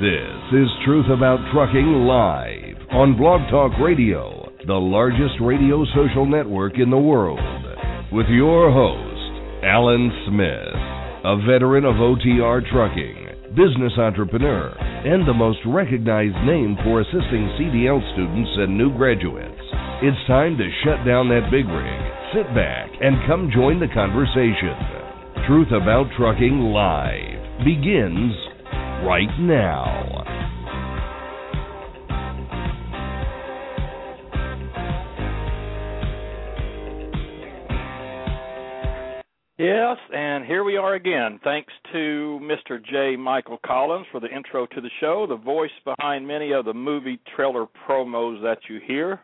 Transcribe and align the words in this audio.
This 0.00 0.58
is 0.58 0.68
Truth 0.84 1.06
About 1.06 1.38
Trucking 1.54 2.02
Live 2.02 2.74
on 2.90 3.16
Blog 3.16 3.46
Talk 3.48 3.78
Radio, 3.78 4.50
the 4.66 4.74
largest 4.74 5.38
radio 5.40 5.84
social 5.94 6.26
network 6.26 6.80
in 6.82 6.90
the 6.90 6.98
world. 6.98 7.38
With 8.10 8.26
your 8.26 8.74
host, 8.74 9.62
Alan 9.62 10.10
Smith, 10.26 10.74
a 11.22 11.38
veteran 11.46 11.84
of 11.86 11.94
OTR 12.02 12.66
trucking, 12.74 13.54
business 13.54 13.94
entrepreneur, 13.96 14.74
and 15.06 15.22
the 15.28 15.32
most 15.32 15.62
recognized 15.64 16.42
name 16.42 16.74
for 16.82 17.00
assisting 17.00 17.54
CDL 17.54 18.02
students 18.18 18.50
and 18.58 18.76
new 18.76 18.90
graduates. 18.98 19.62
It's 20.02 20.26
time 20.26 20.58
to 20.58 20.66
shut 20.82 21.06
down 21.06 21.28
that 21.30 21.54
big 21.54 21.70
rig 21.70 22.14
sit 22.34 22.50
back 22.50 22.90
and 23.00 23.14
come 23.28 23.48
join 23.54 23.78
the 23.78 23.86
conversation. 23.94 24.74
Truth 25.46 25.70
About 25.70 26.10
Trucking 26.18 26.74
Live 26.74 27.62
begins 27.64 28.34
right 29.04 29.28
now. 29.38 30.24
Yes, 39.56 39.96
and 40.12 40.44
here 40.44 40.64
we 40.64 40.76
are 40.76 40.94
again. 40.94 41.38
Thanks 41.44 41.72
to 41.92 42.40
Mr. 42.42 42.84
J. 42.84 43.16
Michael 43.16 43.58
Collins 43.64 44.06
for 44.10 44.20
the 44.20 44.34
intro 44.34 44.66
to 44.66 44.80
the 44.80 44.90
show, 45.00 45.26
the 45.28 45.36
voice 45.36 45.70
behind 45.84 46.26
many 46.26 46.52
of 46.52 46.64
the 46.64 46.74
movie 46.74 47.20
trailer 47.36 47.66
promos 47.86 48.42
that 48.42 48.58
you 48.68 48.80
hear 48.86 49.20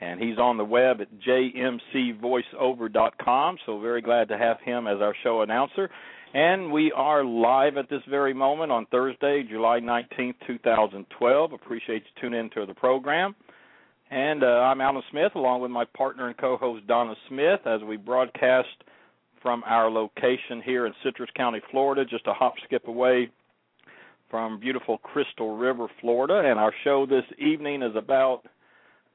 and 0.00 0.20
he's 0.20 0.38
on 0.38 0.56
the 0.56 0.64
web 0.64 1.00
at 1.00 1.08
jmcvoiceover.com. 1.26 3.56
So 3.64 3.80
very 3.80 4.02
glad 4.02 4.28
to 4.28 4.38
have 4.38 4.60
him 4.60 4.86
as 4.86 5.00
our 5.00 5.16
show 5.22 5.40
announcer. 5.42 5.90
And 6.34 6.72
we 6.72 6.92
are 6.92 7.24
live 7.24 7.76
at 7.76 7.88
this 7.88 8.02
very 8.10 8.34
moment 8.34 8.72
on 8.72 8.86
Thursday, 8.86 9.44
July 9.48 9.80
19th, 9.80 10.34
2012. 10.46 11.52
Appreciate 11.52 12.02
you 12.02 12.20
tuning 12.20 12.40
into 12.40 12.66
the 12.66 12.74
program. 12.74 13.34
And 14.10 14.42
uh, 14.42 14.46
I'm 14.46 14.80
Alan 14.80 15.02
Smith, 15.10 15.32
along 15.34 15.62
with 15.62 15.70
my 15.70 15.84
partner 15.96 16.28
and 16.28 16.36
co-host 16.36 16.86
Donna 16.86 17.14
Smith, 17.28 17.60
as 17.64 17.80
we 17.82 17.96
broadcast 17.96 18.68
from 19.40 19.62
our 19.66 19.90
location 19.90 20.60
here 20.64 20.86
in 20.86 20.92
Citrus 21.04 21.30
County, 21.36 21.60
Florida, 21.70 22.04
just 22.04 22.26
a 22.26 22.32
hop 22.32 22.54
skip 22.64 22.88
away 22.88 23.30
from 24.30 24.58
beautiful 24.58 24.98
Crystal 24.98 25.56
River, 25.56 25.86
Florida. 26.00 26.48
And 26.48 26.58
our 26.58 26.72
show 26.84 27.06
this 27.06 27.24
evening 27.38 27.82
is 27.82 27.94
about 27.96 28.42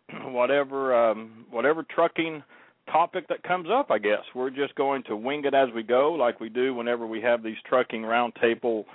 whatever 0.24 1.12
um, 1.12 1.46
whatever 1.52 1.84
trucking 1.84 2.42
topic 2.90 3.28
that 3.28 3.44
comes 3.44 3.68
up. 3.72 3.92
I 3.92 3.98
guess 3.98 4.22
we're 4.36 4.50
just 4.50 4.76
going 4.76 5.04
to 5.04 5.16
wing 5.16 5.46
it 5.46 5.54
as 5.54 5.70
we 5.76 5.84
go, 5.84 6.14
like 6.14 6.40
we 6.40 6.50
do 6.50 6.74
whenever 6.74 7.06
we 7.06 7.22
have 7.22 7.44
these 7.44 7.58
trucking 7.68 8.02
roundtable 8.02 8.86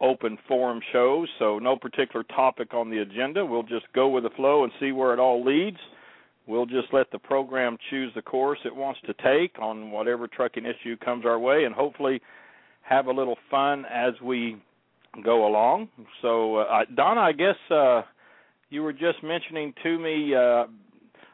open 0.00 0.38
forum 0.48 0.80
shows. 0.92 1.28
So 1.38 1.58
no 1.58 1.76
particular 1.76 2.24
topic 2.24 2.74
on 2.74 2.90
the 2.90 2.98
agenda. 2.98 3.44
We'll 3.44 3.62
just 3.62 3.86
go 3.94 4.08
with 4.08 4.24
the 4.24 4.30
flow 4.30 4.64
and 4.64 4.72
see 4.80 4.92
where 4.92 5.12
it 5.12 5.18
all 5.18 5.44
leads. 5.44 5.78
We'll 6.46 6.66
just 6.66 6.92
let 6.92 7.10
the 7.10 7.18
program 7.18 7.78
choose 7.90 8.12
the 8.14 8.22
course 8.22 8.58
it 8.64 8.74
wants 8.74 9.00
to 9.06 9.14
take 9.14 9.58
on 9.58 9.90
whatever 9.90 10.28
trucking 10.28 10.66
issue 10.66 10.96
comes 10.98 11.24
our 11.24 11.38
way, 11.38 11.64
and 11.64 11.74
hopefully 11.74 12.20
have 12.82 13.06
a 13.06 13.12
little 13.12 13.38
fun 13.50 13.86
as 13.90 14.12
we 14.22 14.60
go 15.24 15.46
along. 15.46 15.88
So, 16.20 16.56
uh, 16.56 16.84
Donna, 16.94 17.20
I 17.20 17.32
guess. 17.32 17.56
Uh, 17.70 18.02
you 18.70 18.82
were 18.82 18.92
just 18.92 19.22
mentioning 19.22 19.72
to 19.82 19.98
me. 19.98 20.34
Uh, 20.34 20.64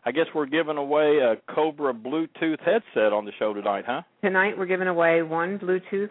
I 0.05 0.13
guess 0.13 0.27
we're 0.35 0.47
giving 0.47 0.79
away 0.79 1.19
a 1.19 1.37
Cobra 1.53 1.93
Bluetooth 1.93 2.61
headset 2.61 3.13
on 3.13 3.27
the 3.27 3.33
show 3.39 3.53
tonight, 3.53 3.85
huh? 3.87 4.03
Tonight 4.23 4.57
we're 4.57 4.67
giving 4.67 4.89
away 4.89 5.23
one 5.23 5.59
Bluetooth 5.59 6.11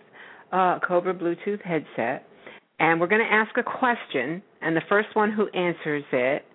uh, 0.51 0.79
Cobra 0.88 1.13
Bluetooth 1.13 1.61
headset, 1.63 2.27
and 2.79 3.00
we're 3.00 3.07
going 3.07 3.25
to 3.25 3.33
ask 3.33 3.57
a 3.57 3.63
question, 3.63 4.41
and 4.61 4.75
the 4.75 4.81
first 4.88 5.09
one 5.16 5.31
who 5.31 5.47
answers 5.50 6.03
it 6.11 6.45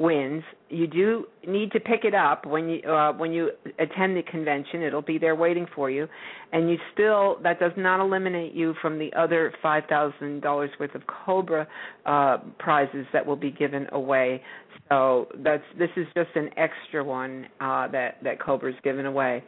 wins. 0.00 0.42
You 0.70 0.86
do 0.86 1.26
need 1.46 1.70
to 1.72 1.80
pick 1.80 2.04
it 2.04 2.14
up 2.14 2.46
when 2.46 2.68
you 2.70 2.80
uh, 2.90 3.12
when 3.12 3.32
you 3.32 3.50
attend 3.78 4.16
the 4.16 4.22
convention. 4.22 4.82
It'll 4.82 5.02
be 5.02 5.18
there 5.18 5.36
waiting 5.36 5.66
for 5.74 5.90
you, 5.90 6.08
and 6.52 6.70
you 6.70 6.78
still 6.94 7.38
that 7.42 7.60
does 7.60 7.72
not 7.76 8.00
eliminate 8.00 8.54
you 8.54 8.74
from 8.80 8.98
the 8.98 9.12
other 9.12 9.52
five 9.62 9.84
thousand 9.88 10.40
dollars 10.40 10.70
worth 10.80 10.94
of 10.94 11.02
Cobra 11.06 11.68
uh, 12.06 12.38
prizes 12.58 13.06
that 13.12 13.24
will 13.24 13.36
be 13.36 13.50
given 13.50 13.86
away. 13.92 14.42
So 14.88 15.28
that's 15.44 15.62
this 15.78 15.90
is 15.96 16.06
just 16.16 16.30
an 16.34 16.48
extra 16.56 17.04
one 17.04 17.46
uh, 17.60 17.88
that 17.88 18.16
that 18.24 18.40
Cobra's 18.40 18.74
given 18.82 19.04
away. 19.04 19.44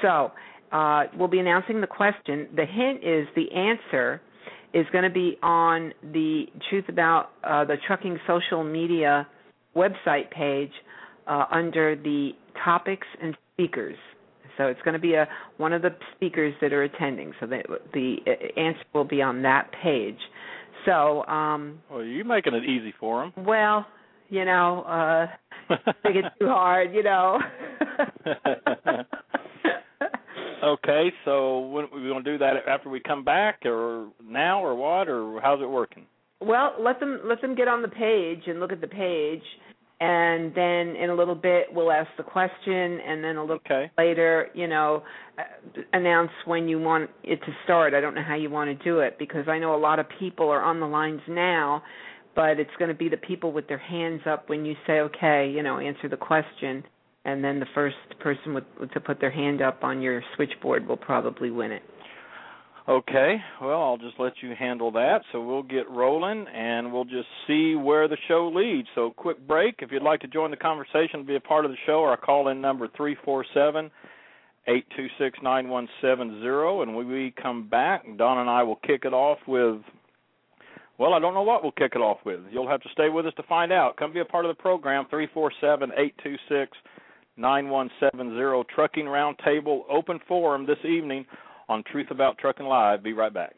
So 0.00 0.32
uh, 0.72 1.04
we'll 1.16 1.28
be 1.28 1.40
announcing 1.40 1.82
the 1.82 1.86
question. 1.86 2.48
The 2.56 2.64
hint 2.64 3.04
is 3.04 3.28
the 3.36 3.52
answer 3.52 4.22
is 4.72 4.86
going 4.92 5.04
to 5.04 5.10
be 5.10 5.36
on 5.42 5.92
the 6.12 6.44
Truth 6.70 6.84
About 6.88 7.32
uh, 7.44 7.64
the 7.64 7.76
Trucking 7.86 8.18
social 8.26 8.64
media 8.64 9.26
website 9.76 10.30
page 10.30 10.72
uh, 11.26 11.46
under 11.50 11.96
the 11.96 12.30
topics 12.64 13.06
and 13.22 13.36
speakers. 13.54 13.96
So 14.56 14.66
it's 14.66 14.80
going 14.82 14.94
to 14.94 15.00
be 15.00 15.14
a 15.14 15.28
one 15.56 15.72
of 15.72 15.82
the 15.82 15.90
speakers 16.14 16.54
that 16.60 16.72
are 16.72 16.82
attending. 16.82 17.32
So 17.40 17.46
the 17.46 17.62
the 17.94 18.16
answer 18.56 18.82
will 18.92 19.04
be 19.04 19.22
on 19.22 19.42
that 19.42 19.70
page. 19.82 20.18
So 20.84 21.24
um 21.26 21.80
Well, 21.90 22.04
you're 22.04 22.24
making 22.24 22.54
it 22.54 22.64
easy 22.64 22.92
for 22.98 23.22
them. 23.22 23.46
Well, 23.46 23.86
you 24.28 24.44
know, 24.44 24.82
uh 24.82 25.26
make 26.04 26.16
it 26.16 26.24
too 26.38 26.48
hard, 26.48 26.92
you 26.92 27.02
know. 27.02 27.38
okay, 30.64 31.12
so 31.24 31.60
when 31.60 31.86
we 31.94 32.08
going 32.08 32.24
to 32.24 32.32
do 32.32 32.38
that 32.38 32.54
after 32.68 32.90
we 32.90 33.00
come 33.00 33.24
back 33.24 33.64
or 33.64 34.08
now 34.22 34.64
or 34.64 34.74
what 34.74 35.08
or 35.08 35.40
how's 35.40 35.62
it 35.62 35.68
working? 35.68 36.06
Well, 36.40 36.74
let 36.80 37.00
them 37.00 37.20
let 37.24 37.40
them 37.42 37.54
get 37.54 37.68
on 37.68 37.82
the 37.82 37.88
page 37.88 38.42
and 38.46 38.60
look 38.60 38.72
at 38.72 38.80
the 38.80 38.86
page, 38.86 39.42
and 40.00 40.54
then 40.54 40.96
in 40.96 41.10
a 41.10 41.14
little 41.14 41.34
bit 41.34 41.66
we'll 41.70 41.92
ask 41.92 42.08
the 42.16 42.22
question, 42.22 42.72
and 42.74 43.22
then 43.22 43.36
a 43.36 43.42
little 43.42 43.56
okay. 43.56 43.90
later, 43.98 44.48
you 44.54 44.66
know, 44.66 45.02
uh, 45.38 45.82
announce 45.92 46.30
when 46.46 46.66
you 46.66 46.80
want 46.80 47.10
it 47.22 47.40
to 47.40 47.52
start. 47.64 47.92
I 47.92 48.00
don't 48.00 48.14
know 48.14 48.24
how 48.26 48.36
you 48.36 48.48
want 48.48 48.76
to 48.76 48.84
do 48.84 49.00
it 49.00 49.18
because 49.18 49.48
I 49.48 49.58
know 49.58 49.74
a 49.74 49.76
lot 49.76 49.98
of 49.98 50.06
people 50.18 50.48
are 50.48 50.62
on 50.62 50.80
the 50.80 50.86
lines 50.86 51.20
now, 51.28 51.82
but 52.34 52.58
it's 52.58 52.70
going 52.78 52.88
to 52.88 52.96
be 52.96 53.10
the 53.10 53.18
people 53.18 53.52
with 53.52 53.68
their 53.68 53.78
hands 53.78 54.22
up 54.26 54.48
when 54.48 54.64
you 54.64 54.74
say, 54.86 55.00
okay, 55.00 55.52
you 55.54 55.62
know, 55.62 55.78
answer 55.78 56.08
the 56.08 56.16
question, 56.16 56.82
and 57.26 57.44
then 57.44 57.60
the 57.60 57.66
first 57.74 57.96
person 58.20 58.54
with, 58.54 58.64
to 58.94 59.00
put 59.00 59.20
their 59.20 59.30
hand 59.30 59.60
up 59.60 59.84
on 59.84 60.00
your 60.00 60.22
switchboard 60.36 60.88
will 60.88 60.96
probably 60.96 61.50
win 61.50 61.70
it. 61.70 61.82
Okay, 62.88 63.36
well, 63.60 63.82
I'll 63.82 63.98
just 63.98 64.18
let 64.18 64.32
you 64.42 64.54
handle 64.58 64.90
that. 64.92 65.20
So 65.32 65.44
we'll 65.44 65.62
get 65.62 65.88
rolling 65.90 66.46
and 66.48 66.92
we'll 66.92 67.04
just 67.04 67.28
see 67.46 67.74
where 67.74 68.08
the 68.08 68.16
show 68.26 68.50
leads. 68.54 68.88
So, 68.94 69.12
quick 69.16 69.46
break. 69.46 69.76
If 69.80 69.92
you'd 69.92 70.02
like 70.02 70.20
to 70.20 70.28
join 70.28 70.50
the 70.50 70.56
conversation, 70.56 71.26
be 71.26 71.36
a 71.36 71.40
part 71.40 71.64
of 71.64 71.70
the 71.70 71.76
show, 71.84 72.02
our 72.02 72.16
call 72.16 72.48
in 72.48 72.60
number 72.60 72.88
347 72.96 73.90
826 74.66 75.38
9170. 75.42 76.82
And 76.82 76.96
when 76.96 77.08
we 77.08 77.34
come 77.40 77.68
back, 77.68 78.04
Don 78.16 78.38
and 78.38 78.48
I 78.48 78.62
will 78.62 78.76
kick 78.76 79.02
it 79.04 79.12
off 79.12 79.38
with, 79.46 79.76
well, 80.98 81.12
I 81.12 81.18
don't 81.18 81.34
know 81.34 81.42
what 81.42 81.62
we'll 81.62 81.72
kick 81.72 81.92
it 81.94 82.00
off 82.00 82.18
with. 82.24 82.40
You'll 82.50 82.68
have 82.68 82.82
to 82.82 82.88
stay 82.92 83.10
with 83.10 83.26
us 83.26 83.34
to 83.36 83.42
find 83.42 83.72
out. 83.72 83.98
Come 83.98 84.12
be 84.12 84.20
a 84.20 84.24
part 84.24 84.46
of 84.46 84.56
the 84.56 84.60
program, 84.60 85.04
347 85.10 85.90
826 85.90 86.76
9170. 87.36 88.74
Trucking 88.74 89.04
Roundtable 89.04 89.82
Open 89.90 90.18
Forum 90.26 90.66
this 90.66 90.82
evening 90.84 91.26
on 91.70 91.84
Truth 91.84 92.08
About 92.10 92.36
Trucking 92.36 92.66
Live. 92.66 93.02
Be 93.02 93.12
right 93.12 93.32
back. 93.32 93.54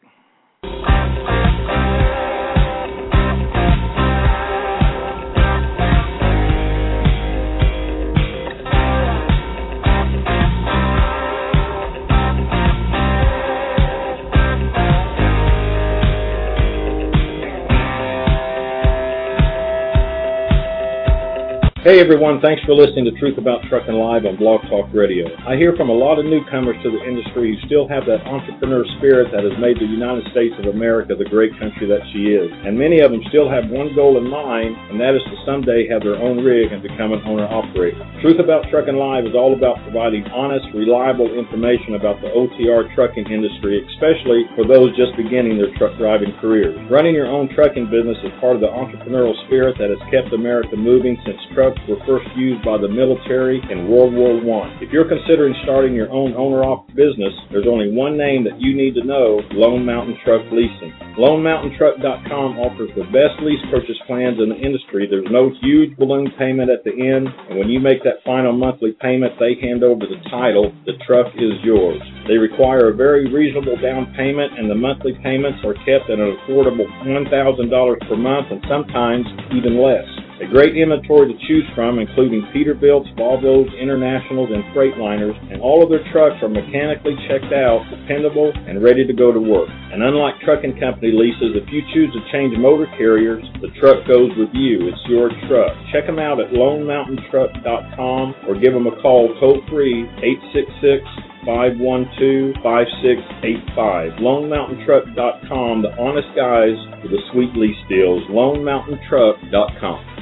Hey 21.83 21.99
everyone, 21.99 22.39
thanks 22.39 22.63
for 22.63 22.71
listening 22.71 23.03
to 23.11 23.15
Truth 23.19 23.35
About 23.35 23.59
Trucking 23.67 23.99
Live 23.99 24.23
on 24.23 24.39
Blog 24.39 24.63
Talk 24.71 24.87
Radio. 24.95 25.27
I 25.43 25.59
hear 25.59 25.75
from 25.75 25.91
a 25.91 25.99
lot 25.99 26.15
of 26.15 26.23
newcomers 26.23 26.79
to 26.79 26.87
the 26.87 27.03
industry 27.03 27.51
who 27.51 27.59
still 27.67 27.91
have 27.91 28.07
that 28.07 28.23
entrepreneur 28.23 28.87
spirit 28.95 29.35
that 29.35 29.43
has 29.43 29.51
made 29.59 29.75
the 29.83 29.91
United 29.91 30.23
States 30.31 30.55
of 30.63 30.71
America 30.71 31.11
the 31.11 31.27
great 31.27 31.51
country 31.59 31.83
that 31.91 31.99
she 32.15 32.31
is. 32.31 32.47
And 32.63 32.79
many 32.79 33.03
of 33.03 33.11
them 33.11 33.19
still 33.27 33.51
have 33.51 33.67
one 33.67 33.91
goal 33.99 34.15
in 34.15 34.23
mind, 34.23 34.79
and 34.87 34.97
that 35.03 35.11
is 35.11 35.27
to 35.27 35.35
someday 35.43 35.83
have 35.91 36.07
their 36.07 36.15
own 36.15 36.39
rig 36.39 36.71
and 36.71 36.79
become 36.79 37.11
an 37.11 37.19
owner 37.27 37.51
operator. 37.51 37.99
Truth 38.23 38.39
About 38.39 38.63
Trucking 38.71 38.95
Live 38.95 39.27
is 39.27 39.35
all 39.35 39.51
about 39.51 39.83
providing 39.83 40.23
honest, 40.31 40.63
reliable 40.71 41.35
information 41.35 41.99
about 41.99 42.23
the 42.23 42.31
OTR 42.31 42.95
trucking 42.95 43.27
industry, 43.27 43.83
especially 43.91 44.47
for 44.55 44.63
those 44.63 44.95
just 44.95 45.11
beginning 45.19 45.59
their 45.59 45.75
truck 45.75 45.99
driving 45.99 46.31
careers. 46.39 46.79
Running 46.87 47.11
your 47.11 47.27
own 47.27 47.51
trucking 47.51 47.91
business 47.91 48.15
is 48.23 48.31
part 48.39 48.55
of 48.55 48.63
the 48.63 48.71
entrepreneurial 48.71 49.35
spirit 49.51 49.75
that 49.83 49.91
has 49.91 49.99
kept 50.07 50.31
America 50.31 50.79
moving 50.79 51.19
since 51.27 51.43
truck 51.51 51.72
were 51.87 52.01
first 52.05 52.27
used 52.35 52.63
by 52.65 52.77
the 52.77 52.87
military 52.87 53.61
in 53.69 53.89
World 53.89 54.13
War 54.13 54.37
I. 54.63 54.77
If 54.81 54.91
you're 54.91 55.07
considering 55.07 55.55
starting 55.63 55.93
your 55.93 56.09
own 56.09 56.33
owner-op 56.33 56.87
business, 56.95 57.33
there's 57.51 57.67
only 57.69 57.91
one 57.91 58.17
name 58.17 58.43
that 58.45 58.59
you 58.59 58.75
need 58.75 58.95
to 58.95 59.03
know, 59.03 59.41
Lone 59.51 59.85
Mountain 59.85 60.17
Truck 60.23 60.41
Leasing. 60.51 60.93
LoneMountainTruck.com 61.17 62.57
offers 62.57 62.89
the 62.95 63.05
best 63.13 63.37
lease 63.41 63.61
purchase 63.69 63.99
plans 64.07 64.41
in 64.41 64.49
the 64.49 64.57
industry. 64.57 65.05
There's 65.05 65.29
no 65.29 65.51
huge 65.61 65.95
balloon 65.97 66.31
payment 66.37 66.69
at 66.69 66.83
the 66.83 66.93
end, 66.93 67.29
and 67.49 67.59
when 67.59 67.69
you 67.69 67.79
make 67.79 68.03
that 68.03 68.23
final 68.25 68.53
monthly 68.53 68.93
payment, 68.99 69.33
they 69.39 69.55
hand 69.61 69.83
over 69.83 70.05
the 70.05 70.21
title. 70.29 70.73
The 70.85 70.97
truck 71.05 71.33
is 71.35 71.53
yours. 71.63 72.01
They 72.27 72.37
require 72.37 72.89
a 72.89 72.95
very 72.95 73.31
reasonable 73.31 73.77
down 73.77 74.13
payment, 74.17 74.57
and 74.57 74.69
the 74.69 74.75
monthly 74.75 75.13
payments 75.23 75.59
are 75.65 75.77
kept 75.85 76.09
at 76.09 76.19
an 76.19 76.37
affordable 76.43 76.87
$1,000 77.05 77.29
per 77.29 78.15
month 78.15 78.47
and 78.51 78.63
sometimes 78.67 79.25
even 79.51 79.81
less. 79.81 80.22
A 80.41 80.49
great 80.49 80.73
inventory 80.75 81.29
to 81.29 81.37
choose 81.45 81.61
from, 81.75 81.99
including 81.99 82.41
Peterbilts, 82.49 83.05
Volvos, 83.13 83.69
Internationals, 83.77 84.49
and 84.49 84.65
Freightliners, 84.73 85.37
and 85.53 85.61
all 85.61 85.83
of 85.83 85.91
their 85.93 86.01
trucks 86.11 86.41
are 86.41 86.49
mechanically 86.49 87.13
checked 87.29 87.53
out, 87.53 87.85
dependable, 87.93 88.51
and 88.65 88.81
ready 88.81 89.05
to 89.05 89.13
go 89.13 89.31
to 89.31 89.39
work. 89.39 89.69
And 89.69 90.01
unlike 90.01 90.41
trucking 90.41 90.79
company 90.81 91.13
leases, 91.13 91.53
if 91.53 91.69
you 91.69 91.85
choose 91.93 92.09
to 92.17 92.21
change 92.33 92.57
motor 92.57 92.89
carriers, 92.97 93.45
the 93.61 93.69
truck 93.77 94.09
goes 94.09 94.33
with 94.33 94.49
you. 94.57 94.89
It's 94.89 95.05
your 95.05 95.29
truck. 95.45 95.69
Check 95.93 96.09
them 96.09 96.17
out 96.17 96.41
at 96.41 96.49
LoneMountainTruck.com 96.49 98.49
or 98.49 98.57
give 98.57 98.73
them 98.73 98.87
a 98.87 98.95
call 99.05 99.37
toll 99.39 99.61
free 99.69 100.09
866 100.17 101.05
512-5685. 101.45 104.17
LoneMountainTruck.com, 104.17 105.83
the 105.83 105.93
honest 105.99 106.33
guys 106.35 106.73
with 107.03 107.11
the 107.11 107.21
sweet 107.31 107.55
lease 107.55 107.77
deals. 107.87 108.23
LoneMountainTruck.com. 108.31 110.12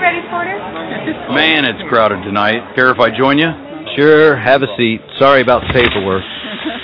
ready, 0.00 0.20
Porter? 0.28 0.56
Man, 1.32 1.64
it's 1.64 1.82
crowded 1.88 2.22
tonight. 2.24 2.74
Care 2.74 2.90
if 2.90 2.98
I 2.98 3.10
join 3.10 3.38
you? 3.38 3.48
Sure, 3.96 4.36
have 4.36 4.62
a 4.62 4.70
seat. 4.76 5.00
Sorry 5.18 5.40
about 5.40 5.62
the 5.66 5.72
paperwork. 5.72 6.22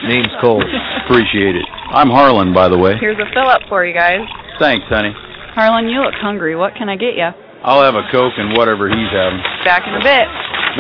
Name's 0.09 0.33
Cole. 0.41 0.63
Appreciate 1.05 1.57
it. 1.57 1.67
I'm 1.93 2.09
Harlan, 2.09 2.55
by 2.55 2.69
the 2.69 2.79
way. 2.79 2.97
Here's 2.99 3.19
a 3.19 3.29
fill 3.35 3.49
up 3.49 3.63
for 3.69 3.85
you 3.85 3.95
guys. 3.95 4.21
Thanks, 4.59 4.87
honey. 4.89 5.13
Harlan, 5.55 5.89
you 5.89 6.01
look 6.01 6.15
hungry. 6.15 6.57
What 6.57 6.75
can 6.75 6.89
I 6.89 6.97
get 6.97 7.15
you? 7.15 7.29
I'll 7.63 7.83
have 7.83 7.95
a 7.95 8.03
Coke 8.11 8.35
and 8.39 8.57
whatever 8.57 8.89
he's 8.89 9.13
having. 9.13 9.39
Back 9.63 9.87
in 9.87 9.95
a 9.95 10.03
bit. 10.03 10.27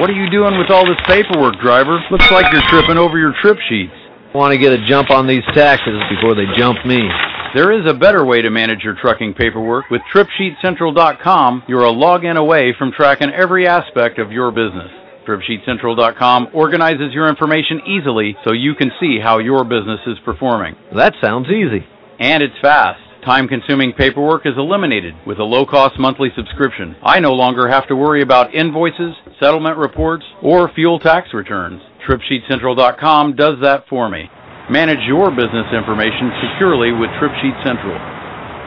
What 0.01 0.11
are 0.11 0.17
you 0.17 0.31
doing 0.31 0.59
with 0.59 0.71
all 0.71 0.87
this 0.87 0.99
paperwork, 1.07 1.61
driver? 1.61 2.01
Looks 2.11 2.31
like 2.31 2.51
you're 2.51 2.67
tripping 2.73 2.99
over 2.99 3.19
your 3.19 3.35
trip 3.41 3.59
sheets. 3.69 3.95
Want 4.35 4.53
to 4.53 4.59
get 4.59 4.73
a 4.73 4.87
jump 4.89 5.11
on 5.11 5.27
these 5.27 5.45
taxes 5.53 6.01
before 6.09 6.35
they 6.35 6.47
jump 6.57 6.79
me. 6.87 7.07
There 7.55 7.71
is 7.71 7.87
a 7.87 7.93
better 7.93 8.25
way 8.25 8.41
to 8.41 8.49
manage 8.49 8.81
your 8.83 8.97
trucking 8.99 9.35
paperwork. 9.35 9.91
With 9.91 10.01
TripSheetCentral.com, 10.15 11.65
you're 11.69 11.85
a 11.85 11.93
login 11.93 12.39
away 12.39 12.75
from 12.79 12.93
tracking 12.93 13.29
every 13.29 13.67
aspect 13.67 14.19
of 14.19 14.33
your 14.33 14.51
business. 14.51 14.89
TripSheetCentral.com 15.29 16.49
organizes 16.55 17.13
your 17.13 17.29
information 17.29 17.83
easily 17.87 18.35
so 18.43 18.53
you 18.53 18.75
can 18.75 18.91
see 18.99 19.19
how 19.23 19.39
your 19.39 19.65
business 19.65 20.01
is 20.07 20.17
performing. 20.25 20.77
That 20.97 21.13
sounds 21.21 21.49
easy. 21.49 21.85
And 22.19 22.43
it's 22.43 22.59
fast. 22.63 23.01
Time 23.27 23.47
consuming 23.47 23.93
paperwork 23.93 24.47
is 24.47 24.55
eliminated 24.57 25.15
with 25.27 25.39
a 25.39 25.45
low 25.45 25.67
cost 25.67 25.99
monthly 25.99 26.31
subscription. 26.35 26.97
I 27.05 27.21
no 27.21 27.35
longer 27.35 27.69
have 27.69 27.87
to 27.89 27.95
worry 27.95 28.23
about 28.23 28.55
invoices, 28.55 29.15
settlement 29.39 29.77
reports, 29.77 30.25
or 30.43 30.73
fuel 30.75 30.99
tax 30.99 31.29
returns. 31.35 31.83
TripSheetCentral.com 32.09 33.37
does 33.37 33.59
that 33.63 33.85
for 33.89 34.09
me. 34.09 34.25
Manage 34.71 35.01
your 35.07 35.31
business 35.31 35.67
information 35.75 36.31
securely 36.43 36.93
with 36.93 37.11
TripSheet 37.21 37.63
Central. 37.65 37.99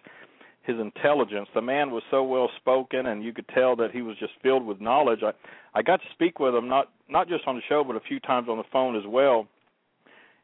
his 0.64 0.80
intelligence. 0.80 1.50
The 1.54 1.62
man 1.62 1.92
was 1.92 2.04
so 2.12 2.24
well 2.24 2.50
spoken, 2.58 3.08
and 3.08 3.24
you 3.24 3.34
could 3.34 3.48
tell 3.50 3.76
that 3.78 3.92
he 3.92 4.02
was 4.02 4.16
just 4.18 4.34
filled 4.42 4.66
with 4.66 4.80
knowledge. 4.80 5.20
I 5.24 5.32
I 5.74 5.82
got 5.82 5.98
to 6.02 6.08
speak 6.14 6.40
with 6.40 6.56
him 6.56 6.68
not 6.68 6.90
not 7.10 7.28
just 7.28 7.48
on 7.48 7.56
the 7.56 7.62
show, 7.68 7.84
but 7.84 7.96
a 7.96 8.02
few 8.02 8.20
times 8.20 8.48
on 8.50 8.58
the 8.58 8.64
phone 8.72 8.96
as 8.96 9.06
well. 9.06 9.48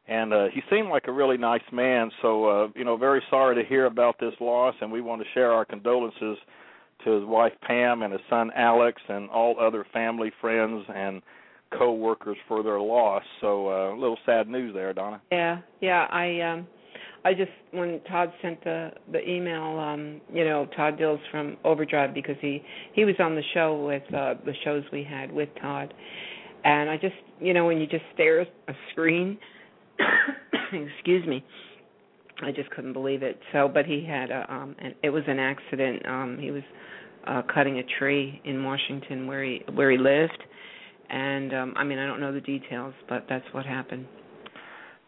And 0.06 0.32
uh, 0.32 0.46
he 0.52 0.62
seemed 0.70 0.88
like 0.88 1.06
a 1.06 1.12
really 1.12 1.36
nice 1.36 1.62
man. 1.72 2.10
So 2.20 2.46
uh, 2.46 2.68
you 2.74 2.84
know, 2.84 2.96
very 2.96 3.22
sorry 3.30 3.62
to 3.62 3.68
hear 3.68 3.86
about 3.86 4.18
this 4.20 4.34
loss, 4.40 4.74
and 4.80 4.92
we 4.92 5.00
want 5.00 5.22
to 5.22 5.28
share 5.32 5.52
our 5.52 5.64
condolences 5.64 6.38
to 7.04 7.10
his 7.12 7.24
wife 7.24 7.52
Pam 7.62 8.02
and 8.02 8.12
his 8.12 8.22
son 8.28 8.50
Alex 8.56 9.00
and 9.08 9.30
all 9.30 9.58
other 9.60 9.86
family, 9.92 10.32
friends, 10.40 10.84
and 10.94 11.22
co-workers 11.76 12.36
for 12.46 12.62
their 12.62 12.80
loss. 12.80 13.22
So 13.40 13.68
uh, 13.68 13.94
a 13.94 13.98
little 13.98 14.18
sad 14.24 14.48
news 14.48 14.74
there, 14.74 14.92
Donna. 14.92 15.20
Yeah, 15.30 15.60
yeah. 15.80 16.06
I 16.10 16.40
um, 16.40 16.66
I 17.24 17.34
just 17.34 17.50
when 17.72 18.00
Todd 18.08 18.32
sent 18.42 18.62
the 18.64 18.90
the 19.12 19.28
email, 19.28 19.78
um, 19.78 20.20
you 20.32 20.44
know, 20.44 20.66
Todd 20.76 20.98
Dills 20.98 21.20
from 21.30 21.56
Overdrive 21.64 22.14
because 22.14 22.36
he 22.40 22.62
he 22.94 23.04
was 23.04 23.16
on 23.18 23.34
the 23.34 23.42
show 23.54 23.84
with 23.84 24.02
uh, 24.14 24.34
the 24.44 24.54
shows 24.64 24.84
we 24.92 25.04
had 25.04 25.30
with 25.32 25.48
Todd, 25.60 25.92
and 26.64 26.88
I 26.88 26.96
just 26.96 27.16
you 27.40 27.54
know 27.54 27.66
when 27.66 27.78
you 27.78 27.86
just 27.86 28.04
stare 28.14 28.40
at 28.40 28.48
a 28.68 28.74
screen 28.92 29.38
excuse 30.72 31.26
me. 31.26 31.44
I 32.40 32.52
just 32.52 32.70
couldn't 32.70 32.92
believe 32.92 33.22
it. 33.22 33.40
So, 33.52 33.68
but 33.72 33.84
he 33.84 34.04
had 34.04 34.30
a 34.30 34.52
um 34.52 34.76
and 34.78 34.94
it 35.02 35.10
was 35.10 35.24
an 35.26 35.38
accident. 35.38 36.06
Um 36.06 36.38
he 36.40 36.50
was 36.50 36.62
uh 37.26 37.42
cutting 37.52 37.78
a 37.78 37.82
tree 37.98 38.40
in 38.44 38.62
Washington 38.62 39.26
where 39.26 39.44
he 39.44 39.62
where 39.74 39.90
he 39.90 39.98
lived 39.98 40.42
and 41.10 41.54
um 41.54 41.74
I 41.76 41.84
mean 41.84 41.98
I 41.98 42.06
don't 42.06 42.20
know 42.20 42.32
the 42.32 42.40
details, 42.40 42.94
but 43.08 43.26
that's 43.28 43.44
what 43.52 43.66
happened. 43.66 44.06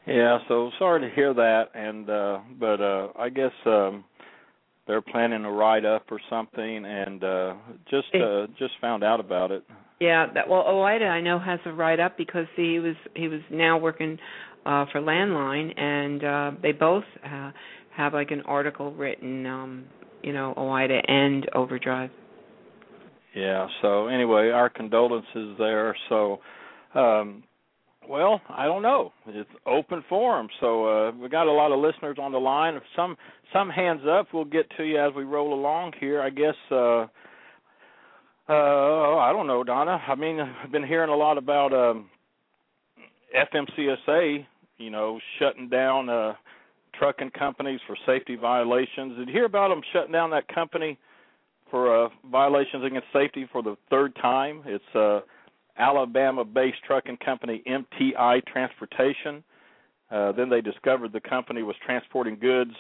Yeah, 0.06 0.38
so 0.48 0.70
sorry 0.78 1.08
to 1.08 1.14
hear 1.14 1.34
that 1.34 1.64
and 1.74 2.08
uh 2.08 2.38
but 2.58 2.80
uh 2.80 3.08
I 3.18 3.28
guess 3.28 3.52
um 3.66 4.04
they're 4.86 5.02
planning 5.02 5.44
a 5.44 5.52
write 5.52 5.84
up 5.84 6.06
or 6.10 6.20
something 6.28 6.84
and 6.84 7.22
uh 7.22 7.54
just 7.90 8.14
uh 8.14 8.46
just 8.58 8.72
found 8.80 9.04
out 9.04 9.20
about 9.20 9.50
it. 9.50 9.64
Yeah, 10.00 10.26
that 10.34 10.48
well 10.48 10.64
OOIDA 10.64 11.08
I 11.08 11.20
know 11.20 11.38
has 11.38 11.60
a 11.66 11.72
write 11.72 12.00
up 12.00 12.16
because 12.16 12.46
he 12.56 12.78
was 12.78 12.96
he 13.14 13.28
was 13.28 13.40
now 13.50 13.78
working 13.78 14.18
uh 14.66 14.86
for 14.90 15.00
Landline 15.00 15.78
and 15.78 16.24
uh 16.24 16.50
they 16.62 16.72
both 16.72 17.04
uh, 17.24 17.50
have 17.94 18.14
like 18.14 18.30
an 18.30 18.42
article 18.42 18.92
written 18.94 19.46
um 19.46 19.84
you 20.22 20.32
know 20.32 20.54
OOIDA 20.56 21.00
and 21.08 21.48
Overdrive. 21.54 22.10
Yeah, 23.34 23.68
so 23.82 24.08
anyway, 24.08 24.50
our 24.50 24.68
condolences 24.68 25.56
there. 25.58 25.96
So 26.08 26.40
um 26.94 27.44
well, 28.08 28.40
I 28.48 28.64
don't 28.64 28.82
know. 28.82 29.12
It's 29.28 29.48
open 29.66 30.02
forum, 30.08 30.48
so 30.58 30.86
uh, 30.86 31.12
we 31.12 31.28
got 31.28 31.46
a 31.46 31.52
lot 31.52 31.70
of 31.70 31.78
listeners 31.78 32.16
on 32.20 32.32
the 32.32 32.38
line. 32.40 32.74
If 32.74 32.82
some 32.96 33.16
some 33.52 33.70
hands 33.70 34.02
up, 34.08 34.28
we'll 34.32 34.44
get 34.46 34.66
to 34.78 34.84
you 34.84 34.98
as 34.98 35.14
we 35.14 35.22
roll 35.24 35.54
along 35.54 35.92
here. 36.00 36.20
I 36.20 36.30
guess. 36.30 36.56
uh 36.70 37.06
uh 38.48 39.16
I 39.18 39.32
don't 39.32 39.46
know, 39.46 39.62
Donna. 39.62 40.00
I 40.08 40.14
mean, 40.16 40.40
I've 40.40 40.72
been 40.72 40.86
hearing 40.86 41.10
a 41.10 41.16
lot 41.16 41.38
about 41.38 41.72
um 41.72 42.10
FMCSA, 43.36 44.44
you 44.78 44.90
know, 44.90 45.20
shutting 45.38 45.68
down 45.68 46.08
uh 46.08 46.34
trucking 46.98 47.30
companies 47.30 47.80
for 47.86 47.96
safety 48.06 48.34
violations. 48.34 49.16
Did 49.18 49.28
you 49.28 49.34
hear 49.34 49.44
about 49.44 49.68
them 49.68 49.82
shutting 49.92 50.12
down 50.12 50.30
that 50.30 50.48
company 50.52 50.98
for 51.70 52.06
uh 52.06 52.08
violations 52.30 52.84
against 52.84 53.06
safety 53.12 53.48
for 53.50 53.62
the 53.62 53.76
third 53.90 54.14
time? 54.16 54.62
It's 54.66 54.94
uh 54.94 55.20
Alabama-based 55.78 56.82
trucking 56.86 57.18
company 57.24 57.62
MTI 57.66 58.44
Transportation. 58.46 59.42
Uh, 60.10 60.32
then 60.32 60.50
they 60.50 60.60
discovered 60.60 61.12
the 61.12 61.20
company 61.20 61.62
was 61.62 61.76
transporting 61.84 62.36
goods, 62.38 62.74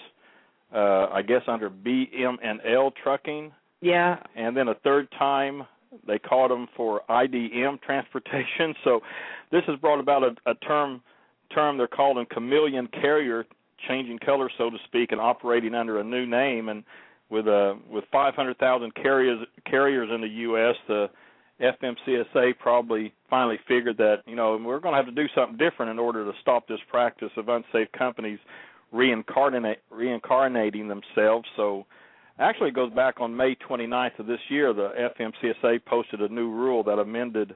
uh, 0.74 1.06
I 1.12 1.22
guess 1.22 1.42
under 1.46 1.70
BM&L 1.70 2.92
Trucking. 3.02 3.52
Yeah. 3.80 4.18
And 4.36 4.56
then 4.56 4.68
a 4.68 4.74
third 4.74 5.08
time 5.18 5.62
they 6.06 6.18
caught 6.18 6.48
them 6.48 6.68
for 6.76 7.02
IDM 7.08 7.80
Transportation. 7.82 8.74
So 8.84 9.00
this 9.50 9.62
has 9.66 9.78
brought 9.80 10.00
about 10.00 10.22
a, 10.22 10.50
a 10.50 10.54
term 10.56 11.02
term 11.52 11.76
they're 11.76 11.88
calling 11.88 12.26
chameleon 12.30 12.86
carrier, 12.86 13.44
changing 13.88 14.20
color 14.20 14.48
so 14.56 14.70
to 14.70 14.76
speak, 14.84 15.10
and 15.10 15.20
operating 15.20 15.74
under 15.74 15.98
a 15.98 16.04
new 16.04 16.26
name. 16.26 16.68
And 16.68 16.84
with 17.30 17.46
uh, 17.46 17.74
with 17.90 18.04
500,000 18.12 18.94
carriers 18.94 19.46
carriers 19.64 20.10
in 20.12 20.20
the 20.20 20.28
U.S., 20.28 20.74
the 20.88 21.10
FMCSA 21.60 22.58
probably 22.58 23.12
finally 23.28 23.58
figured 23.68 23.98
that 23.98 24.22
you 24.26 24.34
know 24.34 24.56
we're 24.56 24.80
going 24.80 24.92
to 24.92 24.96
have 24.96 25.06
to 25.06 25.12
do 25.12 25.28
something 25.34 25.56
different 25.56 25.90
in 25.90 25.98
order 25.98 26.24
to 26.24 26.32
stop 26.40 26.66
this 26.66 26.80
practice 26.88 27.30
of 27.36 27.48
unsafe 27.48 27.90
companies 27.96 28.38
reincarnate 28.92 29.78
reincarnating 29.90 30.88
themselves. 30.88 31.46
So 31.56 31.86
actually 32.38 32.70
it 32.70 32.74
goes 32.74 32.92
back 32.92 33.20
on 33.20 33.36
May 33.36 33.56
29th 33.56 34.18
of 34.18 34.26
this 34.26 34.40
year. 34.48 34.72
The 34.72 35.10
FMCSA 35.18 35.84
posted 35.84 36.20
a 36.20 36.28
new 36.28 36.50
rule 36.50 36.82
that 36.84 36.98
amended 36.98 37.54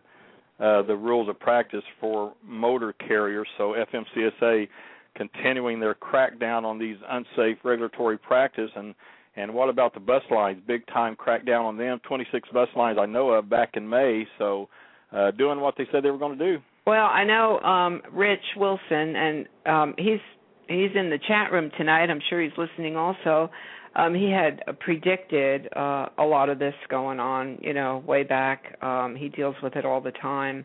uh, 0.60 0.82
the 0.82 0.94
rules 0.96 1.28
of 1.28 1.40
practice 1.40 1.82
for 2.00 2.34
motor 2.44 2.92
carriers. 2.92 3.48
So 3.58 3.74
FMCSA 3.92 4.68
continuing 5.16 5.80
their 5.80 5.94
crackdown 5.94 6.64
on 6.64 6.78
these 6.78 6.96
unsafe 7.08 7.58
regulatory 7.64 8.18
practice 8.18 8.70
and 8.76 8.94
and 9.36 9.52
what 9.52 9.68
about 9.68 9.94
the 9.94 10.00
bus 10.00 10.22
lines? 10.30 10.62
Big 10.66 10.86
time 10.86 11.16
crackdown 11.16 11.64
on 11.64 11.76
them. 11.76 12.00
26 12.06 12.48
bus 12.52 12.68
lines 12.76 12.98
I 13.00 13.06
know 13.06 13.30
of 13.30 13.48
back 13.50 13.70
in 13.74 13.88
May. 13.88 14.26
So, 14.38 14.68
uh, 15.12 15.30
doing 15.32 15.60
what 15.60 15.74
they 15.76 15.86
said 15.92 16.02
they 16.02 16.10
were 16.10 16.18
going 16.18 16.38
to 16.38 16.44
do. 16.56 16.62
Well, 16.86 17.06
I 17.06 17.24
know 17.24 17.60
um, 17.60 18.02
Rich 18.12 18.44
Wilson, 18.56 19.16
and 19.16 19.46
um, 19.64 19.94
he's 19.96 20.20
he's 20.68 20.90
in 20.94 21.10
the 21.10 21.18
chat 21.26 21.50
room 21.52 21.70
tonight. 21.78 22.10
I'm 22.10 22.20
sure 22.28 22.42
he's 22.42 22.56
listening 22.58 22.96
also. 22.96 23.50
Um, 23.96 24.14
he 24.14 24.30
had 24.30 24.62
predicted 24.80 25.68
uh, 25.74 26.06
a 26.18 26.24
lot 26.24 26.48
of 26.48 26.58
this 26.58 26.74
going 26.90 27.20
on, 27.20 27.58
you 27.62 27.72
know, 27.72 28.02
way 28.06 28.24
back. 28.24 28.76
Um, 28.82 29.14
he 29.16 29.28
deals 29.28 29.54
with 29.62 29.76
it 29.76 29.84
all 29.84 30.00
the 30.00 30.10
time. 30.10 30.64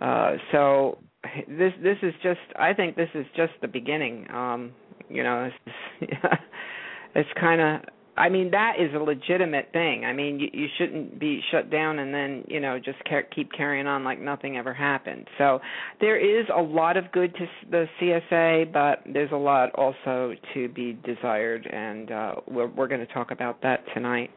Uh, 0.00 0.34
so 0.52 0.98
this 1.48 1.72
this 1.82 1.96
is 2.02 2.12
just 2.22 2.40
I 2.58 2.72
think 2.72 2.96
this 2.96 3.08
is 3.14 3.26
just 3.34 3.52
the 3.60 3.68
beginning. 3.68 4.30
Um, 4.30 4.72
you 5.08 5.22
know, 5.22 5.50
it's, 6.00 6.12
it's 7.14 7.30
kind 7.40 7.60
of 7.60 7.80
I 8.16 8.28
mean 8.28 8.50
that 8.52 8.74
is 8.78 8.94
a 8.94 8.98
legitimate 8.98 9.68
thing. 9.72 10.04
I 10.04 10.12
mean 10.12 10.40
you, 10.40 10.48
you 10.52 10.66
shouldn't 10.78 11.18
be 11.18 11.40
shut 11.50 11.70
down 11.70 11.98
and 11.98 12.12
then 12.12 12.44
you 12.48 12.60
know 12.60 12.78
just 12.78 12.98
car- 13.08 13.26
keep 13.34 13.52
carrying 13.52 13.86
on 13.86 14.04
like 14.04 14.20
nothing 14.20 14.56
ever 14.56 14.72
happened. 14.72 15.26
So 15.38 15.60
there 16.00 16.16
is 16.16 16.46
a 16.54 16.60
lot 16.60 16.96
of 16.96 17.10
good 17.12 17.34
to 17.34 17.46
the 17.70 17.86
CSA, 18.00 18.72
but 18.72 19.02
there's 19.12 19.32
a 19.32 19.36
lot 19.36 19.70
also 19.74 20.32
to 20.54 20.68
be 20.68 20.98
desired, 21.04 21.66
and 21.66 22.10
uh, 22.10 22.34
we're 22.46 22.68
we're 22.68 22.88
going 22.88 23.06
to 23.06 23.12
talk 23.12 23.30
about 23.30 23.62
that 23.62 23.84
tonight. 23.94 24.30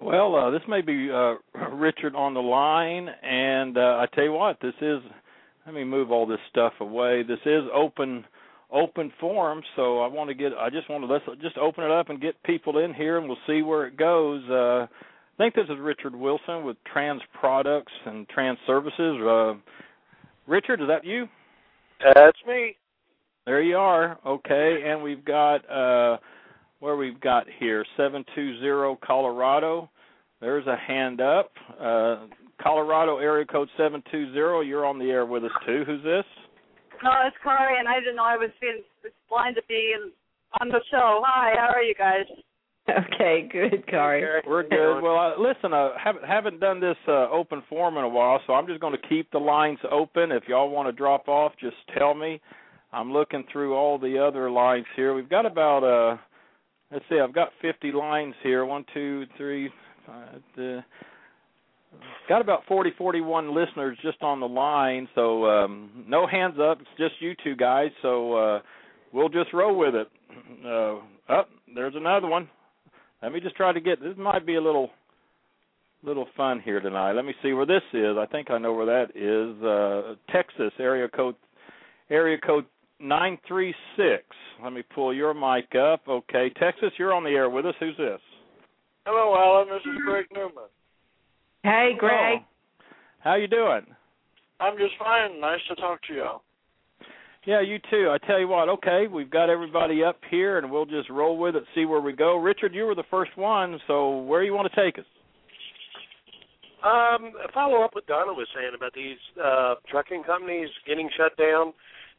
Well, 0.00 0.34
uh, 0.34 0.50
this 0.50 0.62
may 0.68 0.80
be 0.80 1.10
uh, 1.10 1.34
Richard 1.72 2.16
on 2.16 2.34
the 2.34 2.40
line, 2.40 3.08
and 3.22 3.76
uh, 3.76 3.80
I 3.80 4.06
tell 4.14 4.24
you 4.24 4.32
what, 4.32 4.58
this 4.60 4.74
is. 4.80 5.00
Let 5.64 5.76
me 5.76 5.84
move 5.84 6.10
all 6.10 6.26
this 6.26 6.40
stuff 6.50 6.72
away. 6.80 7.22
This 7.22 7.38
is 7.46 7.62
open 7.72 8.24
open 8.72 9.12
forum, 9.20 9.62
so 9.76 10.00
I 10.00 10.06
want 10.06 10.28
to 10.28 10.34
get. 10.34 10.52
I 10.58 10.70
just 10.70 10.88
want 10.88 11.04
to 11.04 11.12
let's 11.12 11.24
just 11.40 11.58
open 11.58 11.84
it 11.84 11.90
up 11.90 12.08
and 12.08 12.20
get 12.20 12.42
people 12.42 12.78
in 12.78 12.94
here, 12.94 13.18
and 13.18 13.28
we'll 13.28 13.38
see 13.46 13.62
where 13.62 13.86
it 13.86 13.96
goes. 13.96 14.42
Uh, 14.48 14.86
I 14.86 15.36
think 15.38 15.54
this 15.54 15.66
is 15.68 15.78
Richard 15.78 16.14
Wilson 16.14 16.64
with 16.64 16.76
Trans 16.92 17.22
Products 17.38 17.92
and 18.06 18.28
Trans 18.28 18.58
Services. 18.66 19.20
Uh, 19.22 19.54
Richard, 20.46 20.80
is 20.80 20.88
that 20.88 21.04
you? 21.04 21.26
That's 22.14 22.38
me. 22.46 22.76
There 23.46 23.62
you 23.62 23.76
are. 23.76 24.18
Okay, 24.26 24.82
and 24.86 25.02
we've 25.02 25.24
got 25.24 25.68
uh, 25.70 26.18
where 26.80 26.96
we've 26.96 27.20
got 27.20 27.46
here 27.58 27.84
seven 27.96 28.24
two 28.34 28.58
zero 28.60 28.98
Colorado. 29.04 29.90
There's 30.40 30.66
a 30.66 30.76
hand 30.76 31.20
up. 31.20 31.50
Uh, 31.80 32.26
Colorado 32.62 33.18
area 33.18 33.44
code 33.44 33.68
seven 33.76 34.02
two 34.10 34.32
zero. 34.32 34.60
You're 34.60 34.86
on 34.86 34.98
the 34.98 35.10
air 35.10 35.26
with 35.26 35.44
us 35.44 35.50
too. 35.66 35.84
Who's 35.86 36.02
this? 36.02 36.24
No, 37.02 37.10
it's 37.26 37.36
Kari, 37.42 37.78
and 37.78 37.88
I 37.88 37.98
didn't 37.98 38.16
know 38.16 38.24
I 38.24 38.36
was 38.36 38.50
being 38.60 38.82
blind 39.28 39.56
to 39.56 39.62
be 39.68 39.92
in, 39.94 40.12
on 40.60 40.68
the 40.68 40.80
show. 40.90 41.22
Hi, 41.26 41.54
how 41.58 41.72
are 41.74 41.82
you 41.82 41.94
guys? 41.94 42.26
Okay, 42.88 43.48
good, 43.50 43.86
Kari. 43.86 44.42
We're 44.46 44.68
good. 44.68 45.00
Well, 45.02 45.16
uh, 45.16 45.40
listen, 45.40 45.72
I 45.72 45.86
uh, 45.86 45.90
haven't 46.02 46.24
haven't 46.24 46.60
done 46.60 46.80
this 46.80 46.96
uh, 47.06 47.30
open 47.30 47.62
forum 47.68 47.96
in 47.96 48.04
a 48.04 48.08
while, 48.08 48.40
so 48.46 48.54
I'm 48.54 48.66
just 48.66 48.80
going 48.80 48.92
to 48.92 49.08
keep 49.08 49.30
the 49.30 49.38
lines 49.38 49.78
open. 49.90 50.32
If 50.32 50.44
y'all 50.48 50.68
want 50.68 50.88
to 50.88 50.92
drop 50.92 51.28
off, 51.28 51.52
just 51.60 51.76
tell 51.96 52.14
me. 52.14 52.40
I'm 52.92 53.12
looking 53.12 53.44
through 53.50 53.74
all 53.74 53.98
the 53.98 54.18
other 54.18 54.50
lines 54.50 54.84
here. 54.96 55.14
We've 55.14 55.30
got 55.30 55.46
about 55.46 55.84
uh, 55.84 56.16
let's 56.92 57.04
see, 57.08 57.18
I've 57.18 57.34
got 57.34 57.48
50 57.62 57.92
lines 57.92 58.34
here. 58.42 58.64
One, 58.64 58.84
two, 58.92 59.24
three, 59.36 59.70
five. 60.06 60.42
Uh, 60.58 60.80
got 62.28 62.40
about 62.40 62.62
40 62.66 62.92
41 62.96 63.54
listeners 63.54 63.98
just 64.02 64.22
on 64.22 64.40
the 64.40 64.48
line 64.48 65.08
so 65.14 65.44
um 65.46 66.04
no 66.08 66.26
hands 66.26 66.56
up. 66.60 66.80
It's 66.80 66.90
just 66.98 67.20
you 67.20 67.34
two 67.42 67.56
guys 67.56 67.90
so 68.00 68.34
uh 68.34 68.60
we'll 69.12 69.28
just 69.28 69.52
roll 69.52 69.76
with 69.76 69.94
it. 69.94 70.08
Uh 70.64 71.00
oh 71.28 71.42
there's 71.74 71.94
another 71.96 72.26
one. 72.26 72.48
Let 73.22 73.32
me 73.32 73.40
just 73.40 73.56
try 73.56 73.72
to 73.72 73.80
get 73.80 74.00
this 74.00 74.16
might 74.16 74.46
be 74.46 74.54
a 74.56 74.60
little 74.60 74.90
little 76.02 76.26
fun 76.36 76.60
here 76.60 76.80
tonight. 76.80 77.12
Let 77.12 77.24
me 77.24 77.34
see 77.42 77.52
where 77.52 77.66
this 77.66 77.82
is. 77.92 78.16
I 78.18 78.26
think 78.26 78.50
i 78.50 78.58
know 78.58 78.72
where 78.72 78.86
that 78.86 79.16
is. 79.16 79.62
Uh 79.62 80.14
texas 80.32 80.72
area 80.78 81.08
code 81.08 81.36
area 82.10 82.38
code 82.38 82.64
936 83.00 84.22
let 84.62 84.72
me 84.72 84.82
pull 84.94 85.12
your 85.12 85.34
mic 85.34 85.74
up. 85.74 86.02
Okay 86.08 86.50
texas 86.58 86.92
you're 86.98 87.12
on 87.12 87.24
the 87.24 87.30
air 87.30 87.50
with 87.50 87.66
us. 87.66 87.74
Who's 87.80 87.96
this? 87.96 88.20
Hello 89.04 89.34
alan. 89.36 89.68
This 89.68 89.82
is 89.82 89.98
greg 90.06 90.26
newman 90.32 90.70
Hey, 91.62 91.92
Greg. 91.96 92.40
Oh. 92.40 92.84
How 93.20 93.36
you 93.36 93.46
doing? 93.46 93.86
I'm 94.58 94.76
just 94.76 94.94
fine. 94.98 95.40
Nice 95.40 95.60
to 95.68 95.76
talk 95.76 96.00
to 96.08 96.14
you. 96.14 96.26
Yeah, 97.46 97.60
you 97.60 97.78
too. 97.90 98.08
I 98.10 98.18
tell 98.26 98.38
you 98.38 98.48
what. 98.48 98.68
Okay, 98.68 99.06
we've 99.12 99.30
got 99.30 99.48
everybody 99.48 100.02
up 100.02 100.18
here, 100.28 100.58
and 100.58 100.70
we'll 100.70 100.86
just 100.86 101.08
roll 101.08 101.38
with 101.38 101.56
it, 101.56 101.64
see 101.74 101.84
where 101.84 102.00
we 102.00 102.12
go. 102.12 102.36
Richard, 102.36 102.74
you 102.74 102.84
were 102.84 102.94
the 102.94 103.04
first 103.10 103.36
one, 103.36 103.78
so 103.86 104.18
where 104.18 104.40
do 104.40 104.46
you 104.46 104.54
want 104.54 104.72
to 104.72 104.84
take 104.84 104.98
us? 104.98 105.04
Um, 106.84 107.32
follow 107.54 107.82
up 107.82 107.94
what 107.94 108.06
Donna 108.06 108.32
was 108.32 108.48
saying 108.54 108.72
about 108.76 108.92
these 108.94 109.18
uh, 109.42 109.74
trucking 109.88 110.24
companies 110.24 110.68
getting 110.86 111.08
shut 111.16 111.36
down, 111.36 111.72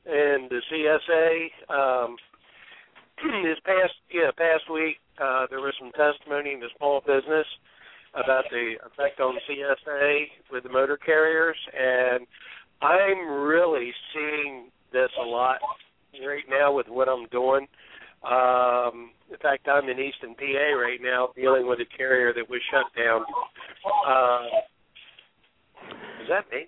and 0.06 0.50
the 0.50 0.62
CSA. 0.72 2.06
Um, 2.06 2.16
this 3.44 3.60
past 3.66 3.94
yeah 4.12 4.32
past 4.38 4.72
week, 4.72 4.98
uh, 5.22 5.48
there 5.50 5.60
was 5.60 5.74
some 5.80 5.92
testimony 5.92 6.54
in 6.54 6.60
the 6.62 6.70
small 6.78 7.02
business 7.02 7.48
about 8.14 8.44
the 8.52 8.74
effect 8.86 9.20
on 9.20 9.36
CSA 9.50 10.26
with 10.52 10.64
the 10.64 10.70
motor 10.70 10.98
carriers, 10.98 11.58
and 11.78 12.26
I'm 12.82 13.28
really 13.30 13.92
seeing 14.14 14.70
this 14.92 15.10
a 15.20 15.26
lot 15.26 15.58
right 16.26 16.44
now 16.50 16.72
with 16.74 16.88
what 16.88 17.10
I'm 17.10 17.28
doing. 17.28 17.68
Um, 18.24 19.12
in 19.32 19.38
fact, 19.42 19.68
I'm 19.68 19.90
in 19.90 20.00
Easton, 20.00 20.36
PA 20.36 20.74
right 20.78 21.00
now 21.02 21.30
dealing 21.36 21.68
with 21.68 21.80
a 21.80 21.98
carrier 21.98 22.34
that 22.34 22.50
was 22.50 22.62
shut 22.72 22.86
down. 22.96 23.26
Uh, 24.08 24.46
is 26.22 26.30
that 26.30 26.46
me? 26.52 26.68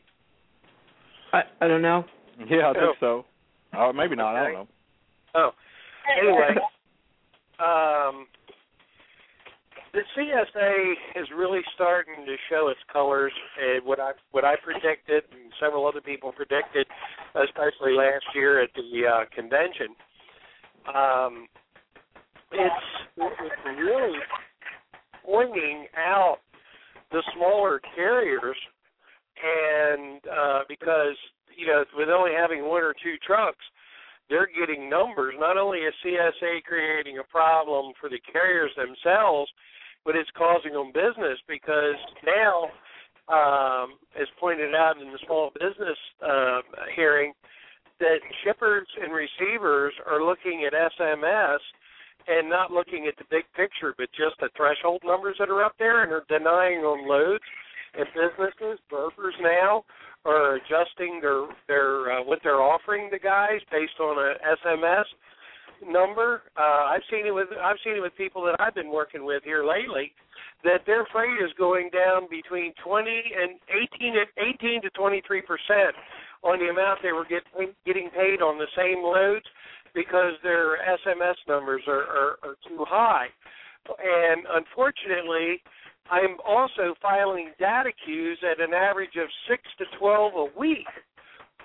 I, 1.32 1.42
I 1.62 1.68
don't 1.68 1.82
know. 1.82 2.04
Yeah, 2.50 2.70
I 2.70 2.74
think 2.74 2.98
oh. 3.02 3.24
so. 3.74 3.78
Uh, 3.78 3.94
maybe 3.94 4.16
not. 4.16 4.36
Okay. 4.36 4.40
I 4.40 4.44
don't 4.44 4.54
know. 4.54 4.68
Oh, 5.36 5.52
anyway, 6.22 6.56
um, 7.60 8.28
the 9.96 10.04
CSA 10.12 11.22
is 11.22 11.28
really 11.36 11.62
starting 11.74 12.26
to 12.26 12.36
show 12.50 12.68
its 12.68 12.80
colors. 12.92 13.32
And 13.62 13.86
what 13.86 14.00
I 14.00 14.12
what 14.32 14.44
I 14.44 14.56
predicted, 14.62 15.24
and 15.32 15.52
several 15.60 15.88
other 15.88 16.02
people 16.02 16.34
predicted, 16.34 16.86
especially 17.34 17.94
last 17.94 18.26
year 18.36 18.62
at 18.62 18.70
the 18.76 19.08
uh, 19.08 19.26
convention, 19.34 19.96
um, 20.94 21.48
it's 22.52 22.86
it's 23.18 23.80
really 23.80 24.20
pointing 25.26 25.88
out 25.98 26.40
the 27.12 27.24
smaller 27.34 27.80
carriers, 27.96 28.58
and 29.40 30.20
uh, 30.28 30.60
because 30.68 31.16
you 31.58 31.68
know 31.68 31.86
with 31.96 32.10
only 32.10 32.32
having 32.38 32.68
one 32.68 32.84
or 32.84 32.94
two 33.02 33.16
trucks, 33.26 33.64
they're 34.30 34.50
getting 34.60 34.90
numbers. 34.90 35.36
Not 35.40 35.58
only 35.58 35.80
is 35.80 35.94
CSA 36.06 36.64
creating 36.68 37.20
a 37.20 37.24
problem 37.24 37.94
for 38.00 38.10
the 38.10 38.20
carriers 38.30 38.72
themselves, 38.76 39.50
but 40.06 40.16
it's 40.16 40.30
causing 40.38 40.74
them 40.74 40.94
business 40.94 41.40
because 41.50 41.98
now, 42.24 42.70
um, 43.28 43.98
as 44.20 44.28
pointed 44.40 44.74
out 44.76 45.02
in 45.02 45.12
the 45.12 45.20
small 45.26 45.52
business 45.60 45.98
uh, 46.22 46.62
hearing, 46.96 47.34
that 48.00 48.20
shippers 48.44 48.88
and 49.02 49.12
receivers 49.12 49.94
are 50.06 50.24
looking 50.24 50.68
at 50.68 50.74
SMS 50.74 51.58
and 52.28 52.50
not 52.50 52.72
looking 52.72 53.08
at 53.08 53.18
the 53.18 53.26
big 53.30 53.46
picture, 53.56 53.94
but 53.98 54.10
just 54.14 54.36
the 54.40 54.50
threshold 54.56 55.02
numbers 55.06 55.36
that 55.40 55.50
are 55.50 55.64
up 55.64 55.74
there, 55.78 56.04
and 56.04 56.12
are 56.12 56.26
denying 56.30 56.82
them 56.82 57.06
loads. 57.08 57.44
And 57.98 58.06
businesses, 58.14 58.80
brokers 58.90 59.36
now, 59.42 59.86
are 60.26 60.56
adjusting 60.56 61.20
their 61.22 61.48
their 61.68 62.12
uh, 62.12 62.24
what 62.24 62.40
they're 62.44 62.62
offering 62.62 63.10
the 63.12 63.20
guys 63.20 63.62
based 63.72 64.00
on 64.02 64.18
a 64.18 64.34
SMS 64.68 65.06
number. 65.84 66.44
Uh, 66.58 66.94
I've 66.94 67.06
seen 67.10 67.26
it 67.26 67.34
with 67.34 67.48
I've 67.62 67.78
seen 67.84 67.96
it 67.96 68.02
with 68.02 68.16
people 68.18 68.44
that 68.46 68.56
I've 68.60 68.76
been 68.76 68.92
working 68.92 69.26
with 69.26 69.44
here 69.44 69.66
lately 69.66 70.14
that 70.64 70.82
their 70.86 71.06
freight 71.12 71.38
is 71.44 71.52
going 71.58 71.90
down 71.94 72.28
between 72.30 72.74
20 72.84 73.10
and 73.10 73.60
18 73.96 74.16
18 74.38 74.82
to 74.82 74.90
23 74.90 75.42
percent 75.42 75.96
on 76.44 76.60
the 76.60 76.70
amount 76.70 77.00
they 77.02 77.12
were 77.12 77.26
get, 77.26 77.44
getting 77.86 78.10
paid 78.10 78.42
on 78.42 78.58
the 78.58 78.70
same 78.78 79.04
loads 79.04 79.46
because 79.94 80.34
their 80.44 80.78
SMS 80.84 81.36
numbers 81.48 81.82
are, 81.88 82.04
are, 82.04 82.32
are 82.44 82.56
too 82.68 82.84
high. 82.88 83.28
And 83.88 84.46
unfortunately, 84.54 85.62
I'm 86.12 86.38
also 86.46 86.94
filing 87.02 87.52
data 87.60 87.92
queues 88.06 88.38
at 88.44 88.60
an 88.60 88.74
average 88.74 89.16
of 89.22 89.28
six 89.50 89.64
to 89.80 89.86
twelve 89.98 90.34
a 90.36 90.60
week 90.60 90.86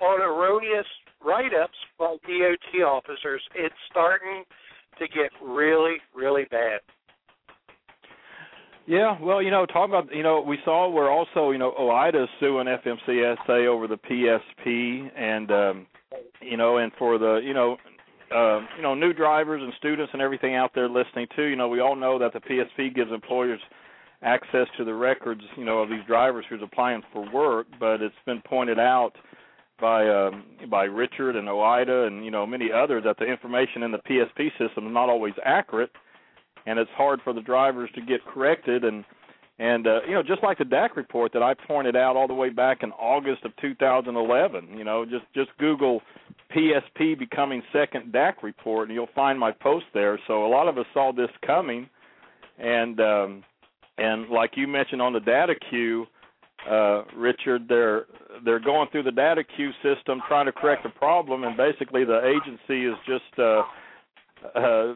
on 0.01 0.21
erroneous 0.21 0.87
write-ups 1.25 1.77
by 1.99 2.17
DOT 2.27 2.83
officers. 2.87 3.43
It's 3.55 3.75
starting 3.91 4.45
to 4.99 5.09
get 5.09 5.31
really, 5.43 5.97
really 6.15 6.45
bad. 6.51 6.81
Yeah, 8.87 9.17
well, 9.21 9.41
you 9.41 9.51
know, 9.51 9.67
talking 9.67 9.95
about, 9.95 10.15
you 10.15 10.23
know, 10.23 10.41
we 10.41 10.59
saw 10.65 10.91
where 10.91 11.11
also, 11.11 11.53
you 11.53 11.59
know, 11.59 11.73
OOIDA 11.79 12.27
suing 12.41 12.67
FMCSA 12.67 13.67
over 13.67 13.87
the 13.87 13.99
PSP, 13.99 15.11
and 15.17 15.51
um, 15.53 15.87
you 16.41 16.57
know, 16.57 16.79
and 16.79 16.91
for 16.99 17.19
the, 17.19 17.41
you 17.45 17.55
know, 17.55 17.77
uh, 18.35 18.61
you 18.77 18.83
know, 18.83 18.95
new 18.95 19.13
drivers 19.13 19.63
and 19.63 19.73
students 19.79 20.11
and 20.13 20.23
everything 20.23 20.55
out 20.55 20.73
there 20.75 20.89
listening 20.89 21.27
too. 21.37 21.45
You 21.45 21.57
know, 21.57 21.69
we 21.69 21.81
all 21.81 21.95
know 21.95 22.19
that 22.19 22.33
the 22.33 22.41
PSP 22.41 22.95
gives 22.95 23.13
employers 23.13 23.61
access 24.23 24.67
to 24.77 24.85
the 24.85 24.95
records, 24.95 25.43
you 25.57 25.65
know, 25.65 25.79
of 25.79 25.89
these 25.89 26.05
drivers 26.07 26.45
who's 26.49 26.63
applying 26.63 27.03
for 27.13 27.31
work, 27.33 27.67
but 27.79 28.03
it's 28.03 28.15
been 28.27 28.43
pointed 28.43 28.79
out 28.79 29.13
by 29.81 30.09
um, 30.09 30.45
by 30.71 30.85
Richard 30.85 31.37
and 31.37 31.49
OOIDA 31.49 32.07
and 32.07 32.25
you 32.25 32.31
know 32.31 32.47
many 32.47 32.71
others 32.73 33.05
that 33.05 33.17
the 33.19 33.25
information 33.25 33.83
in 33.83 33.93
the 33.93 33.99
PSP 33.99 34.51
system 34.59 34.87
is 34.87 34.93
not 34.93 35.09
always 35.09 35.35
accurate, 35.45 35.91
and 36.67 36.79
it's 36.79 36.91
hard 36.97 37.21
for 37.23 37.33
the 37.33 37.41
drivers 37.41 37.91
to 37.95 38.01
get 38.01 38.25
corrected 38.27 38.85
and 38.85 39.05
and 39.59 39.87
uh, 39.87 40.01
you 40.07 40.15
know 40.15 40.23
just 40.23 40.43
like 40.43 40.59
the 40.59 40.65
DAC 40.65 40.97
report 40.97 41.33
that 41.33 41.43
I 41.43 41.55
pointed 41.55 41.97
out 41.97 42.17
all 42.17 42.29
the 42.29 42.35
way 42.35 42.51
back 42.51 42.83
in 42.83 42.93
August 42.93 43.45
of 43.45 43.53
2011. 43.57 44.77
You 44.77 44.85
know 44.85 45.05
just 45.05 45.25
just 45.35 45.51
Google 45.59 46.01
PSP 46.55 47.19
becoming 47.19 47.63
second 47.73 48.13
DAC 48.13 48.43
report 48.43 48.89
and 48.89 48.95
you'll 48.95 49.09
find 49.15 49.39
my 49.39 49.53
post 49.53 49.87
there. 49.95 50.19
So 50.27 50.47
a 50.47 50.49
lot 50.49 50.69
of 50.69 50.79
us 50.79 50.87
saw 50.95 51.13
this 51.13 51.31
coming, 51.47 51.89
and 52.59 53.01
um, 53.01 53.45
and 53.99 54.29
like 54.31 54.53
you 54.57 54.67
mentioned 54.67 55.03
on 55.03 55.13
the 55.13 55.21
data 55.21 55.55
queue, 55.69 56.07
uh, 56.69 57.05
Richard, 57.17 57.67
they're 57.69 58.07
they're 58.45 58.61
going 58.61 58.89
through 58.91 59.05
the 59.05 59.13
data 59.13 59.43
queue 59.57 59.71
system 59.83 60.21
trying 60.29 60.47
to 60.47 60.53
correct 60.53 60.83
the 60.83 60.91
problem, 60.91 61.45
and 61.45 61.57
basically 61.57 62.05
the 62.05 62.21
agency 62.27 62.87
is 62.87 62.95
just 63.07 63.39
uh, 63.39 63.63
uh, 64.59 64.95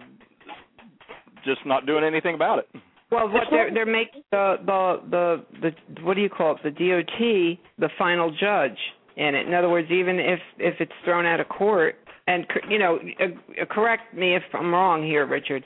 just 1.45 1.61
not 1.65 1.87
doing 1.87 2.05
anything 2.05 2.35
about 2.35 2.59
it. 2.59 2.69
Well, 3.11 3.29
what 3.29 3.45
they're 3.51 3.73
they're 3.73 3.87
making 3.87 4.23
the 4.31 4.57
the 4.67 5.01
the 5.11 5.45
the 5.63 6.03
what 6.03 6.15
do 6.15 6.21
you 6.21 6.29
call 6.29 6.57
it? 6.57 6.63
The 6.63 6.71
DOT 6.71 7.59
the 7.79 7.89
final 7.99 8.31
judge 8.31 8.79
in 9.17 9.35
it. 9.35 9.47
In 9.47 9.55
other 9.55 9.69
words, 9.71 9.91
even 9.91 10.19
if 10.19 10.41
if 10.59 10.75
it's 10.81 10.93
thrown 11.05 11.25
out 11.25 11.41
of 11.41 11.49
court, 11.49 11.97
and 12.27 12.47
you 12.69 12.79
know, 12.79 12.99
uh, 13.21 13.65
correct 13.71 14.15
me 14.15 14.35
if 14.35 14.43
I'm 14.53 14.73
wrong 14.73 15.03
here, 15.03 15.27
Richard, 15.27 15.65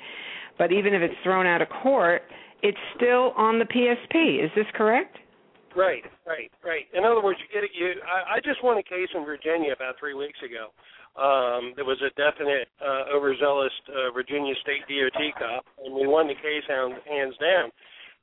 but 0.58 0.72
even 0.72 0.94
if 0.94 1.02
it's 1.02 1.14
thrown 1.22 1.46
out 1.46 1.62
of 1.62 1.68
court, 1.82 2.22
it's 2.62 2.78
still 2.96 3.32
on 3.36 3.58
the 3.58 3.64
PSP. 3.64 4.44
Is 4.44 4.50
this 4.54 4.66
correct? 4.74 5.16
Right, 5.78 6.02
right, 6.26 6.50
right. 6.66 6.90
In 6.90 7.06
other 7.06 7.22
words, 7.22 7.38
you 7.38 7.46
get 7.54 7.62
it. 7.62 7.70
You, 7.70 8.02
I, 8.02 8.36
I 8.36 8.38
just 8.42 8.58
won 8.66 8.82
a 8.82 8.82
case 8.82 9.06
in 9.14 9.22
Virginia 9.22 9.70
about 9.70 9.94
three 9.94 10.18
weeks 10.18 10.42
ago. 10.42 10.74
Um, 11.14 11.70
there 11.78 11.86
was 11.86 12.02
a 12.02 12.10
definite 12.18 12.66
uh, 12.82 13.14
overzealous 13.14 13.70
uh, 13.86 14.10
Virginia 14.10 14.58
State 14.58 14.82
DOT 14.90 15.22
cop, 15.38 15.62
and 15.78 15.94
we 15.94 16.10
won 16.10 16.26
the 16.26 16.34
case 16.34 16.66
hands, 16.66 16.98
down. 17.38 17.70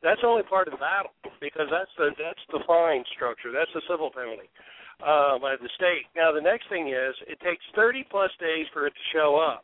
That's 0.04 0.20
only 0.28 0.44
part 0.44 0.68
of 0.68 0.76
the 0.76 0.84
battle 0.84 1.16
because 1.40 1.72
that's 1.72 1.90
the 1.96 2.12
that's 2.20 2.44
the 2.52 2.60
fine 2.68 3.08
structure. 3.16 3.56
That's 3.56 3.72
the 3.72 3.88
civil 3.88 4.12
penalty 4.12 4.52
uh, 5.00 5.40
by 5.40 5.56
the 5.56 5.72
state. 5.80 6.12
Now 6.12 6.36
the 6.36 6.44
next 6.44 6.68
thing 6.68 6.92
is 6.92 7.16
it 7.24 7.40
takes 7.40 7.64
30 7.72 8.04
plus 8.12 8.36
days 8.44 8.68
for 8.76 8.84
it 8.84 8.92
to 8.92 9.06
show 9.16 9.40
up 9.40 9.64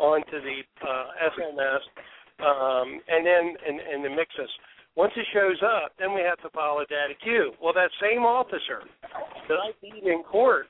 onto 0.00 0.40
the 0.40 0.64
uh, 0.80 1.28
SMS 1.28 1.84
um, 2.40 2.88
and 3.04 3.20
then 3.20 3.44
and, 3.68 3.76
and 3.84 4.00
the 4.00 4.12
mixes. 4.16 4.48
Once 4.98 5.12
it 5.14 5.26
shows 5.32 5.62
up, 5.62 5.94
then 5.94 6.12
we 6.12 6.20
have 6.20 6.42
to 6.42 6.50
file 6.50 6.82
a 6.82 6.86
DataQ. 6.90 7.54
Well, 7.62 7.72
that 7.72 7.94
same 8.02 8.26
officer 8.26 8.82
that 9.46 9.54
I 9.54 9.70
beat 9.80 10.02
in 10.02 10.24
court 10.24 10.66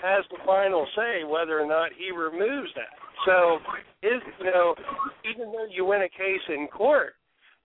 has 0.00 0.22
the 0.30 0.38
final 0.46 0.86
say 0.94 1.26
whether 1.26 1.58
or 1.58 1.66
not 1.66 1.90
he 1.98 2.14
removes 2.14 2.70
that. 2.78 2.94
So, 3.26 3.58
is 4.06 4.22
you 4.38 4.46
know, 4.46 4.76
even 5.26 5.50
though 5.50 5.66
you 5.66 5.84
win 5.84 6.02
a 6.02 6.08
case 6.08 6.46
in 6.54 6.68
court, 6.68 7.14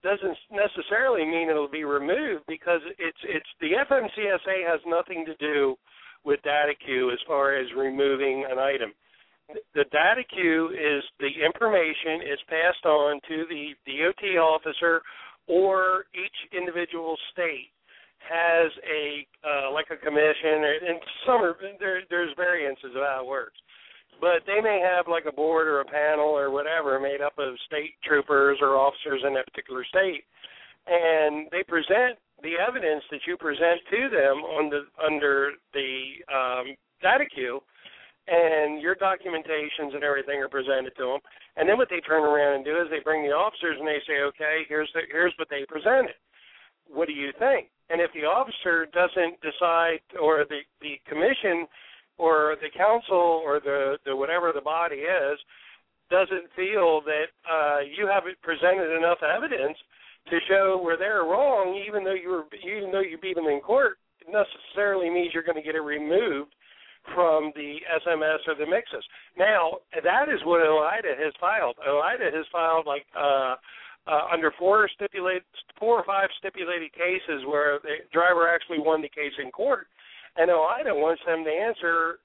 doesn't 0.02 0.38
necessarily 0.50 1.26
mean 1.26 1.48
it'll 1.48 1.70
be 1.70 1.84
removed 1.84 2.46
because 2.48 2.82
it's 2.98 3.22
it's 3.30 3.50
the 3.62 3.78
FMCSA 3.86 4.66
has 4.66 4.82
nothing 4.88 5.26
to 5.30 5.36
do 5.38 5.76
with 6.26 6.42
data 6.42 6.74
queue 6.84 7.12
as 7.12 7.20
far 7.28 7.54
as 7.54 7.68
removing 7.78 8.46
an 8.50 8.58
item 8.58 8.94
the 9.74 9.86
DataQ 9.96 10.72
is 10.72 11.04
the 11.20 11.32
information 11.46 12.22
is 12.28 12.40
passed 12.50 12.86
on 12.86 13.20
to 13.28 13.46
the 13.48 13.72
DOT 13.86 14.38
officer 14.38 15.02
or 15.48 16.06
each 16.14 16.38
individual 16.52 17.16
state 17.32 17.72
has 18.20 18.72
a 18.84 19.26
uh, 19.48 19.72
like 19.72 19.88
a 19.92 19.98
commission 19.98 20.64
or, 20.64 20.74
and 20.74 21.00
some 21.26 21.42
are, 21.42 21.56
there 21.80 22.02
there's 22.10 22.34
variances 22.36 22.92
of 22.96 23.04
how 23.04 23.24
it 23.24 23.28
works 23.28 23.58
but 24.20 24.42
they 24.48 24.60
may 24.60 24.82
have 24.82 25.08
like 25.08 25.26
a 25.30 25.32
board 25.32 25.68
or 25.68 25.82
a 25.82 25.86
panel 25.86 26.28
or 26.28 26.50
whatever 26.52 27.00
made 27.00 27.22
up 27.22 27.38
of 27.38 27.56
state 27.68 27.94
troopers 28.04 28.58
or 28.62 28.76
officers 28.76 29.22
in 29.26 29.34
that 29.34 29.48
particular 29.48 29.86
state 29.86 30.24
and 30.88 31.48
they 31.52 31.64
present 31.64 32.18
the 32.44 32.54
evidence 32.58 33.04
that 33.12 33.22
you 33.26 33.38
present 33.38 33.82
to 33.90 34.10
them 34.10 34.44
on 34.44 34.70
the 34.70 34.86
under 35.04 35.52
the 35.74 36.22
um, 36.30 36.76
DataQ 37.04 37.60
and 38.28 38.82
your 38.82 38.96
documentations 38.96 39.96
and 39.96 40.04
everything 40.04 40.42
are 40.42 40.50
presented 40.50 40.92
to 40.98 41.04
them. 41.04 41.20
And 41.58 41.68
then 41.68 41.78
what 41.78 41.90
they 41.90 42.00
turn 42.02 42.24
around 42.24 42.56
and 42.56 42.66
do 42.66 42.78
is 42.78 42.88
they 42.90 43.02
bring 43.04 43.24
the 43.26 43.34
officers 43.34 43.78
and 43.80 43.88
they 43.88 43.98
say, 44.06 44.22
okay, 44.30 44.62
here's 44.70 44.90
the, 44.94 45.02
here's 45.12 45.34
what 45.38 45.50
they 45.50 45.66
presented. 45.68 46.14
What 46.86 47.08
do 47.08 47.14
you 47.14 47.34
think? 47.40 47.70
And 47.90 48.00
if 48.00 48.14
the 48.14 48.30
officer 48.30 48.86
doesn't 48.94 49.42
decide, 49.42 50.00
or 50.22 50.46
the 50.48 50.62
the 50.82 51.00
commission, 51.10 51.68
or 52.18 52.56
the 52.62 52.70
council, 52.78 53.42
or 53.44 53.60
the 53.60 53.98
the 54.06 54.16
whatever 54.16 54.52
the 54.54 54.62
body 54.62 55.08
is, 55.08 55.40
doesn't 56.10 56.48
feel 56.56 57.02
that 57.04 57.32
uh, 57.50 57.80
you 57.84 58.08
haven't 58.08 58.40
presented 58.42 58.96
enough 58.96 59.20
evidence 59.24 59.78
to 60.30 60.40
show 60.48 60.80
where 60.82 60.98
they're 60.98 61.24
wrong, 61.24 61.82
even 61.88 62.04
though 62.04 62.14
you 62.14 62.30
were 62.30 62.46
even 62.64 62.92
though 62.92 63.04
you 63.04 63.18
beat 63.18 63.36
them 63.36 63.48
in 63.48 63.60
court, 63.62 63.98
it 64.22 64.28
necessarily 64.32 65.10
means 65.10 65.34
you're 65.34 65.44
going 65.44 65.60
to 65.60 65.66
get 65.66 65.76
it 65.76 65.82
removed 65.82 66.54
from 67.14 67.52
the 67.56 67.78
SMS 68.06 68.40
or 68.48 68.56
the 68.56 68.66
mixes. 68.66 69.04
Now, 69.38 69.80
that 69.92 70.30
is 70.30 70.40
what 70.44 70.62
OOIDA 70.62 71.18
has 71.24 71.34
filed. 71.40 71.76
OOIDA 71.88 72.34
has 72.34 72.46
filed 72.52 72.86
like 72.86 73.06
uh, 73.18 73.56
uh, 74.08 74.28
under 74.32 74.52
four 74.58 74.90
stipulated, 74.94 75.44
four 75.80 76.00
or 76.00 76.06
five 76.06 76.30
stipulated 76.40 76.92
cases 76.94 77.44
where 77.48 77.80
the 77.84 78.04
driver 78.12 78.48
actually 78.48 78.80
won 78.80 79.02
the 79.02 79.10
case 79.10 79.34
in 79.44 79.52
court, 79.52 79.88
and 80.38 80.50
OOIDA 80.50 80.96
wants 80.96 81.22
them 81.26 81.44
to 81.44 81.52
answer 81.52 82.20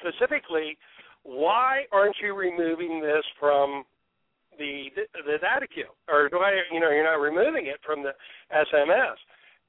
specifically 0.00 0.76
why 1.22 1.82
aren't 1.92 2.16
you 2.22 2.34
removing 2.34 3.00
this 3.00 3.24
from 3.38 3.84
the 4.58 4.88
the 5.26 5.36
DataQ, 5.36 5.88
or 6.08 6.28
why 6.32 6.52
you 6.72 6.80
know 6.80 6.90
you're 6.90 7.04
not 7.04 7.20
removing 7.20 7.66
it 7.66 7.80
from 7.84 8.02
the 8.02 8.12
SMS? 8.52 9.16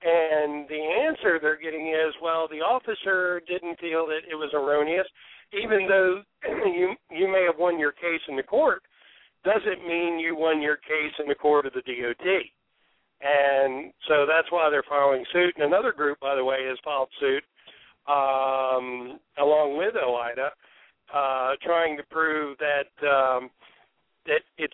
And 0.03 0.67
the 0.67 0.81
answer 1.07 1.37
they're 1.39 1.61
getting 1.61 1.89
is, 1.89 2.13
well, 2.21 2.47
the 2.49 2.61
officer 2.61 3.41
didn't 3.47 3.79
feel 3.79 4.07
that 4.07 4.25
it 4.29 4.35
was 4.35 4.49
erroneous, 4.53 5.05
even 5.53 5.87
though 5.87 6.21
you 6.65 6.95
you 7.11 7.31
may 7.31 7.45
have 7.45 7.59
won 7.59 7.77
your 7.77 7.91
case 7.91 8.21
in 8.27 8.35
the 8.35 8.43
court. 8.43 8.81
Doesn't 9.43 9.87
mean 9.87 10.19
you 10.19 10.35
won 10.35 10.61
your 10.61 10.77
case 10.77 11.13
in 11.19 11.27
the 11.27 11.35
court 11.35 11.65
of 11.65 11.73
the 11.73 11.81
DOT. 11.81 12.27
And 13.21 13.93
so 14.07 14.25
that's 14.25 14.51
why 14.51 14.69
they're 14.69 14.85
filing 14.89 15.23
suit. 15.31 15.53
And 15.55 15.65
another 15.65 15.91
group, 15.91 16.19
by 16.19 16.35
the 16.35 16.43
way, 16.43 16.65
has 16.67 16.77
filed 16.83 17.09
suit 17.19 17.43
um, 18.07 19.19
along 19.37 19.77
with 19.77 19.93
OOIDA, 19.93 20.49
uh, 21.13 21.55
trying 21.61 21.97
to 21.97 22.03
prove 22.09 22.57
that 22.57 22.89
um, 23.07 23.49
that 24.25 24.41
it 24.57 24.71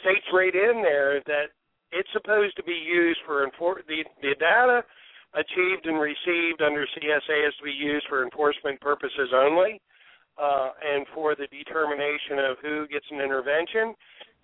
states 0.00 0.26
right 0.32 0.54
in 0.54 0.82
there 0.82 1.20
that 1.26 1.50
it's 1.92 2.08
supposed 2.12 2.56
to 2.56 2.62
be 2.62 2.76
used 2.76 3.20
for 3.26 3.46
enfor- 3.46 3.86
the 3.86 4.04
the 4.22 4.34
data 4.38 4.84
achieved 5.34 5.86
and 5.86 6.00
received 6.00 6.62
under 6.62 6.86
CSA 6.96 7.48
is 7.48 7.54
to 7.58 7.64
be 7.64 7.72
used 7.72 8.06
for 8.08 8.24
enforcement 8.24 8.80
purposes 8.80 9.28
only, 9.34 9.80
uh, 10.40 10.70
and 10.84 11.06
for 11.14 11.34
the 11.34 11.46
determination 11.48 12.38
of 12.38 12.56
who 12.62 12.86
gets 12.88 13.04
an 13.10 13.20
intervention, 13.20 13.94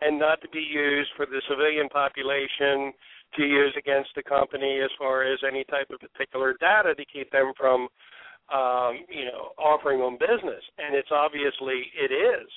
and 0.00 0.18
not 0.18 0.40
to 0.42 0.48
be 0.50 0.60
used 0.60 1.10
for 1.16 1.26
the 1.26 1.40
civilian 1.48 1.88
population 1.88 2.92
to 3.36 3.42
use 3.44 3.74
against 3.78 4.10
the 4.14 4.22
company 4.22 4.80
as 4.84 4.90
far 4.98 5.24
as 5.24 5.38
any 5.46 5.64
type 5.64 5.88
of 5.90 6.00
particular 6.00 6.54
data 6.60 6.94
to 6.94 7.04
keep 7.06 7.30
them 7.30 7.52
from, 7.56 7.88
um, 8.52 9.00
you 9.08 9.24
know, 9.24 9.50
offering 9.58 10.00
them 10.00 10.18
business. 10.18 10.62
And 10.78 10.94
it's 10.94 11.10
obviously 11.10 11.90
it 11.96 12.12
is. 12.12 12.48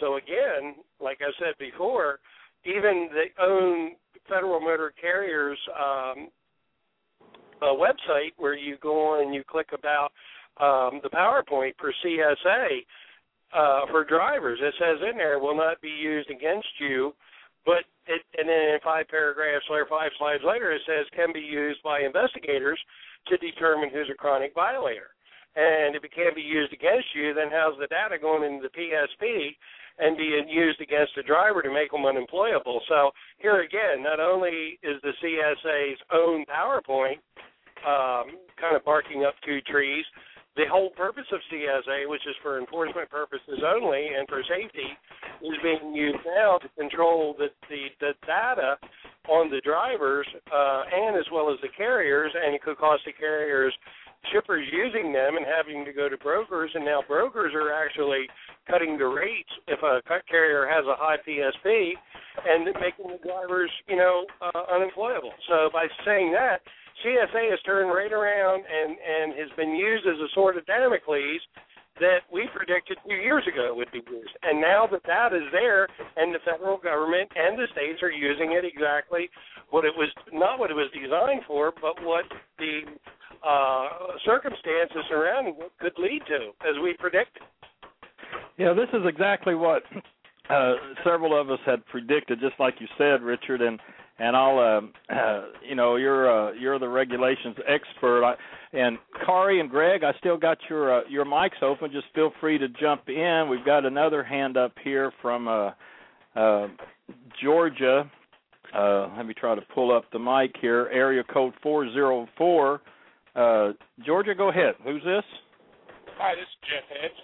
So 0.00 0.16
again, 0.16 0.76
like 1.00 1.18
I 1.20 1.32
said 1.38 1.54
before, 1.58 2.20
even 2.64 3.08
the 3.12 3.42
own 3.42 3.92
Federal 4.28 4.60
Motor 4.60 4.92
Carriers 5.00 5.58
um, 5.78 6.28
website 7.62 8.32
where 8.38 8.56
you 8.56 8.76
go 8.82 9.14
on 9.14 9.24
and 9.24 9.34
you 9.34 9.42
click 9.46 9.68
about 9.72 10.12
um, 10.60 11.00
the 11.02 11.10
PowerPoint 11.10 11.72
for 11.78 11.92
CSA 12.04 12.84
uh, 13.54 13.86
for 13.90 14.04
drivers. 14.04 14.58
It 14.62 14.74
says 14.78 14.98
in 15.10 15.16
there 15.16 15.38
will 15.38 15.56
not 15.56 15.80
be 15.80 15.90
used 15.90 16.30
against 16.30 16.68
you, 16.80 17.12
but 17.64 17.84
it, 18.06 18.22
and 18.38 18.48
then 18.48 18.74
in 18.74 18.78
five 18.82 19.08
paragraphs 19.08 19.64
or 19.70 19.86
five 19.88 20.10
slides 20.18 20.42
later 20.46 20.72
it 20.72 20.82
says 20.86 21.06
can 21.14 21.32
be 21.32 21.40
used 21.40 21.82
by 21.82 22.00
investigators 22.00 22.78
to 23.28 23.36
determine 23.38 23.90
who's 23.92 24.10
a 24.10 24.16
chronic 24.16 24.52
violator. 24.54 25.14
And 25.54 25.94
if 25.94 26.02
it 26.02 26.14
can't 26.14 26.34
be 26.34 26.42
used 26.42 26.72
against 26.72 27.12
you, 27.14 27.34
then 27.34 27.52
how's 27.52 27.78
the 27.78 27.86
data 27.86 28.16
going 28.18 28.42
into 28.42 28.66
the 28.66 28.72
PSP 28.72 29.54
and 29.98 30.16
being 30.16 30.48
used 30.48 30.80
against 30.80 31.12
the 31.16 31.22
driver 31.22 31.62
to 31.62 31.72
make 31.72 31.90
them 31.90 32.06
unemployable? 32.06 32.80
So 32.88 33.10
here 33.38 33.62
again, 33.62 34.02
not 34.02 34.20
only 34.20 34.78
is 34.82 35.00
the 35.02 35.12
CSA's 35.22 36.00
own 36.12 36.44
PowerPoint 36.46 37.20
um, 37.86 38.38
kind 38.60 38.76
of 38.76 38.84
barking 38.84 39.24
up 39.24 39.34
two 39.44 39.60
trees, 39.62 40.04
the 40.54 40.64
whole 40.70 40.90
purpose 40.90 41.24
of 41.32 41.40
CSA, 41.50 42.08
which 42.08 42.20
is 42.28 42.36
for 42.42 42.60
enforcement 42.60 43.08
purposes 43.08 43.60
only 43.64 44.08
and 44.16 44.28
for 44.28 44.42
safety, 44.44 44.84
is 45.40 45.56
being 45.62 45.94
used 45.94 46.18
now 46.26 46.58
to 46.58 46.68
control 46.78 47.34
the 47.38 47.48
the, 47.70 47.86
the 48.00 48.12
data 48.26 48.76
on 49.28 49.50
the 49.50 49.60
drivers 49.64 50.26
uh, 50.52 50.82
and 50.92 51.16
as 51.16 51.24
well 51.32 51.50
as 51.50 51.58
the 51.62 51.68
carriers, 51.76 52.32
and 52.34 52.54
it 52.54 52.62
could 52.62 52.76
cost 52.76 53.02
the 53.06 53.12
carriers 53.12 53.72
shippers 54.30 54.66
using 54.72 55.12
them 55.12 55.36
and 55.36 55.46
having 55.46 55.84
to 55.84 55.92
go 55.92 56.08
to 56.08 56.16
brokers, 56.18 56.70
and 56.74 56.84
now 56.84 57.02
brokers 57.06 57.52
are 57.54 57.72
actually 57.72 58.26
cutting 58.70 58.96
the 58.98 59.06
rates 59.06 59.50
if 59.66 59.82
a 59.82 60.00
carrier 60.28 60.66
has 60.66 60.84
a 60.86 60.94
high 60.96 61.16
PSP 61.26 61.92
and 62.46 62.64
making 62.80 63.10
the 63.10 63.18
drivers, 63.26 63.70
you 63.88 63.96
know, 63.96 64.24
uh, 64.40 64.74
unemployable. 64.74 65.32
So 65.48 65.70
by 65.72 65.86
saying 66.04 66.32
that, 66.32 66.60
CSA 67.04 67.50
has 67.50 67.60
turned 67.66 67.90
right 67.90 68.12
around 68.12 68.62
and 68.62 68.96
and 68.96 69.34
has 69.38 69.50
been 69.56 69.74
used 69.74 70.06
as 70.06 70.18
a 70.20 70.28
sword 70.34 70.56
of 70.56 70.66
Damocles 70.66 71.40
that 72.00 72.24
we 72.32 72.48
predicted 72.54 72.96
two 73.06 73.14
years 73.14 73.44
ago 73.46 73.74
would 73.74 73.90
be 73.92 74.00
used. 74.10 74.32
And 74.42 74.60
now 74.60 74.88
that 74.90 75.02
that 75.06 75.32
is 75.34 75.44
there, 75.52 75.86
and 76.16 76.34
the 76.34 76.38
federal 76.44 76.78
government 76.78 77.30
and 77.36 77.58
the 77.58 77.66
states 77.72 78.02
are 78.02 78.10
using 78.10 78.52
it 78.52 78.64
exactly 78.64 79.28
what 79.70 79.84
it 79.84 79.92
was 79.96 80.08
not 80.32 80.58
what 80.58 80.70
it 80.70 80.74
was 80.74 80.88
designed 80.92 81.42
for, 81.46 81.72
but 81.72 82.00
what 82.04 82.24
the 82.58 82.82
uh, 83.44 83.88
circumstances 84.24 85.04
it 85.10 85.72
could 85.80 85.92
lead 85.98 86.22
to, 86.28 86.50
as 86.68 86.80
we 86.82 86.94
predicted. 86.98 87.42
Yeah, 88.58 88.72
this 88.74 88.88
is 88.92 89.06
exactly 89.06 89.54
what 89.54 89.82
uh, 90.50 90.74
several 91.04 91.38
of 91.38 91.50
us 91.50 91.58
had 91.64 91.84
predicted, 91.86 92.40
just 92.40 92.54
like 92.58 92.74
you 92.80 92.86
said, 92.98 93.22
Richard, 93.22 93.62
and 93.62 93.80
and 94.18 94.36
I'll, 94.36 94.58
uh, 94.58 95.12
uh, 95.12 95.44
you 95.66 95.74
know, 95.74 95.96
you're 95.96 96.30
uh, 96.30 96.52
you're 96.52 96.78
the 96.78 96.88
regulations 96.88 97.56
expert, 97.66 98.24
I, 98.24 98.34
and 98.72 98.98
Kari 99.24 99.58
and 99.58 99.68
Greg, 99.68 100.04
I 100.04 100.12
still 100.18 100.36
got 100.36 100.58
your 100.68 100.98
uh, 100.98 101.00
your 101.08 101.24
mics 101.24 101.62
open. 101.62 101.90
Just 101.90 102.06
feel 102.14 102.30
free 102.40 102.58
to 102.58 102.68
jump 102.68 103.08
in. 103.08 103.48
We've 103.50 103.64
got 103.64 103.84
another 103.84 104.22
hand 104.22 104.56
up 104.56 104.72
here 104.84 105.12
from 105.20 105.48
uh, 105.48 105.70
uh, 106.36 106.68
Georgia. 107.42 108.10
Uh, 108.74 109.08
let 109.16 109.26
me 109.26 109.34
try 109.34 109.54
to 109.54 109.62
pull 109.74 109.94
up 109.94 110.04
the 110.12 110.18
mic 110.18 110.54
here. 110.60 110.88
Area 110.92 111.22
code 111.24 111.54
four 111.62 111.90
zero 111.92 112.28
four. 112.38 112.80
Uh, 113.34 113.72
Georgia, 114.04 114.34
go 114.34 114.50
ahead. 114.50 114.74
Who's 114.84 115.02
this? 115.04 115.24
Hi, 116.18 116.34
this 116.34 116.42
is 116.42 116.56
Jeff 116.68 116.84
Hedge. 117.00 117.18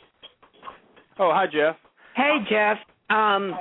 Oh, 1.18 1.30
hi, 1.32 1.46
Jeff. 1.46 1.76
Hey, 2.16 2.38
Jeff. 2.48 2.78
Um, 3.10 3.54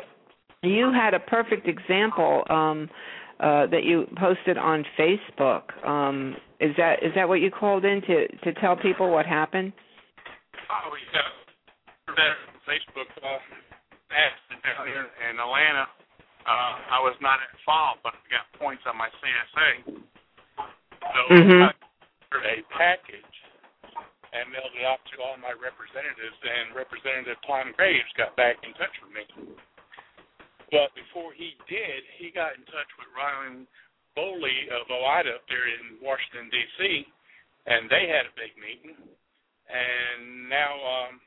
you 0.64 0.92
had 0.92 1.14
a 1.14 1.20
perfect 1.20 1.68
example 1.68 2.44
um, 2.50 2.90
uh, 3.40 3.68
that 3.68 3.84
you 3.84 4.06
posted 4.18 4.58
on 4.58 4.84
Facebook. 4.98 5.64
Um, 5.86 6.36
is 6.60 6.72
that 6.78 7.04
is 7.04 7.14
that 7.16 7.28
what 7.30 7.36
you 7.36 7.52
called 7.52 7.86
in 7.86 8.02
to 8.02 8.28
to 8.28 8.54
tell 8.60 8.76
people 8.76 9.12
what 9.12 9.26
happened? 9.26 9.74
Oh 10.70 10.90
yeah, 11.14 12.16
that 12.16 12.34
Facebook 12.66 13.10
uh, 13.22 13.38
asked 14.10 14.50
down 14.50 14.88
here 14.88 15.06
in 15.30 15.38
Atlanta. 15.38 15.86
Uh, 16.48 16.98
I 16.98 17.00
was 17.04 17.16
not 17.22 17.40
at 17.44 17.52
fault, 17.66 18.00
but 18.04 18.14
I 18.16 18.24
got 18.32 18.60
points 18.60 18.84
on 18.88 18.98
my 18.98 19.10
CSA. 19.20 20.02
So 20.58 21.20
mm-hmm. 21.30 21.62
I 21.62 21.72
ordered 21.72 21.87
a 22.44 22.62
package 22.74 23.36
and 24.34 24.52
mailed 24.52 24.76
it 24.76 24.84
out 24.84 25.00
to 25.14 25.24
all 25.24 25.40
my 25.40 25.56
representatives, 25.56 26.38
and 26.44 26.76
Representative 26.76 27.40
Tom 27.48 27.72
Graves 27.74 28.12
got 28.20 28.36
back 28.36 28.60
in 28.62 28.76
touch 28.76 28.92
with 29.02 29.12
me. 29.16 29.24
But 30.68 30.92
before 31.00 31.32
he 31.32 31.56
did, 31.72 32.04
he 32.20 32.30
got 32.36 32.60
in 32.60 32.64
touch 32.68 32.92
with 33.00 33.08
Ryan 33.16 33.64
Bowley 34.20 34.68
of 34.74 34.84
OOIDA 34.92 35.32
up 35.40 35.46
there 35.48 35.68
in 35.72 36.02
Washington 36.04 36.52
D.C., 36.52 37.08
and 37.72 37.88
they 37.88 38.12
had 38.12 38.28
a 38.28 38.34
big 38.36 38.52
meeting. 38.60 39.00
And 39.68 40.50
now 40.52 40.76
um, 40.76 41.20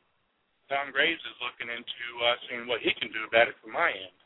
Tom 0.68 0.92
Graves 0.92 1.20
is 1.24 1.36
looking 1.40 1.72
into 1.72 2.04
uh, 2.20 2.36
seeing 2.48 2.64
what 2.68 2.80
he 2.84 2.92
can 3.00 3.08
do 3.12 3.24
about 3.28 3.48
it 3.48 3.56
from 3.64 3.72
my 3.72 3.92
end. 3.92 4.16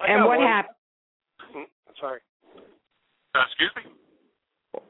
And 0.00 0.24
what 0.24 0.40
happened? 0.40 0.76
Mm, 1.56 1.68
Sorry. 2.00 2.20
Uh, 3.34 3.46
excuse 3.46 3.72
me. 3.78 3.84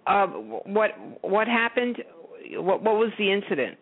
Uh, 0.07 0.26
what 0.66 0.90
what 1.22 1.46
happened? 1.48 2.03
What 2.57 2.83
what 2.83 2.96
was 2.96 3.12
the 3.18 3.31
incident? 3.31 3.76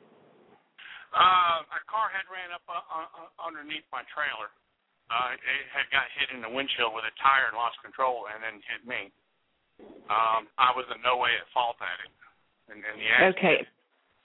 Uh, 1.15 1.65
a 1.65 1.81
car 1.89 2.13
had 2.13 2.29
ran 2.29 2.53
up 2.53 2.63
uh, 2.69 2.77
uh, 2.77 3.31
underneath 3.41 3.87
my 3.91 4.05
trailer. 4.13 4.53
Uh, 5.09 5.33
it 5.33 5.65
had 5.73 5.89
got 5.89 6.05
hit 6.21 6.29
in 6.37 6.45
the 6.45 6.53
windshield 6.53 6.93
with 6.93 7.09
a 7.09 7.15
tire 7.17 7.49
and 7.49 7.57
lost 7.57 7.81
control, 7.81 8.29
and 8.29 8.45
then 8.45 8.61
hit 8.69 8.85
me. 8.85 9.09
Um, 10.13 10.51
I 10.61 10.75
was 10.77 10.85
in 10.93 11.01
no 11.01 11.17
way 11.17 11.31
at 11.39 11.49
fault 11.55 11.81
at 11.81 11.97
it. 12.05 12.13
And, 12.69 12.85
and 12.85 13.01
the 13.01 13.09
accident, 13.09 13.69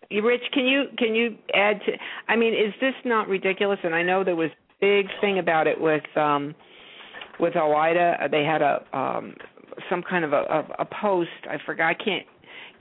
Okay. 0.10 0.20
Rich, 0.20 0.44
can 0.52 0.66
you 0.66 0.86
can 0.98 1.16
you 1.16 1.38
add 1.56 1.80
to? 1.86 1.92
I 2.28 2.36
mean, 2.36 2.54
is 2.54 2.74
this 2.82 2.94
not 3.06 3.30
ridiculous? 3.30 3.80
And 3.84 3.96
I 3.96 4.04
know 4.04 4.24
there 4.24 4.36
was 4.36 4.52
big 4.82 5.08
thing 5.22 5.40
about 5.40 5.68
it 5.68 5.80
with 5.80 6.04
um 6.18 6.54
with. 7.40 7.56
Uh, 7.56 8.28
They 8.30 8.44
had 8.44 8.62
a 8.62 8.84
um 8.92 9.36
some 9.90 10.04
kind 10.08 10.26
of 10.26 10.34
a, 10.34 10.66
a 10.80 10.86
post. 11.02 11.30
I 11.50 11.58
forgot. 11.66 11.90
I 11.90 11.94
can't 11.94 12.26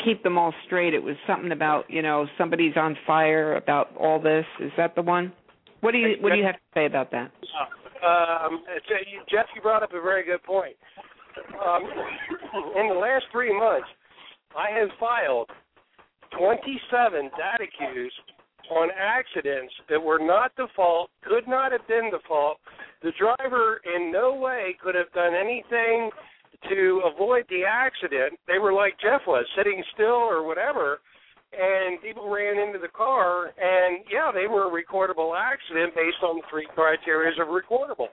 keep 0.05 0.22
them 0.22 0.38
all 0.38 0.55
straight. 0.66 0.94
It 0.94 1.02
was 1.02 1.16
something 1.26 1.52
about 1.52 1.85
you 1.88 2.02
know 2.02 2.26
somebody's 2.38 2.76
on 2.76 2.96
fire 3.07 3.57
about 3.57 3.94
all 3.96 4.20
this. 4.20 4.44
Is 4.61 4.72
that 4.76 4.94
the 4.94 5.02
one? 5.02 5.33
What 5.81 5.92
do 5.92 5.98
you 5.98 6.16
what 6.20 6.31
do 6.31 6.38
you 6.38 6.44
have 6.44 6.55
to 6.55 6.61
say 6.74 6.87
about 6.87 7.11
that? 7.11 7.33
Um, 8.02 8.64
Jeff, 9.31 9.46
you 9.55 9.62
brought 9.62 9.83
up 9.83 9.90
a 9.90 10.00
very 10.00 10.24
good 10.24 10.42
point. 10.42 10.74
Um, 11.64 11.83
in 12.76 12.88
the 12.88 12.94
last 12.94 13.24
three 13.31 13.57
months, 13.57 13.87
I 14.57 14.76
have 14.78 14.88
filed 14.98 15.48
27 16.38 17.31
DataQs 17.38 18.11
on 18.70 18.88
accidents 18.96 19.72
that 19.88 20.02
were 20.02 20.18
not 20.18 20.52
the 20.57 20.66
fault, 20.74 21.11
could 21.22 21.46
not 21.46 21.72
have 21.72 21.87
been 21.88 22.11
the 22.11 22.20
fault. 22.26 22.59
The 23.02 23.12
driver 23.18 23.81
in 23.94 24.12
no 24.12 24.35
way 24.35 24.76
could 24.83 24.94
have 24.94 25.12
done 25.12 25.35
anything 25.35 26.11
to 26.68 27.03
avoid 27.12 27.44
the 27.48 27.64
accident. 27.66 28.38
They 28.46 28.59
were 28.59 28.72
like 28.72 28.94
Jeff 29.01 29.22
was, 29.27 29.46
sitting 29.57 29.83
still 29.94 30.22
or 30.22 30.46
whatever, 30.46 31.01
and 31.53 32.01
people 32.01 32.31
ran 32.31 32.59
into 32.59 32.79
the 32.79 32.88
car, 32.88 33.53
and 33.61 34.05
yeah, 34.09 34.33
they 34.33 34.48
were 34.48 34.68
a 34.68 34.72
recordable 34.72 35.37
accident 35.37 35.94
based 35.94 36.22
on 36.22 36.40
the 36.40 36.46
three 36.48 36.68
criteria 36.75 37.31
of 37.37 37.48
recordable. 37.48 38.09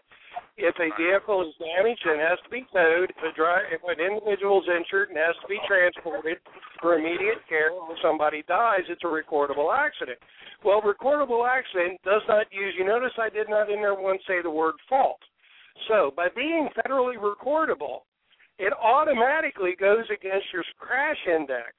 If 0.59 0.75
a 0.75 0.91
vehicle 0.99 1.47
is 1.47 1.55
damaged 1.55 2.03
and 2.03 2.19
has 2.19 2.39
to 2.43 2.49
be 2.51 2.67
towed, 2.75 3.15
if, 3.15 3.19
a 3.23 3.31
if 3.71 3.81
an 3.87 4.03
individual 4.03 4.59
is 4.59 4.67
injured 4.67 5.07
and 5.07 5.17
has 5.17 5.35
to 5.39 5.47
be 5.47 5.59
transported 5.67 6.37
for 6.81 6.99
immediate 6.99 7.39
care, 7.47 7.71
or 7.71 7.95
somebody 8.03 8.43
dies, 8.47 8.83
it's 8.89 9.03
a 9.03 9.07
recordable 9.07 9.71
accident. 9.71 10.19
Well, 10.63 10.83
recordable 10.83 11.47
accident 11.47 11.99
does 12.03 12.23
not 12.27 12.51
use. 12.51 12.75
You 12.77 12.83
notice 12.83 13.15
I 13.17 13.29
did 13.29 13.47
not 13.47 13.71
in 13.71 13.79
there 13.79 13.95
once 13.95 14.19
say 14.27 14.43
the 14.43 14.51
word 14.51 14.75
fault. 14.89 15.19
So 15.87 16.11
by 16.15 16.27
being 16.35 16.67
federally 16.75 17.15
recordable, 17.15 18.03
it 18.59 18.73
automatically 18.75 19.73
goes 19.79 20.03
against 20.11 20.51
your 20.51 20.63
crash 20.77 21.17
index. 21.25 21.73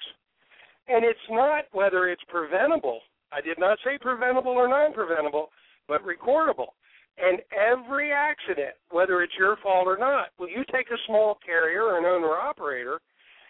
And 0.88 1.04
it's 1.04 1.28
not 1.30 1.64
whether 1.72 2.08
it's 2.08 2.24
preventable. 2.26 3.00
I 3.30 3.40
did 3.40 3.60
not 3.60 3.78
say 3.84 3.98
preventable 4.00 4.52
or 4.52 4.66
non 4.66 4.92
preventable, 4.92 5.50
but 5.86 6.02
recordable. 6.02 6.74
And 7.20 7.42
every 7.52 8.10
accident, 8.10 8.74
whether 8.90 9.22
it's 9.22 9.36
your 9.38 9.56
fault 9.62 9.86
or 9.86 9.98
not, 9.98 10.32
well, 10.38 10.48
you 10.48 10.64
take 10.72 10.90
a 10.90 11.04
small 11.06 11.38
carrier 11.44 11.84
or 11.84 11.98
an 11.98 12.08
owner 12.08 12.32
operator, 12.32 12.98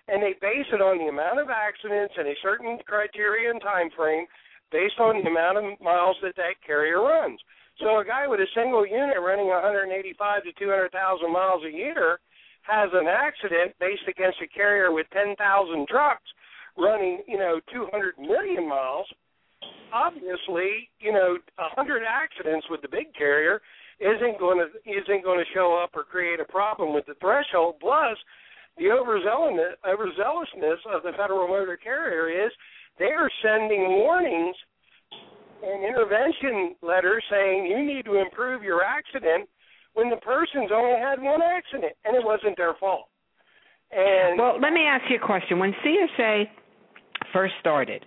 and 0.09 0.21
they 0.21 0.35
base 0.43 0.67
it 0.75 0.83
on 0.83 0.99
the 0.99 1.07
amount 1.07 1.39
of 1.39 1.49
accidents 1.49 2.15
and 2.19 2.27
a 2.27 2.43
certain 2.43 2.79
criteria 2.85 3.49
and 3.49 3.63
time 3.63 3.89
frame 3.97 4.27
based 4.73 4.99
on 4.99 5.23
the 5.23 5.31
amount 5.31 5.59
of 5.59 5.81
miles 5.81 6.17
that 6.23 6.35
that 6.37 6.59
carrier 6.67 7.01
runs. 7.01 7.39
So 7.79 8.01
a 8.01 8.05
guy 8.05 8.27
with 8.27 8.41
a 8.41 8.51
single 8.55 8.85
unit 8.85 9.23
running 9.23 9.47
185 9.47 10.43
to 10.45 10.53
200,000 10.59 11.33
miles 11.33 11.63
a 11.65 11.71
year 11.71 12.19
has 12.71 12.91
an 12.95 13.07
accident 13.09 13.75
based 13.81 14.07
against 14.09 14.39
a 14.43 14.47
carrier 14.47 14.93
with 14.93 15.07
10,000 15.13 15.37
trucks 15.89 16.31
running, 16.79 17.23
you 17.27 17.39
know, 17.39 17.61
200 17.73 18.19
million 18.19 18.69
miles. 18.69 19.07
Obviously, 19.93 20.89
you 21.01 21.13
know, 21.13 21.37
a 21.59 21.67
100 21.75 22.03
accidents 22.07 22.67
with 22.71 22.81
the 22.83 22.89
big 22.89 23.13
carrier 23.15 23.61
isn't 23.99 24.39
going 24.39 24.59
to 24.59 24.71
isn't 24.89 25.25
going 25.25 25.39
to 25.39 25.53
show 25.53 25.79
up 25.83 25.91
or 25.95 26.05
create 26.05 26.41
a 26.41 26.45
problem 26.45 26.95
with 26.95 27.05
the 27.07 27.15
threshold. 27.21 27.75
Plus, 27.81 28.17
the 28.79 28.85
overzealousness, 28.85 29.75
overzealousness 29.85 30.81
of 30.89 31.03
the 31.03 31.13
federal 31.19 31.49
motor 31.49 31.77
carrier 31.77 32.47
is 32.47 32.53
they 32.99 33.13
are 33.13 33.31
sending 33.43 33.99
warnings 33.99 34.57
and 35.63 35.85
intervention 35.85 36.77
letters 36.83 37.23
saying 37.31 37.67
you 37.67 37.85
need 37.85 38.05
to 38.05 38.21
improve 38.21 38.63
your 38.63 38.83
accident 38.83 39.49
when 40.01 40.09
the 40.09 40.17
person's 40.17 40.71
only 40.75 40.99
had 40.99 41.21
one 41.21 41.43
accident 41.43 41.93
and 42.07 42.17
it 42.17 42.25
wasn't 42.25 42.57
their 42.57 42.75
fault. 42.81 43.05
And 43.93 44.39
well, 44.39 44.59
let 44.59 44.73
me 44.73 44.87
ask 44.89 45.05
you 45.11 45.17
a 45.23 45.27
question. 45.27 45.59
When 45.59 45.75
CSA 45.85 46.45
first 47.35 47.53
started, 47.61 48.07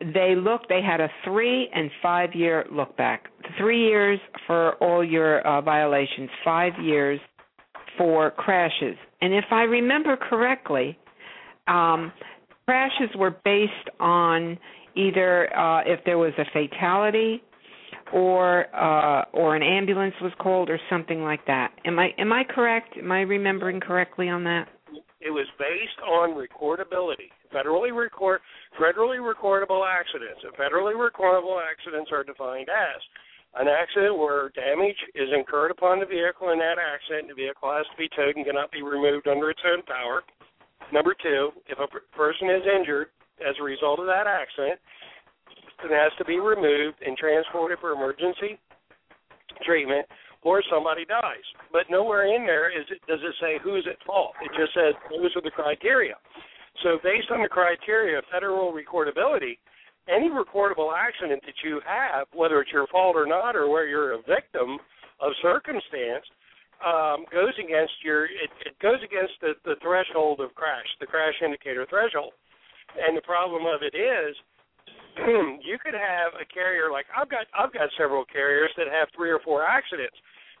they 0.00 0.34
looked. 0.36 0.68
They 0.68 0.82
had 0.82 1.00
a 1.00 1.08
three 1.24 1.68
and 1.72 1.90
five 2.02 2.30
year 2.34 2.66
look 2.72 2.96
back. 2.96 3.26
Three 3.56 3.86
years 3.86 4.18
for 4.48 4.74
all 4.82 5.04
your 5.04 5.46
uh, 5.46 5.60
violations. 5.60 6.28
Five 6.44 6.72
years 6.82 7.20
for 7.96 8.32
crashes. 8.32 8.96
And 9.20 9.32
if 9.32 9.44
I 9.52 9.62
remember 9.62 10.16
correctly, 10.16 10.98
um, 11.68 12.12
crashes 12.64 13.10
were 13.16 13.36
based 13.44 13.72
on 14.00 14.58
either 14.96 15.56
uh, 15.56 15.82
if 15.86 16.00
there 16.04 16.18
was 16.18 16.32
a 16.38 16.44
fatality 16.52 17.42
or 18.12 18.74
uh, 18.74 19.24
or 19.32 19.56
an 19.56 19.62
ambulance 19.62 20.14
was 20.20 20.32
called 20.38 20.70
or 20.70 20.78
something 20.90 21.22
like 21.22 21.44
that. 21.46 21.72
Am 21.84 21.98
I 21.98 22.10
am 22.18 22.32
I 22.32 22.44
correct? 22.44 22.96
Am 22.96 23.10
I 23.12 23.20
remembering 23.22 23.80
correctly 23.80 24.28
on 24.28 24.44
that? 24.44 24.68
It 25.20 25.30
was 25.30 25.46
based 25.58 25.98
on 26.06 26.38
recordability. 26.38 27.34
Federally 27.52 27.96
record 27.96 28.40
federally 28.78 29.18
recordable 29.18 29.82
accidents. 29.82 30.40
And 30.44 30.54
federally 30.54 30.94
recordable 30.94 31.58
accidents 31.58 32.10
are 32.12 32.22
defined 32.22 32.68
as 32.68 33.00
an 33.56 33.66
accident 33.66 34.16
where 34.16 34.50
damage 34.54 34.98
is 35.14 35.28
incurred 35.34 35.70
upon 35.70 35.98
the 35.98 36.06
vehicle 36.06 36.50
in 36.50 36.58
that 36.58 36.78
accident. 36.78 37.28
The 37.28 37.34
vehicle 37.34 37.72
has 37.72 37.86
to 37.90 37.96
be 37.98 38.08
towed 38.14 38.36
and 38.36 38.44
cannot 38.44 38.70
be 38.70 38.82
removed 38.82 39.26
under 39.26 39.50
its 39.50 39.60
own 39.66 39.82
power. 39.82 40.22
Number 40.92 41.14
two, 41.20 41.50
if 41.66 41.78
a 41.78 41.88
person 42.14 42.48
is 42.50 42.62
injured 42.64 43.08
as 43.42 43.56
a 43.60 43.64
result 43.64 43.98
of 44.00 44.06
that 44.06 44.26
accident, 44.26 44.78
it 45.84 45.90
has 45.94 46.12
to 46.18 46.24
be 46.24 46.40
removed 46.40 46.98
and 47.04 47.16
transported 47.16 47.78
for 47.78 47.92
emergency 47.92 48.58
treatment 49.64 50.06
or 50.42 50.62
somebody 50.70 51.04
dies. 51.04 51.46
But 51.72 51.90
nowhere 51.90 52.34
in 52.34 52.46
there 52.46 52.70
is 52.70 52.86
it, 52.90 53.00
does 53.08 53.20
it 53.22 53.34
say 53.40 53.58
who's 53.62 53.86
at 53.90 53.98
fault. 54.06 54.34
It 54.42 54.50
just 54.58 54.74
says 54.74 54.94
those 55.10 55.34
are 55.36 55.42
the 55.42 55.50
criteria. 55.50 56.14
So 56.82 56.98
based 57.02 57.30
on 57.30 57.42
the 57.42 57.48
criteria 57.48 58.18
of 58.18 58.24
federal 58.30 58.72
recordability, 58.72 59.58
any 60.08 60.30
recordable 60.30 60.94
accident 60.94 61.42
that 61.44 61.58
you 61.64 61.80
have, 61.84 62.26
whether 62.32 62.60
it's 62.60 62.72
your 62.72 62.86
fault 62.86 63.16
or 63.16 63.26
not, 63.26 63.56
or 63.56 63.68
where 63.68 63.86
you're 63.86 64.14
a 64.14 64.22
victim 64.22 64.78
of 65.20 65.32
circumstance, 65.42 66.24
um, 66.78 67.26
goes 67.34 67.52
against 67.58 67.92
your 68.04 68.26
it, 68.26 68.50
it 68.64 68.78
goes 68.78 69.02
against 69.02 69.34
the, 69.42 69.58
the 69.64 69.74
threshold 69.82 70.38
of 70.38 70.54
crash, 70.54 70.86
the 71.00 71.06
crash 71.06 71.34
indicator 71.44 71.84
threshold. 71.90 72.32
And 72.94 73.16
the 73.16 73.26
problem 73.26 73.66
of 73.66 73.82
it 73.82 73.98
is 73.98 74.36
you 75.64 75.78
could 75.82 75.94
have 75.94 76.32
a 76.40 76.46
carrier 76.46 76.90
like 76.92 77.06
I've 77.10 77.30
got 77.30 77.46
I've 77.56 77.72
got 77.72 77.88
several 77.98 78.24
carriers 78.24 78.70
that 78.76 78.86
have 78.88 79.08
three 79.16 79.30
or 79.30 79.40
four 79.44 79.64
accidents, 79.64 80.16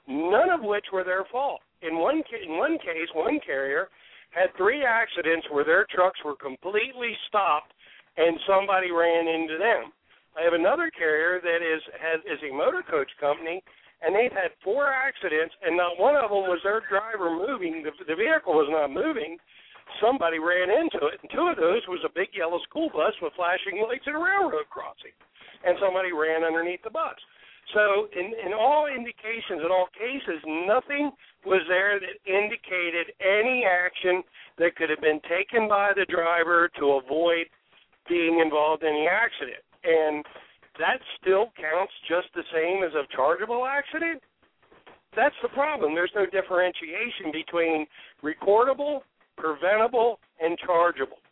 none 0.06 0.50
of 0.50 0.62
which 0.62 0.86
were 0.92 1.04
their 1.04 1.24
fault. 1.30 1.60
In 1.82 1.98
one 1.98 2.22
in 2.44 2.58
one 2.58 2.78
case, 2.78 3.08
one 3.14 3.38
carrier 3.44 3.88
had 4.30 4.54
three 4.56 4.84
accidents 4.84 5.46
where 5.50 5.64
their 5.64 5.86
trucks 5.90 6.18
were 6.24 6.36
completely 6.36 7.16
stopped 7.28 7.72
and 8.16 8.38
somebody 8.46 8.90
ran 8.90 9.28
into 9.28 9.56
them. 9.56 9.92
I 10.36 10.42
have 10.42 10.52
another 10.52 10.90
carrier 10.90 11.40
that 11.40 11.62
is 11.62 11.82
has 11.98 12.20
is 12.26 12.42
a 12.42 12.54
motor 12.54 12.82
coach 12.82 13.10
company 13.20 13.62
and 14.02 14.14
they've 14.14 14.32
had 14.32 14.54
four 14.62 14.86
accidents, 14.86 15.54
and 15.62 15.76
not 15.76 15.98
one 15.98 16.14
of 16.14 16.30
them 16.30 16.46
was 16.46 16.60
their 16.62 16.82
driver 16.86 17.34
moving. 17.34 17.82
The, 17.82 17.90
the 18.06 18.14
vehicle 18.14 18.54
was 18.54 18.70
not 18.70 18.94
moving. 18.94 19.38
Somebody 20.00 20.38
ran 20.38 20.70
into 20.70 21.08
it, 21.08 21.18
and 21.22 21.30
two 21.32 21.48
of 21.48 21.56
those 21.56 21.82
was 21.88 22.04
a 22.04 22.12
big 22.12 22.28
yellow 22.36 22.60
school 22.68 22.88
bus 22.92 23.14
with 23.20 23.32
flashing 23.34 23.82
lights 23.82 24.06
at 24.06 24.14
a 24.14 24.20
railroad 24.20 24.68
crossing, 24.70 25.16
and 25.64 25.76
somebody 25.80 26.12
ran 26.12 26.44
underneath 26.44 26.82
the 26.84 26.90
bus. 26.92 27.18
So, 27.74 28.08
in, 28.16 28.32
in 28.46 28.52
all 28.56 28.86
indications, 28.86 29.60
in 29.60 29.68
all 29.68 29.88
cases, 29.92 30.40
nothing 30.46 31.12
was 31.44 31.60
there 31.68 32.00
that 32.00 32.16
indicated 32.24 33.12
any 33.20 33.64
action 33.68 34.22
that 34.56 34.76
could 34.76 34.88
have 34.88 35.02
been 35.02 35.20
taken 35.28 35.68
by 35.68 35.92
the 35.92 36.06
driver 36.08 36.70
to 36.78 37.00
avoid 37.04 37.44
being 38.08 38.40
involved 38.40 38.82
in 38.84 38.94
the 38.94 39.06
accident. 39.10 39.60
And 39.84 40.24
that 40.78 41.00
still 41.20 41.52
counts 41.60 41.92
just 42.08 42.32
the 42.34 42.46
same 42.52 42.82
as 42.82 42.94
a 42.94 43.04
chargeable 43.14 43.66
accident? 43.66 44.22
That's 45.14 45.36
the 45.42 45.48
problem. 45.48 45.94
There's 45.94 46.14
no 46.14 46.24
differentiation 46.24 47.32
between 47.32 47.86
recordable, 48.24 49.00
preventable, 49.38 50.18
and 50.40 50.58
chargeable. 50.58 51.22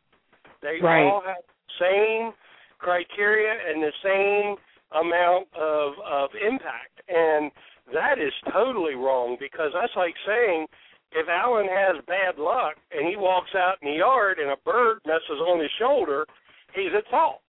They 0.62 0.78
right. 0.82 1.04
all 1.04 1.22
have 1.26 1.42
the 1.44 1.74
same 1.78 2.32
criteria 2.78 3.52
and 3.68 3.82
the 3.82 3.92
same 4.02 4.56
amount 4.94 5.48
of 5.54 5.92
of 6.04 6.30
impact. 6.40 7.02
And 7.08 7.50
that 7.92 8.18
is 8.18 8.32
totally 8.52 8.94
wrong 8.94 9.36
because 9.38 9.70
that's 9.74 9.94
like 9.96 10.14
saying 10.26 10.66
if 11.12 11.28
Alan 11.28 11.66
has 11.66 12.02
bad 12.06 12.38
luck 12.38 12.76
and 12.90 13.08
he 13.08 13.16
walks 13.16 13.50
out 13.54 13.76
in 13.82 13.90
the 13.90 13.98
yard 13.98 14.38
and 14.38 14.50
a 14.50 14.56
bird 14.64 14.98
messes 15.06 15.40
on 15.46 15.60
his 15.60 15.70
shoulder, 15.78 16.26
he's 16.74 16.92
at 16.96 17.08
fault 17.10 17.40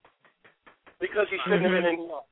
because 1.00 1.26
he 1.30 1.38
shouldn't 1.44 1.62
mm-hmm. 1.62 1.74
have 1.74 1.84
been 1.84 1.94
in 1.94 2.08
love. 2.08 2.28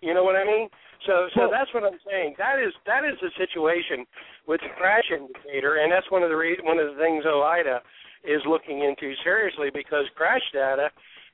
You 0.00 0.14
know 0.14 0.24
what 0.24 0.36
I 0.36 0.44
mean? 0.44 0.68
So 1.06 1.28
so 1.34 1.46
well, 1.46 1.50
that's 1.50 1.72
what 1.74 1.84
I'm 1.84 1.98
saying. 2.08 2.34
That 2.38 2.58
is 2.58 2.72
that 2.86 3.04
is 3.04 3.18
the 3.22 3.30
situation 3.38 4.04
with 4.46 4.60
the 4.60 4.72
crash 4.76 5.06
indicator, 5.10 5.76
and 5.76 5.90
that's 5.90 6.10
one 6.10 6.22
of 6.22 6.30
the 6.30 6.36
re- 6.36 6.58
one 6.62 6.78
of 6.78 6.94
the 6.94 7.00
things 7.00 7.24
OOIDA 7.24 7.80
is 8.24 8.42
looking 8.46 8.82
into 8.82 9.14
seriously 9.22 9.70
because 9.72 10.06
crash 10.16 10.42
data 10.52 10.90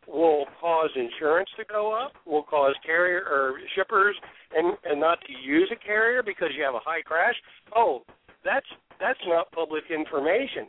will 0.07 0.44
cause 0.61 0.90
insurance 0.96 1.48
to 1.57 1.64
go 1.64 1.92
up, 1.96 2.12
will 2.27 2.42
cause 2.42 2.74
carrier 2.85 3.24
or 3.24 3.57
shippers 3.74 4.16
and 4.55 4.77
and 4.85 5.00
not 5.00 5.18
to 5.27 5.33
use 5.33 5.70
a 5.72 5.81
carrier 5.85 6.22
because 6.22 6.48
you 6.57 6.62
have 6.62 6.74
a 6.74 6.85
high 6.85 7.03
crash. 7.03 7.37
Oh, 7.74 8.03
that's 8.44 8.68
that's 9.00 9.20
not 9.27 9.50
public 9.53 9.85
information. 9.88 10.68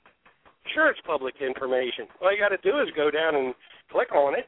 Sure, 0.73 0.89
it's 0.89 0.99
public 1.05 1.35
information. 1.41 2.07
All 2.21 2.33
you 2.33 2.39
got 2.39 2.49
to 2.49 2.63
do 2.63 2.79
is 2.79 2.89
go 2.95 3.11
down 3.11 3.35
and 3.35 3.53
click 3.91 4.11
on 4.15 4.33
it 4.33 4.47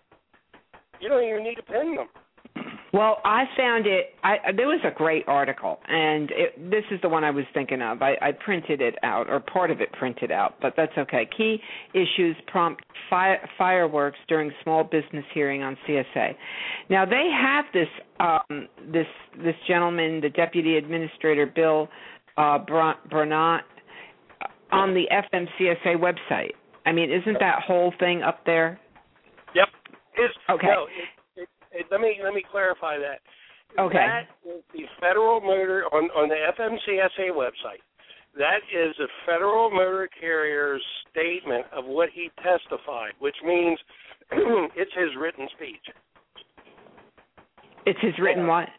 you 0.99 1.10
don't 1.10 1.23
even 1.23 1.43
need 1.43 1.55
to 1.55 1.63
pin 1.63 1.95
them. 1.95 2.07
Well, 2.97 3.21
I 3.23 3.43
found 3.55 3.86
it. 3.86 4.15
I 4.23 4.38
there 4.55 4.65
was 4.65 4.79
a 4.83 4.89
great 4.89 5.23
article, 5.27 5.77
and 5.88 6.31
it, 6.31 6.71
this 6.71 6.83
is 6.89 6.99
the 7.03 7.10
one 7.10 7.23
I 7.23 7.29
was 7.29 7.45
thinking 7.53 7.79
of. 7.79 8.01
I, 8.01 8.15
I 8.19 8.31
printed 8.31 8.81
it 8.81 8.95
out, 9.03 9.29
or 9.29 9.39
part 9.39 9.69
of 9.69 9.81
it 9.81 9.91
printed 9.93 10.31
out, 10.31 10.55
but 10.63 10.73
that's 10.75 10.97
okay. 10.97 11.29
Key 11.38 11.62
issues 11.93 12.36
prompt 12.47 12.83
fi- 13.07 13.38
fireworks 13.55 14.17
during 14.27 14.51
small 14.63 14.83
business 14.83 15.23
hearing 15.31 15.62
on 15.62 15.77
CSA. 15.88 16.33
Now 16.89 17.05
they 17.05 17.29
have 17.39 17.65
this 17.71 17.88
um, 18.19 18.67
this 18.91 19.05
this 19.43 19.55
gentleman, 19.67 20.19
the 20.19 20.29
deputy 20.29 20.77
administrator 20.77 21.45
Bill 21.45 21.89
uh, 22.36 22.57
Bronrott, 22.65 23.62
on 24.71 24.95
the 24.95 25.03
FMCSA 25.12 25.97
website. 25.97 26.53
I 26.88 26.93
mean, 26.93 27.12
isn't 27.12 27.38
that 27.41 27.62
whole 27.62 27.93
thing 27.99 28.23
up 28.23 28.43
there? 28.47 28.79
Yep. 29.53 29.67
It's, 30.17 30.33
okay. 30.49 30.65
It, 30.67 31.16
let 31.91 32.01
me 32.01 32.19
let 32.23 32.33
me 32.33 32.43
clarify 32.49 32.97
that. 32.97 33.19
Okay. 33.79 33.97
That 33.97 34.27
is 34.49 34.63
the 34.73 34.83
federal 34.99 35.41
motor 35.41 35.85
on 35.93 36.09
on 36.15 36.29
the 36.29 36.39
FMCSA 36.57 37.31
website. 37.35 37.83
That 38.37 38.61
is 38.71 38.95
a 38.99 39.07
federal 39.25 39.71
motor 39.71 40.07
carrier's 40.19 40.83
statement 41.09 41.65
of 41.73 41.85
what 41.85 42.09
he 42.13 42.29
testified, 42.37 43.13
which 43.19 43.35
means 43.43 43.79
it's 44.75 44.93
his 44.93 45.09
written 45.19 45.47
speech. 45.55 45.81
It's 47.85 47.99
his 48.01 48.13
written 48.19 48.43
yeah. 48.43 48.49
what? 48.49 48.69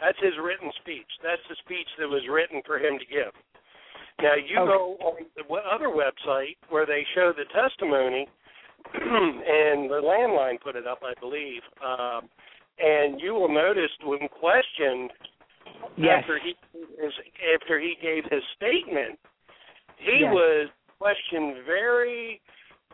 That's 0.00 0.18
his 0.22 0.34
written 0.42 0.70
speech. 0.80 1.08
That's 1.22 1.42
the 1.48 1.56
speech 1.64 1.88
that 1.98 2.08
was 2.08 2.22
written 2.30 2.62
for 2.66 2.78
him 2.78 2.98
to 2.98 3.06
give. 3.06 3.32
Now 4.22 4.34
you 4.38 4.58
okay. 4.62 4.70
go 4.70 4.96
on 5.02 5.26
the 5.34 5.42
other 5.66 5.90
website 5.90 6.54
where 6.68 6.86
they 6.86 7.02
show 7.14 7.32
the 7.34 7.48
testimony, 7.50 8.28
and 8.94 9.90
the 9.90 10.00
landline 10.02 10.60
put 10.60 10.76
it 10.76 10.86
up, 10.86 11.00
I 11.02 11.18
believe. 11.20 11.62
Um, 11.84 12.28
and 12.78 13.20
you 13.20 13.34
will 13.34 13.52
notice 13.52 13.90
when 14.02 14.28
questioned 14.28 15.10
yes. 15.96 16.22
after 16.22 16.38
he 16.42 16.54
his, 16.72 17.12
after 17.54 17.80
he 17.80 17.96
gave 18.02 18.24
his 18.30 18.42
statement, 18.56 19.18
he 19.98 20.18
yes. 20.20 20.32
was 20.32 20.68
questioned 20.98 21.64
very 21.66 22.40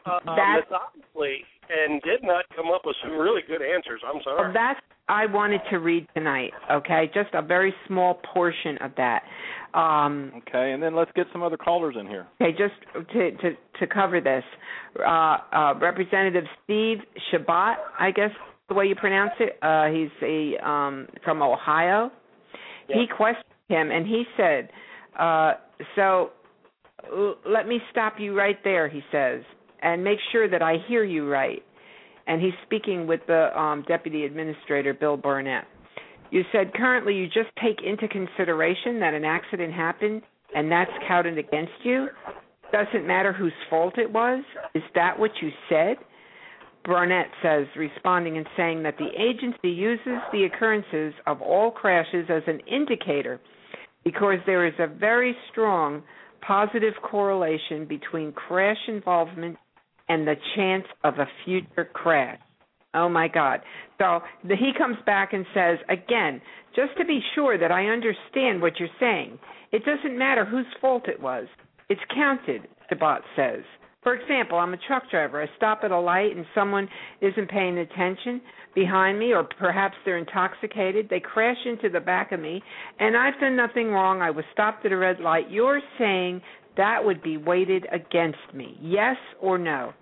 uh, 0.06 0.18
methodically 0.24 1.44
and 1.70 2.02
did 2.02 2.22
not 2.22 2.44
come 2.56 2.66
up 2.74 2.82
with 2.84 2.96
some 3.02 3.12
really 3.12 3.42
good 3.46 3.62
answers. 3.62 4.00
I'm 4.04 4.20
sorry. 4.22 4.42
Well, 4.42 4.52
that's 4.52 4.80
I 5.10 5.26
wanted 5.26 5.60
to 5.70 5.78
read 5.78 6.06
tonight. 6.14 6.52
Okay, 6.70 7.10
just 7.12 7.30
a 7.34 7.42
very 7.42 7.74
small 7.88 8.20
portion 8.32 8.78
of 8.78 8.92
that. 8.96 9.22
Um, 9.74 10.30
okay, 10.38 10.70
and 10.72 10.80
then 10.80 10.94
let's 10.94 11.10
get 11.16 11.26
some 11.32 11.42
other 11.42 11.56
callers 11.56 11.96
in 11.98 12.06
here. 12.06 12.28
Okay, 12.40 12.56
just 12.56 12.74
to 13.12 13.30
to 13.32 13.56
to 13.80 13.86
cover 13.92 14.20
this, 14.20 14.44
uh, 15.00 15.38
uh, 15.52 15.74
Representative 15.80 16.44
Steve 16.64 16.98
Chabot, 17.30 17.76
I 17.98 18.12
guess 18.12 18.30
the 18.68 18.74
way 18.74 18.86
you 18.86 18.94
pronounce 18.94 19.32
it. 19.40 19.58
Uh, 19.62 19.86
he's 19.86 20.10
a 20.22 20.64
um, 20.66 21.08
from 21.24 21.42
Ohio. 21.42 22.12
Yep. 22.88 22.98
He 22.98 23.06
questioned 23.06 23.44
him, 23.68 23.90
and 23.90 24.06
he 24.06 24.24
said, 24.36 24.70
uh, 25.18 25.54
"So 25.96 26.30
let 27.46 27.66
me 27.66 27.80
stop 27.90 28.14
you 28.18 28.36
right 28.36 28.58
there," 28.62 28.88
he 28.88 29.02
says, 29.10 29.42
"and 29.82 30.04
make 30.04 30.18
sure 30.32 30.48
that 30.48 30.62
I 30.62 30.76
hear 30.88 31.04
you 31.04 31.28
right." 31.28 31.62
And 32.26 32.40
he's 32.40 32.54
speaking 32.64 33.06
with 33.06 33.20
the 33.26 33.58
um, 33.58 33.84
Deputy 33.88 34.24
Administrator, 34.24 34.94
Bill 34.94 35.18
Bronrott. 35.18 35.64
You 36.30 36.44
said 36.52 36.72
currently 36.74 37.14
you 37.14 37.26
just 37.26 37.50
take 37.60 37.82
into 37.84 38.06
consideration 38.06 39.00
that 39.00 39.14
an 39.14 39.24
accident 39.24 39.72
happened 39.72 40.22
and 40.54 40.70
that's 40.70 40.90
counted 41.06 41.38
against 41.38 41.72
you. 41.82 42.08
Doesn't 42.72 43.06
matter 43.06 43.32
whose 43.32 43.52
fault 43.68 43.98
it 43.98 44.10
was. 44.10 44.44
Is 44.74 44.82
that 44.94 45.18
what 45.18 45.30
you 45.42 45.50
said? 45.68 45.96
Bronrott 46.84 47.26
says, 47.42 47.66
responding 47.76 48.36
and 48.36 48.46
saying 48.56 48.82
that 48.84 48.96
the 48.96 49.08
agency 49.20 49.70
uses 49.70 50.18
the 50.32 50.44
occurrences 50.44 51.12
of 51.26 51.42
all 51.42 51.70
crashes 51.70 52.26
as 52.30 52.42
an 52.46 52.60
indicator 52.60 53.40
because 54.04 54.38
there 54.46 54.66
is 54.66 54.72
a 54.78 54.86
very 54.86 55.36
strong 55.50 56.02
positive 56.40 56.94
correlation 57.02 57.86
between 57.86 58.32
crash 58.32 58.78
involvement 58.88 59.56
and 60.10 60.26
the 60.26 60.34
chance 60.56 60.84
of 61.04 61.14
a 61.20 61.26
future 61.44 61.88
crash. 61.94 62.40
Oh 62.94 63.08
my 63.08 63.28
God. 63.28 63.60
So 63.98 64.20
the, 64.42 64.56
he 64.56 64.72
comes 64.76 64.96
back 65.06 65.32
and 65.32 65.46
says, 65.54 65.78
again, 65.88 66.42
just 66.74 66.98
to 66.98 67.04
be 67.04 67.20
sure 67.36 67.56
that 67.56 67.70
I 67.70 67.86
understand 67.86 68.60
what 68.60 68.80
you're 68.80 68.88
saying, 68.98 69.38
it 69.70 69.84
doesn't 69.84 70.18
matter 70.18 70.44
whose 70.44 70.66
fault 70.80 71.06
it 71.06 71.22
was. 71.22 71.46
It's 71.88 72.00
counted, 72.12 72.66
Chabot 72.88 73.20
says. 73.36 73.62
For 74.02 74.14
example, 74.14 74.58
I'm 74.58 74.74
a 74.74 74.78
truck 74.88 75.04
driver. 75.10 75.42
I 75.42 75.46
stop 75.56 75.80
at 75.84 75.92
a 75.92 76.00
light 76.00 76.34
and 76.34 76.44
someone 76.54 76.88
isn't 77.20 77.50
paying 77.50 77.78
attention 77.78 78.40
behind 78.74 79.18
me, 79.18 79.32
or 79.32 79.44
perhaps 79.44 79.94
they're 80.04 80.18
intoxicated. 80.18 81.08
They 81.08 81.20
crash 81.20 81.58
into 81.66 81.88
the 81.88 82.00
back 82.00 82.32
of 82.32 82.40
me, 82.40 82.62
and 82.98 83.16
I've 83.16 83.38
done 83.40 83.56
nothing 83.56 83.88
wrong. 83.88 84.22
I 84.22 84.30
was 84.30 84.44
stopped 84.52 84.86
at 84.86 84.92
a 84.92 84.96
red 84.96 85.20
light. 85.20 85.50
You're 85.50 85.82
saying 85.98 86.40
that 86.76 87.04
would 87.04 87.22
be 87.22 87.36
weighted 87.36 87.86
against 87.92 88.38
me. 88.54 88.78
Yes 88.80 89.16
or 89.40 89.58
no? 89.58 89.92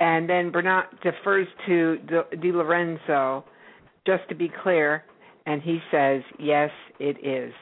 And 0.00 0.28
then 0.28 0.52
Bronrott 0.52 1.00
defers 1.02 1.46
to 1.66 1.96
De 2.40 2.52
Lorenzo, 2.52 3.44
just 4.06 4.28
to 4.28 4.34
be 4.34 4.50
clear, 4.62 5.04
and 5.46 5.62
he 5.62 5.78
says, 5.90 6.22
yes, 6.38 6.70
it 6.98 7.24
is. 7.24 7.52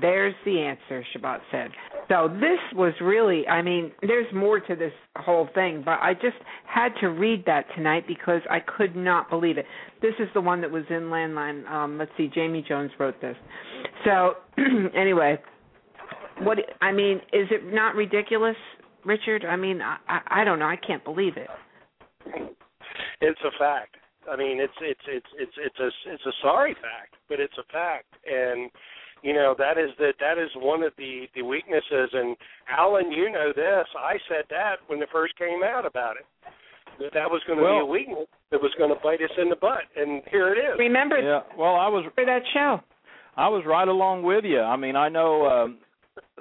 There's 0.00 0.34
the 0.44 0.60
answer, 0.60 1.04
Chabot 1.12 1.40
said. 1.50 1.70
So 2.08 2.28
this 2.28 2.58
was 2.74 2.92
really, 3.00 3.46
I 3.48 3.62
mean, 3.62 3.90
there's 4.02 4.32
more 4.32 4.60
to 4.60 4.76
this 4.76 4.92
whole 5.16 5.48
thing, 5.54 5.82
but 5.84 5.98
I 6.00 6.14
just 6.14 6.36
had 6.66 6.90
to 7.00 7.08
read 7.08 7.44
that 7.46 7.66
tonight 7.74 8.04
because 8.06 8.40
I 8.48 8.60
could 8.60 8.94
not 8.94 9.28
believe 9.30 9.58
it. 9.58 9.66
This 10.00 10.14
is 10.20 10.28
the 10.34 10.40
one 10.40 10.60
that 10.60 10.70
was 10.70 10.84
in 10.90 11.04
Landline. 11.04 11.68
Um, 11.68 11.98
let's 11.98 12.10
see, 12.16 12.28
Jami 12.32 12.64
Jones 12.66 12.90
wrote 12.98 13.20
this. 13.20 13.36
So 14.04 14.34
anyway, 14.94 15.40
what 16.42 16.58
I 16.80 16.92
mean, 16.92 17.16
is 17.32 17.48
it 17.50 17.72
not 17.72 17.94
ridiculous, 17.94 18.56
Richard? 19.04 19.44
I 19.44 19.56
mean, 19.56 19.80
I, 19.82 19.96
I, 20.08 20.42
I 20.42 20.44
don't 20.44 20.58
know. 20.58 20.66
I 20.66 20.76
can't 20.76 21.04
believe 21.04 21.36
it. 21.36 21.48
It's 23.20 23.40
a 23.44 23.58
fact. 23.58 23.96
I 24.30 24.36
mean, 24.36 24.60
it's 24.60 24.72
it's 24.80 25.00
it's 25.08 25.26
it's 25.38 25.56
it's 25.56 25.78
a 25.78 25.90
it's 26.10 26.26
a 26.26 26.32
sorry 26.42 26.74
fact, 26.74 27.16
but 27.28 27.40
it's 27.40 27.56
a 27.58 27.72
fact, 27.72 28.14
and 28.26 28.70
you 29.22 29.32
know 29.32 29.54
that 29.58 29.78
is 29.78 29.90
that 29.98 30.14
that 30.20 30.38
is 30.38 30.50
one 30.56 30.82
of 30.82 30.92
the 30.98 31.26
the 31.34 31.42
weaknesses. 31.42 32.10
And 32.12 32.36
Alan, 32.68 33.10
you 33.10 33.30
know 33.30 33.52
this. 33.54 33.86
I 33.98 34.16
said 34.28 34.44
that 34.50 34.76
when 34.86 35.02
it 35.02 35.08
first 35.12 35.36
came 35.36 35.62
out 35.64 35.86
about 35.86 36.16
it 36.16 36.26
that 37.00 37.14
that 37.14 37.30
was 37.30 37.40
going 37.46 37.58
to 37.58 37.64
well, 37.64 37.80
be 37.80 37.80
a 37.80 37.86
weakness 37.86 38.28
that 38.50 38.60
was 38.60 38.72
going 38.78 38.90
to 38.90 39.00
bite 39.02 39.22
us 39.22 39.30
in 39.40 39.48
the 39.48 39.56
butt, 39.56 39.88
and 39.96 40.22
here 40.30 40.52
it 40.52 40.58
is. 40.58 40.78
Remember? 40.78 41.18
Yeah. 41.18 41.40
Well, 41.56 41.76
I 41.76 41.88
was 41.88 42.04
for 42.14 42.24
that 42.24 42.42
show. 42.52 42.80
I 43.36 43.48
was 43.48 43.64
right 43.66 43.88
along 43.88 44.22
with 44.22 44.44
you. 44.44 44.60
I 44.60 44.76
mean, 44.76 44.96
I 44.96 45.08
know. 45.08 45.46
Um, 45.46 45.78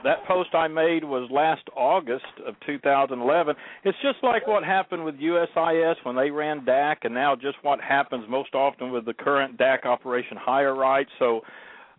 that 0.04 0.26
post 0.26 0.54
I 0.54 0.68
made 0.68 1.04
was 1.04 1.30
last 1.32 1.63
August 1.76 2.26
of 2.46 2.56
2011. 2.65 3.56
It's 3.84 3.98
just 4.02 4.18
like 4.24 4.48
what 4.48 4.63
happened 4.63 5.04
with 5.04 5.15
USIS 5.15 5.96
when 6.04 6.15
they 6.15 6.32
ran 6.32 6.62
DAC, 6.65 6.98
and 7.04 7.13
now 7.13 7.36
just 7.36 7.58
what 7.62 7.82
happens 7.82 8.26
most 8.30 8.56
often 8.56 8.92
with 8.92 9.06
the 9.06 9.13
current 9.13 9.58
DAC 9.58 9.86
operation 9.86 10.38
HireRight. 10.38 11.06
So, 11.18 11.42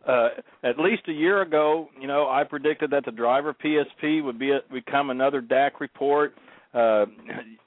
uh, 0.06 0.28
at 0.64 0.78
least 0.78 1.02
a 1.08 1.12
year 1.12 1.42
ago, 1.42 1.88
you 2.00 2.06
know, 2.06 2.28
I 2.28 2.44
predicted 2.44 2.90
that 2.90 3.04
the 3.04 3.12
driver 3.12 3.54
PSP 3.54 4.24
would 4.24 4.38
be 4.38 4.52
a, 4.52 4.60
become 4.72 5.10
another 5.10 5.42
DAC 5.42 5.72
report. 5.80 6.34
Uh, 6.72 7.06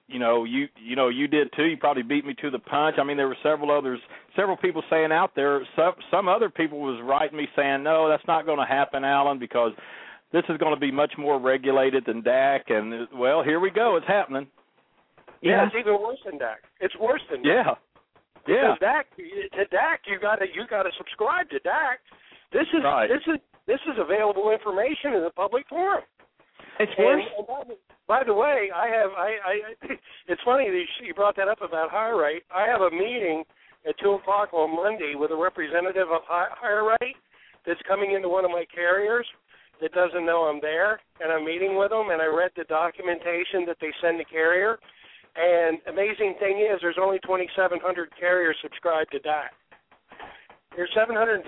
you 0.07 0.19
know, 0.19 0.43
you 0.43 0.67
you 0.81 0.95
know 0.95 1.09
you 1.09 1.27
did 1.27 1.49
too. 1.55 1.65
You 1.65 1.77
probably 1.77 2.03
beat 2.03 2.25
me 2.25 2.33
to 2.41 2.49
the 2.49 2.59
punch. 2.59 2.95
I 2.99 3.03
mean, 3.03 3.17
there 3.17 3.27
were 3.27 3.37
several 3.41 3.71
others, 3.71 3.99
several 4.35 4.57
people 4.57 4.83
saying 4.89 5.11
out 5.11 5.31
there. 5.35 5.61
Some 5.75 5.93
some 6.11 6.27
other 6.27 6.49
people 6.49 6.79
was 6.79 7.01
writing 7.03 7.37
me 7.37 7.47
saying, 7.55 7.83
no, 7.83 8.07
that's 8.07 8.25
not 8.27 8.45
going 8.45 8.59
to 8.59 8.65
happen, 8.65 9.03
Alan, 9.03 9.39
because 9.39 9.71
this 10.33 10.43
is 10.49 10.57
going 10.57 10.73
to 10.73 10.79
be 10.79 10.91
much 10.91 11.13
more 11.17 11.39
regulated 11.39 12.03
than 12.05 12.21
DAC. 12.21 12.69
And 12.69 13.07
well, 13.13 13.43
here 13.43 13.59
we 13.59 13.69
go. 13.69 13.95
It's 13.95 14.07
happening. 14.07 14.47
Yeah, 15.41 15.51
yeah 15.51 15.67
it's 15.67 15.75
even 15.79 15.93
worse 16.01 16.19
than 16.25 16.39
DAC. 16.39 16.65
It's 16.81 16.97
worse 16.99 17.21
than 17.31 17.41
DAC. 17.41 17.45
Yeah. 17.45 17.73
Yeah. 18.45 18.73
Because 18.73 18.81
DAC 18.81 19.51
to 19.53 19.75
DAC 19.75 19.97
you 20.07 20.19
got 20.19 20.37
to 20.37 20.45
you 20.53 20.67
got 20.69 20.83
to 20.83 20.91
subscribe 20.97 21.49
to 21.51 21.59
DAC. 21.61 22.01
This 22.51 22.67
is 22.73 22.83
right. 22.83 23.07
this 23.07 23.21
is 23.27 23.39
this 23.67 23.79
is 23.87 23.95
available 23.97 24.51
information 24.51 25.13
in 25.13 25.23
the 25.23 25.31
public 25.31 25.65
forum. 25.69 26.03
It's 26.79 26.91
worse. 26.97 27.23
And, 27.37 27.47
and 27.47 27.47
by, 27.47 28.19
by 28.19 28.23
the 28.25 28.33
way, 28.33 28.69
I 28.73 28.87
have 28.87 29.11
I, 29.15 29.29
I 29.45 29.53
it's 30.27 30.41
funny 30.43 30.69
that 30.69 30.83
you 31.05 31.13
brought 31.13 31.37
that 31.37 31.47
up 31.47 31.61
about 31.61 31.91
HireRight. 31.91 32.41
I 32.53 32.67
have 32.67 32.81
a 32.81 32.91
meeting 32.91 33.43
at 33.87 33.95
two 34.01 34.13
o'clock 34.13 34.51
on 34.51 34.75
Monday 34.75 35.13
with 35.15 35.31
a 35.31 35.37
representative 35.37 36.07
of 36.11 36.21
HireRight 36.27 37.15
that's 37.65 37.81
coming 37.87 38.11
into 38.11 38.27
one 38.29 38.43
of 38.43 38.51
my 38.51 38.65
carriers 38.73 39.25
that 39.83 39.91
doesn't 39.91 40.25
know 40.25 40.47
I'm 40.47 40.63
there, 40.63 41.03
and 41.19 41.27
I'm 41.27 41.43
meeting 41.43 41.75
with 41.75 41.91
them, 41.91 42.07
and 42.09 42.21
I 42.23 42.31
read 42.31 42.51
the 42.55 42.63
documentation 42.63 43.67
that 43.67 43.77
they 43.83 43.91
send 43.99 44.15
the 44.17 44.23
carrier. 44.23 44.79
And 45.35 45.83
amazing 45.91 46.39
thing 46.39 46.63
is, 46.63 46.79
there's 46.79 47.01
only 47.01 47.19
2,700 47.27 47.83
carriers 48.17 48.55
subscribed 48.63 49.11
to 49.11 49.19
DAC. 49.19 49.51
There's 50.75 50.89
750,000 50.95 51.43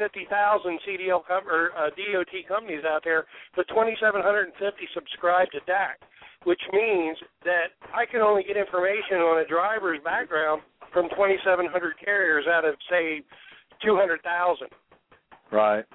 CDL 0.85 1.23
com- 1.25 1.47
or 1.47 1.71
uh, 1.79 1.89
DOT 1.95 2.33
companies 2.47 2.83
out 2.85 3.01
there, 3.03 3.25
but 3.55 3.67
2,750 3.69 4.51
subscribe 4.93 5.47
to 5.55 5.59
DAC, 5.63 5.97
which 6.43 6.61
means 6.73 7.17
that 7.43 7.73
I 7.95 8.05
can 8.05 8.21
only 8.21 8.43
get 8.43 8.57
information 8.57 9.23
on 9.23 9.41
a 9.41 9.47
driver's 9.47 10.03
background 10.03 10.61
from 10.91 11.09
2,700 11.09 11.71
carriers 12.03 12.45
out 12.51 12.65
of 12.65 12.75
say 12.89 13.23
two 13.83 13.95
hundred 13.95 14.21
thousand. 14.23 14.69
Right. 15.51 15.85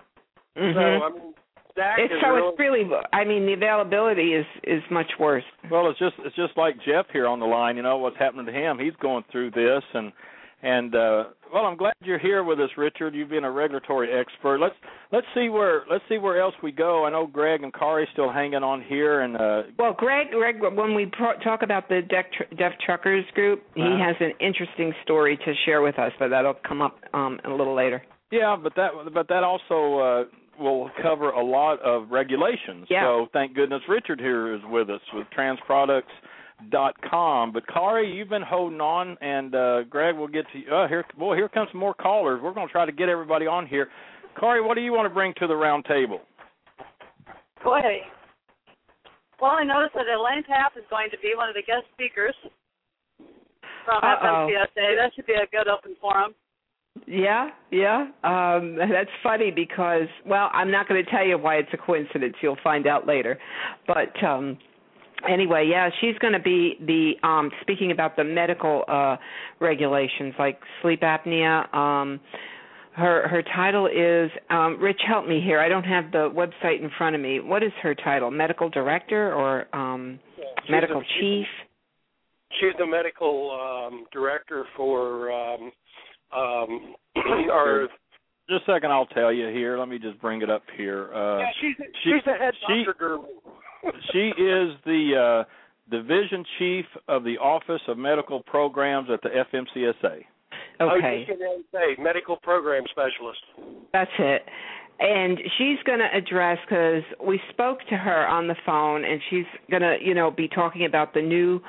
Mhm. 0.57 0.74
So 0.74 0.80
I 0.80 1.11
mean, 1.11 1.34
that 1.34 1.39
it's 1.77 2.12
is 2.12 2.18
so 2.23 2.29
really, 2.31 2.49
it's 2.49 2.59
really 2.59 2.85
I 3.12 3.25
mean 3.25 3.47
the 3.47 3.53
availability 3.55 4.35
is 4.35 4.47
is 4.64 4.83
much 4.91 5.11
worse. 5.18 5.45
Well, 5.71 5.89
it's 5.91 5.99
just 5.99 6.14
it's 6.21 6.37
just 6.37 6.57
like 6.57 6.75
Jeff 6.87 7.07
here 7.12 7.27
on 7.27 7.41
the 7.41 7.47
line. 7.47 7.77
You 7.77 7.83
know 7.83 7.99
what's 7.99 8.16
happening 8.18 8.47
to 8.47 8.53
him? 8.53 8.79
He's 8.79 8.95
going 9.01 9.25
through 9.31 9.51
this, 9.53 9.83
and 9.95 10.12
and 10.62 10.95
uh, 10.95 11.25
well, 11.53 11.64
I'm 11.64 11.77
glad 11.77 11.95
you're 12.03 12.18
here 12.18 12.45
with 12.45 12.61
us, 12.61 12.68
Richard. 12.77 13.14
You've 13.14 13.31
been 13.31 13.45
a 13.45 13.51
regulatory 13.51 14.11
expert. 14.12 14.59
Let's 14.61 14.75
let's 15.11 15.27
see 15.35 15.49
where 15.49 15.85
let's 15.91 16.05
see 16.09 16.18
where 16.18 16.41
else 16.41 16.55
we 16.62 16.71
go. 16.71 17.07
I 17.07 17.11
know 17.11 17.27
Greg 17.27 17.62
and 17.62 17.73
Kari 17.73 18.07
still 18.12 18.31
hanging 18.31 18.62
on 18.62 18.83
here, 18.83 19.21
and 19.23 19.37
uh, 19.37 19.62
Well, 19.79 19.95
Greg, 19.97 20.29
Greg, 20.33 20.57
when 20.61 20.95
we 20.95 21.07
pro- 21.07 21.39
talk 21.43 21.62
about 21.62 21.89
the 21.89 22.03
deaf, 22.03 22.27
tr- 22.37 22.55
deaf 22.57 22.73
truckers 22.85 23.25
group, 23.35 23.62
he 23.75 23.83
Uh-huh. 23.83 24.05
has 24.05 24.16
an 24.21 24.33
interesting 24.39 24.93
story 25.03 25.39
to 25.39 25.53
share 25.64 25.81
with 25.81 25.99
us, 25.99 26.12
but 26.18 26.29
that'll 26.29 26.55
come 26.68 26.83
up 26.83 26.99
um, 27.14 27.41
a 27.45 27.51
little 27.51 27.75
later. 27.75 28.03
yeah, 28.31 28.55
but 28.62 28.75
that 28.77 28.91
but 29.14 29.29
that 29.29 29.43
also 29.43 29.99
uh, 29.99 30.25
will 30.61 30.91
cover 31.03 31.31
a 31.31 31.45
lot 31.45 31.81
of 31.83 32.11
regulations. 32.11 32.87
Yeah. 32.89 33.05
So 33.05 33.27
thank 33.33 33.55
goodness 33.55 33.83
Richard 33.89 34.21
here 34.21 34.55
is 34.55 34.61
with 34.69 34.89
us 34.91 35.01
with 35.15 35.27
transproducts.com. 35.37 37.53
But 37.53 37.67
Kari, 37.67 38.13
you've 38.13 38.29
been 38.29 38.43
holding 38.43 38.81
on, 38.81 39.17
and 39.21 39.55
uh, 39.55 39.83
Greg, 39.85 40.17
we'll 40.17 40.29
get 40.29 40.47
to 40.53 40.59
you. 40.59 40.73
Uh, 40.73 40.89
here, 40.89 41.05
boy, 41.19 41.37
here 41.37 41.49
comes 41.49 41.69
some 41.73 41.81
more 41.81 41.95
callers. 41.95 42.41
We're 42.43 42.55
going 42.55 42.69
to 42.69 42.73
try 42.73 42.87
to 42.87 42.93
get 42.93 43.09
everybody 43.09 43.47
on 43.47 43.67
here. 43.67 43.89
Kari, 44.39 44.61
what 44.61 44.75
do 44.75 44.83
you 44.83 44.93
want 44.93 45.07
to 45.07 45.15
bring 45.15 45.33
to 45.39 45.47
the 45.47 45.57
round 45.57 45.87
table? 45.87 46.21
Boy. 47.65 48.03
Well, 49.41 49.53
I 49.53 49.65
noticed 49.65 49.95
that 49.95 50.05
Elaine 50.07 50.45
Taft 50.45 50.77
is 50.77 50.85
going 50.91 51.09
to 51.11 51.19
be 51.19 51.33
one 51.35 51.49
of 51.49 51.55
the 51.55 51.63
guest 51.63 51.85
speakers 51.95 52.35
from 53.85 53.99
Uh-oh. 54.03 54.49
FMCSA. 54.49 54.97
That 54.97 55.13
should 55.17 55.27
be 55.27 55.33
a 55.33 55.47
good 55.51 55.67
open 55.67 55.97
forum. 56.01 56.35
Yeah, 57.11 57.51
yeah. 57.73 58.07
Um, 58.23 58.77
that's 58.79 59.11
funny 59.23 59.51
because, 59.51 60.07
well, 60.25 60.49
I'm 60.53 60.71
not 60.71 60.89
going 60.89 61.05
to 61.05 61.11
tell 61.11 61.27
you 61.27 61.37
why 61.37 61.57
it's 61.57 61.69
a 61.73 61.77
coincidence. 61.77 62.35
You'll 62.41 62.57
find 62.63 62.87
out 62.87 63.07
later. 63.07 63.39
But 63.87 64.23
um, 64.25 64.57
anyway, 65.29 65.69
yeah, 65.71 65.91
she's 66.01 66.17
going 66.19 66.35
to 66.35 66.41
be 66.41 66.77
the 66.81 67.27
um, 67.27 67.51
speaking 67.63 67.91
about 67.91 68.17
the 68.17 68.25
medical 68.25 68.85
uh, 68.87 69.17
regulations 69.59 70.35
like 70.39 70.61
sleep 70.83 71.01
apnea. 71.03 71.73
Um, 71.75 72.21
her 72.93 73.29
her 73.29 73.43
title 73.55 73.87
is 73.87 74.31
um, 74.51 74.79
Rich. 74.81 75.01
Help 75.07 75.27
me 75.27 75.41
here. 75.45 75.61
I 75.61 75.69
don't 75.69 75.85
have 75.85 76.11
the 76.13 76.31
website 76.31 76.83
in 76.83 76.91
front 76.97 77.15
of 77.17 77.23
me. 77.23 77.41
What 77.41 77.63
is 77.63 77.73
her 77.83 77.95
title? 77.95 78.31
Medical 78.31 78.69
director 78.69 79.33
or 79.33 79.75
um, 79.75 80.19
she's 80.37 80.71
medical 80.71 81.01
she's- 81.01 81.21
chief? 81.21 81.47
She's 82.59 82.77
the 82.79 82.87
medical 82.87 83.87
um, 83.89 84.07
director 84.13 84.65
for 84.77 85.31
um, 85.31 85.71
um, 86.37 86.95
our. 87.53 87.89
Just 88.49 88.69
a 88.69 88.73
second, 88.73 88.91
I'll 88.91 89.07
tell 89.07 89.33
you 89.33 89.47
here. 89.49 89.79
Let 89.79 89.89
me 89.89 89.99
just 89.99 90.21
bring 90.21 90.43
it 90.43 90.51
up 90.51 90.65
here. 90.77 91.15
Uh, 91.15 91.39
yeah, 91.39 91.51
she's 91.61 91.77
she- 91.77 92.11
she's 92.11 92.25
the 92.27 92.33
head 92.33 92.55
she- 92.67 92.85
doctor 92.85 92.95
guru. 92.99 93.23
she 94.13 94.29
is 94.43 94.77
the 94.85 95.45
uh, 95.47 95.51
division 95.91 96.45
chief 96.59 96.85
of 97.09 97.25
the 97.25 97.39
Office 97.39 97.81
of 97.89 97.97
Medical 97.97 98.43
Programs 98.43 99.09
at 99.13 99.21
the 99.23 99.29
FMCSA. 99.29 100.25
Okay. 100.81 101.27
Oh, 101.29 101.83
you 101.89 102.03
medical 102.03 102.37
program 102.37 102.85
specialist. 102.91 103.41
That's 103.93 104.11
it. 104.19 104.43
And 104.99 105.39
she's 105.57 105.79
going 105.87 106.01
to 106.01 106.09
address 106.15 106.59
because 106.67 107.03
we 107.25 107.41
spoke 107.51 107.79
to 107.89 107.97
her 107.97 108.27
on 108.27 108.49
the 108.49 108.57
phone, 108.67 109.05
and 109.05 109.21
she's 109.31 109.47
going 109.71 109.83
to, 109.83 109.97
you 110.03 110.15
know, 110.15 110.31
be 110.31 110.49
talking 110.49 110.85
about 110.85 111.15
the 111.15 111.23
new 111.23 111.61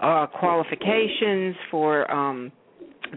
uh, 0.00 0.26
qualifications 0.26 1.54
for 1.70 2.10
um, 2.10 2.50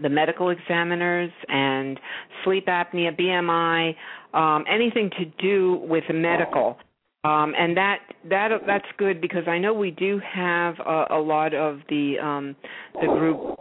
the 0.02 0.08
medical 0.08 0.50
examiners 0.50 1.30
and 1.48 1.98
sleep 2.44 2.66
apnea, 2.66 3.18
BMI, 3.18 3.94
um, 4.34 4.64
anything 4.68 5.10
to 5.18 5.24
do 5.38 5.80
with 5.88 6.04
medical. 6.12 6.76
Um, 7.24 7.54
and 7.58 7.76
that 7.76 8.00
that 8.28 8.50
that's 8.66 8.86
good 8.98 9.20
because 9.20 9.48
I 9.48 9.58
know 9.58 9.72
we 9.72 9.90
do 9.90 10.20
have 10.30 10.74
a, 10.80 11.06
a 11.10 11.18
lot 11.18 11.54
of 11.54 11.78
the 11.88 12.18
um, 12.22 12.54
the 13.00 13.06
group 13.06 13.58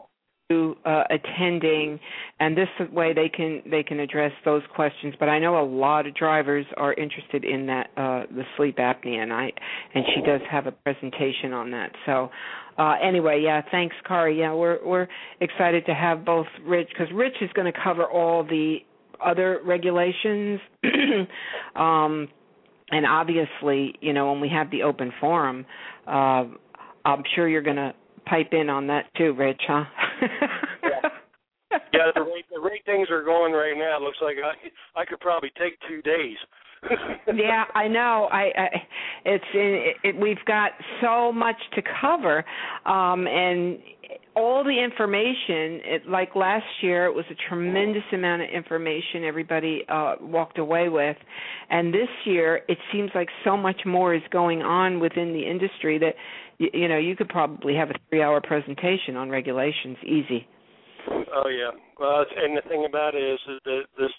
uh, 0.85 1.03
attending, 1.09 1.99
and 2.39 2.57
this 2.57 2.67
way 2.91 3.13
they 3.13 3.29
can 3.29 3.61
they 3.69 3.83
can 3.83 3.99
address 3.99 4.31
those 4.45 4.61
questions. 4.75 5.13
But 5.19 5.29
I 5.29 5.39
know 5.39 5.61
a 5.61 5.65
lot 5.65 6.07
of 6.07 6.15
drivers 6.15 6.65
are 6.77 6.93
interested 6.93 7.43
in 7.43 7.67
that 7.67 7.89
uh, 7.97 8.23
the 8.33 8.43
sleep 8.57 8.77
apnea, 8.77 9.23
and 9.23 9.33
I 9.33 9.51
and 9.93 10.05
she 10.15 10.21
does 10.21 10.41
have 10.49 10.67
a 10.67 10.71
presentation 10.71 11.53
on 11.53 11.71
that. 11.71 11.91
So 12.05 12.29
uh, 12.77 12.95
anyway, 13.03 13.41
yeah, 13.43 13.61
thanks, 13.71 13.95
Kari. 14.07 14.39
Yeah, 14.39 14.53
we're 14.53 14.79
we're 14.85 15.07
excited 15.39 15.85
to 15.85 15.93
have 15.93 16.25
both 16.25 16.47
Rich 16.65 16.89
because 16.89 17.13
Rich 17.13 17.35
is 17.41 17.49
going 17.53 17.71
to 17.71 17.79
cover 17.83 18.05
all 18.05 18.43
the 18.43 18.77
other 19.23 19.59
regulations. 19.63 20.59
um, 21.75 22.27
and 22.91 23.05
obviously, 23.07 23.95
you 24.01 24.13
know, 24.13 24.31
when 24.31 24.41
we 24.41 24.49
have 24.49 24.69
the 24.69 24.83
open 24.83 25.11
forum, 25.19 25.65
uh, 26.07 26.45
I'm 27.05 27.23
sure 27.35 27.47
you're 27.47 27.61
going 27.61 27.77
to 27.77 27.93
pipe 28.25 28.49
in 28.51 28.69
on 28.69 28.87
that 28.87 29.05
too, 29.17 29.33
Rich, 29.33 29.61
huh? 29.67 29.83
Yeah, 31.93 32.11
the 32.15 32.21
rate 32.21 32.45
the 32.53 32.59
rate 32.59 32.81
things 32.85 33.09
are 33.09 33.23
going 33.23 33.53
right 33.53 33.77
now. 33.77 33.97
It 33.97 34.01
looks 34.01 34.17
like 34.21 34.37
I 34.43 34.99
I 34.99 35.05
could 35.05 35.19
probably 35.19 35.51
take 35.59 35.77
two 35.87 36.01
days. 36.01 36.37
yeah, 37.33 37.63
I 37.73 37.87
know. 37.87 38.27
I, 38.31 38.51
I 38.57 38.67
it's 39.25 39.43
it, 39.53 39.97
it, 40.03 40.19
we've 40.19 40.43
got 40.45 40.71
so 41.01 41.31
much 41.31 41.55
to 41.75 41.81
cover, 42.01 42.43
um, 42.85 43.25
and 43.27 43.79
all 44.35 44.63
the 44.63 44.83
information. 44.83 45.79
It, 45.85 46.09
like 46.09 46.35
last 46.35 46.65
year, 46.81 47.05
it 47.05 47.13
was 47.13 47.25
a 47.31 47.35
tremendous 47.47 48.03
amount 48.11 48.41
of 48.41 48.49
information 48.49 49.23
everybody 49.23 49.83
uh, 49.87 50.15
walked 50.19 50.57
away 50.57 50.89
with, 50.89 51.17
and 51.69 51.93
this 51.93 52.09
year 52.25 52.61
it 52.67 52.77
seems 52.91 53.11
like 53.15 53.29
so 53.43 53.55
much 53.55 53.81
more 53.85 54.13
is 54.13 54.23
going 54.31 54.61
on 54.61 54.99
within 54.99 55.31
the 55.31 55.49
industry 55.49 55.97
that 55.99 56.15
you, 56.57 56.69
you 56.73 56.87
know 56.87 56.97
you 56.97 57.15
could 57.15 57.29
probably 57.29 57.75
have 57.75 57.89
a 57.89 57.93
three-hour 58.09 58.41
presentation 58.41 59.15
on 59.15 59.29
regulations 59.29 59.97
easy. 60.03 60.47
Oh 61.09 61.49
yeah. 61.49 61.71
Well, 61.99 62.25
and 62.37 62.57
the 62.57 62.61
thing 62.69 62.85
about 62.87 63.15
it 63.15 63.23
is 63.23 63.39
that 63.47 63.59
the 63.65 63.81
this 63.97 64.11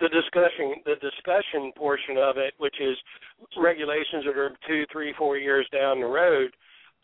the 0.00 0.08
discussion 0.08 0.82
the 0.84 0.96
discussion 0.96 1.72
portion 1.76 2.16
of 2.18 2.36
it, 2.36 2.54
which 2.58 2.76
is 2.80 2.96
regulations 3.56 4.24
that 4.26 4.36
are 4.36 4.50
two, 4.66 4.84
three, 4.92 5.14
four 5.18 5.36
years 5.36 5.66
down 5.72 6.00
the 6.00 6.06
road, 6.06 6.50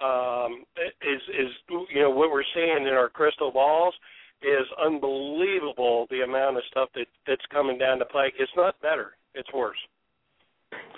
um, 0.02 0.64
is 1.02 1.22
is 1.28 1.50
you 1.90 2.02
know 2.02 2.10
what 2.10 2.30
we're 2.30 2.46
seeing 2.54 2.86
in 2.86 2.94
our 2.94 3.08
crystal 3.08 3.50
balls 3.52 3.94
is 4.42 4.66
unbelievable. 4.84 6.06
The 6.10 6.22
amount 6.22 6.56
of 6.56 6.62
stuff 6.70 6.88
that 6.94 7.06
that's 7.26 7.44
coming 7.52 7.78
down 7.78 7.98
the 7.98 8.06
pike. 8.06 8.34
It's 8.38 8.52
not 8.56 8.80
better. 8.80 9.12
It's 9.34 9.52
worse. 9.52 9.78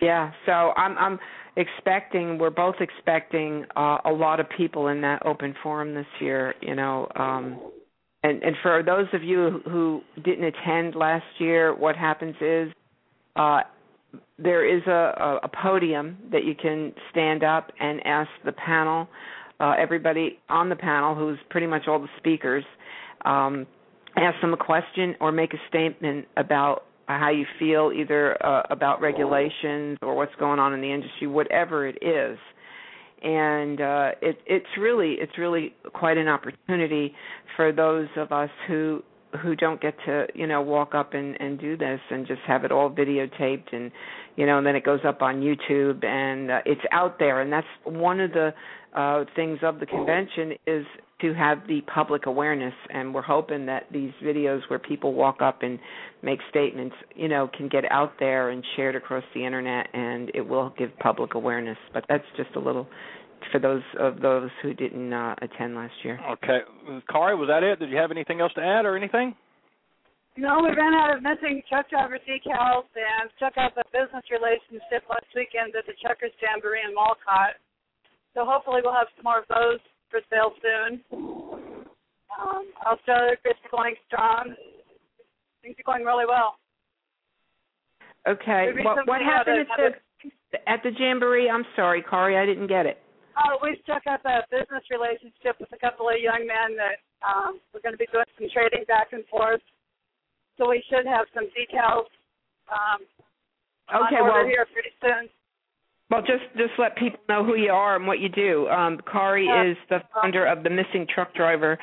Yeah, 0.00 0.32
so 0.46 0.72
I'm 0.76 0.96
I'm 0.98 1.18
expecting 1.56 2.38
we're 2.38 2.50
both 2.50 2.76
expecting 2.80 3.64
uh, 3.76 3.98
a 4.04 4.10
lot 4.10 4.40
of 4.40 4.46
people 4.56 4.88
in 4.88 5.00
that 5.00 5.24
open 5.26 5.54
forum 5.62 5.94
this 5.94 6.06
year, 6.20 6.54
you 6.60 6.74
know, 6.74 7.08
um 7.16 7.60
and 8.22 8.42
and 8.42 8.56
for 8.62 8.82
those 8.82 9.06
of 9.12 9.22
you 9.22 9.60
who 9.64 10.02
didn't 10.24 10.44
attend 10.44 10.94
last 10.94 11.24
year, 11.38 11.74
what 11.74 11.96
happens 11.96 12.36
is 12.40 12.72
uh 13.36 13.60
there 14.38 14.64
is 14.66 14.82
a, 14.86 15.38
a 15.42 15.48
podium 15.62 16.16
that 16.32 16.44
you 16.44 16.54
can 16.54 16.92
stand 17.10 17.44
up 17.44 17.70
and 17.78 18.04
ask 18.06 18.30
the 18.44 18.52
panel, 18.52 19.08
uh, 19.60 19.74
everybody 19.78 20.38
on 20.48 20.68
the 20.68 20.76
panel, 20.76 21.14
who's 21.14 21.38
pretty 21.50 21.66
much 21.66 21.82
all 21.86 22.00
the 22.00 22.08
speakers, 22.16 22.64
um, 23.24 23.66
ask 24.16 24.40
them 24.40 24.52
a 24.52 24.56
question 24.56 25.14
or 25.20 25.30
make 25.30 25.52
a 25.52 25.58
statement 25.68 26.26
about 26.36 26.84
how 27.18 27.30
you 27.30 27.46
feel, 27.58 27.92
either 27.94 28.36
uh, 28.44 28.62
about 28.70 29.00
regulations 29.00 29.98
or 30.02 30.14
what's 30.14 30.34
going 30.38 30.58
on 30.58 30.72
in 30.72 30.80
the 30.80 30.92
industry, 30.92 31.26
whatever 31.26 31.86
it 31.86 31.98
is. 32.02 32.38
And 33.22 33.80
uh, 33.80 34.10
it, 34.22 34.38
it's 34.46 34.66
really 34.78 35.16
it's 35.20 35.36
really 35.36 35.74
quite 35.92 36.16
an 36.16 36.28
opportunity 36.28 37.14
for 37.56 37.70
those 37.72 38.08
of 38.16 38.32
us 38.32 38.50
who 38.66 39.02
who 39.42 39.54
don't 39.54 39.80
get 39.80 39.94
to 40.06 40.26
you 40.34 40.46
know 40.46 40.60
walk 40.62 40.94
up 40.94 41.14
and 41.14 41.40
and 41.40 41.60
do 41.60 41.76
this 41.76 42.00
and 42.10 42.26
just 42.26 42.40
have 42.46 42.64
it 42.64 42.72
all 42.72 42.90
videotaped 42.90 43.72
and 43.72 43.92
you 44.36 44.46
know 44.46 44.58
and 44.58 44.66
then 44.66 44.74
it 44.74 44.84
goes 44.84 45.00
up 45.06 45.22
on 45.22 45.40
YouTube 45.40 46.04
and 46.04 46.50
uh, 46.50 46.60
it's 46.64 46.80
out 46.92 47.18
there 47.18 47.40
and 47.40 47.52
that's 47.52 47.66
one 47.84 48.20
of 48.20 48.32
the 48.32 48.52
uh 48.96 49.24
things 49.36 49.58
of 49.62 49.78
the 49.78 49.86
convention 49.86 50.52
is 50.66 50.84
to 51.20 51.34
have 51.34 51.58
the 51.66 51.80
public 51.92 52.26
awareness 52.26 52.74
and 52.90 53.14
we're 53.14 53.22
hoping 53.22 53.66
that 53.66 53.84
these 53.92 54.12
videos 54.22 54.60
where 54.68 54.78
people 54.78 55.14
walk 55.14 55.42
up 55.42 55.62
and 55.62 55.78
make 56.22 56.38
statements 56.50 56.94
you 57.14 57.28
know 57.28 57.48
can 57.56 57.68
get 57.68 57.84
out 57.90 58.12
there 58.18 58.50
and 58.50 58.64
shared 58.76 58.96
across 58.96 59.24
the 59.34 59.44
internet 59.44 59.88
and 59.92 60.30
it 60.34 60.40
will 60.40 60.72
give 60.78 60.90
public 60.98 61.34
awareness 61.34 61.78
but 61.92 62.04
that's 62.08 62.24
just 62.36 62.50
a 62.56 62.60
little 62.60 62.86
for 63.52 63.58
those 63.58 63.82
of 63.98 64.20
those 64.20 64.50
who 64.62 64.74
didn't 64.74 65.12
uh, 65.12 65.34
attend 65.40 65.74
last 65.74 65.94
year. 66.04 66.20
Okay, 66.32 66.60
Kari, 67.10 67.34
was 67.34 67.48
that 67.48 67.62
it? 67.62 67.78
Did 67.78 67.90
you 67.90 67.96
have 67.96 68.10
anything 68.10 68.40
else 68.40 68.52
to 68.54 68.60
add 68.60 68.84
or 68.84 68.96
anything? 68.96 69.34
No, 70.36 70.62
we 70.62 70.70
ran 70.76 70.94
out 70.94 71.16
of 71.16 71.22
missing 71.22 71.62
truck 71.68 71.90
driver 71.90 72.18
decals 72.22 72.86
and 72.94 73.28
took 73.42 73.58
out 73.58 73.74
the 73.74 73.84
business 73.90 74.22
relationship 74.30 75.02
last 75.10 75.26
weekend 75.34 75.74
at 75.74 75.84
the 75.90 75.96
Truckers 75.98 76.32
Jamboree 76.38 76.86
in 76.86 76.94
Walcott. 76.94 77.58
So 78.32 78.46
hopefully 78.46 78.80
we'll 78.84 78.94
have 78.94 79.10
some 79.18 79.26
more 79.26 79.42
of 79.42 79.48
those 79.50 79.82
for 80.10 80.20
sale 80.30 80.52
soon. 80.60 81.00
Um, 81.12 82.64
Australia 82.86 83.36
is 83.44 83.56
going 83.70 83.94
strong. 84.06 84.54
things 85.62 85.76
are 85.78 85.86
going 85.86 86.04
really 86.04 86.26
well. 86.26 86.56
Okay. 88.28 88.72
What, 88.82 89.06
what 89.06 89.20
happened 89.22 89.66
at 89.70 89.78
the 90.52 90.58
at 90.68 90.82
the 90.82 90.90
jamboree? 90.92 91.48
I'm 91.48 91.64
sorry, 91.76 92.02
Corey, 92.02 92.36
I 92.36 92.44
didn't 92.44 92.66
get 92.66 92.84
it. 92.84 92.98
Oh, 93.38 93.56
we 93.62 93.78
struck 93.82 94.02
up 94.10 94.20
a 94.26 94.42
business 94.50 94.84
relationship 94.90 95.56
with 95.60 95.72
a 95.72 95.78
couple 95.78 96.08
of 96.10 96.20
young 96.20 96.44
men 96.44 96.76
that 96.76 97.00
um, 97.24 97.60
we're 97.72 97.80
going 97.80 97.94
to 97.94 98.00
be 98.02 98.10
doing 98.12 98.26
some 98.36 98.48
trading 98.52 98.84
back 98.88 99.12
and 99.12 99.24
forth. 99.30 99.62
So 100.58 100.68
we 100.68 100.82
should 100.92 101.06
have 101.08 101.24
some 101.32 101.48
details 101.56 102.04
um, 102.68 103.00
Okay, 103.88 104.20
on 104.20 104.28
order 104.28 104.44
well- 104.44 104.46
here 104.50 104.66
pretty 104.74 104.92
soon. 105.00 105.30
Well, 106.10 106.22
just 106.22 106.42
just 106.56 106.72
let 106.78 106.96
people 106.96 107.20
know 107.28 107.44
who 107.44 107.54
you 107.56 107.70
are 107.70 107.94
and 107.94 108.06
what 108.06 108.18
you 108.18 108.28
do. 108.28 108.68
Um, 108.68 108.98
Kari 109.10 109.46
Yeah. 109.46 109.64
is 109.70 109.76
the 109.88 110.02
founder 110.14 110.44
of 110.44 110.64
the 110.64 110.70
Missing 110.70 111.06
Truck 111.14 111.32
Driver 111.34 111.78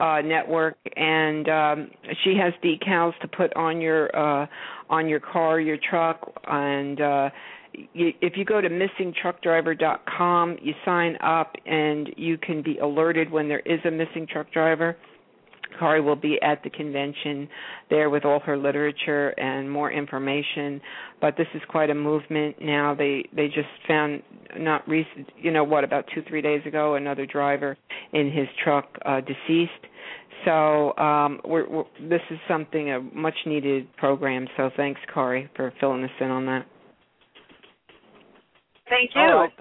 uh, 0.00 0.20
Network, 0.22 0.76
and 0.96 1.48
um, 1.48 1.90
she 2.22 2.36
has 2.36 2.52
decals 2.62 3.18
to 3.22 3.28
put 3.28 3.54
on 3.56 3.80
your 3.80 4.14
uh, 4.14 4.46
on 4.90 5.08
your 5.08 5.20
car, 5.20 5.60
your 5.60 5.78
truck, 5.78 6.30
and 6.46 7.00
uh, 7.00 7.30
you, 7.94 8.12
if 8.20 8.36
you 8.36 8.44
go 8.44 8.60
to 8.60 8.68
missingtruckdriver.com, 8.68 10.58
you 10.60 10.74
sign 10.84 11.16
up, 11.22 11.54
and 11.64 12.10
you 12.16 12.36
can 12.36 12.62
be 12.62 12.76
alerted 12.78 13.30
when 13.30 13.48
there 13.48 13.60
is 13.60 13.80
a 13.86 13.90
missing 13.90 14.26
truck 14.30 14.52
driver. 14.52 14.96
Kari 15.80 16.00
will 16.02 16.16
be 16.16 16.38
at 16.42 16.62
the 16.62 16.70
convention 16.70 17.48
there 17.88 18.10
with 18.10 18.24
all 18.24 18.38
her 18.40 18.56
literature 18.56 19.30
and 19.30 19.70
more 19.70 19.90
information. 19.90 20.80
But 21.20 21.36
this 21.36 21.46
is 21.54 21.62
quite 21.68 21.90
a 21.90 21.94
movement 21.94 22.56
now. 22.60 22.94
They 22.94 23.24
they 23.34 23.46
just 23.46 23.68
found 23.88 24.22
not 24.58 24.86
recent, 24.86 25.30
you 25.38 25.50
know 25.50 25.64
what, 25.64 25.82
about 25.82 26.04
two 26.14 26.22
three 26.28 26.42
days 26.42 26.60
ago, 26.66 26.94
another 26.94 27.24
driver 27.26 27.76
in 28.12 28.30
his 28.30 28.46
truck 28.62 28.86
uh, 29.06 29.20
deceased. 29.20 29.72
So 30.44 30.96
um, 30.96 31.40
we're, 31.44 31.68
we're, 31.68 31.84
this 32.08 32.22
is 32.30 32.38
something 32.48 32.90
a 32.90 33.00
much 33.00 33.34
needed 33.46 33.94
program. 33.96 34.46
So 34.56 34.70
thanks, 34.76 35.00
Kari, 35.12 35.50
for 35.56 35.72
filling 35.80 36.04
us 36.04 36.10
in 36.20 36.30
on 36.30 36.46
that. 36.46 36.66
Thank 38.88 39.10
you. 39.14 39.20
All 39.20 39.40
right. 39.40 39.50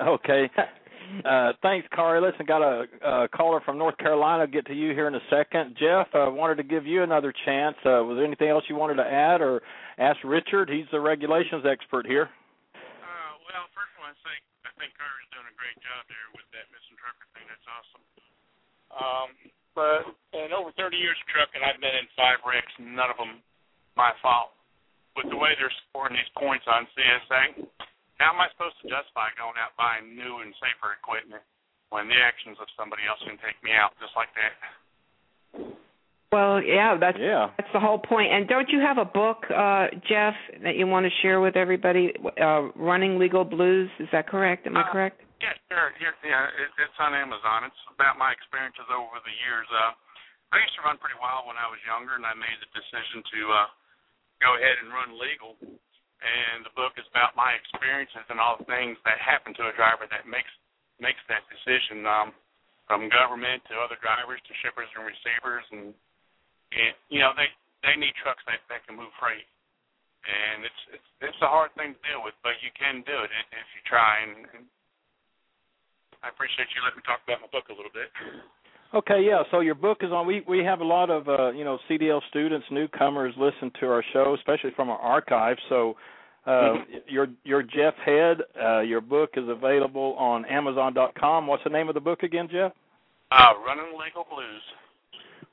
Okay. 0.00 0.48
Uh, 1.20 1.52
thanks, 1.60 1.86
Kari. 1.92 2.20
Listen, 2.24 2.46
got 2.46 2.64
a, 2.64 2.88
a 3.04 3.28
caller 3.28 3.60
from 3.60 3.76
North 3.76 3.96
Carolina. 3.98 4.46
Get 4.46 4.66
to 4.66 4.74
you 4.74 4.96
here 4.96 5.08
in 5.08 5.14
a 5.14 5.24
second. 5.28 5.76
Jeff, 5.76 6.08
I 6.14 6.26
uh, 6.26 6.30
wanted 6.30 6.56
to 6.56 6.66
give 6.66 6.86
you 6.86 7.02
another 7.02 7.34
chance. 7.44 7.76
Uh, 7.84 8.00
was 8.00 8.16
there 8.16 8.24
anything 8.24 8.48
else 8.48 8.64
you 8.68 8.76
wanted 8.76 8.96
to 8.96 9.06
add 9.06 9.44
or 9.44 9.60
ask 9.98 10.16
Richard? 10.24 10.72
He's 10.72 10.88
the 10.90 11.00
regulations 11.00 11.68
expert 11.68 12.08
here. 12.08 12.32
Uh, 12.72 13.32
well, 13.44 13.68
first 13.76 13.92
I 14.00 14.08
want 14.08 14.16
to 14.16 14.20
say 14.24 14.34
I 14.64 14.72
think 14.80 14.96
Carter's 14.96 15.28
doing 15.36 15.46
a 15.46 15.56
great 15.60 15.76
job 15.84 16.00
there 16.08 16.28
with 16.32 16.48
that 16.56 16.66
misinterpret 16.72 17.28
thing. 17.36 17.46
That's 17.46 17.68
awesome. 17.68 18.04
Um, 18.92 19.28
but 19.76 20.00
in 20.36 20.52
over 20.52 20.72
30 20.76 20.96
years 20.96 21.16
of 21.20 21.26
trucking, 21.28 21.60
I've 21.60 21.80
been 21.80 21.96
in 21.96 22.08
five 22.16 22.40
wrecks, 22.44 22.72
none 22.80 23.12
of 23.12 23.20
them 23.20 23.44
my 23.96 24.12
fault. 24.24 24.56
With 25.12 25.28
the 25.28 25.36
way 25.36 25.52
they're 25.60 25.72
scoring 25.88 26.16
these 26.16 26.32
points 26.40 26.64
on 26.64 26.88
CSA, 26.96 27.68
how 28.22 28.30
am 28.30 28.38
I 28.38 28.46
supposed 28.54 28.78
to 28.80 28.86
justify 28.86 29.34
going 29.34 29.58
out 29.58 29.74
buying 29.74 30.14
new 30.14 30.46
and 30.46 30.54
safer 30.62 30.94
equipment 30.94 31.42
when 31.90 32.06
the 32.06 32.14
actions 32.14 32.54
of 32.62 32.70
somebody 32.78 33.02
else 33.10 33.18
can 33.26 33.34
take 33.42 33.58
me 33.66 33.74
out 33.74 33.90
just 33.98 34.14
like 34.14 34.30
that? 34.38 34.54
Well, 36.30 36.62
yeah, 36.64 36.96
that's 36.96 37.18
Yeah. 37.18 37.50
that's 37.58 37.70
the 37.74 37.82
whole 37.82 37.98
point. 37.98 38.32
And 38.32 38.48
don't 38.48 38.70
you 38.70 38.80
have 38.80 38.96
a 38.96 39.04
book, 39.04 39.44
uh, 39.50 39.88
Jeff, 40.08 40.32
that 40.64 40.76
you 40.76 40.86
want 40.86 41.04
to 41.04 41.12
share 41.20 41.42
with 41.42 41.58
everybody? 41.58 42.16
Uh, 42.40 42.72
Running 42.78 43.18
Legal 43.18 43.44
Blues. 43.44 43.90
Is 43.98 44.08
that 44.12 44.26
correct? 44.30 44.66
Am 44.66 44.76
I 44.78 44.80
Uh, 44.80 44.92
correct? 44.92 45.20
Yeah, 45.42 45.52
sure. 45.68 45.92
Yeah, 46.00 46.12
yeah 46.24 46.46
it, 46.46 46.70
it's 46.78 46.98
on 46.98 47.12
Amazon. 47.14 47.64
It's 47.64 47.82
about 47.90 48.16
my 48.16 48.32
experiences 48.32 48.88
over 48.88 49.20
the 49.20 49.34
years. 49.44 49.68
Uh, 49.70 49.92
I 50.52 50.58
used 50.62 50.74
to 50.76 50.82
run 50.82 50.96
pretty 50.96 51.18
wild 51.18 51.46
when 51.46 51.58
I 51.58 51.66
was 51.68 51.82
younger, 51.84 52.14
and 52.14 52.24
I 52.24 52.32
made 52.32 52.56
the 52.60 52.80
decision 52.80 53.22
to 53.24 53.52
uh, 53.52 53.66
go 54.40 54.54
ahead 54.54 54.78
and 54.80 54.92
run 54.92 55.18
legal. 55.18 55.56
And 56.22 56.62
the 56.62 56.70
book 56.78 56.94
is 56.94 57.06
about 57.10 57.34
my 57.34 57.50
experiences 57.58 58.22
and 58.30 58.38
all 58.38 58.54
the 58.54 58.68
things 58.70 58.94
that 59.02 59.18
happen 59.18 59.50
to 59.58 59.66
a 59.66 59.74
driver 59.74 60.06
that 60.06 60.22
makes 60.30 60.50
makes 61.02 61.18
that 61.26 61.42
decision, 61.50 62.06
um, 62.06 62.30
from 62.86 63.10
government 63.10 63.58
to 63.66 63.74
other 63.82 63.98
drivers 63.98 64.38
to 64.46 64.52
shippers 64.62 64.86
and 64.94 65.02
receivers, 65.02 65.66
and, 65.74 65.90
and 66.78 66.94
you 67.10 67.18
know 67.18 67.34
they 67.34 67.50
they 67.82 67.98
need 67.98 68.14
trucks 68.22 68.42
that 68.46 68.62
that 68.70 68.86
can 68.86 68.94
move 68.94 69.10
freight. 69.18 69.46
And 70.22 70.62
it's 70.62 70.82
it's 70.94 71.10
it's 71.34 71.42
a 71.42 71.50
hard 71.50 71.74
thing 71.74 71.98
to 71.98 72.00
deal 72.06 72.22
with, 72.22 72.38
but 72.46 72.54
you 72.62 72.70
can 72.78 73.02
do 73.02 73.16
it 73.26 73.30
if 73.50 73.68
you 73.74 73.82
try. 73.82 74.22
And, 74.22 74.46
and 74.54 74.64
I 76.22 76.30
appreciate 76.30 76.70
you 76.70 76.86
letting 76.86 77.02
me 77.02 77.06
talk 77.06 77.18
about 77.26 77.42
my 77.42 77.50
book 77.50 77.66
a 77.66 77.74
little 77.74 77.90
bit. 77.90 78.06
Okay, 78.94 79.24
yeah. 79.24 79.42
So 79.50 79.60
your 79.60 79.74
book 79.74 79.98
is 80.02 80.12
on. 80.12 80.26
We 80.26 80.42
we 80.46 80.58
have 80.64 80.80
a 80.80 80.84
lot 80.84 81.08
of 81.08 81.28
uh, 81.28 81.52
you 81.52 81.64
know 81.64 81.78
CDL 81.88 82.20
students, 82.28 82.66
newcomers 82.70 83.34
listen 83.38 83.70
to 83.80 83.86
our 83.86 84.04
show, 84.12 84.34
especially 84.38 84.70
from 84.76 84.90
our 84.90 84.98
archive. 84.98 85.56
So 85.70 85.96
uh, 86.46 86.74
your 87.08 87.28
your 87.44 87.62
Jeff 87.62 87.94
Head, 88.04 88.38
uh, 88.62 88.80
your 88.80 89.00
book 89.00 89.30
is 89.36 89.48
available 89.48 90.14
on 90.18 90.44
Amazon.com. 90.44 91.46
What's 91.46 91.64
the 91.64 91.70
name 91.70 91.88
of 91.88 91.94
the 91.94 92.00
book 92.00 92.22
again, 92.22 92.48
Jeff? 92.50 92.72
Uh, 93.30 93.52
Running 93.64 93.98
Legal 93.98 94.26
Blues. 94.28 94.62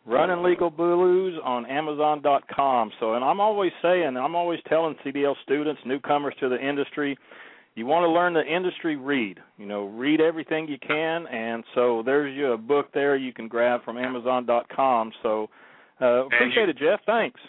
Running 0.05 0.43
Legal 0.43 0.69
Blues 0.69 1.39
on 1.43 1.65
Amazon.com. 1.67 2.91
So, 2.99 3.13
and 3.13 3.23
I'm 3.23 3.39
always 3.39 3.71
saying, 3.81 4.17
I'm 4.17 4.35
always 4.35 4.59
telling 4.67 4.95
CDL 5.05 5.35
students, 5.43 5.79
newcomers 5.85 6.33
to 6.39 6.49
the 6.49 6.59
industry, 6.59 7.17
you 7.75 7.85
want 7.85 8.03
to 8.03 8.09
learn 8.09 8.33
the 8.33 8.43
industry, 8.43 8.95
read. 8.95 9.39
You 9.57 9.65
know, 9.65 9.85
read 9.85 10.21
everything 10.21 10.67
you 10.67 10.77
can, 10.85 11.27
and 11.27 11.63
so 11.75 12.03
there's 12.05 12.35
you 12.35 12.51
a 12.51 12.57
book 12.57 12.87
there 12.93 13.15
you 13.15 13.33
can 13.33 13.47
grab 13.47 13.83
from 13.85 13.97
Amazon.com. 13.97 15.11
So, 15.23 15.49
uh, 16.01 16.25
appreciate 16.25 16.69
it, 16.69 16.77
Jeff. 16.77 16.99
Thanks. 17.05 17.39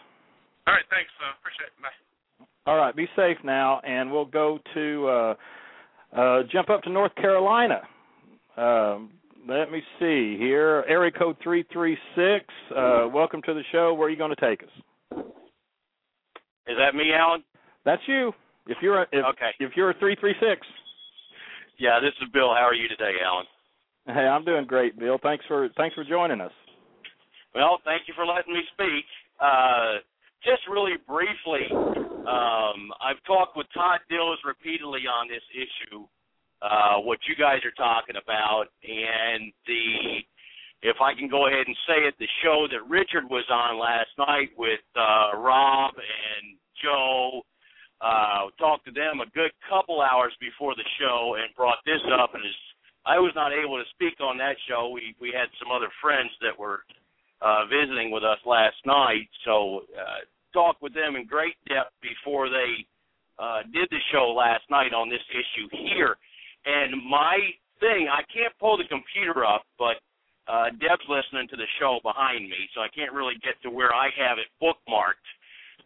All 0.66 0.74
right, 0.74 0.84
thanks. 0.90 1.10
Uh, 1.20 1.34
appreciate 1.40 1.66
it. 1.66 1.82
Bye. 1.82 2.70
All 2.70 2.76
right, 2.76 2.94
be 2.94 3.08
safe 3.16 3.38
now, 3.42 3.80
and 3.80 4.12
we'll 4.12 4.26
go 4.26 4.58
to 4.74 5.08
uh, 5.08 5.34
uh, 6.16 6.42
jump 6.52 6.70
up 6.70 6.82
to 6.82 6.90
North 6.90 7.14
Carolina. 7.16 7.80
Um, 8.56 9.10
let 9.48 9.72
me 9.72 9.82
see 9.98 10.36
here. 10.38 10.84
Area 10.86 11.10
code 11.10 11.36
three 11.42 11.64
three 11.72 11.96
six. 12.14 12.44
Uh, 12.76 13.08
welcome 13.12 13.40
to 13.46 13.54
the 13.54 13.62
show. 13.72 13.94
Where 13.94 14.08
are 14.08 14.10
you 14.10 14.18
going 14.18 14.34
to 14.34 14.40
take 14.40 14.62
us? 14.62 15.24
Is 16.66 16.76
that 16.78 16.94
me, 16.94 17.12
Alan? 17.12 17.42
That's 17.84 18.02
you. 18.06 18.32
If 18.70 18.78
you're 18.80 19.02
a, 19.02 19.06
if, 19.10 19.24
Okay. 19.34 19.50
if 19.58 19.72
you're 19.76 19.90
a 19.90 19.98
three 19.98 20.16
three 20.20 20.34
six. 20.38 20.64
Yeah, 21.78 21.98
this 21.98 22.14
is 22.22 22.28
Bill. 22.32 22.54
How 22.54 22.68
are 22.70 22.74
you 22.74 22.86
today, 22.88 23.18
Alan? 23.24 23.46
Hey, 24.06 24.26
I'm 24.30 24.44
doing 24.44 24.64
great, 24.66 24.98
Bill. 24.98 25.18
Thanks 25.20 25.44
for 25.48 25.68
thanks 25.76 25.94
for 25.94 26.04
joining 26.04 26.40
us. 26.40 26.52
Well, 27.54 27.80
thank 27.84 28.06
you 28.06 28.14
for 28.14 28.24
letting 28.24 28.54
me 28.54 28.62
speak. 28.72 29.04
Uh, 29.40 29.98
just 30.44 30.62
really 30.70 30.96
briefly, 31.08 31.66
um, 31.72 32.94
I've 33.02 33.20
talked 33.26 33.56
with 33.56 33.66
Todd 33.74 33.98
Dills 34.08 34.38
repeatedly 34.46 35.02
on 35.10 35.26
this 35.28 35.42
issue, 35.52 36.06
uh, 36.62 36.98
what 37.02 37.18
you 37.28 37.34
guys 37.34 37.58
are 37.66 37.74
talking 37.76 38.14
about, 38.22 38.66
and 38.84 39.52
the, 39.66 40.22
if 40.82 40.96
I 41.02 41.12
can 41.12 41.28
go 41.28 41.48
ahead 41.48 41.66
and 41.66 41.76
say 41.88 42.06
it, 42.06 42.14
the 42.18 42.28
show 42.42 42.66
that 42.70 42.88
Richard 42.88 43.24
was 43.28 43.44
on 43.50 43.78
last 43.78 44.08
night 44.16 44.50
with 44.56 44.80
uh, 44.96 45.36
Rob 45.36 45.92
and 45.96 46.56
Joe. 46.82 47.42
Uh, 48.00 48.48
talked 48.58 48.88
to 48.88 48.92
them 48.92 49.20
a 49.20 49.28
good 49.36 49.52
couple 49.68 50.00
hours 50.00 50.32
before 50.40 50.74
the 50.74 50.88
show 50.98 51.36
and 51.36 51.54
brought 51.54 51.84
this 51.84 52.00
up, 52.16 52.32
and 52.32 52.42
as 52.44 52.56
I 53.04 53.18
was 53.18 53.32
not 53.36 53.52
able 53.52 53.76
to 53.76 53.84
speak 53.92 54.20
on 54.20 54.36
that 54.38 54.56
show, 54.68 54.88
we 54.88 55.14
we 55.20 55.32
had 55.32 55.48
some 55.60 55.72
other 55.72 55.88
friends 56.00 56.30
that 56.40 56.56
were 56.56 56.80
uh, 57.40 57.64
visiting 57.68 58.10
with 58.10 58.24
us 58.24 58.38
last 58.44 58.76
night. 58.84 59.28
So 59.44 59.84
uh, 59.96 60.24
talked 60.52 60.82
with 60.82 60.94
them 60.94 61.16
in 61.16 61.24
great 61.24 61.56
depth 61.68 61.92
before 62.00 62.48
they 62.48 62.84
uh, 63.38 63.64
did 63.72 63.88
the 63.90 64.02
show 64.12 64.32
last 64.36 64.64
night 64.70 64.92
on 64.92 65.08
this 65.08 65.24
issue 65.32 65.68
here. 65.88 66.16
And 66.64 67.00
my 67.08 67.38
thing, 67.80 68.08
I 68.12 68.20
can't 68.28 68.52
pull 68.60 68.76
the 68.76 68.84
computer 68.84 69.44
up, 69.44 69.64
but 69.78 69.96
uh, 70.48 70.68
Deb's 70.76 71.06
listening 71.08 71.48
to 71.48 71.56
the 71.56 71.68
show 71.80 72.00
behind 72.02 72.44
me, 72.44 72.68
so 72.74 72.80
I 72.80 72.88
can't 72.92 73.12
really 73.12 73.40
get 73.40 73.56
to 73.62 73.70
where 73.70 73.94
I 73.94 74.12
have 74.20 74.36
it 74.36 74.52
bookmarked. 74.60 75.24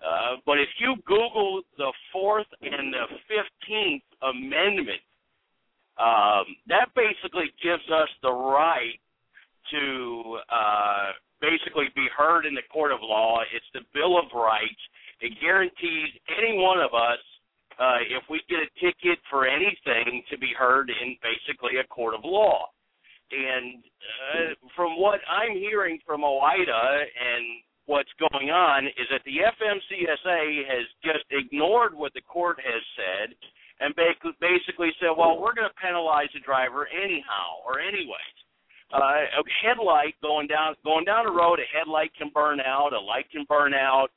Uh, 0.02 0.36
but 0.46 0.58
if 0.58 0.68
you 0.78 0.96
Google 1.06 1.62
the 1.78 1.92
Fourth 2.12 2.46
and 2.62 2.92
the 2.92 3.06
Fifteenth 3.28 4.02
Amendment, 4.22 5.02
um, 5.98 6.44
that 6.66 6.90
basically 6.96 7.52
gives 7.62 7.84
us 7.90 8.08
the 8.22 8.32
right 8.32 8.98
to 9.70 10.38
uh, 10.50 11.12
basically 11.40 11.86
be 11.94 12.06
heard 12.16 12.46
in 12.46 12.54
the 12.54 12.66
court 12.72 12.92
of 12.92 12.98
law. 13.02 13.40
It's 13.54 13.66
the 13.72 13.80
Bill 13.94 14.18
of 14.18 14.26
Rights. 14.34 14.82
It 15.20 15.32
guarantees 15.40 16.10
any 16.36 16.58
one 16.58 16.80
of 16.80 16.92
us, 16.92 17.22
uh, 17.78 18.02
if 18.10 18.24
we 18.28 18.42
get 18.48 18.58
a 18.60 18.70
ticket 18.80 19.18
for 19.30 19.46
anything, 19.46 20.22
to 20.30 20.38
be 20.38 20.52
heard 20.58 20.90
in 20.90 21.16
basically 21.22 21.78
a 21.78 21.86
court 21.86 22.14
of 22.14 22.20
law. 22.24 22.66
And 23.30 23.82
uh, 23.82 24.54
from 24.76 25.00
what 25.00 25.20
I'm 25.30 25.56
hearing 25.56 25.98
from 26.06 26.22
OOIDA 26.22 26.84
and 27.00 27.44
what's 27.86 28.12
going 28.18 28.50
on 28.50 28.86
is 28.86 29.06
that 29.10 29.20
the 29.24 29.44
FMCSA 29.44 30.64
has 30.66 30.86
just 31.04 31.24
ignored 31.30 31.94
what 31.94 32.12
the 32.14 32.22
court 32.22 32.58
has 32.64 32.82
said 32.96 33.36
and 33.80 33.94
basically 34.40 34.90
said, 35.00 35.12
well, 35.16 35.36
we're 35.40 35.54
going 35.54 35.68
to 35.68 35.80
penalize 35.82 36.30
the 36.32 36.40
driver 36.40 36.88
anyhow 36.88 37.60
or 37.66 37.80
anyways. 37.80 38.36
uh, 38.92 39.40
a 39.40 39.42
headlight 39.62 40.14
going 40.22 40.46
down 40.46 40.74
going 40.84 41.04
down 41.04 41.26
the 41.26 41.32
road, 41.32 41.58
a 41.58 41.66
headlight 41.76 42.12
can 42.16 42.30
burn 42.32 42.60
out, 42.60 42.92
a 42.92 43.00
light 43.00 43.26
can 43.32 43.44
burn 43.48 43.74
out. 43.74 44.08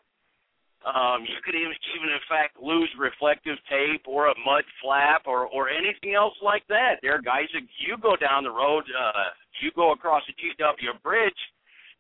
Um, 0.86 1.26
you 1.26 1.42
could 1.44 1.56
even, 1.56 1.74
even 1.98 2.10
in 2.14 2.24
fact 2.30 2.62
lose 2.62 2.88
reflective 3.00 3.58
tape 3.68 4.06
or 4.06 4.28
a 4.28 4.36
mud 4.46 4.64
flap 4.82 5.24
or 5.26 5.48
or 5.48 5.68
anything 5.70 6.14
else 6.14 6.36
like 6.44 6.62
that. 6.70 7.02
There 7.02 7.20
guys 7.22 7.50
that 7.54 7.66
you 7.82 7.98
go 7.98 8.16
down 8.16 8.44
the 8.44 8.54
road, 8.54 8.86
uh, 8.94 9.34
you 9.62 9.72
go 9.76 9.92
across 9.92 10.22
the 10.30 10.38
GW 10.38 11.02
bridge, 11.02 11.42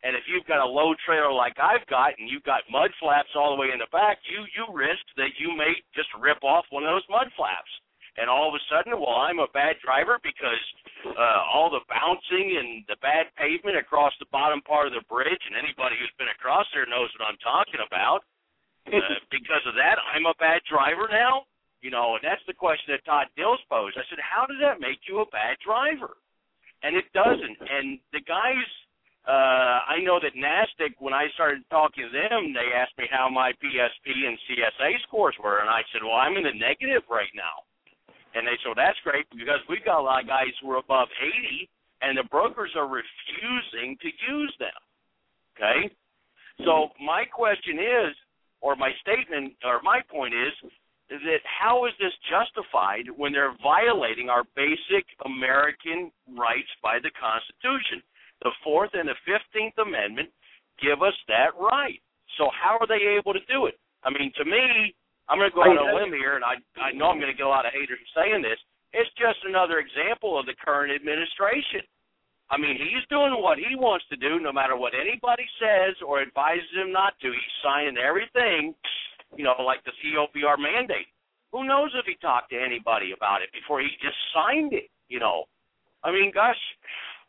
and 0.05 0.13
if 0.13 0.29
you've 0.29 0.45
got 0.45 0.61
a 0.61 0.69
low 0.69 0.93
trailer 1.05 1.33
like 1.33 1.57
I've 1.57 1.85
got, 1.89 2.13
and 2.17 2.29
you've 2.29 2.45
got 2.45 2.67
mud 2.69 2.93
flaps 3.01 3.33
all 3.33 3.55
the 3.55 3.61
way 3.61 3.73
in 3.73 3.81
the 3.81 3.89
back, 3.89 4.21
you 4.29 4.45
you 4.53 4.69
risk 4.69 5.01
that 5.17 5.33
you 5.41 5.57
may 5.57 5.73
just 5.97 6.09
rip 6.21 6.43
off 6.45 6.69
one 6.69 6.85
of 6.85 6.93
those 6.93 7.07
mud 7.09 7.33
flaps. 7.33 7.69
And 8.17 8.29
all 8.29 8.49
of 8.49 8.57
a 8.57 8.63
sudden, 8.65 8.97
well, 8.97 9.21
I'm 9.21 9.37
a 9.37 9.49
bad 9.53 9.77
driver 9.77 10.17
because 10.25 10.63
uh, 11.05 11.41
all 11.53 11.69
the 11.69 11.85
bouncing 11.85 12.57
and 12.57 12.81
the 12.89 12.97
bad 12.97 13.29
pavement 13.37 13.77
across 13.77 14.09
the 14.17 14.25
bottom 14.33 14.57
part 14.65 14.89
of 14.89 14.97
the 14.97 15.05
bridge, 15.05 15.43
and 15.45 15.53
anybody 15.53 15.93
who's 16.01 16.13
been 16.17 16.33
across 16.33 16.65
there 16.73 16.89
knows 16.89 17.13
what 17.13 17.29
I'm 17.29 17.41
talking 17.41 17.81
about. 17.81 18.21
Uh, 18.87 19.19
because 19.27 19.59
of 19.67 19.75
that, 19.75 19.99
I'm 20.15 20.23
a 20.31 20.39
bad 20.39 20.63
driver 20.63 21.11
now. 21.11 21.43
You 21.83 21.91
know, 21.91 22.15
and 22.15 22.23
that's 22.23 22.39
the 22.47 22.55
question 22.55 22.95
that 22.95 23.03
Todd 23.03 23.27
Dills 23.35 23.59
posed. 23.67 23.99
I 23.99 24.07
said, 24.07 24.15
how 24.23 24.47
does 24.47 24.63
that 24.63 24.79
make 24.79 25.03
you 25.11 25.19
a 25.19 25.27
bad 25.27 25.59
driver? 25.59 26.15
And 26.87 26.95
it 26.95 27.03
doesn't. 27.11 27.59
And 27.67 27.99
the 28.15 28.23
guys 28.23 28.63
uh, 29.27 29.83
I 29.83 29.99
know 30.07 30.23
that 30.23 30.39
NASTC, 30.39 30.95
when 31.03 31.13
I 31.13 31.27
started 31.35 31.59
talking 31.69 32.07
to 32.07 32.11
them, 32.15 32.55
they 32.55 32.71
asked 32.71 32.95
me 32.97 33.11
how 33.11 33.27
my 33.27 33.51
PSP 33.59 34.07
and 34.23 34.39
CSA 34.47 35.03
scores 35.03 35.35
were, 35.43 35.59
and 35.59 35.69
I 35.69 35.83
said, 35.91 35.99
well, 35.99 36.15
I'm 36.15 36.39
in 36.39 36.47
the 36.47 36.55
negative 36.55 37.03
right 37.11 37.31
now. 37.35 37.67
And 38.35 38.47
they 38.47 38.55
said, 38.63 38.71
well, 38.71 38.79
that's 38.79 38.99
great 39.03 39.27
because 39.35 39.59
we've 39.67 39.83
got 39.83 39.99
a 39.99 40.05
lot 40.07 40.23
of 40.23 40.31
guys 40.31 40.55
who 40.63 40.71
are 40.71 40.79
above 40.79 41.11
80, 41.19 41.67
and 42.07 42.15
the 42.15 42.23
brokers 42.31 42.71
are 42.79 42.87
refusing 42.87 43.99
to 43.99 44.09
use 44.31 44.53
them. 44.63 44.79
Okay? 45.59 45.91
So 46.63 46.95
my 47.03 47.27
question 47.27 47.83
is, 47.83 48.15
or 48.61 48.79
my 48.79 48.95
statement, 49.03 49.59
or 49.67 49.81
my 49.83 49.99
point 50.07 50.33
is, 50.33 50.55
is 51.11 51.19
that 51.27 51.43
how 51.43 51.85
is 51.85 51.93
this 51.99 52.15
justified 52.31 53.11
when 53.15 53.31
they're 53.31 53.55
violating 53.63 54.29
our 54.29 54.43
basic 54.55 55.03
American 55.23 56.11
rights 56.31 56.71
by 56.79 56.99
the 56.99 57.11
Constitution? 57.15 57.99
The 58.41 58.51
Fourth 58.63 58.91
and 58.93 59.09
the 59.09 59.17
Fifteenth 59.25 59.77
Amendment 59.77 60.29
give 60.81 61.01
us 61.01 61.15
that 61.27 61.57
right. 61.57 62.01
So 62.37 62.49
how 62.53 62.77
are 62.77 62.87
they 62.87 63.17
able 63.17 63.33
to 63.33 63.43
do 63.49 63.65
it? 63.65 63.79
I 64.03 64.09
mean, 64.13 64.31
to 64.37 64.45
me, 64.45 64.93
I'm 65.27 65.39
going 65.39 65.49
to 65.49 65.55
go 65.55 65.65
out 65.65 65.75
on 65.75 65.91
a 65.91 65.95
limb 65.97 66.13
here, 66.13 66.37
and 66.37 66.45
I 66.45 66.61
I 66.79 66.93
know 66.93 67.09
I'm 67.09 67.19
going 67.19 67.31
to 67.31 67.37
get 67.37 67.49
a 67.49 67.51
lot 67.51 67.65
of 67.65 67.73
haters 67.73 67.99
saying 68.15 68.41
this. 68.45 68.59
It's 68.93 69.09
just 69.19 69.43
another 69.43 69.83
example 69.83 70.39
of 70.39 70.45
the 70.45 70.55
current 70.63 70.93
administration. 70.93 71.83
I 72.49 72.55
mean, 72.55 72.79
he's 72.79 73.03
doing 73.11 73.35
what 73.43 73.59
he 73.59 73.75
wants 73.75 74.07
to 74.07 74.15
do, 74.15 74.39
no 74.39 74.55
matter 74.55 74.79
what 74.79 74.95
anybody 74.95 75.43
says 75.59 75.99
or 75.99 76.21
advises 76.23 76.71
him 76.79 76.95
not 76.95 77.19
to. 77.19 77.27
He's 77.27 77.57
signing 77.59 77.99
everything, 77.99 78.71
you 79.35 79.43
know, 79.43 79.59
like 79.59 79.83
the 79.83 79.91
COPR 79.99 80.55
mandate. 80.55 81.11
Who 81.51 81.67
knows 81.67 81.91
if 81.99 82.07
he 82.07 82.15
talked 82.23 82.51
to 82.51 82.59
anybody 82.59 83.11
about 83.11 83.43
it 83.43 83.51
before 83.51 83.81
he 83.83 83.91
just 83.99 84.15
signed 84.31 84.71
it? 84.71 84.87
You 85.11 85.19
know, 85.19 85.51
I 86.03 86.11
mean, 86.11 86.31
gosh, 86.31 86.59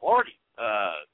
Lordy, 0.02 0.37
uh, 0.58 1.06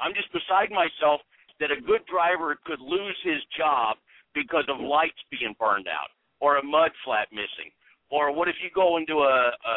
I'm 0.00 0.14
just 0.14 0.32
beside 0.32 0.70
myself 0.70 1.20
that 1.60 1.70
a 1.70 1.80
good 1.80 2.00
driver 2.08 2.56
could 2.64 2.80
lose 2.80 3.16
his 3.24 3.40
job 3.56 3.96
because 4.34 4.64
of 4.68 4.80
lights 4.80 5.20
being 5.30 5.54
burned 5.58 5.88
out 5.88 6.08
or 6.40 6.56
a 6.56 6.64
mud 6.64 6.90
flap 7.04 7.28
missing. 7.32 7.68
Or 8.10 8.32
what 8.32 8.48
if 8.48 8.56
you 8.64 8.70
go 8.74 8.96
into 8.96 9.20
a, 9.20 9.52
a, 9.52 9.76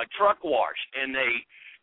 a 0.00 0.02
truck 0.16 0.38
wash 0.44 0.78
and 0.94 1.14
they 1.14 1.32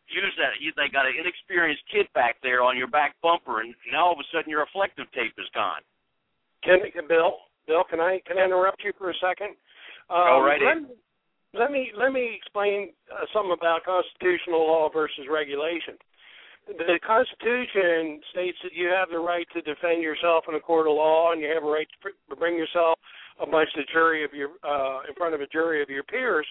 use 0.08 0.32
that 0.36 0.56
they 0.60 0.88
got 0.92 1.06
an 1.06 1.14
inexperienced 1.16 1.84
kid 1.92 2.08
back 2.14 2.36
there 2.42 2.62
on 2.62 2.76
your 2.76 2.88
back 2.88 3.14
bumper 3.22 3.60
and 3.60 3.74
now 3.92 4.06
all 4.06 4.12
of 4.12 4.18
a 4.18 4.26
sudden 4.32 4.50
your 4.50 4.60
reflective 4.60 5.06
tape 5.12 5.36
is 5.38 5.48
gone. 5.54 5.84
Can, 6.64 6.80
can 6.92 7.06
Bill, 7.06 7.36
Bill, 7.68 7.84
can 7.84 8.00
I 8.00 8.20
can 8.26 8.38
I 8.38 8.44
interrupt 8.44 8.82
you 8.82 8.92
for 8.96 9.10
a 9.10 9.18
second? 9.20 9.56
Um, 10.08 10.40
Go 10.40 10.40
right 10.40 10.60
let. 10.60 10.88
Let 11.54 11.70
me 11.70 11.92
let 11.94 12.10
me 12.10 12.34
explain 12.34 12.90
uh, 13.12 13.30
something 13.32 13.54
about 13.54 13.84
constitutional 13.86 14.66
law 14.66 14.90
versus 14.90 15.30
regulation 15.30 15.94
the 16.66 16.98
Constitution 17.06 18.20
states 18.32 18.58
that 18.62 18.72
you 18.72 18.88
have 18.88 19.10
the 19.10 19.18
right 19.18 19.46
to 19.52 19.60
defend 19.62 20.02
yourself 20.02 20.44
in 20.48 20.54
a 20.54 20.60
court 20.60 20.86
of 20.86 20.94
law, 20.94 21.32
and 21.32 21.40
you 21.40 21.48
have 21.48 21.64
a 21.64 21.70
right 21.70 21.88
to 22.02 22.36
bring 22.36 22.56
yourself 22.56 22.98
a 23.40 23.46
jury 23.92 24.24
of 24.24 24.32
your 24.32 24.50
uh, 24.62 25.00
in 25.08 25.14
front 25.16 25.34
of 25.34 25.40
a 25.40 25.46
jury 25.46 25.82
of 25.82 25.88
your 25.88 26.02
peers. 26.04 26.46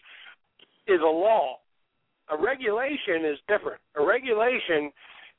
Is 0.88 1.00
a 1.02 1.06
law. 1.06 1.60
A 2.30 2.38
regulation 2.38 3.24
is 3.24 3.40
different. 3.48 3.80
A 3.96 4.04
regulation 4.04 4.92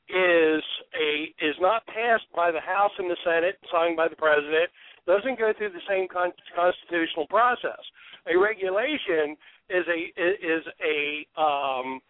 is 0.09 0.63
a 0.93 1.33
is 1.39 1.55
not 1.59 1.85
passed 1.87 2.25
by 2.35 2.51
the 2.51 2.59
House 2.59 2.91
and 2.97 3.09
the 3.09 3.17
Senate, 3.23 3.57
signed 3.71 3.95
by 3.95 4.07
the 4.07 4.15
president. 4.15 4.69
Doesn't 5.05 5.37
go 5.37 5.53
through 5.55 5.69
the 5.69 5.85
same 5.87 6.07
con- 6.07 6.33
constitutional 6.55 7.27
process. 7.27 7.81
A 8.25 8.37
regulation 8.37 9.37
is 9.69 9.85
a 9.85 10.01
is 10.19 10.63
a 10.81 11.25
um, 11.39 12.01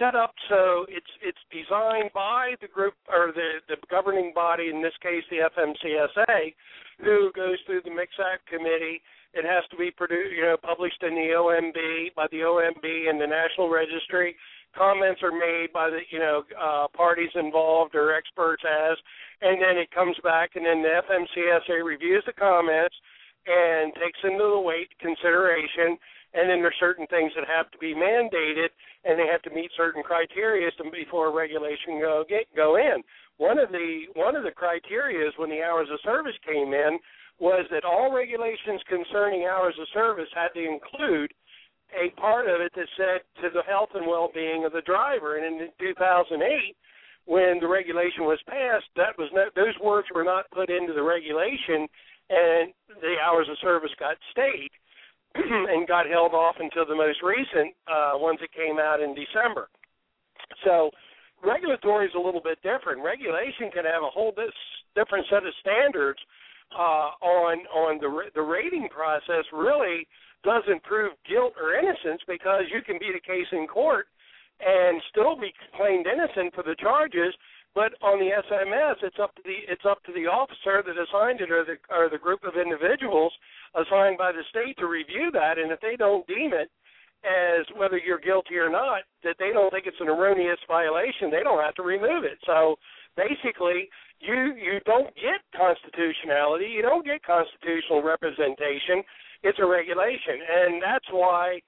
set 0.00 0.14
up. 0.14 0.34
So 0.48 0.86
it's 0.88 1.12
it's 1.22 1.38
designed 1.50 2.10
by 2.14 2.54
the 2.60 2.68
group 2.68 2.94
or 3.08 3.32
the 3.34 3.60
the 3.68 3.76
governing 3.90 4.32
body 4.34 4.68
in 4.68 4.82
this 4.82 4.96
case 5.02 5.24
the 5.30 5.48
FMCSA 5.50 6.54
who 7.04 7.32
goes 7.34 7.58
through 7.66 7.82
the 7.84 7.90
MCSAC 7.90 8.44
committee. 8.48 9.02
It 9.34 9.44
has 9.44 9.64
to 9.70 9.76
be 9.76 9.90
produced 9.90 10.34
you 10.34 10.42
know 10.42 10.56
published 10.56 11.02
in 11.02 11.14
the 11.14 11.34
OMB 11.36 12.14
by 12.14 12.26
the 12.30 12.38
OMB 12.38 13.10
and 13.10 13.20
the 13.20 13.26
National 13.26 13.68
Registry. 13.68 14.36
Comments 14.76 15.20
are 15.22 15.32
made 15.32 15.68
by 15.72 15.90
the 15.90 16.00
you 16.10 16.18
know 16.18 16.44
uh, 16.60 16.86
parties 16.94 17.30
involved 17.34 17.94
or 17.94 18.14
experts 18.14 18.62
as 18.64 18.96
and 19.42 19.60
then 19.60 19.76
it 19.76 19.90
comes 19.90 20.16
back 20.22 20.50
and 20.54 20.64
then 20.64 20.82
the 20.82 21.02
FMCSA 21.02 21.84
reviews 21.84 22.22
the 22.26 22.32
comments 22.32 22.94
and 23.46 23.92
takes 23.94 24.18
into 24.22 24.38
the 24.54 24.60
weight 24.60 24.88
consideration 25.00 25.98
and 26.34 26.48
then 26.48 26.60
there's 26.62 26.78
certain 26.80 27.06
things 27.08 27.32
that 27.36 27.48
have 27.48 27.70
to 27.70 27.78
be 27.78 27.94
mandated, 27.94 28.72
and 29.04 29.18
they 29.18 29.26
have 29.30 29.42
to 29.42 29.50
meet 29.50 29.70
certain 29.76 30.02
criteria 30.02 30.70
before 30.90 31.32
regulation 31.32 32.00
go 32.00 32.24
get, 32.28 32.48
go 32.56 32.76
in. 32.76 33.02
One 33.38 33.58
of 33.58 33.70
the 33.72 34.06
one 34.14 34.36
of 34.36 34.44
the 34.44 34.50
criteria 34.50 35.30
when 35.36 35.50
the 35.50 35.62
hours 35.62 35.88
of 35.92 35.98
service 36.04 36.36
came 36.46 36.72
in 36.72 36.98
was 37.38 37.66
that 37.70 37.84
all 37.84 38.14
regulations 38.14 38.80
concerning 38.88 39.44
hours 39.44 39.74
of 39.80 39.88
service 39.92 40.28
had 40.34 40.54
to 40.54 40.62
include 40.62 41.32
a 41.92 42.10
part 42.20 42.48
of 42.48 42.60
it 42.60 42.72
that 42.74 42.88
said 42.96 43.20
to 43.42 43.50
the 43.52 43.62
health 43.68 43.90
and 43.94 44.06
well-being 44.06 44.64
of 44.64 44.72
the 44.72 44.82
driver. 44.82 45.36
And 45.36 45.60
in 45.60 45.68
2008, 45.78 46.76
when 47.26 47.60
the 47.60 47.68
regulation 47.68 48.24
was 48.24 48.40
passed, 48.46 48.88
that 48.96 49.16
was 49.18 49.28
not, 49.32 49.54
those 49.54 49.76
words 49.82 50.08
were 50.14 50.24
not 50.24 50.50
put 50.50 50.70
into 50.70 50.92
the 50.92 51.02
regulation, 51.02 51.86
and 52.30 52.72
the 53.00 53.16
hours 53.22 53.48
of 53.50 53.58
service 53.60 53.92
got 53.98 54.16
stayed. 54.30 54.70
and 55.70 55.88
got 55.88 56.06
held 56.08 56.32
off 56.32 56.56
until 56.60 56.86
the 56.86 56.94
most 56.94 57.22
recent 57.22 57.74
uh, 57.88 58.12
ones 58.14 58.38
that 58.40 58.52
came 58.52 58.78
out 58.78 59.00
in 59.00 59.14
December. 59.14 59.68
So 60.64 60.90
regulatory 61.44 62.06
is 62.06 62.14
a 62.16 62.20
little 62.20 62.42
bit 62.42 62.58
different. 62.62 63.02
Regulation 63.02 63.70
can 63.72 63.84
have 63.84 64.02
a 64.02 64.12
whole 64.12 64.32
this 64.36 64.52
different 64.94 65.26
set 65.30 65.44
of 65.44 65.54
standards 65.60 66.18
uh, 66.76 67.16
on 67.20 67.64
on 67.72 67.98
the 67.98 68.30
the 68.34 68.42
rating 68.42 68.88
process. 68.90 69.44
Really 69.52 70.06
doesn't 70.44 70.82
prove 70.82 71.12
guilt 71.28 71.54
or 71.60 71.78
innocence 71.78 72.20
because 72.26 72.66
you 72.72 72.82
can 72.82 72.98
beat 72.98 73.14
a 73.14 73.22
case 73.22 73.46
in 73.52 73.66
court 73.66 74.06
and 74.60 75.02
still 75.10 75.36
be 75.36 75.52
claimed 75.76 76.06
innocent 76.06 76.54
for 76.54 76.62
the 76.62 76.76
charges. 76.78 77.34
But 77.74 77.96
on 78.02 78.20
the 78.20 78.28
SMS, 78.36 79.00
it's 79.02 79.16
up 79.18 79.34
to 79.36 79.42
the 79.44 79.64
it's 79.66 79.86
up 79.88 80.04
to 80.04 80.12
the 80.12 80.28
officer 80.28 80.84
that 80.84 80.92
assigned 80.92 81.40
it 81.40 81.50
or 81.50 81.64
the 81.64 81.80
or 81.88 82.10
the 82.10 82.20
group 82.20 82.44
of 82.44 82.60
individuals 82.60 83.32
assigned 83.74 84.18
by 84.18 84.32
the 84.32 84.44
state 84.50 84.76
to 84.78 84.86
review 84.86 85.30
that, 85.32 85.56
and 85.56 85.72
if 85.72 85.80
they 85.80 85.96
don't 85.96 86.26
deem 86.26 86.52
it 86.52 86.68
as 87.24 87.64
whether 87.76 87.96
you're 87.96 88.20
guilty 88.20 88.56
or 88.56 88.68
not, 88.68 89.08
that 89.24 89.36
they 89.38 89.52
don't 89.54 89.70
think 89.70 89.86
it's 89.86 90.00
an 90.00 90.08
erroneous 90.08 90.58
violation, 90.68 91.30
they 91.30 91.42
don't 91.42 91.62
have 91.62 91.74
to 91.76 91.82
remove 91.82 92.24
it. 92.24 92.36
So 92.44 92.76
basically, 93.16 93.88
you 94.20 94.52
you 94.52 94.80
don't 94.84 95.08
get 95.16 95.40
constitutionality, 95.56 96.66
you 96.66 96.82
don't 96.82 97.06
get 97.06 97.24
constitutional 97.24 98.02
representation. 98.02 99.00
It's 99.42 99.58
a 99.58 99.66
regulation, 99.66 100.44
and 100.44 100.82
that's 100.82 101.08
why 101.10 101.60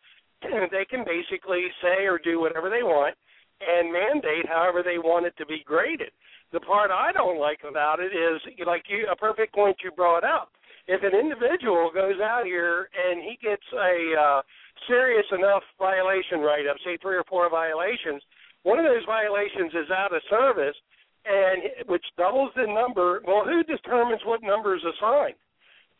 they 0.71 0.85
can 0.85 1.01
basically 1.09 1.65
say 1.81 2.05
or 2.05 2.21
do 2.23 2.41
whatever 2.41 2.69
they 2.69 2.85
want 2.85 3.17
and 3.61 3.93
mandate 3.93 4.47
however 4.49 4.83
they 4.83 4.99
want 4.99 5.27
it 5.27 5.37
to 5.39 5.47
be 5.47 5.63
graded. 5.65 6.11
The 6.53 6.61
part 6.61 6.91
I 6.91 7.13
don't 7.13 7.41
like 7.41 7.61
about 7.69 8.01
it 8.01 8.13
is 8.15 8.41
like 8.67 8.85
you 8.89 9.07
a 9.11 9.17
perfect 9.17 9.55
point 9.55 9.77
you 9.83 9.91
brought 9.91 10.25
up 10.25 10.51
if 10.87 11.03
an 11.03 11.17
individual 11.17 11.91
goes 11.93 12.21
out 12.21 12.45
here 12.45 12.89
and 12.93 13.23
he 13.23 13.39
gets 13.41 13.65
a 13.73 14.15
uh, 14.15 14.41
serious 14.87 15.25
enough 15.33 15.63
violation 15.79 16.41
write 16.41 16.67
up, 16.69 16.77
say 16.85 16.99
three 17.01 17.17
or 17.17 17.25
four 17.29 17.49
violations, 17.49 18.21
one 18.65 18.79
of 18.79 18.85
those 18.85 19.05
violations 19.07 19.73
is 19.73 19.89
out 19.91 20.15
of 20.15 20.21
service, 20.29 20.77
and 21.25 21.89
which 21.89 22.05
doubles 22.19 22.53
the 22.57 22.69
number. 22.69 23.23
Well, 23.27 23.45
who 23.45 23.63
determines 23.65 24.21
what 24.25 24.43
number 24.43 24.77
is 24.77 24.85
assigned 24.85 25.41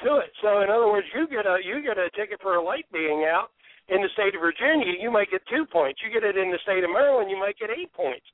to 0.05 0.21
it? 0.21 0.33
So, 0.43 0.61
in 0.61 0.69
other 0.69 0.89
words, 0.89 1.07
you 1.17 1.29
get 1.29 1.47
a 1.47 1.59
you 1.65 1.81
get 1.81 1.97
a 1.97 2.13
ticket 2.13 2.41
for 2.43 2.57
a 2.57 2.63
light 2.63 2.85
being 2.93 3.25
out 3.25 3.49
in 3.89 4.01
the 4.01 4.09
state 4.17 4.35
of 4.35 4.41
Virginia, 4.41 4.97
you 4.97 5.11
might 5.11 5.31
get 5.31 5.45
two 5.47 5.67
points. 5.67 6.01
You 6.01 6.09
get 6.09 6.25
it 6.25 6.37
in 6.37 6.51
the 6.51 6.63
state 6.63 6.85
of 6.85 6.91
Maryland, 6.91 7.31
you 7.31 7.39
might 7.39 7.59
get 7.59 7.71
eight 7.71 7.93
points. 7.93 8.25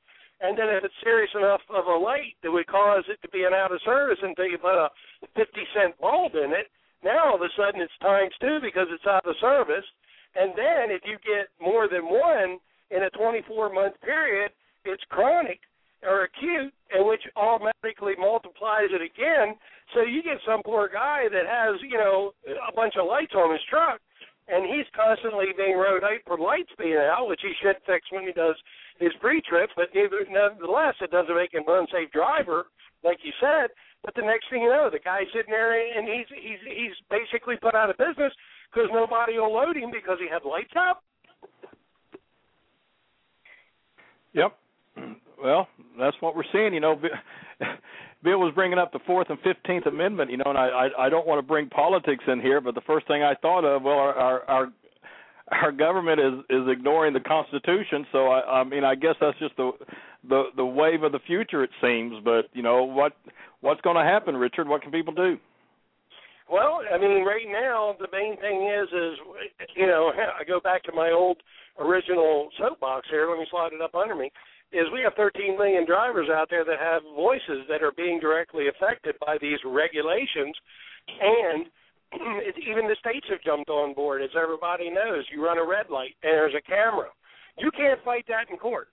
And 0.40 0.56
then 0.56 0.72
if 0.72 0.84
it's 0.84 1.04
serious 1.04 1.30
enough 1.36 1.60
of 1.68 1.84
a 1.84 1.98
light 1.98 2.38
that 2.42 2.50
would 2.50 2.66
cause 2.66 3.04
it 3.08 3.20
to 3.22 3.28
be 3.28 3.44
an 3.44 3.52
out 3.52 3.72
of 3.72 3.80
service 3.84 4.18
until 4.22 4.46
you 4.46 4.56
put 4.56 4.78
a 4.78 4.88
50 5.36 5.52
cent 5.76 5.98
bulb 6.00 6.32
in 6.34 6.52
it, 6.56 6.72
now 7.04 7.32
all 7.32 7.34
of 7.36 7.42
a 7.42 7.52
sudden 7.56 7.80
it's 7.80 7.92
times 8.00 8.32
two 8.40 8.58
because 8.62 8.88
it's 8.88 9.06
out 9.06 9.26
of 9.26 9.36
service. 9.40 9.84
And 10.36 10.52
then 10.56 10.88
if 10.88 11.02
you 11.04 11.18
get 11.20 11.52
more 11.60 11.88
than 11.88 12.08
one 12.08 12.56
in 12.90 13.02
a 13.04 13.10
24 13.10 13.72
month 13.72 14.00
period, 14.00 14.52
it's 14.84 15.02
chronic 15.10 15.60
or 16.02 16.24
acute, 16.24 16.72
and 16.92 17.04
which 17.04 17.20
automatically 17.36 18.14
multiplies 18.18 18.88
it 18.88 19.02
again. 19.04 19.56
So 19.92 20.00
you 20.00 20.22
get 20.22 20.40
some 20.46 20.62
poor 20.64 20.88
guy 20.88 21.28
that 21.28 21.44
has, 21.44 21.76
you 21.82 21.98
know, 21.98 22.32
a 22.48 22.72
bunch 22.72 22.94
of 22.98 23.06
lights 23.06 23.34
on 23.36 23.52
his 23.52 23.60
truck, 23.68 24.00
and 24.48 24.66
he's 24.66 24.86
constantly 24.96 25.52
being 25.56 25.76
rode 25.76 26.04
out 26.04 26.22
for 26.26 26.38
lights 26.38 26.72
being 26.78 26.96
out, 26.96 27.28
which 27.28 27.40
he 27.42 27.52
should 27.62 27.76
fix 27.86 28.06
when 28.10 28.26
he 28.26 28.32
does 28.32 28.56
his 28.98 29.12
pre-trip. 29.20 29.70
But 29.76 29.94
nevertheless, 29.94 30.94
it 31.00 31.10
doesn't 31.10 31.34
make 31.34 31.54
him 31.54 31.64
an 31.66 31.86
unsafe 31.86 32.10
driver, 32.12 32.66
like 33.04 33.18
you 33.22 33.32
said. 33.40 33.70
But 34.04 34.14
the 34.14 34.22
next 34.22 34.48
thing 34.50 34.62
you 34.62 34.70
know, 34.70 34.88
the 34.90 34.98
guy's 34.98 35.28
sitting 35.34 35.52
there 35.52 35.76
and 35.76 36.08
he's 36.08 36.26
he's 36.30 36.62
he's 36.64 36.96
basically 37.10 37.56
put 37.56 37.74
out 37.74 37.90
of 37.90 37.98
business 37.98 38.32
because 38.72 38.88
nobody 38.92 39.38
will 39.38 39.52
load 39.52 39.76
him 39.76 39.90
because 39.92 40.16
he 40.18 40.28
had 40.28 40.48
lights 40.48 40.72
out. 40.76 41.04
Yep. 44.32 44.56
Well, 45.42 45.68
that's 45.98 46.16
what 46.20 46.36
we're 46.36 46.44
seeing. 46.52 46.74
You 46.74 46.80
know, 46.80 47.00
Bill 48.22 48.38
was 48.38 48.52
bringing 48.54 48.78
up 48.78 48.92
the 48.92 48.98
Fourth 49.06 49.30
and 49.30 49.38
Fifteenth 49.40 49.86
Amendment. 49.86 50.30
You 50.30 50.38
know, 50.38 50.44
and 50.46 50.58
I, 50.58 50.68
I 50.68 51.06
I 51.06 51.08
don't 51.08 51.26
want 51.26 51.38
to 51.38 51.46
bring 51.46 51.68
politics 51.68 52.24
in 52.26 52.40
here, 52.40 52.60
but 52.60 52.74
the 52.74 52.82
first 52.82 53.06
thing 53.06 53.22
I 53.22 53.34
thought 53.34 53.64
of, 53.64 53.82
well, 53.82 53.98
our 53.98 54.14
our 54.14 54.42
our, 54.44 54.66
our 55.50 55.72
government 55.72 56.20
is 56.20 56.34
is 56.50 56.68
ignoring 56.68 57.14
the 57.14 57.20
Constitution. 57.20 58.06
So 58.12 58.28
I 58.28 58.60
I 58.60 58.64
mean, 58.64 58.84
I 58.84 58.94
guess 58.94 59.14
that's 59.20 59.38
just 59.38 59.56
the 59.56 59.72
the 60.28 60.44
the 60.56 60.64
wave 60.64 61.02
of 61.02 61.12
the 61.12 61.20
future. 61.26 61.64
It 61.64 61.70
seems, 61.80 62.16
but 62.22 62.48
you 62.52 62.62
know 62.62 62.84
what 62.84 63.12
what's 63.60 63.80
going 63.80 63.96
to 63.96 64.04
happen, 64.04 64.36
Richard? 64.36 64.68
What 64.68 64.82
can 64.82 64.92
people 64.92 65.14
do? 65.14 65.38
Well, 66.50 66.80
I 66.92 66.98
mean, 66.98 67.24
right 67.24 67.46
now 67.48 67.96
the 67.98 68.08
main 68.12 68.36
thing 68.36 68.68
is 68.68 68.88
is 68.88 69.66
you 69.76 69.86
know 69.86 70.12
I 70.40 70.44
go 70.44 70.60
back 70.60 70.82
to 70.84 70.92
my 70.92 71.10
old 71.10 71.38
original 71.78 72.50
soapbox 72.58 73.06
here. 73.10 73.30
Let 73.30 73.38
me 73.38 73.46
slide 73.50 73.72
it 73.72 73.80
up 73.80 73.94
under 73.94 74.14
me 74.14 74.30
is 74.72 74.86
we 74.92 75.02
have 75.02 75.14
13 75.14 75.58
million 75.58 75.84
drivers 75.84 76.28
out 76.30 76.48
there 76.48 76.64
that 76.64 76.78
have 76.78 77.02
voices 77.14 77.66
that 77.68 77.82
are 77.82 77.92
being 77.96 78.20
directly 78.20 78.68
affected 78.68 79.16
by 79.18 79.36
these 79.40 79.58
regulations, 79.64 80.54
and 81.20 81.66
even 82.70 82.86
the 82.86 82.96
states 82.98 83.26
have 83.30 83.42
jumped 83.42 83.70
on 83.70 83.94
board. 83.94 84.22
As 84.22 84.30
everybody 84.38 84.90
knows, 84.90 85.26
you 85.32 85.44
run 85.44 85.58
a 85.58 85.66
red 85.66 85.90
light 85.90 86.14
and 86.22 86.34
there's 86.34 86.54
a 86.54 86.62
camera. 86.62 87.10
You 87.58 87.70
can't 87.70 88.02
fight 88.04 88.24
that 88.28 88.50
in 88.50 88.56
court, 88.56 88.88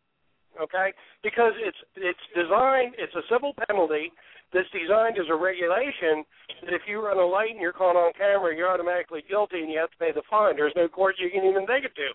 okay? 0.60 0.94
Because 1.24 1.54
it's 1.62 1.78
it's 1.96 2.26
designed. 2.34 2.94
It's 2.98 3.14
a 3.14 3.26
civil 3.32 3.54
penalty 3.68 4.12
that's 4.54 4.70
designed 4.74 5.18
as 5.20 5.30
a 5.30 5.36
regulation 5.36 6.26
that 6.66 6.74
if 6.74 6.82
you 6.88 7.06
run 7.06 7.18
a 7.18 7.26
light 7.26 7.52
and 7.52 7.62
you're 7.62 7.76
caught 7.76 7.96
on 7.96 8.14
camera, 8.18 8.56
you're 8.56 8.70
automatically 8.70 9.24
guilty 9.30 9.62
and 9.62 9.70
you 9.72 9.78
have 9.78 9.92
to 9.92 9.98
pay 9.98 10.12
the 10.12 10.26
fine. 10.30 10.56
There's 10.56 10.76
no 10.76 10.88
court 10.88 11.16
you 11.20 11.30
can 11.30 11.46
even 11.46 11.68
take 11.68 11.86
it 11.86 11.94
to. 11.96 12.10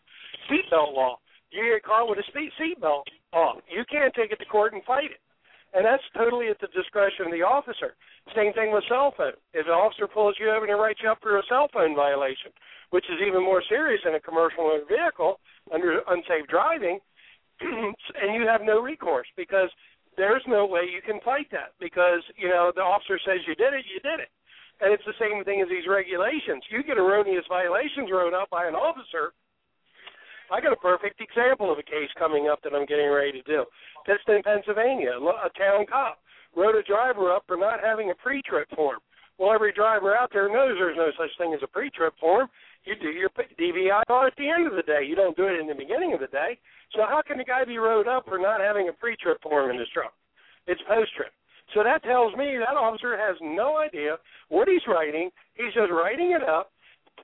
Seatbelt 0.50 0.94
law 0.94 1.18
you 1.52 1.72
get 1.72 1.84
caught 1.84 2.08
with 2.08 2.18
a 2.18 2.26
speed 2.28 2.50
seatbelt 2.56 3.04
off. 3.32 3.60
You 3.68 3.84
can't 3.90 4.12
take 4.14 4.32
it 4.32 4.40
to 4.40 4.46
court 4.46 4.72
and 4.72 4.82
fight 4.84 5.12
it. 5.12 5.20
And 5.72 5.84
that's 5.84 6.04
totally 6.16 6.48
at 6.48 6.60
the 6.60 6.68
discretion 6.68 7.26
of 7.26 7.32
the 7.32 7.44
officer. 7.44 7.96
Same 8.36 8.52
thing 8.52 8.72
with 8.72 8.84
cell 8.88 9.14
phone. 9.16 9.36
If 9.56 9.66
an 9.66 9.72
officer 9.72 10.06
pulls 10.06 10.36
you 10.38 10.52
over 10.52 10.68
and 10.68 10.72
he 10.72 10.76
writes 10.76 11.00
you 11.02 11.10
up 11.10 11.20
for 11.22 11.38
a 11.38 11.42
cell 11.48 11.68
phone 11.72 11.96
violation, 11.96 12.52
which 12.90 13.08
is 13.08 13.24
even 13.24 13.40
more 13.42 13.62
serious 13.68 14.04
in 14.04 14.14
a 14.14 14.20
commercial 14.20 14.64
motor 14.64 14.84
vehicle 14.84 15.40
under 15.72 16.04
unsafe 16.08 16.44
driving, 16.48 17.00
and 17.60 18.36
you 18.36 18.44
have 18.46 18.60
no 18.60 18.80
recourse 18.80 19.28
because 19.36 19.70
there's 20.16 20.44
no 20.46 20.66
way 20.66 20.84
you 20.84 21.00
can 21.00 21.20
fight 21.24 21.48
that 21.52 21.72
because 21.80 22.20
you 22.36 22.48
know 22.48 22.70
the 22.74 22.84
officer 22.84 23.18
says 23.24 23.40
you 23.48 23.54
did 23.56 23.72
it, 23.72 23.88
you 23.88 24.00
did 24.04 24.20
it. 24.20 24.28
And 24.80 24.92
it's 24.92 25.06
the 25.06 25.16
same 25.16 25.44
thing 25.44 25.62
as 25.62 25.68
these 25.70 25.88
regulations. 25.88 26.64
You 26.68 26.82
get 26.82 26.98
erroneous 26.98 27.46
violations 27.48 28.10
wrote 28.12 28.34
up 28.34 28.50
by 28.50 28.66
an 28.66 28.74
officer 28.74 29.32
I 30.52 30.60
got 30.60 30.76
a 30.76 30.84
perfect 30.84 31.16
example 31.18 31.72
of 31.72 31.78
a 31.78 31.82
case 31.82 32.12
coming 32.18 32.52
up 32.52 32.60
that 32.60 32.76
I'm 32.76 32.84
getting 32.84 33.08
ready 33.08 33.32
to 33.32 33.42
do. 33.48 33.64
Pittston, 34.04 34.44
Pennsylvania, 34.44 35.16
a 35.16 35.48
town 35.56 35.88
cop 35.88 36.20
wrote 36.54 36.76
a 36.76 36.82
driver 36.84 37.32
up 37.32 37.44
for 37.48 37.56
not 37.56 37.80
having 37.80 38.10
a 38.10 38.14
pre-trip 38.20 38.68
form. 38.76 39.00
Well, 39.38 39.56
every 39.56 39.72
driver 39.72 40.14
out 40.14 40.28
there 40.30 40.52
knows 40.52 40.76
there's 40.76 41.00
no 41.00 41.08
such 41.16 41.32
thing 41.38 41.54
as 41.54 41.64
a 41.64 41.66
pre-trip 41.66 42.12
form. 42.20 42.48
You 42.84 42.94
do 43.00 43.08
your 43.08 43.30
DVI 43.32 44.04
at 44.04 44.36
the 44.36 44.48
end 44.50 44.66
of 44.66 44.76
the 44.76 44.84
day. 44.84 45.00
You 45.08 45.16
don't 45.16 45.36
do 45.36 45.48
it 45.48 45.58
in 45.58 45.66
the 45.66 45.74
beginning 45.74 46.12
of 46.12 46.20
the 46.20 46.26
day. 46.28 46.58
So 46.92 47.08
how 47.08 47.22
can 47.26 47.38
the 47.38 47.48
guy 47.48 47.64
be 47.64 47.78
wrote 47.78 48.06
up 48.06 48.26
for 48.28 48.38
not 48.38 48.60
having 48.60 48.90
a 48.90 48.92
pre-trip 48.92 49.40
form 49.40 49.70
in 49.70 49.78
his 49.78 49.88
truck? 49.88 50.12
It's 50.66 50.82
post-trip. 50.86 51.32
So 51.72 51.82
that 51.82 52.04
tells 52.04 52.36
me 52.36 52.58
that 52.60 52.76
officer 52.76 53.16
has 53.16 53.36
no 53.40 53.78
idea 53.78 54.20
what 54.50 54.68
he's 54.68 54.84
writing. 54.86 55.30
He's 55.54 55.72
just 55.72 55.90
writing 55.90 56.36
it 56.36 56.46
up 56.46 56.72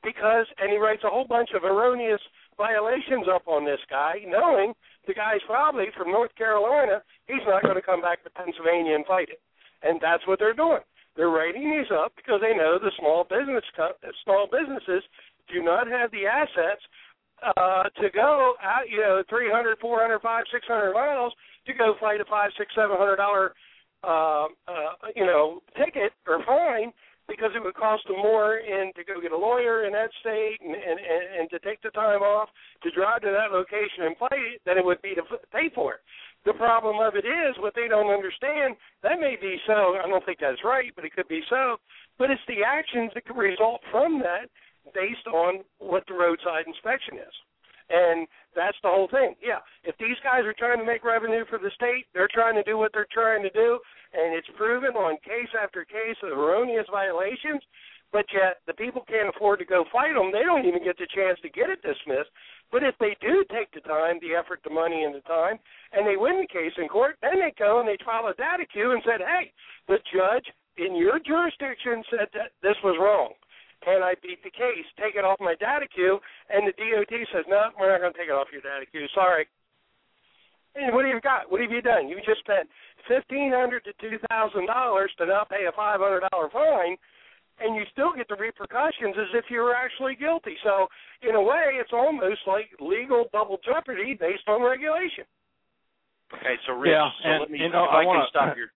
because, 0.02 0.46
and 0.56 0.72
he 0.72 0.78
writes 0.78 1.02
a 1.04 1.10
whole 1.10 1.26
bunch 1.28 1.50
of 1.54 1.64
erroneous 1.64 2.20
violations 2.58 3.24
up 3.32 3.46
on 3.46 3.64
this 3.64 3.80
guy, 3.88 4.20
knowing 4.26 4.74
the 5.06 5.14
guy's 5.14 5.40
probably 5.46 5.86
from 5.96 6.10
North 6.10 6.34
Carolina. 6.36 7.00
He's 7.26 7.46
not 7.46 7.62
going 7.62 7.76
to 7.76 7.82
come 7.82 8.02
back 8.02 8.22
to 8.24 8.30
Pennsylvania 8.30 8.94
and 8.94 9.06
fight 9.06 9.30
it, 9.30 9.40
and 9.82 9.98
that's 10.02 10.26
what 10.26 10.38
they're 10.38 10.52
doing. 10.52 10.82
They're 11.16 11.30
writing 11.30 11.70
these 11.70 11.90
up 11.90 12.12
because 12.14 12.42
they 12.42 12.54
know 12.54 12.78
the 12.78 12.92
small 12.98 13.24
business 13.24 13.64
small 14.22 14.46
businesses 14.50 15.02
do 15.50 15.62
not 15.62 15.88
have 15.88 16.10
the 16.10 16.26
assets 16.26 16.82
uh, 17.42 17.84
to 18.02 18.10
go 18.10 18.54
out, 18.62 18.90
you 18.90 18.98
know, 18.98 19.22
three 19.30 19.50
hundred, 19.50 19.78
four 19.78 20.00
hundred, 20.00 20.20
five, 20.20 20.44
six 20.52 20.66
hundred 20.66 20.92
miles 20.92 21.32
to 21.66 21.74
go 21.74 21.94
fight 22.00 22.20
a 22.20 22.24
five, 22.24 22.50
six, 22.58 22.70
seven 22.74 22.96
hundred 22.98 23.16
dollar, 23.16 23.54
uh, 24.04 24.46
uh, 24.66 24.94
you 25.16 25.24
know, 25.24 25.60
ticket 25.76 26.12
or 26.26 26.44
fine 26.44 26.92
because 27.28 27.52
it 27.54 27.62
would 27.62 27.76
cost 27.76 28.02
them 28.08 28.16
more 28.16 28.56
in 28.58 28.90
to 28.96 29.04
go 29.04 29.20
get 29.20 29.32
a 29.32 29.36
lawyer 29.36 29.84
in 29.84 29.92
that 29.92 30.10
state 30.20 30.58
and, 30.64 30.74
and, 30.74 30.98
and, 30.98 31.24
and 31.38 31.50
to 31.50 31.58
take 31.60 31.80
the 31.82 31.92
time 31.92 32.24
off 32.24 32.48
to 32.82 32.90
drive 32.90 33.20
to 33.20 33.30
that 33.30 33.54
location 33.54 34.08
and 34.08 34.16
play 34.16 34.56
it 34.56 34.60
than 34.64 34.78
it 34.78 34.84
would 34.84 35.00
be 35.02 35.14
to 35.14 35.22
pay 35.52 35.70
for 35.74 35.94
it. 35.94 36.00
The 36.46 36.54
problem 36.54 36.96
of 37.04 37.14
it 37.14 37.28
is 37.28 37.54
what 37.58 37.74
they 37.74 37.88
don't 37.88 38.10
understand. 38.10 38.76
That 39.02 39.20
may 39.20 39.36
be 39.40 39.60
so. 39.66 40.00
I 40.00 40.08
don't 40.08 40.24
think 40.24 40.38
that's 40.40 40.64
right, 40.64 40.90
but 40.96 41.04
it 41.04 41.12
could 41.12 41.28
be 41.28 41.42
so. 41.50 41.76
But 42.16 42.30
it's 42.30 42.40
the 42.48 42.64
actions 42.64 43.12
that 43.14 43.26
could 43.26 43.36
result 43.36 43.80
from 43.90 44.20
that 44.20 44.48
based 44.94 45.26
on 45.28 45.60
what 45.78 46.04
the 46.08 46.14
roadside 46.14 46.66
inspection 46.66 47.18
is. 47.18 47.34
And 47.90 48.28
that's 48.54 48.76
the 48.82 48.92
whole 48.92 49.08
thing. 49.08 49.34
Yeah, 49.40 49.64
if 49.84 49.96
these 49.96 50.16
guys 50.22 50.44
are 50.44 50.56
trying 50.56 50.78
to 50.78 50.84
make 50.84 51.04
revenue 51.04 51.44
for 51.48 51.58
the 51.58 51.72
state, 51.74 52.04
they're 52.12 52.28
trying 52.32 52.54
to 52.56 52.62
do 52.62 52.76
what 52.76 52.92
they're 52.92 53.08
trying 53.12 53.42
to 53.42 53.50
do, 53.50 53.80
and 54.12 54.34
it's 54.36 54.48
proven 54.56 54.92
on 54.92 55.16
case 55.24 55.48
after 55.56 55.84
case 55.84 56.16
of 56.22 56.36
erroneous 56.36 56.86
violations. 56.90 57.62
But 58.10 58.24
yet 58.32 58.64
the 58.66 58.72
people 58.72 59.04
can't 59.04 59.28
afford 59.28 59.58
to 59.60 59.68
go 59.68 59.84
fight 59.92 60.14
them. 60.16 60.32
They 60.32 60.42
don't 60.42 60.64
even 60.64 60.82
get 60.82 60.96
the 60.96 61.06
chance 61.12 61.38
to 61.44 61.52
get 61.52 61.68
it 61.68 61.84
dismissed. 61.84 62.32
But 62.72 62.82
if 62.82 62.96
they 63.00 63.16
do 63.20 63.44
take 63.52 63.70
the 63.72 63.84
time, 63.84 64.16
the 64.20 64.32
effort, 64.32 64.60
the 64.64 64.72
money, 64.72 65.04
and 65.04 65.14
the 65.14 65.24
time, 65.28 65.58
and 65.92 66.06
they 66.06 66.16
win 66.16 66.40
the 66.40 66.48
case 66.48 66.72
in 66.76 66.88
court, 66.88 67.16
then 67.20 67.36
they 67.36 67.52
go 67.58 67.80
and 67.80 67.88
they 67.88 68.00
file 68.04 68.28
a 68.28 68.34
DataQ 68.34 68.92
and 68.96 69.02
said, 69.04 69.20
"Hey, 69.20 69.52
the 69.88 70.00
judge 70.12 70.48
in 70.76 70.96
your 70.96 71.18
jurisdiction 71.20 72.04
said 72.08 72.28
that 72.32 72.52
this 72.62 72.76
was 72.82 72.96
wrong." 72.98 73.34
And 73.88 74.04
I 74.04 74.12
beat 74.20 74.44
the 74.44 74.52
case. 74.52 74.84
Take 75.00 75.16
it 75.16 75.24
off 75.24 75.40
my 75.40 75.56
DataQ, 75.56 76.20
and 76.52 76.68
the 76.68 76.76
DOT 76.76 77.14
says, 77.32 77.48
no, 77.48 77.72
we're 77.80 77.88
not 77.88 78.04
going 78.04 78.12
to 78.12 78.18
take 78.18 78.28
it 78.28 78.36
off 78.36 78.52
your 78.52 78.60
DataQ. 78.60 79.08
Sorry. 79.16 79.48
And 80.76 80.92
what 80.92 81.08
have 81.08 81.14
you 81.14 81.20
got? 81.24 81.50
What 81.50 81.64
have 81.64 81.72
you 81.72 81.80
done? 81.80 82.08
You 82.08 82.20
just 82.22 82.44
spent 82.44 82.68
fifteen 83.08 83.50
hundred 83.50 83.82
to 83.88 83.92
two 83.98 84.20
thousand 84.28 84.66
dollars 84.66 85.10
to 85.18 85.26
not 85.26 85.48
pay 85.48 85.64
a 85.66 85.72
five 85.72 85.98
hundred 85.98 86.28
dollar 86.30 86.52
fine, 86.52 86.94
and 87.58 87.74
you 87.74 87.82
still 87.90 88.12
get 88.14 88.28
the 88.28 88.36
repercussions 88.36 89.16
as 89.18 89.32
if 89.34 89.48
you 89.50 89.64
were 89.64 89.74
actually 89.74 90.14
guilty. 90.14 90.54
So 90.62 90.86
in 91.24 91.34
a 91.34 91.42
way, 91.42 91.80
it's 91.80 91.90
almost 91.90 92.46
like 92.46 92.68
legal 92.78 93.26
double 93.32 93.58
jeopardy 93.64 94.14
based 94.14 94.46
on 94.46 94.62
regulation. 94.62 95.24
Okay, 96.36 96.60
so 96.68 96.76
Rich, 96.76 96.92
yeah, 96.92 97.08
so 97.24 97.28
and, 97.28 97.40
let 97.40 97.50
me 97.50 97.58
and, 97.64 97.72
if 97.72 97.74
I, 97.74 98.04
I, 98.04 98.04
wanna, 98.04 98.20
can 98.20 98.28
stop 98.30 98.56
your 98.56 98.68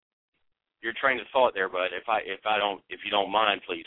your 0.81 0.93
train 0.97 1.19
of 1.19 1.27
thought 1.35 1.53
there, 1.53 1.69
bud. 1.69 1.91
If 1.93 2.07
I 2.07 2.23
if 2.25 2.41
I 2.47 2.57
don't 2.57 2.81
if 2.89 3.01
you 3.05 3.11
don't 3.11 3.29
mind, 3.29 3.61
please. 3.67 3.85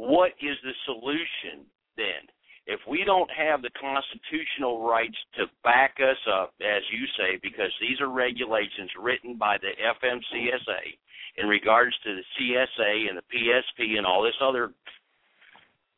What 0.00 0.32
is 0.40 0.56
the 0.64 0.72
solution 0.86 1.68
then? 1.98 2.24
If 2.66 2.80
we 2.88 3.04
don't 3.04 3.30
have 3.36 3.60
the 3.60 3.68
constitutional 3.76 4.88
rights 4.88 5.16
to 5.36 5.44
back 5.62 5.98
us 6.00 6.16
up, 6.24 6.54
as 6.62 6.80
you 6.90 7.04
say, 7.18 7.38
because 7.42 7.70
these 7.82 8.00
are 8.00 8.08
regulations 8.08 8.88
written 8.98 9.36
by 9.36 9.58
the 9.60 9.76
FMCSA 9.76 10.96
in 11.36 11.48
regards 11.48 11.94
to 12.04 12.16
the 12.16 12.24
CSA 12.32 13.10
and 13.10 13.18
the 13.18 13.28
PSP 13.28 13.98
and 13.98 14.06
all 14.06 14.22
this 14.22 14.40
other 14.40 14.72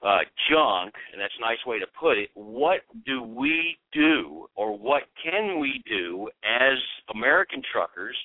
uh, 0.03 0.26
junk, 0.50 0.94
and 1.12 1.22
that's 1.22 1.38
a 1.38 1.40
nice 1.40 1.64
way 1.64 1.78
to 1.78 1.86
put 1.98 2.18
it, 2.18 2.30
what 2.34 2.80
do 3.07 3.22
we 3.22 3.78
do 3.92 4.48
or 4.57 4.76
what 4.76 5.05
can 5.22 5.61
we 5.61 5.80
do 5.88 6.28
as 6.42 6.76
American 7.14 7.62
truckers 7.72 8.16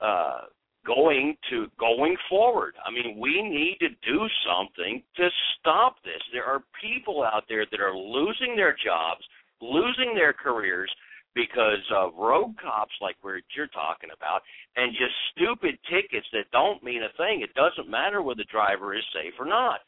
uh, 0.00 0.40
going 0.86 1.36
to 1.50 1.66
going 1.78 2.16
forward. 2.28 2.74
I 2.84 2.90
mean, 2.90 3.18
we 3.18 3.42
need 3.42 3.78
to 3.80 3.88
do 3.88 4.26
something 4.46 5.02
to 5.16 5.28
stop 5.58 5.96
this. 6.04 6.20
There 6.32 6.44
are 6.44 6.62
people 6.80 7.22
out 7.22 7.44
there 7.48 7.66
that 7.70 7.80
are 7.80 7.96
losing 7.96 8.54
their 8.56 8.76
jobs, 8.84 9.22
losing 9.60 10.14
their 10.14 10.32
careers 10.32 10.90
because 11.34 11.82
of 11.92 12.12
rogue 12.16 12.54
cops 12.62 12.94
like 13.00 13.16
we're 13.22 13.40
you're 13.56 13.66
talking 13.68 14.10
about 14.16 14.42
and 14.76 14.92
just 14.92 15.14
stupid 15.34 15.78
tickets 15.90 16.26
that 16.32 16.50
don't 16.52 16.82
mean 16.82 17.02
a 17.02 17.16
thing. 17.16 17.42
It 17.42 17.54
doesn't 17.54 17.90
matter 17.90 18.22
whether 18.22 18.38
the 18.38 18.52
driver 18.52 18.94
is 18.94 19.02
safe 19.12 19.34
or 19.38 19.46
not. 19.46 19.80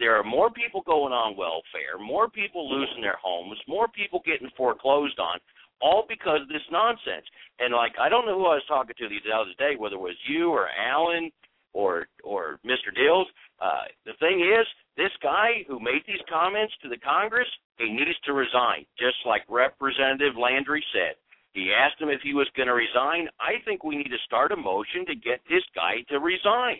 There 0.00 0.18
are 0.18 0.24
more 0.24 0.50
people 0.50 0.82
going 0.82 1.12
on 1.12 1.36
welfare, 1.36 2.02
more 2.02 2.28
people 2.28 2.68
losing 2.68 3.02
their 3.02 3.18
homes, 3.22 3.58
more 3.68 3.86
people 3.86 4.20
getting 4.24 4.50
foreclosed 4.56 5.20
on, 5.20 5.38
all 5.80 6.04
because 6.08 6.42
of 6.42 6.48
this 6.48 6.64
nonsense. 6.70 7.26
And 7.58 7.74
like 7.74 7.92
I 8.00 8.08
don't 8.08 8.26
know 8.26 8.38
who 8.38 8.46
I 8.46 8.60
was 8.60 8.68
talking 8.68 8.94
to 8.98 9.08
the 9.08 9.34
other 9.34 9.54
day, 9.58 9.76
whether 9.76 9.96
it 9.96 10.00
was 10.00 10.18
you 10.28 10.50
or 10.50 10.68
Alan 10.68 11.30
or 11.72 12.06
or 12.24 12.58
Mr. 12.64 12.94
Dills. 12.94 13.28
Uh, 13.60 13.90
the 14.06 14.12
thing 14.20 14.40
is, 14.40 14.66
this 14.96 15.12
guy 15.22 15.64
who 15.66 15.80
made 15.80 16.02
these 16.06 16.22
comments 16.28 16.74
to 16.82 16.88
the 16.88 16.98
Congress, 16.98 17.48
he 17.78 17.90
needs 17.90 18.18
to 18.24 18.32
resign, 18.32 18.86
just 18.98 19.16
like 19.26 19.42
Representative 19.48 20.36
Landry 20.38 20.84
said. 20.92 21.14
He 21.52 21.72
asked 21.74 22.00
him 22.00 22.08
if 22.08 22.20
he 22.22 22.34
was 22.34 22.46
going 22.56 22.68
to 22.68 22.74
resign. 22.74 23.26
I 23.40 23.58
think 23.64 23.82
we 23.82 23.96
need 23.96 24.10
to 24.10 24.26
start 24.26 24.52
a 24.52 24.56
motion 24.56 25.06
to 25.06 25.14
get 25.14 25.40
this 25.48 25.64
guy 25.74 26.04
to 26.10 26.20
resign. 26.20 26.78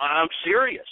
I'm 0.00 0.28
serious, 0.44 0.88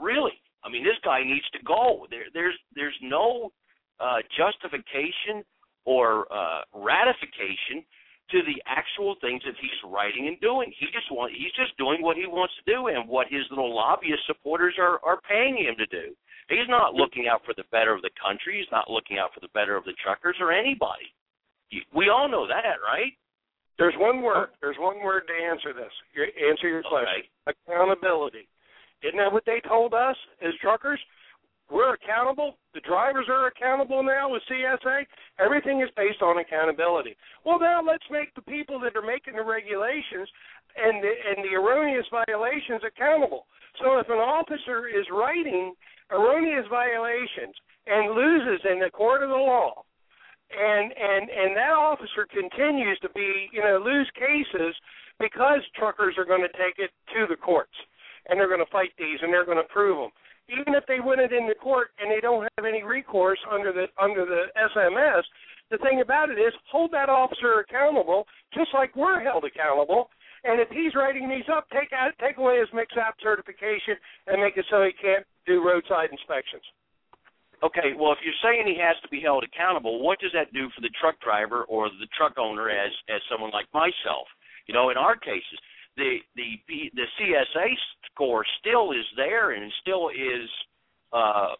really. 0.00 0.36
I 0.64 0.68
mean, 0.68 0.84
this 0.84 0.98
guy 1.04 1.24
needs 1.24 1.48
to 1.52 1.62
go. 1.64 2.06
There, 2.10 2.24
there's 2.34 2.58
there's 2.74 2.96
no 3.02 3.52
uh, 4.00 4.18
justification 4.36 5.44
or 5.84 6.26
uh, 6.32 6.62
ratification 6.74 7.84
to 8.30 8.40
the 8.48 8.56
actual 8.64 9.16
things 9.20 9.42
that 9.44 9.58
he's 9.60 9.76
writing 9.84 10.26
and 10.26 10.40
doing. 10.40 10.72
He 10.78 10.86
just 10.88 11.10
want 11.12 11.32
he's 11.36 11.52
just 11.52 11.76
doing 11.76 12.00
what 12.00 12.16
he 12.16 12.24
wants 12.24 12.54
to 12.56 12.64
do 12.64 12.88
and 12.88 13.08
what 13.08 13.28
his 13.28 13.44
little 13.50 13.74
lobbyist 13.74 14.24
supporters 14.26 14.74
are 14.78 15.00
are 15.04 15.20
paying 15.28 15.58
him 15.58 15.76
to 15.76 15.86
do. 15.86 16.16
He's 16.48 16.68
not 16.68 16.94
looking 16.94 17.28
out 17.28 17.42
for 17.44 17.54
the 17.54 17.68
better 17.70 17.94
of 17.94 18.02
the 18.02 18.10
country. 18.18 18.58
He's 18.58 18.72
not 18.72 18.90
looking 18.90 19.18
out 19.18 19.30
for 19.34 19.40
the 19.40 19.52
better 19.54 19.76
of 19.76 19.84
the 19.84 19.94
truckers 20.02 20.36
or 20.40 20.52
anybody. 20.52 21.12
We 21.94 22.08
all 22.12 22.28
know 22.28 22.46
that, 22.46 22.80
right? 22.84 23.12
There's 23.78 23.94
one 23.96 24.20
word. 24.20 24.50
There's 24.60 24.76
one 24.78 25.02
word 25.02 25.24
to 25.28 25.32
answer 25.32 25.72
this. 25.72 25.92
Answer 26.14 26.68
your 26.68 26.82
question. 26.82 27.24
Okay. 27.48 27.56
Accountability. 27.66 28.48
Isn't 29.02 29.18
that 29.18 29.32
what 29.32 29.44
they 29.46 29.60
told 29.66 29.94
us 29.94 30.16
as 30.40 30.52
truckers? 30.60 31.00
We're 31.72 31.94
accountable. 31.94 32.60
The 32.74 32.84
drivers 32.84 33.26
are 33.32 33.48
accountable 33.48 34.02
now 34.02 34.28
with 34.28 34.42
CSA. 34.44 35.08
Everything 35.40 35.80
is 35.80 35.88
based 35.96 36.20
on 36.20 36.36
accountability. 36.36 37.16
Well, 37.46 37.58
now 37.58 37.80
let's 37.80 38.04
make 38.10 38.34
the 38.34 38.44
people 38.44 38.78
that 38.80 38.94
are 38.94 39.06
making 39.06 39.36
the 39.40 39.42
regulations 39.42 40.28
and 40.76 41.02
the, 41.02 41.12
and 41.16 41.40
the 41.40 41.56
erroneous 41.56 42.04
violations 42.12 42.84
accountable. 42.84 43.46
So 43.80 43.98
if 43.98 44.08
an 44.12 44.20
officer 44.20 44.86
is 44.86 45.08
writing 45.10 45.72
erroneous 46.12 46.68
violations 46.68 47.56
and 47.88 48.12
loses 48.12 48.60
in 48.68 48.78
the 48.78 48.90
court 48.92 49.22
of 49.22 49.30
the 49.30 49.40
law, 49.40 49.82
and 50.52 50.92
and 50.92 51.30
and 51.32 51.56
that 51.56 51.72
officer 51.72 52.28
continues 52.28 52.98
to 53.00 53.08
be 53.16 53.48
you 53.56 53.64
know 53.64 53.80
lose 53.80 54.10
cases 54.12 54.76
because 55.18 55.64
truckers 55.74 56.16
are 56.18 56.28
going 56.28 56.44
to 56.44 56.52
take 56.60 56.76
it 56.76 56.92
to 57.16 57.24
the 57.24 57.36
courts 57.36 57.72
and 58.28 58.38
they're 58.38 58.52
going 58.52 58.60
to 58.60 58.70
fight 58.70 58.92
these 58.98 59.16
and 59.22 59.32
they're 59.32 59.48
going 59.48 59.56
to 59.56 59.72
prove 59.72 59.96
them 59.96 60.12
even 60.48 60.74
if 60.74 60.84
they 60.86 60.98
win 61.00 61.20
it 61.20 61.32
in 61.32 61.46
the 61.46 61.54
court 61.54 61.90
and 62.00 62.10
they 62.10 62.20
don't 62.20 62.48
have 62.56 62.66
any 62.66 62.82
recourse 62.82 63.38
under 63.50 63.72
the 63.72 63.86
under 64.00 64.24
the 64.24 64.50
SMS, 64.58 65.22
the 65.70 65.78
thing 65.78 66.00
about 66.00 66.30
it 66.30 66.38
is 66.38 66.52
hold 66.70 66.92
that 66.92 67.08
officer 67.08 67.60
accountable, 67.60 68.26
just 68.52 68.70
like 68.74 68.94
we're 68.96 69.20
held 69.20 69.44
accountable. 69.44 70.10
And 70.44 70.60
if 70.60 70.68
he's 70.70 70.94
writing 70.94 71.28
these 71.28 71.46
up, 71.46 71.70
take 71.70 71.92
out 71.94 72.12
take 72.18 72.36
away 72.36 72.58
his 72.58 72.68
MCSAP 72.74 73.14
certification 73.22 73.94
and 74.26 74.42
make 74.42 74.56
it 74.56 74.66
so 74.68 74.82
he 74.82 74.92
can't 74.98 75.24
do 75.46 75.62
roadside 75.62 76.10
inspections. 76.10 76.66
Okay, 77.62 77.94
well, 77.94 78.10
if 78.10 78.18
you're 78.26 78.42
saying 78.42 78.66
he 78.66 78.74
has 78.82 78.98
to 79.06 79.08
be 79.08 79.22
held 79.22 79.46
accountable, 79.46 80.02
what 80.02 80.18
does 80.18 80.34
that 80.34 80.50
do 80.52 80.66
for 80.74 80.82
the 80.82 80.90
truck 80.98 81.14
driver 81.22 81.62
or 81.70 81.86
the 82.02 82.10
truck 82.18 82.34
owner 82.34 82.68
as 82.68 82.90
as 83.06 83.22
someone 83.30 83.54
like 83.54 83.70
myself? 83.72 84.26
You 84.66 84.74
know, 84.74 84.90
in 84.90 84.98
our 84.98 85.14
cases, 85.14 85.58
the 85.96 86.18
the 86.36 86.60
the 86.94 87.06
CSA 87.20 87.68
score 88.12 88.44
still 88.60 88.92
is 88.92 89.04
there 89.16 89.52
and 89.52 89.70
still 89.80 90.08
is 90.08 90.48
uh, 91.12 91.54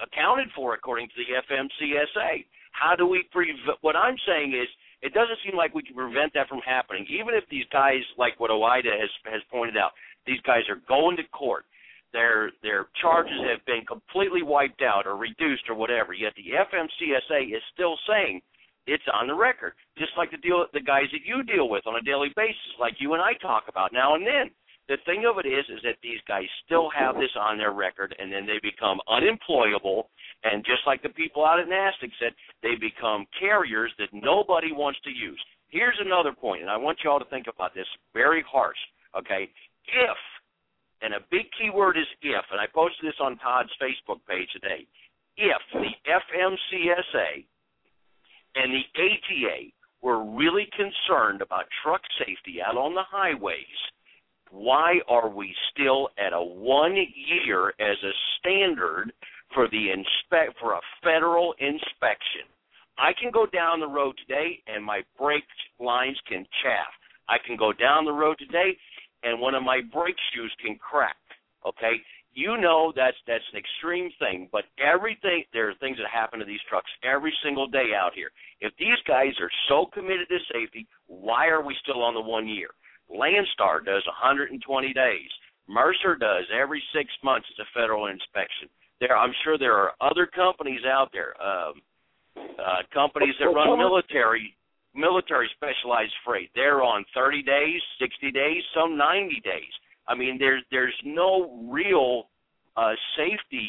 accounted 0.00 0.48
for 0.54 0.74
according 0.74 1.08
to 1.08 1.14
the 1.16 1.54
FMCSA. 1.54 2.44
How 2.72 2.96
do 2.96 3.06
we 3.06 3.24
prevent? 3.30 3.78
What 3.82 3.96
I'm 3.96 4.16
saying 4.26 4.52
is, 4.52 4.68
it 5.02 5.12
doesn't 5.14 5.38
seem 5.44 5.56
like 5.56 5.74
we 5.74 5.82
can 5.82 5.94
prevent 5.94 6.32
that 6.34 6.48
from 6.48 6.60
happening. 6.66 7.06
Even 7.08 7.34
if 7.34 7.44
these 7.50 7.66
guys, 7.72 8.00
like 8.18 8.40
what 8.40 8.50
OOIDA 8.50 8.90
has 8.98 9.10
has 9.30 9.42
pointed 9.50 9.76
out, 9.76 9.92
these 10.26 10.40
guys 10.46 10.62
are 10.68 10.80
going 10.88 11.16
to 11.16 11.24
court. 11.28 11.64
Their 12.12 12.52
their 12.62 12.86
charges 13.00 13.38
have 13.50 13.64
been 13.66 13.84
completely 13.86 14.42
wiped 14.42 14.82
out 14.82 15.06
or 15.06 15.16
reduced 15.16 15.68
or 15.68 15.74
whatever. 15.74 16.14
Yet 16.14 16.32
the 16.36 16.56
FMCSA 16.56 17.54
is 17.54 17.62
still 17.72 17.96
saying 18.08 18.40
it's 18.86 19.04
on 19.12 19.26
the 19.26 19.34
record, 19.34 19.72
just 19.98 20.12
like 20.16 20.30
the 20.30 20.36
deal 20.38 20.66
the 20.72 20.80
guys 20.80 21.08
that 21.12 21.24
you 21.24 21.42
deal 21.42 21.68
with 21.68 21.86
on 21.86 21.96
a 21.96 22.02
daily 22.02 22.28
basis, 22.36 22.78
like 22.78 22.94
you 22.98 23.14
and 23.14 23.22
I 23.22 23.34
talk 23.40 23.64
about 23.68 23.92
now 23.92 24.14
and 24.14 24.26
then. 24.26 24.50
The 24.86 25.00
thing 25.06 25.24
of 25.24 25.40
it 25.40 25.48
is, 25.48 25.64
is 25.72 25.80
that 25.82 25.96
these 26.02 26.20
guys 26.28 26.44
still 26.66 26.90
have 26.92 27.16
this 27.16 27.32
on 27.40 27.56
their 27.56 27.72
record, 27.72 28.14
and 28.18 28.30
then 28.30 28.44
they 28.44 28.60
become 28.60 29.00
unemployable. 29.08 30.10
And 30.44 30.62
just 30.62 30.84
like 30.86 31.00
the 31.00 31.08
people 31.08 31.42
out 31.42 31.58
at 31.58 31.72
NASTC 31.72 32.12
said, 32.20 32.36
they 32.62 32.76
become 32.76 33.24
carriers 33.40 33.92
that 33.98 34.12
nobody 34.12 34.72
wants 34.72 35.00
to 35.04 35.10
use. 35.10 35.40
Here's 35.68 35.96
another 36.04 36.32
point, 36.32 36.60
and 36.60 36.70
I 36.70 36.76
want 36.76 36.98
you 37.02 37.08
all 37.08 37.18
to 37.18 37.24
think 37.32 37.46
about 37.48 37.74
this 37.74 37.88
very 38.12 38.44
harsh. 38.46 38.76
Okay, 39.16 39.48
if, 39.88 40.18
and 41.00 41.14
a 41.14 41.24
big 41.30 41.48
key 41.56 41.70
word 41.72 41.96
is 41.96 42.06
if, 42.20 42.44
and 42.52 42.60
I 42.60 42.66
posted 42.68 43.08
this 43.08 43.18
on 43.20 43.38
Todd's 43.38 43.72
Facebook 43.80 44.20
page 44.28 44.48
today. 44.52 44.86
If 45.36 45.62
the 45.72 45.96
FMCSA 46.04 47.46
and 48.54 48.72
the 48.72 48.84
ATA 49.00 49.70
were 50.02 50.24
really 50.24 50.68
concerned 50.76 51.40
about 51.40 51.64
truck 51.82 52.02
safety 52.18 52.60
out 52.64 52.76
on 52.76 52.94
the 52.94 53.02
highways, 53.08 53.80
why 54.50 55.00
are 55.08 55.28
we 55.28 55.54
still 55.72 56.10
at 56.18 56.32
a 56.32 56.42
one 56.42 56.94
year 56.94 57.70
as 57.80 57.96
a 58.04 58.12
standard 58.38 59.12
for 59.52 59.68
the 59.68 59.90
inspect 59.90 60.58
for 60.60 60.74
a 60.74 60.80
federal 61.02 61.54
inspection? 61.58 62.46
I 62.98 63.12
can 63.20 63.32
go 63.32 63.46
down 63.46 63.80
the 63.80 63.88
road 63.88 64.14
today 64.26 64.62
and 64.68 64.84
my 64.84 65.02
brake 65.18 65.42
lines 65.80 66.18
can 66.28 66.46
chaff. 66.62 66.92
I 67.28 67.38
can 67.44 67.56
go 67.56 67.72
down 67.72 68.04
the 68.04 68.12
road 68.12 68.36
today 68.38 68.76
and 69.24 69.40
one 69.40 69.54
of 69.54 69.64
my 69.64 69.80
brake 69.92 70.16
shoes 70.32 70.54
can 70.64 70.76
crack. 70.76 71.16
Okay? 71.66 71.96
You 72.34 72.56
know 72.58 72.92
that's 72.94 73.16
that's 73.26 73.44
an 73.52 73.58
extreme 73.58 74.10
thing, 74.18 74.48
but 74.50 74.64
everything 74.78 75.44
there 75.52 75.70
are 75.70 75.74
things 75.80 75.96
that 75.98 76.10
happen 76.10 76.38
to 76.40 76.44
these 76.44 76.62
trucks 76.68 76.90
every 77.02 77.32
single 77.42 77.66
day 77.66 77.94
out 77.96 78.12
here. 78.14 78.30
If 78.60 78.72
these 78.78 78.98
guys 79.06 79.32
are 79.40 79.50
so 79.68 79.86
committed 79.92 80.28
to 80.28 80.38
safety, 80.52 80.86
why 81.06 81.46
are 81.46 81.62
we 81.62 81.76
still 81.82 82.02
on 82.02 82.14
the 82.14 82.20
one 82.20 82.48
year? 82.48 82.70
Landstar 83.10 83.84
does 83.84 84.02
120 84.06 84.58
days. 84.92 85.30
Mercer 85.68 86.16
does 86.16 86.44
every 86.52 86.82
six 86.94 87.08
months. 87.22 87.46
It's 87.50 87.60
a 87.60 87.78
federal 87.78 88.06
inspection. 88.06 88.68
There, 89.00 89.16
I'm 89.16 89.32
sure 89.44 89.58
there 89.58 89.76
are 89.76 89.92
other 90.00 90.26
companies 90.26 90.80
out 90.86 91.10
there, 91.12 91.34
um, 91.40 91.80
uh, 92.36 92.82
companies 92.92 93.34
that 93.40 93.46
run 93.46 93.78
military 93.78 94.56
military 94.94 95.50
specialized 95.56 96.14
freight. 96.24 96.50
They're 96.54 96.82
on 96.82 97.04
30 97.14 97.42
days, 97.42 97.82
60 97.98 98.30
days, 98.30 98.62
some 98.74 98.96
90 98.96 99.40
days. 99.42 99.72
I 100.06 100.14
mean, 100.14 100.36
there's 100.38 100.62
there's 100.70 100.94
no 101.04 101.68
real 101.70 102.28
uh, 102.76 102.92
safety 103.16 103.68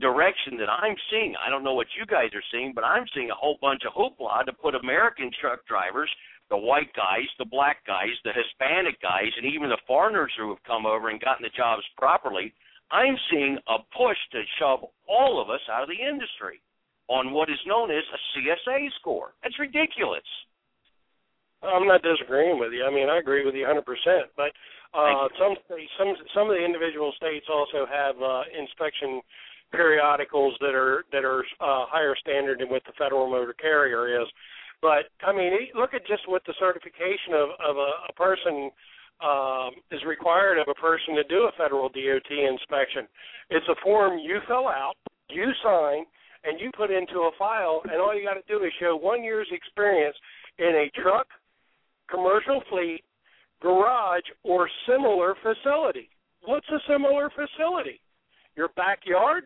direction 0.00 0.56
that 0.58 0.68
I'm 0.68 0.96
seeing. 1.10 1.34
I 1.38 1.50
don't 1.50 1.62
know 1.62 1.74
what 1.74 1.86
you 1.98 2.04
guys 2.06 2.30
are 2.34 2.42
seeing, 2.50 2.72
but 2.74 2.84
I'm 2.84 3.04
seeing 3.14 3.30
a 3.30 3.34
whole 3.34 3.58
bunch 3.60 3.82
of 3.86 3.94
hoopla 3.94 4.44
to 4.46 4.52
put 4.52 4.74
American 4.74 5.30
truck 5.40 5.64
drivers, 5.66 6.10
the 6.50 6.56
white 6.56 6.92
guys, 6.94 7.26
the 7.38 7.44
black 7.44 7.86
guys, 7.86 8.10
the 8.24 8.32
Hispanic 8.32 9.00
guys, 9.00 9.30
and 9.36 9.46
even 9.46 9.68
the 9.68 9.78
foreigners 9.86 10.32
who 10.36 10.48
have 10.48 10.62
come 10.66 10.84
over 10.84 11.10
and 11.10 11.20
gotten 11.20 11.44
the 11.44 11.56
jobs 11.56 11.84
properly. 11.96 12.52
I'm 12.90 13.16
seeing 13.30 13.58
a 13.68 13.78
push 13.96 14.18
to 14.32 14.42
shove 14.58 14.80
all 15.08 15.40
of 15.40 15.48
us 15.48 15.60
out 15.70 15.82
of 15.82 15.88
the 15.88 16.02
industry 16.02 16.60
on 17.08 17.32
what 17.32 17.50
is 17.50 17.58
known 17.66 17.90
as 17.90 18.04
a 18.12 18.20
CSA 18.38 18.88
score. 19.00 19.34
That's 19.42 19.58
ridiculous. 19.58 20.26
I'm 21.64 21.88
not 21.88 22.02
disagreeing 22.02 22.58
with 22.58 22.72
you. 22.72 22.84
I 22.84 22.92
mean, 22.92 23.08
I 23.08 23.18
agree 23.18 23.44
with 23.44 23.54
you 23.54 23.64
100%. 23.64 23.80
But 24.36 24.52
uh, 24.94 25.28
some 25.38 25.56
states, 25.66 25.90
some 25.98 26.14
some 26.34 26.46
of 26.50 26.54
the 26.54 26.64
individual 26.64 27.12
states 27.16 27.46
also 27.50 27.86
have 27.88 28.14
uh, 28.22 28.42
inspection 28.54 29.20
periodicals 29.72 30.54
that 30.60 30.74
are 30.74 31.04
that 31.10 31.24
are 31.24 31.42
uh, 31.60 31.90
higher 31.90 32.14
standard 32.20 32.60
than 32.60 32.70
what 32.70 32.84
the 32.86 32.94
federal 32.98 33.28
motor 33.28 33.54
carrier 33.54 34.22
is. 34.22 34.28
But 34.80 35.10
I 35.26 35.32
mean, 35.32 35.50
look 35.74 35.94
at 35.94 36.06
just 36.06 36.28
what 36.28 36.42
the 36.46 36.54
certification 36.60 37.34
of 37.34 37.48
of 37.58 37.76
a, 37.76 37.90
a 38.08 38.12
person 38.14 38.70
um, 39.22 39.70
is 39.90 40.00
required 40.06 40.58
of 40.58 40.68
a 40.68 40.78
person 40.78 41.14
to 41.16 41.24
do 41.24 41.50
a 41.50 41.52
federal 41.58 41.88
DOT 41.88 42.30
inspection. 42.30 43.08
It's 43.50 43.66
a 43.68 43.78
form 43.82 44.18
you 44.18 44.38
fill 44.46 44.68
out, 44.68 44.94
you 45.28 45.50
sign, 45.62 46.04
and 46.44 46.60
you 46.60 46.70
put 46.76 46.90
into 46.90 47.26
a 47.26 47.30
file, 47.38 47.82
and 47.84 48.00
all 48.00 48.14
you 48.14 48.24
got 48.24 48.34
to 48.34 48.46
do 48.46 48.64
is 48.64 48.72
show 48.80 48.96
one 48.96 49.24
year's 49.24 49.48
experience 49.50 50.16
in 50.58 50.86
a 50.86 51.00
truck, 51.00 51.26
commercial 52.10 52.62
fleet, 52.70 53.02
garage, 53.60 54.24
or 54.42 54.68
similar 54.86 55.34
facility. 55.42 56.10
What's 56.44 56.68
a 56.68 56.80
similar 56.88 57.30
facility? 57.30 58.00
Your 58.56 58.68
backyard? 58.76 59.44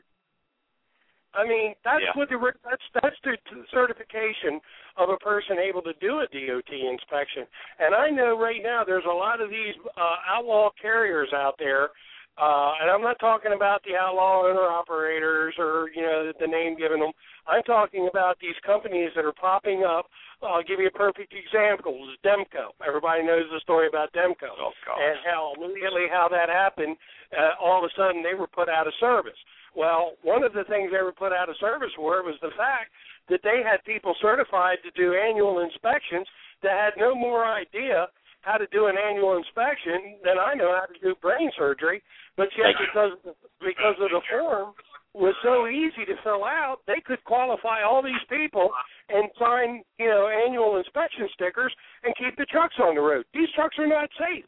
I 1.34 1.46
mean, 1.46 1.74
that's 1.84 2.02
Yeah. 2.02 2.12
what 2.14 2.28
the 2.30 2.38
that's 2.64 2.82
that's 2.94 3.16
the 3.22 3.36
certification 3.70 4.60
of 4.96 5.10
a 5.10 5.16
person 5.18 5.58
able 5.58 5.82
to 5.82 5.92
do 5.94 6.20
a 6.20 6.26
DOT 6.26 6.72
inspection. 6.72 7.46
And 7.78 7.94
I 7.94 8.10
know 8.10 8.36
right 8.38 8.62
now 8.62 8.82
there's 8.82 9.04
a 9.04 9.12
lot 9.12 9.40
of 9.40 9.50
these 9.50 9.74
uh, 9.96 10.16
outlaw 10.26 10.70
carriers 10.80 11.32
out 11.32 11.56
there, 11.58 11.90
uh, 12.38 12.72
and 12.80 12.90
I'm 12.90 13.02
not 13.02 13.18
talking 13.18 13.52
about 13.52 13.82
the 13.82 13.96
outlaw 13.98 14.46
owner 14.46 14.70
operators 14.70 15.54
or 15.58 15.90
you 15.94 16.02
know 16.02 16.32
the 16.38 16.46
name 16.46 16.78
given 16.78 17.00
them. 17.00 17.10
I'm 17.46 17.62
talking 17.64 18.08
about 18.10 18.38
these 18.40 18.54
companies 18.64 19.10
that 19.16 19.24
are 19.24 19.34
popping 19.34 19.82
up. 19.82 20.06
I'll 20.42 20.62
give 20.62 20.78
you 20.78 20.86
a 20.86 20.94
perfect 20.94 21.34
example. 21.34 21.98
Is 22.06 22.18
Demco. 22.22 22.70
Everybody 22.86 23.26
knows 23.26 23.50
the 23.50 23.58
story 23.60 23.88
about 23.88 24.12
Demco 24.12 24.54
Oh, 24.54 24.70
and 24.86 25.18
how 25.26 25.52
immediately 25.58 26.06
how 26.10 26.28
that 26.30 26.48
happened. 26.48 26.96
Uh, 27.34 27.58
all 27.60 27.82
of 27.82 27.90
a 27.90 27.92
sudden 27.98 28.22
they 28.22 28.38
were 28.38 28.46
put 28.46 28.68
out 28.68 28.86
of 28.86 28.94
service. 29.00 29.38
Well, 29.74 30.14
one 30.22 30.44
of 30.44 30.52
the 30.52 30.64
things 30.64 30.90
they 30.92 31.02
were 31.02 31.12
put 31.12 31.32
out 31.32 31.48
of 31.48 31.56
service 31.58 31.90
for 31.96 32.22
was 32.22 32.38
the 32.40 32.54
fact 32.56 32.94
that 33.28 33.40
they 33.42 33.62
had 33.66 33.84
people 33.84 34.14
certified 34.22 34.78
to 34.84 34.90
do 34.94 35.14
annual 35.14 35.60
inspections 35.60 36.26
that 36.62 36.72
had 36.72 36.94
no 36.96 37.14
more 37.14 37.44
idea 37.44 38.08
how 38.48 38.56
to 38.56 38.66
do 38.72 38.86
an 38.88 38.96
annual 38.96 39.36
inspection 39.36 40.16
than 40.24 40.40
I 40.40 40.56
know 40.56 40.72
how 40.72 40.88
to 40.88 40.98
do 41.04 41.14
brain 41.20 41.52
surgery. 41.58 42.00
But 42.36 42.48
yet, 42.56 42.72
because 42.80 43.12
because 43.60 44.00
of 44.00 44.08
the 44.08 44.24
form 44.32 44.72
was 45.12 45.34
so 45.44 45.68
easy 45.68 46.08
to 46.08 46.16
fill 46.24 46.44
out, 46.44 46.78
they 46.86 47.02
could 47.04 47.22
qualify 47.24 47.82
all 47.82 48.00
these 48.02 48.24
people 48.30 48.70
and 49.08 49.28
sign, 49.38 49.82
you 49.98 50.08
know, 50.08 50.28
annual 50.28 50.76
inspection 50.76 51.28
stickers 51.34 51.74
and 52.04 52.14
keep 52.16 52.36
the 52.36 52.46
trucks 52.46 52.76
on 52.80 52.94
the 52.94 53.00
road. 53.00 53.24
These 53.34 53.48
trucks 53.54 53.76
are 53.78 53.88
not 53.88 54.08
safe. 54.16 54.44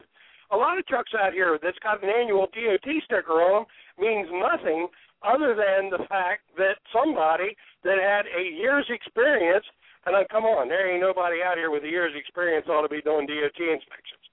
A 0.51 0.57
lot 0.57 0.77
of 0.77 0.85
trucks 0.87 1.11
out 1.17 1.33
here 1.33 1.59
that's 1.61 1.79
got 1.79 2.03
an 2.03 2.09
annual 2.09 2.47
DOT 2.51 2.87
sticker 3.05 3.39
on 3.39 3.63
them 3.63 3.65
means 3.99 4.27
nothing 4.31 4.87
other 5.23 5.55
than 5.55 5.89
the 5.89 6.03
fact 6.09 6.43
that 6.57 6.81
somebody 6.91 7.55
that 7.83 7.97
had 8.01 8.25
a 8.25 8.43
year's 8.43 8.89
experience, 8.89 9.65
and 10.05 10.15
uh, 10.15 10.23
come 10.31 10.45
on, 10.45 10.67
there 10.67 10.89
ain't 10.89 11.01
nobody 11.01 11.43
out 11.45 11.57
here 11.57 11.71
with 11.71 11.83
a 11.83 11.89
year's 11.89 12.13
experience 12.17 12.67
ought 12.67 12.81
to 12.81 12.89
be 12.89 13.01
doing 13.01 13.27
DOT 13.27 13.59
inspections. 13.59 14.25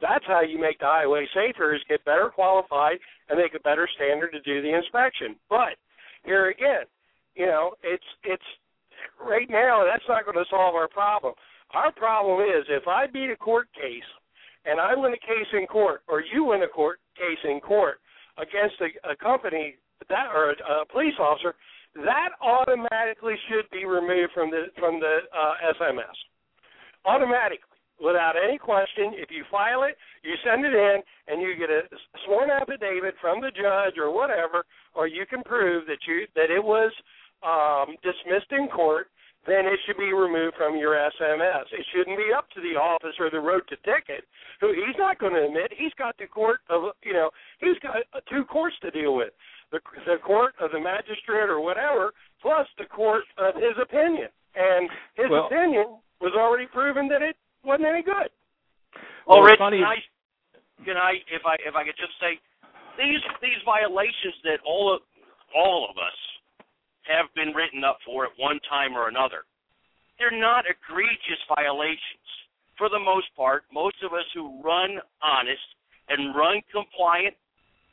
That's 0.00 0.24
how 0.26 0.42
you 0.42 0.58
make 0.58 0.78
the 0.80 0.86
highway 0.86 1.26
safer 1.32 1.74
is 1.74 1.80
get 1.88 2.04
better 2.04 2.30
qualified 2.34 2.98
and 3.28 3.38
make 3.38 3.54
a 3.54 3.60
better 3.60 3.88
standard 3.96 4.32
to 4.32 4.40
do 4.40 4.60
the 4.60 4.74
inspection. 4.74 5.36
But 5.48 5.80
here 6.24 6.50
again, 6.50 6.84
you 7.34 7.46
know, 7.46 7.72
it's 7.82 8.04
it's 8.22 8.44
right 9.20 9.48
now 9.48 9.84
that's 9.84 10.04
not 10.08 10.24
going 10.24 10.36
to 10.36 10.50
solve 10.50 10.74
our 10.74 10.88
problem. 10.88 11.34
Our 11.72 11.92
problem 11.92 12.40
is 12.40 12.64
if 12.68 12.86
I 12.86 13.06
beat 13.06 13.30
a 13.30 13.36
court 13.36 13.68
case 13.72 14.06
and 14.64 14.80
I 14.80 14.94
win 14.94 15.12
a 15.12 15.26
case 15.26 15.48
in 15.52 15.66
court, 15.66 16.02
or 16.08 16.22
you 16.22 16.44
win 16.44 16.62
a 16.62 16.68
court 16.68 16.98
case 17.16 17.40
in 17.44 17.60
court 17.60 17.98
against 18.38 18.76
a, 18.80 19.10
a 19.10 19.16
company 19.16 19.76
that 20.08 20.28
or 20.34 20.50
a, 20.50 20.82
a 20.82 20.86
police 20.86 21.14
officer, 21.18 21.54
that 21.94 22.30
automatically 22.42 23.34
should 23.48 23.70
be 23.70 23.84
removed 23.84 24.32
from 24.34 24.50
the 24.50 24.66
from 24.78 24.98
the 24.98 25.18
uh, 25.30 25.72
SMS. 25.78 26.14
Automatically, 27.04 27.74
without 28.02 28.34
any 28.36 28.58
question. 28.58 29.14
If 29.14 29.30
you 29.30 29.44
file 29.50 29.84
it, 29.84 29.96
you 30.22 30.34
send 30.42 30.64
it 30.64 30.74
in, 30.74 31.02
and 31.28 31.40
you 31.40 31.54
get 31.56 31.70
a 31.70 31.82
sworn 32.26 32.50
affidavit 32.50 33.14
from 33.20 33.40
the 33.40 33.50
judge 33.50 33.98
or 33.98 34.10
whatever, 34.10 34.64
or 34.94 35.06
you 35.06 35.26
can 35.26 35.42
prove 35.42 35.86
that 35.86 36.02
you 36.06 36.26
that 36.34 36.50
it 36.50 36.62
was 36.62 36.92
um, 37.42 37.96
dismissed 38.02 38.50
in 38.50 38.68
court. 38.68 39.08
Then 39.46 39.66
it 39.66 39.78
should 39.84 39.98
be 39.98 40.14
removed 40.14 40.56
from 40.56 40.78
your 40.78 40.96
SMS. 40.96 41.68
It 41.70 41.84
shouldn't 41.92 42.16
be 42.16 42.32
up 42.32 42.48
to 42.56 42.62
the 42.62 42.80
officer 42.80 43.28
that 43.28 43.40
wrote 43.40 43.68
the 43.68 43.76
ticket, 43.84 44.24
who 44.58 44.72
he's 44.72 44.96
not 44.96 45.18
going 45.18 45.34
to 45.34 45.44
admit. 45.44 45.70
He's 45.76 45.92
got 45.98 46.16
the 46.16 46.26
court 46.26 46.60
of 46.70 46.96
you 47.04 47.12
know 47.12 47.30
he's 47.60 47.78
got 47.80 47.96
uh, 48.14 48.20
two 48.30 48.44
courts 48.44 48.76
to 48.82 48.90
deal 48.90 49.14
with 49.14 49.30
the 49.74 49.82
the 50.06 50.18
court 50.22 50.54
of 50.62 50.70
the 50.70 50.78
magistrate 50.78 51.50
or 51.50 51.58
whatever, 51.60 52.14
plus 52.40 52.66
the 52.78 52.86
court 52.86 53.24
of 53.38 53.54
his 53.58 53.74
opinion. 53.82 54.30
And 54.54 54.88
his 55.18 55.28
Well- 55.28 55.46
opinion 55.46 55.98
was 56.22 56.32
already 56.38 56.66
proven 56.66 57.08
that 57.08 57.22
it 57.22 57.36
wasn't 57.64 57.88
any 57.90 58.02
good. 58.02 58.30
Oh, 59.26 59.40
Well, 59.40 59.42
Rich, 59.42 59.58
funny- 59.58 59.78
can 59.78 59.86
I, 59.86 59.98
can 60.84 60.96
I, 60.96 61.12
if 61.26 61.42
I, 61.44 61.54
if 61.66 61.74
I 61.74 61.82
could 61.84 61.96
just 61.96 62.14
say, 62.20 62.38
these 62.96 63.20
these 63.42 63.60
violations 63.64 64.34
that 64.44 64.60
all 64.64 64.92
of 64.94 65.02
all 65.54 65.90
of 65.90 65.98
us 65.98 66.18
have 67.02 67.26
been 67.34 67.52
written 67.52 67.82
up 67.84 67.98
for 68.06 68.24
at 68.24 68.32
one 68.38 68.60
time 68.60 68.96
or 68.96 69.08
another, 69.08 69.44
they're 70.18 70.30
not 70.30 70.64
egregious 70.70 71.42
violations. 71.48 72.22
For 72.78 72.88
the 72.88 72.98
most 72.98 73.34
part, 73.36 73.64
most 73.72 74.02
of 74.02 74.12
us 74.14 74.26
who 74.32 74.60
run 74.62 75.00
honest 75.22 75.66
and 76.08 76.34
run 76.34 76.60
compliant 76.70 77.36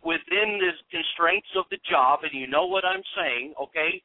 within 0.03 0.57
the 0.57 0.73
constraints 0.89 1.49
of 1.55 1.65
the 1.69 1.77
job, 1.89 2.21
and 2.23 2.33
you 2.33 2.47
know 2.47 2.65
what 2.65 2.85
I'm 2.85 3.03
saying, 3.15 3.53
okay? 3.61 4.01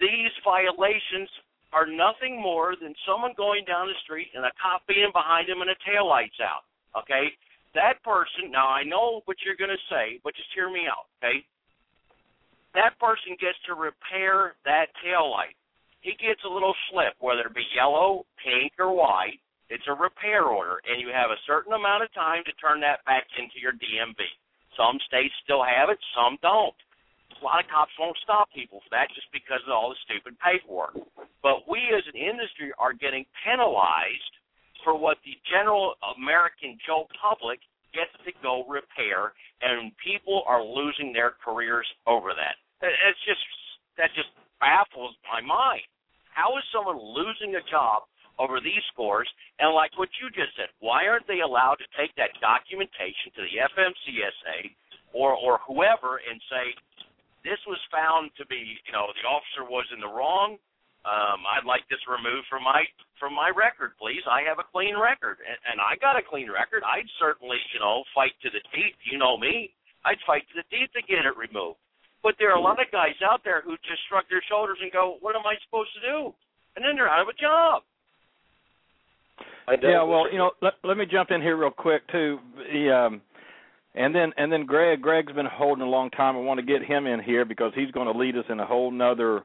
These 0.00 0.34
violations 0.44 1.28
are 1.74 1.90
nothing 1.90 2.38
more 2.40 2.78
than 2.78 2.94
someone 3.02 3.34
going 3.36 3.66
down 3.66 3.90
the 3.90 3.98
street 4.06 4.30
and 4.34 4.46
a 4.46 4.54
cop 4.62 4.86
being 4.86 5.10
behind 5.10 5.50
him 5.50 5.60
and 5.60 5.70
a 5.70 5.78
tail 5.82 6.06
lights 6.06 6.38
out. 6.38 6.62
Okay? 6.94 7.34
That 7.74 7.98
person 8.06 8.54
now 8.54 8.70
I 8.70 8.86
know 8.86 9.26
what 9.26 9.42
you're 9.42 9.58
gonna 9.58 9.80
say, 9.90 10.22
but 10.22 10.38
just 10.38 10.54
hear 10.54 10.70
me 10.70 10.86
out, 10.86 11.10
okay? 11.18 11.42
That 12.78 12.94
person 13.02 13.34
gets 13.42 13.58
to 13.66 13.74
repair 13.74 14.54
that 14.64 14.94
tail 15.02 15.30
light. 15.30 15.58
He 16.02 16.14
gets 16.14 16.42
a 16.46 16.52
little 16.52 16.74
slip, 16.90 17.18
whether 17.18 17.50
it 17.50 17.54
be 17.54 17.66
yellow, 17.74 18.26
pink, 18.38 18.78
or 18.78 18.94
white. 18.94 19.42
It's 19.70 19.86
a 19.88 19.94
repair 19.94 20.44
order, 20.44 20.78
and 20.86 21.00
you 21.00 21.08
have 21.08 21.30
a 21.30 21.40
certain 21.46 21.72
amount 21.72 22.04
of 22.04 22.12
time 22.12 22.44
to 22.44 22.52
turn 22.60 22.78
that 22.80 23.02
back 23.06 23.26
into 23.38 23.58
your 23.58 23.72
DMV. 23.72 24.22
Some 24.76 24.98
states 25.06 25.34
still 25.42 25.62
have 25.62 25.90
it, 25.90 25.98
some 26.14 26.38
don't. 26.42 26.74
A 27.40 27.44
lot 27.44 27.62
of 27.62 27.70
cops 27.70 27.92
won't 27.98 28.18
stop 28.22 28.50
people 28.54 28.80
for 28.82 28.90
that 28.94 29.10
just 29.14 29.26
because 29.32 29.62
of 29.66 29.72
all 29.74 29.90
the 29.90 30.00
stupid 30.06 30.38
paperwork. 30.38 30.94
But 31.42 31.68
we 31.68 31.80
as 31.92 32.06
an 32.08 32.18
industry 32.18 32.72
are 32.78 32.94
getting 32.94 33.26
penalized 33.44 34.34
for 34.82 34.96
what 34.96 35.18
the 35.24 35.36
general 35.50 35.94
American 36.16 36.78
Joe 36.86 37.08
public 37.16 37.60
gets 37.92 38.12
to 38.26 38.32
go 38.42 38.66
repair, 38.66 39.32
and 39.62 39.92
people 40.02 40.42
are 40.46 40.62
losing 40.62 41.12
their 41.12 41.38
careers 41.42 41.86
over 42.06 42.34
that. 42.34 42.58
It's 42.82 43.22
just 43.24 43.40
that 43.96 44.10
just 44.14 44.30
baffles 44.58 45.14
my 45.30 45.40
mind. 45.40 45.86
How 46.34 46.58
is 46.58 46.64
someone 46.74 46.98
losing 46.98 47.54
a 47.54 47.64
job 47.70 48.10
over 48.38 48.60
these 48.60 48.82
scores? 48.92 49.28
And 49.58 49.74
like 49.74 49.94
what 49.98 50.10
you 50.20 50.30
just 50.34 50.56
said, 50.56 50.70
why 50.80 51.06
aren't 51.06 51.26
they 51.26 51.40
allowed 51.40 51.78
to 51.82 51.88
take 51.94 52.14
that 52.16 52.34
documentation 52.40 53.30
to 53.36 53.42
the 53.42 53.54
FMCSA 53.74 54.58
or 55.14 55.32
or 55.34 55.62
whoever 55.66 56.18
and 56.18 56.40
say 56.50 56.74
this 57.44 57.60
was 57.68 57.78
found 57.92 58.32
to 58.40 58.44
be, 58.48 58.56
you 58.56 58.92
know, 58.92 59.12
the 59.12 59.28
officer 59.28 59.68
was 59.68 59.84
in 59.92 60.00
the 60.00 60.08
wrong. 60.08 60.56
Um, 61.04 61.44
I'd 61.44 61.68
like 61.68 61.84
this 61.92 62.00
removed 62.08 62.48
from 62.48 62.64
my 62.64 62.80
from 63.20 63.36
my 63.36 63.52
record, 63.52 63.92
please. 64.00 64.24
I 64.24 64.40
have 64.48 64.56
a 64.56 64.64
clean 64.72 64.96
record, 64.96 65.36
and, 65.44 65.60
and 65.68 65.76
I 65.76 66.00
got 66.00 66.16
a 66.16 66.24
clean 66.24 66.48
record. 66.48 66.80
I'd 66.80 67.08
certainly, 67.20 67.60
you 67.76 67.80
know, 67.84 68.02
fight 68.16 68.32
to 68.40 68.48
the 68.48 68.64
teeth. 68.72 68.96
You 69.04 69.20
know 69.20 69.36
me. 69.36 69.76
I'd 70.08 70.20
fight 70.24 70.48
to 70.48 70.56
the 70.56 70.66
teeth 70.72 70.88
to 70.96 71.04
get 71.04 71.28
it 71.28 71.36
removed. 71.36 71.76
But 72.24 72.40
there 72.40 72.48
are 72.48 72.56
a 72.56 72.64
lot 72.64 72.80
of 72.80 72.88
guys 72.88 73.20
out 73.20 73.44
there 73.44 73.60
who 73.60 73.76
just 73.84 74.00
shrug 74.08 74.24
their 74.32 74.40
shoulders 74.48 74.80
and 74.80 74.88
go, 74.88 75.20
"What 75.20 75.36
am 75.36 75.44
I 75.44 75.60
supposed 75.68 75.92
to 75.92 76.00
do?" 76.00 76.32
And 76.74 76.80
then 76.80 76.96
they're 76.96 77.12
out 77.12 77.20
of 77.20 77.28
a 77.28 77.36
job. 77.36 77.84
Yeah, 79.82 80.02
well, 80.02 80.30
you 80.30 80.38
know, 80.38 80.52
let, 80.60 80.74
let 80.82 80.96
me 80.96 81.06
jump 81.10 81.30
in 81.30 81.40
here 81.40 81.56
real 81.56 81.70
quick 81.70 82.06
too. 82.08 82.38
The, 82.72 82.94
um, 82.94 83.22
and 83.94 84.14
then 84.14 84.32
and 84.36 84.52
then 84.52 84.66
Greg. 84.66 85.00
Greg's 85.00 85.32
been 85.32 85.46
holding 85.46 85.82
a 85.82 85.88
long 85.88 86.10
time. 86.10 86.36
I 86.36 86.40
want 86.40 86.58
to 86.58 86.66
get 86.66 86.84
him 86.84 87.06
in 87.06 87.22
here 87.22 87.44
because 87.44 87.72
he's 87.74 87.90
going 87.92 88.12
to 88.12 88.18
lead 88.18 88.36
us 88.36 88.44
in 88.48 88.60
a 88.60 88.66
whole 88.66 88.90
nother 88.90 89.42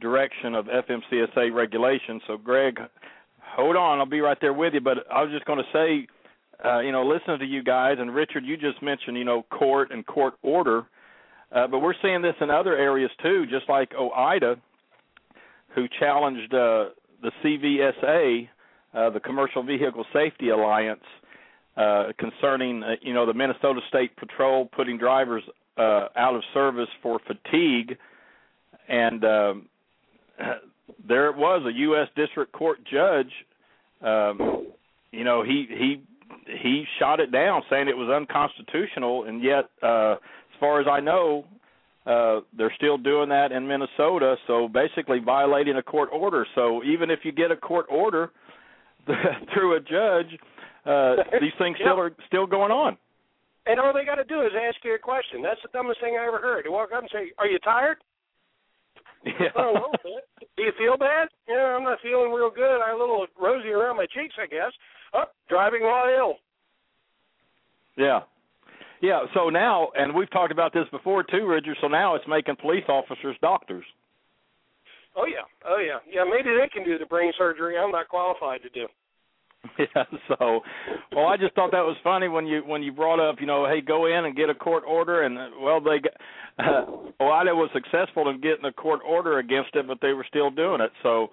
direction 0.00 0.54
of 0.54 0.66
FMCSA 0.66 1.52
regulation. 1.52 2.20
So, 2.26 2.36
Greg, 2.36 2.78
hold 3.42 3.76
on. 3.76 3.98
I'll 3.98 4.06
be 4.06 4.20
right 4.20 4.38
there 4.40 4.52
with 4.52 4.74
you. 4.74 4.80
But 4.80 4.98
I 5.12 5.22
was 5.22 5.32
just 5.32 5.44
going 5.44 5.58
to 5.58 5.64
say, 5.72 6.06
uh, 6.64 6.80
you 6.80 6.92
know, 6.92 7.04
listening 7.06 7.40
to 7.40 7.44
you 7.46 7.62
guys 7.62 7.96
and 7.98 8.14
Richard, 8.14 8.44
you 8.44 8.56
just 8.56 8.82
mentioned, 8.82 9.16
you 9.16 9.24
know, 9.24 9.44
court 9.50 9.90
and 9.90 10.06
court 10.06 10.34
order. 10.42 10.86
Uh, 11.52 11.66
but 11.66 11.80
we're 11.80 11.94
seeing 12.00 12.22
this 12.22 12.36
in 12.40 12.50
other 12.50 12.76
areas 12.76 13.10
too, 13.22 13.44
just 13.50 13.68
like 13.68 13.90
OOIDA, 13.90 14.56
who 15.74 15.86
challenged 15.98 16.54
uh, 16.54 16.90
the 17.22 17.32
CVSA, 17.44 18.48
uh, 18.94 19.10
the 19.10 19.20
Commercial 19.20 19.62
Vehicle 19.62 20.04
Safety 20.12 20.50
Alliance, 20.50 21.04
uh, 21.76 22.08
concerning 22.18 22.82
uh, 22.82 22.96
you 23.00 23.14
know 23.14 23.26
the 23.26 23.34
Minnesota 23.34 23.80
State 23.88 24.16
Patrol 24.16 24.66
putting 24.66 24.98
drivers 24.98 25.42
uh, 25.76 26.08
out 26.16 26.34
of 26.34 26.42
service 26.52 26.88
for 27.02 27.20
fatigue, 27.26 27.96
and 28.88 29.24
um, 29.24 29.66
there 31.08 31.28
it 31.28 31.36
was 31.36 31.62
a 31.66 31.72
U.S. 31.72 32.08
District 32.16 32.52
Court 32.52 32.78
judge. 32.90 33.30
Um, 34.02 34.66
you 35.12 35.24
know 35.24 35.42
he 35.42 35.66
he 35.68 36.02
he 36.46 36.84
shot 36.98 37.20
it 37.20 37.32
down, 37.32 37.62
saying 37.70 37.88
it 37.88 37.96
was 37.96 38.08
unconstitutional, 38.08 39.24
and 39.24 39.42
yet, 39.42 39.70
uh, 39.82 40.12
as 40.12 40.58
far 40.58 40.80
as 40.80 40.86
I 40.90 41.00
know, 41.00 41.44
uh, 42.06 42.40
they're 42.56 42.72
still 42.76 42.98
doing 42.98 43.28
that 43.28 43.52
in 43.52 43.66
Minnesota. 43.66 44.36
So 44.46 44.68
basically, 44.68 45.18
violating 45.20 45.76
a 45.76 45.82
court 45.82 46.08
order. 46.12 46.46
So 46.54 46.82
even 46.84 47.10
if 47.10 47.20
you 47.24 47.32
get 47.32 47.50
a 47.50 47.56
court 47.56 47.86
order 47.90 48.30
through 49.54 49.76
a 49.76 49.80
judge, 49.80 50.38
uh, 50.86 51.16
these 51.40 51.54
things 51.58 51.76
still 51.80 51.98
are 51.98 52.12
still 52.26 52.46
going 52.46 52.72
on. 52.72 52.96
And 53.66 53.78
all 53.78 53.92
they 53.92 54.04
got 54.04 54.16
to 54.16 54.24
do 54.24 54.40
is 54.42 54.52
ask 54.56 54.82
you 54.84 54.94
a 54.94 54.98
question. 54.98 55.42
That's 55.42 55.60
the 55.62 55.68
dumbest 55.72 56.00
thing 56.00 56.16
I 56.20 56.26
ever 56.26 56.38
heard. 56.38 56.64
They 56.64 56.70
walk 56.70 56.90
up 56.94 57.02
and 57.02 57.10
say, 57.12 57.32
"Are 57.38 57.46
you 57.46 57.58
tired?" 57.60 57.98
Yeah. 59.22 59.52
Oh, 59.54 59.68
a 59.68 59.72
little 59.74 59.92
bit. 60.02 60.24
Do 60.56 60.62
you 60.62 60.72
feel 60.78 60.96
bad? 60.96 61.28
Yeah, 61.46 61.76
I'm 61.76 61.84
not 61.84 61.98
feeling 62.02 62.32
real 62.32 62.50
good. 62.50 62.80
I 62.80 62.88
have 62.88 62.96
a 62.96 63.00
little 63.00 63.26
rosy 63.38 63.68
around 63.68 63.98
my 63.98 64.06
cheeks, 64.06 64.34
I 64.40 64.46
guess. 64.46 64.72
Oh, 65.12 65.24
driving 65.46 65.82
while 65.82 66.08
ill. 66.08 66.34
Yeah. 67.98 68.20
Yeah, 69.02 69.24
so 69.34 69.48
now, 69.50 69.88
and 69.94 70.14
we've 70.14 70.30
talked 70.30 70.52
about 70.52 70.72
this 70.72 70.84
before 70.90 71.22
too, 71.22 71.46
Richard. 71.46 71.76
So 71.80 71.88
now 71.88 72.14
it's 72.14 72.24
making 72.28 72.56
police 72.60 72.84
officers 72.88 73.36
doctors. 73.40 73.84
Oh 75.16 75.26
yeah, 75.26 75.46
oh 75.66 75.78
yeah, 75.78 75.98
yeah. 76.10 76.24
Maybe 76.24 76.56
they 76.56 76.68
can 76.72 76.84
do 76.84 76.98
the 76.98 77.06
brain 77.06 77.32
surgery. 77.36 77.76
I'm 77.78 77.90
not 77.90 78.08
qualified 78.08 78.62
to 78.62 78.68
do. 78.70 78.86
Yeah. 79.78 80.04
So, 80.28 80.60
well, 81.12 81.26
I 81.26 81.36
just 81.36 81.54
thought 81.54 81.72
that 81.72 81.84
was 81.84 81.96
funny 82.02 82.28
when 82.28 82.46
you 82.46 82.62
when 82.64 82.82
you 82.82 82.92
brought 82.92 83.20
up, 83.20 83.36
you 83.40 83.46
know, 83.46 83.66
hey, 83.66 83.80
go 83.80 84.06
in 84.06 84.24
and 84.24 84.36
get 84.36 84.48
a 84.48 84.54
court 84.54 84.84
order, 84.86 85.22
and 85.22 85.38
uh, 85.38 85.48
well, 85.60 85.80
they, 85.80 85.98
got, 86.00 86.12
uh, 86.58 86.86
OOIDA 87.20 87.54
was 87.54 87.70
successful 87.74 88.28
in 88.30 88.40
getting 88.40 88.64
a 88.64 88.72
court 88.72 89.00
order 89.06 89.38
against 89.38 89.74
it, 89.74 89.86
but 89.86 89.98
they 90.00 90.12
were 90.12 90.26
still 90.28 90.50
doing 90.50 90.80
it. 90.80 90.90
So, 91.02 91.28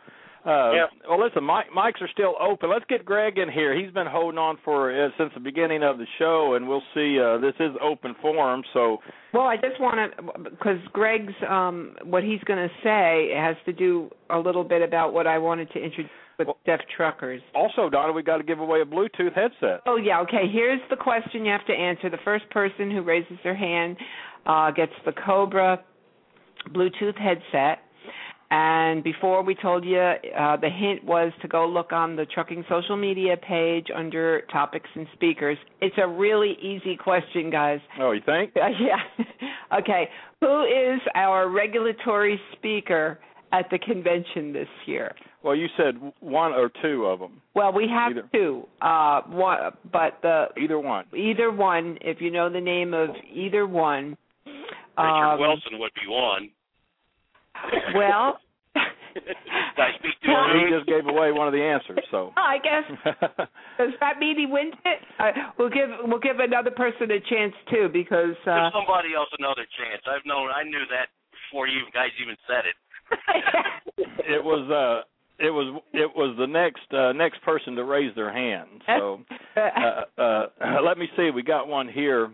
uh, 0.47 0.71
Yeah. 0.71 0.85
well, 1.09 1.19
listen, 1.23 1.45
mic 1.45 1.65
mics 1.75 2.01
are 2.01 2.07
still 2.11 2.35
open. 2.39 2.69
Let's 2.69 2.85
get 2.89 3.03
Greg 3.05 3.37
in 3.37 3.51
here. 3.51 3.75
He's 3.77 3.91
been 3.91 4.07
holding 4.07 4.37
on 4.37 4.57
for 4.63 4.89
uh, 4.91 5.09
since 5.17 5.31
the 5.33 5.39
beginning 5.41 5.83
of 5.83 5.97
the 5.97 6.05
show, 6.17 6.53
and 6.55 6.67
we'll 6.67 6.83
see. 6.93 7.19
Uh, 7.19 7.37
this 7.39 7.53
is 7.59 7.71
open 7.81 8.15
forum, 8.21 8.63
so 8.73 8.99
Well, 9.33 9.43
I 9.43 9.57
just 9.57 9.79
want 9.79 9.97
to 10.15 10.49
because 10.49 10.77
Greg's 10.93 11.33
um 11.47 11.95
what 12.03 12.23
he's 12.23 12.41
going 12.45 12.59
to 12.67 12.73
say 12.83 13.31
has 13.35 13.57
to 13.65 13.73
do 13.73 14.09
a 14.29 14.39
little 14.39 14.63
bit 14.63 14.81
about 14.81 15.13
what 15.13 15.27
I 15.27 15.37
wanted 15.37 15.69
to 15.71 15.79
introduce 15.83 16.09
with 16.39 16.49
deaf 16.67 16.79
truckers. 16.95 17.41
also, 17.55 17.89
Donna, 17.89 18.13
we 18.13 18.21
got 18.21 18.37
to 18.37 18.43
give 18.43 18.59
away 18.59 18.81
a 18.81 18.85
Bluetooth 18.85 19.33
headset. 19.33 19.81
Oh 19.87 19.97
yeah, 19.97 20.21
okay. 20.21 20.43
Here's 20.51 20.79
the 20.91 20.95
question 20.95 21.43
you 21.45 21.51
have 21.51 21.65
to 21.65 21.73
answer. 21.73 22.09
The 22.11 22.19
first 22.23 22.47
person 22.51 22.91
who 22.91 23.01
raises 23.01 23.37
their 23.43 23.55
hand 23.55 23.97
uh 24.45 24.71
gets 24.71 24.93
the 25.05 25.13
Cobra 25.13 25.83
Bluetooth 26.69 27.17
headset. 27.17 27.79
And 28.49 29.03
before 29.03 29.43
we 29.43 29.55
told 29.55 29.83
you, 29.83 29.97
uh, 29.99 30.55
the 30.57 30.69
hint 30.69 31.03
was 31.03 31.33
to 31.41 31.47
go 31.49 31.67
look 31.67 31.91
on 31.91 32.15
the 32.15 32.25
trucking 32.25 32.63
social 32.69 32.95
media 32.95 33.35
page 33.35 33.87
under 33.93 34.41
topics 34.51 34.89
and 34.95 35.05
speakers. 35.13 35.57
It's 35.81 35.97
a 36.01 36.07
really 36.07 36.53
easy 36.61 36.95
question, 36.95 37.49
guys. 37.51 37.79
Oh, 37.99 38.11
you 38.11 38.21
think? 38.25 38.53
Uh, 38.55 38.67
yeah. 38.79 39.77
okay. 39.79 40.07
Who 40.39 40.63
is 40.63 41.01
our 41.13 41.49
regulatory 41.49 42.39
speaker 42.53 43.19
at 43.51 43.65
the 43.69 43.79
convention 43.79 44.53
this 44.53 44.67
year? 44.85 45.13
Well, 45.43 45.55
you 45.55 45.67
said 45.77 45.95
one 46.21 46.53
or 46.53 46.71
two 46.81 47.05
of 47.05 47.19
them. 47.19 47.41
Well, 47.53 47.73
we 47.73 47.87
have 47.89 48.11
Either. 48.13 48.29
two. 48.33 48.63
Uh, 48.81 49.21
one, 49.27 49.59
but 49.91 50.19
the 50.21 50.45
Either 50.61 50.79
one. 50.79 51.05
either 51.15 51.51
one, 51.51 51.97
if 52.01 52.21
you 52.21 52.31
know 52.31 52.49
the 52.49 52.61
name 52.61 52.93
of 52.93 53.09
either 53.33 53.67
one. 53.67 54.17
Richard 54.45 55.33
um, 55.33 55.39
Wilson 55.39 55.79
would 55.79 55.91
be 55.93 56.09
one. 56.09 56.49
Well, 57.95 58.39
I 58.75 59.89
speak 59.99 60.13
to 60.23 60.29
Well, 60.29 60.45
he 60.53 60.69
just 60.69 60.87
gave 60.87 61.07
away 61.07 61.31
one 61.31 61.47
of 61.47 61.53
the 61.53 61.61
answers. 61.61 61.99
So. 62.11 62.33
I 62.37 62.57
guess 62.59 62.85
does 63.77 63.93
that 63.99 64.19
mean 64.19 64.37
he 64.37 64.45
wins 64.45 64.75
it? 64.85 64.99
Uh, 65.19 65.31
we'll 65.57 65.69
give 65.69 65.89
we'll 66.03 66.19
give 66.19 66.39
another 66.39 66.71
person 66.71 67.11
a 67.11 67.19
chance 67.29 67.53
too 67.69 67.89
because 67.91 68.37
uh, 68.45 68.69
Give 68.69 68.83
somebody 68.83 69.13
else 69.15 69.29
another 69.39 69.65
chance. 69.77 70.01
I've 70.05 70.25
known. 70.25 70.49
I 70.49 70.63
knew 70.63 70.85
that 70.91 71.09
before 71.31 71.67
you 71.67 71.81
guys 71.93 72.09
even 72.21 72.35
said 72.47 72.65
it. 72.65 72.77
it 74.27 74.43
was 74.43 74.69
uh 74.69 75.07
it 75.39 75.49
was 75.49 75.81
it 75.93 76.09
was 76.15 76.35
the 76.37 76.47
next 76.47 76.91
uh 76.93 77.13
next 77.13 77.41
person 77.43 77.75
to 77.75 77.83
raise 77.83 78.13
their 78.15 78.31
hand. 78.31 78.81
So 78.85 79.21
uh, 79.55 80.21
uh 80.21 80.81
let 80.83 80.97
me 80.97 81.07
see, 81.15 81.29
we 81.33 81.43
got 81.43 81.67
one 81.67 81.87
here 81.87 82.31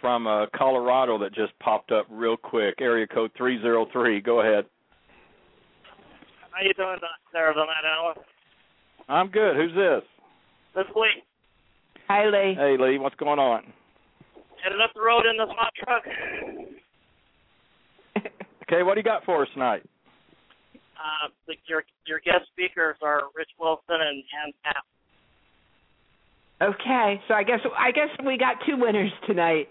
from 0.00 0.26
uh 0.26 0.46
Colorado 0.56 1.18
that 1.18 1.34
just 1.34 1.58
popped 1.58 1.92
up 1.92 2.06
real 2.10 2.36
quick. 2.36 2.76
Area 2.80 3.06
code 3.06 3.30
303. 3.36 4.20
Go 4.20 4.40
ahead. 4.40 4.64
How 6.50 6.62
you 6.62 6.74
doing 6.74 6.96
there 7.32 7.48
on 7.50 7.66
that 7.66 7.88
hour? 7.88 8.14
I'm 9.08 9.28
good. 9.30 9.56
Who's 9.56 9.74
this? 9.74 10.02
This 10.74 10.86
week, 10.94 11.24
Hi, 12.08 12.26
Lee. 12.26 12.54
Hey 12.56 12.76
Lee, 12.78 12.98
what's 12.98 13.16
going 13.16 13.38
on? 13.38 13.72
headed 14.62 14.80
up 14.80 14.90
the 14.94 15.00
road 15.00 15.24
in 15.24 15.36
this 15.38 15.48
hot 15.56 15.72
truck. 15.82 16.02
Okay, 18.70 18.84
what 18.84 18.94
do 18.94 19.00
you 19.00 19.04
got 19.04 19.24
for 19.24 19.42
us 19.42 19.48
tonight? 19.52 19.82
Uh, 20.94 21.26
the, 21.48 21.54
your 21.66 21.82
your 22.06 22.20
guest 22.20 22.46
speakers 22.52 22.94
are 23.02 23.22
Rich 23.34 23.50
Wilson 23.58 23.98
and 23.98 24.22
and 24.44 24.54
Pat. 24.62 24.76
Okay, 26.62 27.20
so 27.26 27.34
I 27.34 27.42
guess 27.42 27.60
I 27.78 27.90
guess 27.90 28.08
we 28.24 28.36
got 28.36 28.56
two 28.66 28.76
winners 28.76 29.10
tonight. 29.26 29.68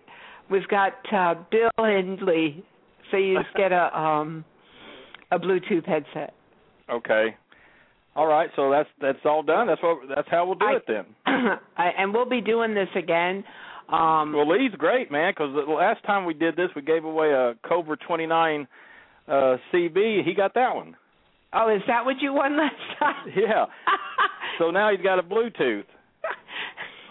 We've 0.49 0.67
got 0.67 0.93
uh, 1.13 1.35
Bill 1.51 1.69
and 1.77 2.19
Lee. 2.21 2.63
So 3.11 3.17
you 3.17 3.37
just 3.41 3.55
get 3.55 3.71
a 3.71 3.97
um 3.97 4.43
a 5.31 5.37
Bluetooth 5.39 5.85
headset. 5.85 6.33
Okay. 6.89 7.35
All 8.15 8.25
right, 8.25 8.49
so 8.55 8.71
that's 8.71 8.89
that's 8.99 9.19
all 9.23 9.43
done. 9.43 9.67
That's 9.67 9.81
what 9.83 9.99
that's 10.15 10.27
how 10.29 10.45
we'll 10.47 10.55
do 10.55 10.65
I- 10.65 10.75
it 10.77 10.83
then. 10.87 11.05
I, 11.77 11.89
and 11.97 12.13
we'll 12.13 12.25
be 12.29 12.41
doing 12.41 12.73
this 12.73 12.89
again. 12.95 13.43
Um 13.89 14.33
Well, 14.33 14.47
Lee's 14.49 14.73
great, 14.77 15.11
man, 15.11 15.31
because 15.31 15.53
the 15.53 15.71
last 15.71 16.03
time 16.05 16.25
we 16.25 16.33
did 16.33 16.55
this, 16.55 16.69
we 16.75 16.81
gave 16.81 17.05
away 17.05 17.31
a 17.31 17.53
Cobra 17.67 17.97
29 17.97 18.67
uh 19.27 19.57
CB. 19.71 20.23
He 20.25 20.33
got 20.33 20.55
that 20.55 20.75
one. 20.75 20.95
Oh, 21.53 21.69
is 21.73 21.81
that 21.87 22.05
what 22.05 22.19
you 22.21 22.33
won 22.33 22.57
last 22.57 22.75
time? 22.99 23.31
Yeah. 23.35 23.65
So 24.57 24.71
now 24.71 24.91
he's 24.91 24.99
got 25.01 25.19
a 25.19 25.23
Bluetooth. 25.23 25.85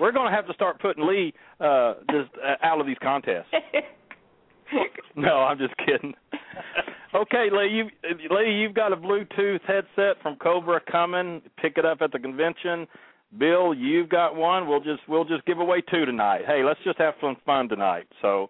We're 0.00 0.12
going 0.12 0.30
to 0.30 0.36
have 0.36 0.46
to 0.46 0.54
start 0.54 0.80
putting 0.80 1.06
Lee 1.06 1.34
uh 1.60 1.94
just 2.10 2.30
uh, 2.36 2.54
out 2.62 2.80
of 2.80 2.86
these 2.86 2.98
contests. 3.02 3.46
No, 5.16 5.38
I'm 5.38 5.58
just 5.58 5.74
kidding. 5.78 6.14
Okay, 7.14 7.48
Lee, 7.50 7.70
you 7.72 7.84
Lee, 8.30 8.52
you've 8.52 8.74
got 8.74 8.92
a 8.92 8.96
Bluetooth 8.96 9.60
headset 9.66 10.20
from 10.22 10.36
Cobra 10.36 10.80
coming. 10.90 11.40
Pick 11.60 11.78
it 11.78 11.84
up 11.84 11.98
at 12.02 12.12
the 12.12 12.18
convention. 12.18 12.86
Bill, 13.38 13.74
you've 13.74 14.08
got 14.08 14.36
one. 14.36 14.68
We'll 14.68 14.80
just 14.80 15.00
we'll 15.08 15.24
just 15.24 15.44
give 15.46 15.58
away 15.58 15.82
two 15.90 16.04
tonight. 16.04 16.42
Hey, 16.46 16.62
let's 16.64 16.80
just 16.84 16.98
have 16.98 17.14
some 17.20 17.36
fun 17.44 17.68
tonight. 17.68 18.06
So, 18.22 18.48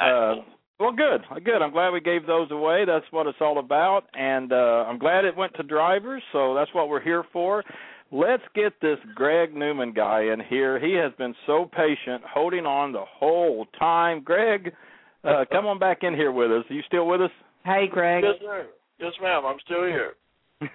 uh, 0.00 0.36
well, 0.78 0.92
good, 0.92 1.22
good. 1.44 1.60
I'm 1.60 1.72
glad 1.72 1.90
we 1.90 2.00
gave 2.00 2.26
those 2.26 2.50
away. 2.50 2.84
That's 2.86 3.04
what 3.10 3.26
it's 3.26 3.38
all 3.40 3.58
about, 3.58 4.04
and 4.14 4.52
uh, 4.52 4.84
I'm 4.86 4.98
glad 4.98 5.24
it 5.24 5.36
went 5.36 5.54
to 5.54 5.62
drivers. 5.62 6.22
So 6.32 6.54
that's 6.54 6.72
what 6.72 6.88
we're 6.88 7.02
here 7.02 7.24
for. 7.32 7.64
Let's 8.10 8.42
get 8.54 8.72
this 8.80 8.98
Greg 9.14 9.54
Newman 9.54 9.92
guy 9.92 10.32
in 10.32 10.40
here. 10.48 10.80
He 10.80 10.94
has 10.94 11.12
been 11.18 11.34
so 11.46 11.70
patient, 11.70 12.22
holding 12.26 12.64
on 12.64 12.92
the 12.92 13.04
whole 13.06 13.66
time. 13.78 14.22
Greg, 14.24 14.72
uh, 15.24 15.44
come 15.52 15.66
on 15.66 15.78
back 15.78 15.98
in 16.02 16.14
here 16.14 16.32
with 16.32 16.50
us. 16.50 16.64
Are 16.70 16.74
you 16.74 16.82
still 16.86 17.06
with 17.06 17.20
us? 17.20 17.30
Hey, 17.64 17.86
Greg. 17.90 18.24
Yes, 18.24 18.36
sir. 18.40 18.66
Yes, 18.98 19.12
ma'am. 19.20 19.42
I'm 19.44 19.58
still 19.64 19.84
here. 19.84 20.14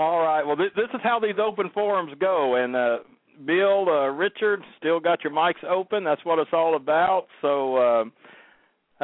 All 0.00 0.20
right. 0.20 0.42
Well, 0.44 0.56
this, 0.56 0.70
this 0.74 0.88
is 0.92 1.00
how 1.02 1.20
these 1.20 1.36
open 1.40 1.70
forums 1.72 2.12
go. 2.18 2.56
And 2.56 2.74
uh, 2.74 2.98
Bill, 3.44 3.88
uh, 3.88 4.08
Richard, 4.08 4.62
still 4.78 4.98
got 4.98 5.22
your 5.22 5.32
mics 5.32 5.62
open. 5.64 6.02
That's 6.02 6.24
what 6.24 6.38
it's 6.38 6.50
all 6.52 6.76
about. 6.76 7.26
So, 7.40 7.76
uh, 7.76 8.04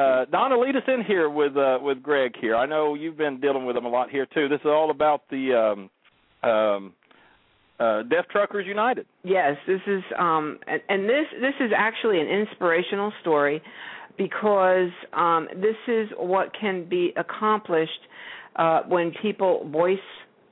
uh, 0.01 0.25
Donna, 0.25 0.59
lead 0.59 0.75
us 0.75 0.83
in 0.87 1.03
here 1.05 1.29
with 1.29 1.55
uh, 1.55 1.77
with 1.81 2.01
Greg 2.01 2.33
here. 2.39 2.55
I 2.55 2.65
know 2.65 2.95
you've 2.95 3.17
been 3.17 3.39
dealing 3.39 3.65
with 3.65 3.77
him 3.77 3.85
a 3.85 3.89
lot 3.89 4.09
here 4.09 4.25
too. 4.25 4.49
This 4.49 4.59
is 4.59 4.67
all 4.67 4.91
about 4.91 5.21
the 5.29 5.53
um, 6.43 6.49
um, 6.49 6.93
uh, 7.79 8.03
Deaf 8.03 8.25
Truckers 8.29 8.65
United. 8.67 9.05
Yes, 9.23 9.55
this 9.67 9.81
is 9.87 10.03
um 10.17 10.59
and, 10.67 10.81
and 10.89 11.09
this 11.09 11.25
this 11.41 11.53
is 11.59 11.71
actually 11.75 12.19
an 12.19 12.27
inspirational 12.27 13.11
story 13.21 13.61
because 14.17 14.91
um 15.13 15.47
this 15.55 15.75
is 15.87 16.09
what 16.17 16.51
can 16.59 16.87
be 16.87 17.13
accomplished 17.17 17.91
uh 18.57 18.81
when 18.87 19.11
people 19.21 19.67
voice 19.69 19.97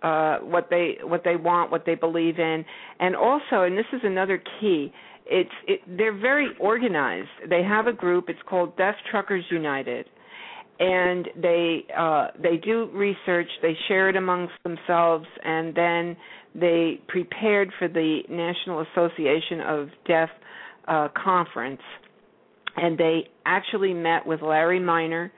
uh 0.02 0.40
what 0.40 0.68
they 0.70 0.96
what 1.04 1.24
they 1.24 1.36
want, 1.36 1.72
what 1.72 1.86
they 1.86 1.96
believe 1.96 2.40
in. 2.40 2.66
And 3.00 3.16
also, 3.16 3.64
and 3.64 3.78
this 3.78 3.86
is 3.94 4.02
another 4.04 4.42
key, 4.60 4.92
it's 5.28 5.52
it 5.68 5.82
they're 5.98 6.18
very 6.18 6.50
organized. 6.60 7.30
They 7.50 7.64
have 7.64 7.88
a 7.88 7.94
group, 7.94 8.30
it's 8.30 8.40
called 8.50 8.76
Deaf 8.78 8.96
Truckers 9.10 9.46
United. 9.52 10.08
And 10.80 11.28
they 11.40 11.86
uh 11.96 12.30
they 12.42 12.58
do 12.58 12.90
research, 12.92 13.48
they 13.62 13.78
share 13.88 14.10
it 14.10 14.16
amongst 14.16 14.54
themselves 14.64 15.28
and 15.44 15.76
then 15.76 16.18
they 16.54 17.00
prepared 17.08 17.72
for 17.80 17.88
the 17.88 18.22
National 18.30 18.82
Association 18.92 19.62
of 19.62 19.90
Deaf 20.08 20.30
uh, 20.88 21.08
conference, 21.16 21.82
and 22.76 22.98
they 22.98 23.30
actually 23.46 23.94
met 23.94 24.26
with 24.26 24.42
Larry 24.42 24.80
Minor 24.80 25.32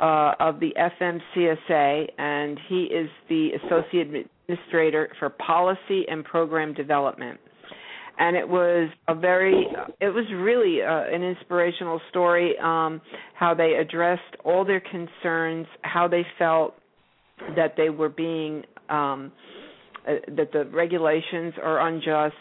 uh, 0.00 0.32
of 0.40 0.60
the 0.60 0.72
FMCSA, 0.76 2.08
and 2.18 2.58
he 2.68 2.84
is 2.84 3.08
the 3.28 3.50
associate 3.64 4.08
administrator 4.08 5.10
for 5.18 5.30
policy 5.30 6.04
and 6.08 6.24
program 6.24 6.74
development. 6.74 7.38
And 8.16 8.36
it 8.36 8.48
was 8.48 8.90
a 9.08 9.14
very, 9.14 9.66
it 10.00 10.08
was 10.08 10.24
really 10.32 10.82
uh, 10.82 11.14
an 11.14 11.24
inspirational 11.24 12.00
story. 12.10 12.54
Um, 12.62 13.00
how 13.34 13.54
they 13.54 13.74
addressed 13.74 14.22
all 14.44 14.64
their 14.64 14.80
concerns, 14.80 15.66
how 15.82 16.06
they 16.06 16.24
felt 16.38 16.74
that 17.56 17.74
they 17.76 17.90
were 17.90 18.08
being 18.08 18.62
um, 18.88 19.32
uh, 19.32 19.63
that 20.06 20.52
the 20.52 20.64
regulations 20.66 21.54
are 21.62 21.88
unjust, 21.88 22.34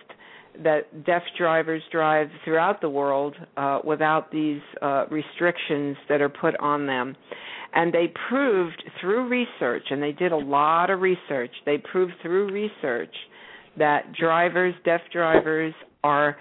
that 0.64 1.06
deaf 1.06 1.23
drivers 1.38 1.81
drive 1.91 2.27
throughout 2.44 2.81
the 2.81 2.90
world 2.90 3.35
uh, 3.57 3.80
without 3.84 4.31
these 4.31 4.61
uh, 4.81 5.06
restrictions 5.10 5.98
that 6.10 6.22
are 6.22 6.30
put 6.30 6.56
on 6.60 6.85
them. 6.85 7.15
And 7.73 7.91
they 7.91 8.14
proved 8.30 8.84
through 9.02 9.27
research, 9.30 9.84
and 9.90 10.02
they 10.02 10.11
did 10.11 10.31
a 10.31 10.38
lot 10.38 10.91
of 10.91 11.02
research, 11.02 11.52
they 11.65 11.77
proved 11.80 12.14
through 12.22 12.52
research 12.52 13.14
that 13.77 14.14
drivers, 14.14 14.76
deaf 14.85 15.02
drivers, 15.11 15.73
are 16.03 16.38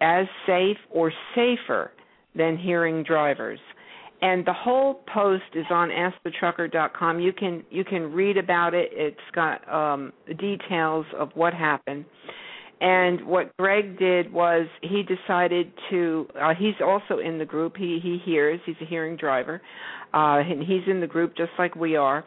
as 0.00 0.26
safe 0.46 0.78
or 0.90 1.12
safer 1.34 1.90
than 2.34 2.56
hearing 2.56 3.02
drivers. 3.02 3.58
And 4.26 4.44
the 4.44 4.52
whole 4.52 5.02
post 5.14 5.44
is 5.54 5.66
on 5.70 5.88
askthetrucker.com. 5.90 7.20
You 7.20 7.32
can 7.32 7.62
you 7.70 7.84
can 7.84 8.12
read 8.12 8.36
about 8.36 8.74
it. 8.74 8.90
It's 8.92 9.16
got 9.32 9.72
um, 9.72 10.12
details 10.26 11.06
of 11.16 11.30
what 11.34 11.54
happened. 11.54 12.06
And 12.80 13.24
what 13.24 13.56
Greg 13.56 13.96
did 14.00 14.32
was 14.32 14.66
he 14.82 15.04
decided 15.04 15.70
to. 15.90 16.26
Uh, 16.34 16.54
he's 16.58 16.74
also 16.84 17.20
in 17.20 17.38
the 17.38 17.44
group. 17.44 17.76
He 17.76 18.00
he 18.02 18.18
hears. 18.24 18.58
He's 18.66 18.74
a 18.82 18.84
hearing 18.84 19.16
driver, 19.16 19.62
uh, 20.12 20.38
and 20.40 20.60
he's 20.60 20.82
in 20.88 21.00
the 21.00 21.06
group 21.06 21.36
just 21.36 21.52
like 21.56 21.76
we 21.76 21.94
are. 21.94 22.24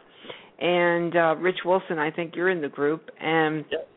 And 0.58 1.14
uh, 1.14 1.36
Rich 1.36 1.58
Wilson, 1.66 1.98
I 1.98 2.10
think 2.10 2.34
you're 2.34 2.48
in 2.48 2.62
the 2.62 2.68
group, 2.70 3.10
and 3.20 3.66
yep. 3.70 3.88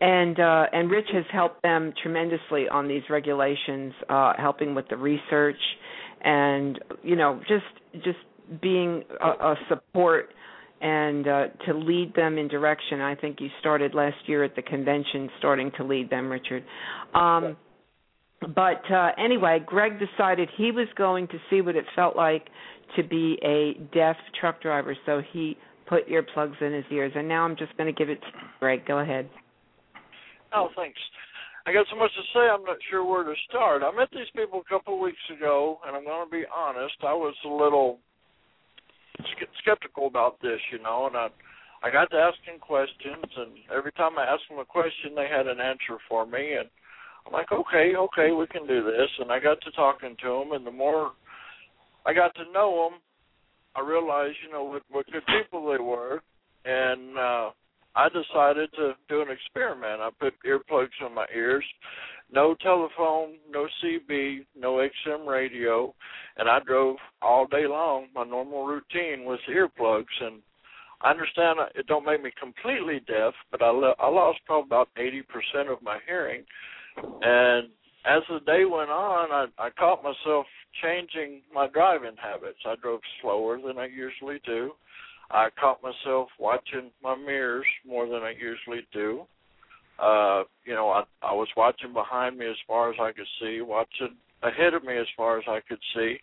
and 0.00 0.38
uh, 0.38 0.66
and 0.72 0.88
Rich 0.88 1.08
has 1.12 1.24
helped 1.32 1.60
them 1.62 1.92
tremendously 2.00 2.68
on 2.68 2.86
these 2.86 3.02
regulations, 3.10 3.94
uh, 4.08 4.34
helping 4.38 4.76
with 4.76 4.88
the 4.88 4.96
research, 4.96 5.58
and 6.22 6.78
you 7.02 7.16
know 7.16 7.40
just 7.48 8.04
just 8.04 8.18
being 8.60 9.04
a, 9.20 9.28
a 9.28 9.54
support 9.68 10.30
and 10.80 11.28
uh, 11.28 11.46
to 11.66 11.74
lead 11.74 12.14
them 12.14 12.38
in 12.38 12.48
direction. 12.48 13.00
I 13.00 13.14
think 13.14 13.40
you 13.40 13.48
started 13.60 13.94
last 13.94 14.16
year 14.26 14.42
at 14.44 14.56
the 14.56 14.62
convention, 14.62 15.28
starting 15.38 15.70
to 15.76 15.84
lead 15.84 16.08
them, 16.08 16.30
Richard. 16.30 16.64
Um, 17.14 17.56
but 18.40 18.90
uh, 18.90 19.10
anyway, 19.22 19.60
Greg 19.64 19.98
decided 19.98 20.48
he 20.56 20.72
was 20.72 20.88
going 20.96 21.28
to 21.28 21.38
see 21.50 21.60
what 21.60 21.76
it 21.76 21.84
felt 21.94 22.16
like 22.16 22.48
to 22.96 23.02
be 23.02 23.38
a 23.44 23.74
deaf 23.94 24.16
truck 24.40 24.62
driver, 24.62 24.96
so 25.04 25.20
he 25.32 25.58
put 25.86 26.08
earplugs 26.08 26.60
in 26.62 26.72
his 26.72 26.84
ears. 26.90 27.12
And 27.14 27.28
now 27.28 27.44
I'm 27.44 27.56
just 27.56 27.76
going 27.76 27.92
to 27.92 27.98
give 27.98 28.08
it 28.08 28.20
to 28.20 28.28
Greg. 28.58 28.86
Go 28.86 29.00
ahead. 29.00 29.28
Oh, 30.54 30.68
thanks. 30.74 30.98
I 31.66 31.72
got 31.72 31.86
so 31.90 31.96
much 31.96 32.10
to 32.16 32.22
say, 32.32 32.48
I'm 32.48 32.64
not 32.64 32.78
sure 32.90 33.04
where 33.04 33.24
to 33.24 33.34
start. 33.48 33.82
I 33.82 33.94
met 33.94 34.08
these 34.12 34.30
people 34.34 34.62
a 34.64 34.68
couple 34.68 34.94
of 34.94 35.00
weeks 35.00 35.20
ago, 35.36 35.78
and 35.86 35.94
I'm 35.94 36.04
going 36.04 36.26
to 36.26 36.30
be 36.30 36.44
honest, 36.48 36.96
I 37.02 37.12
was 37.12 37.34
a 37.44 37.48
little 37.48 37.98
skeptical 39.60 40.06
about 40.06 40.40
this, 40.40 40.60
you 40.72 40.82
know, 40.82 41.06
and 41.06 41.16
I 41.16 41.28
I 41.82 41.90
got 41.90 42.10
to 42.10 42.16
asking 42.16 42.60
questions, 42.60 43.24
and 43.36 43.52
every 43.74 43.92
time 43.92 44.18
I 44.18 44.24
asked 44.24 44.44
them 44.50 44.58
a 44.58 44.66
question, 44.66 45.14
they 45.16 45.28
had 45.34 45.46
an 45.46 45.60
answer 45.60 45.96
for 46.10 46.26
me, 46.26 46.52
and 46.60 46.68
I'm 47.26 47.32
like, 47.32 47.52
okay, 47.52 47.94
okay, 47.96 48.32
we 48.32 48.46
can 48.48 48.66
do 48.66 48.84
this, 48.84 49.08
and 49.18 49.32
I 49.32 49.40
got 49.40 49.62
to 49.62 49.70
talking 49.72 50.14
to 50.22 50.28
them, 50.28 50.52
and 50.52 50.66
the 50.66 50.70
more 50.70 51.12
I 52.04 52.12
got 52.12 52.34
to 52.34 52.52
know 52.52 52.90
them, 52.90 53.00
I 53.74 53.80
realized, 53.80 54.36
you 54.44 54.52
know, 54.52 54.64
what, 54.64 54.82
what 54.90 55.06
good 55.10 55.22
people 55.38 55.72
they 55.72 55.82
were, 55.82 56.20
and 56.66 57.16
uh 57.16 57.50
I 57.94 58.08
decided 58.08 58.70
to 58.74 58.92
do 59.08 59.20
an 59.22 59.28
experiment. 59.30 60.00
I 60.00 60.10
put 60.18 60.34
earplugs 60.46 60.88
in 61.04 61.14
my 61.14 61.26
ears, 61.34 61.64
no 62.32 62.54
telephone, 62.62 63.34
no 63.50 63.66
CB, 63.82 64.46
no 64.56 64.86
XM 65.06 65.26
radio, 65.26 65.92
and 66.36 66.48
I 66.48 66.60
drove 66.60 66.96
all 67.20 67.46
day 67.46 67.66
long. 67.66 68.06
My 68.14 68.24
normal 68.24 68.64
routine 68.64 69.24
was 69.24 69.40
earplugs, 69.48 70.04
and 70.20 70.40
I 71.02 71.10
understand 71.10 71.58
it 71.74 71.86
don't 71.86 72.06
make 72.06 72.22
me 72.22 72.30
completely 72.40 73.00
deaf, 73.06 73.34
but 73.50 73.62
I 73.62 73.70
le- 73.70 73.96
I 73.98 74.08
lost 74.08 74.38
probably 74.46 74.68
about 74.68 74.88
eighty 74.96 75.22
percent 75.22 75.68
of 75.68 75.82
my 75.82 75.98
hearing, 76.06 76.44
and 76.96 77.68
as 78.04 78.22
the 78.28 78.40
day 78.46 78.64
went 78.64 78.90
on, 78.90 79.30
I, 79.30 79.46
I 79.58 79.70
caught 79.70 80.02
myself 80.02 80.46
changing 80.82 81.42
my 81.52 81.66
driving 81.68 82.16
habits. 82.16 82.58
I 82.64 82.76
drove 82.80 83.00
slower 83.20 83.58
than 83.60 83.78
I 83.78 83.86
usually 83.86 84.40
do. 84.46 84.72
I 85.30 85.48
caught 85.60 85.82
myself 85.82 86.28
watching 86.38 86.90
my 87.02 87.14
mirrors 87.16 87.66
more 87.86 88.06
than 88.06 88.22
I 88.22 88.30
usually 88.32 88.86
do. 88.92 89.26
Uh, 89.98 90.44
you 90.64 90.74
know, 90.74 90.88
I 90.90 91.04
I 91.22 91.32
was 91.32 91.48
watching 91.56 91.92
behind 91.92 92.38
me 92.38 92.46
as 92.46 92.56
far 92.66 92.90
as 92.90 92.96
I 93.00 93.12
could 93.12 93.28
see, 93.40 93.60
watching 93.60 94.16
ahead 94.42 94.74
of 94.74 94.84
me 94.84 94.96
as 94.96 95.06
far 95.16 95.38
as 95.38 95.44
I 95.46 95.60
could 95.68 95.80
see. 95.94 96.16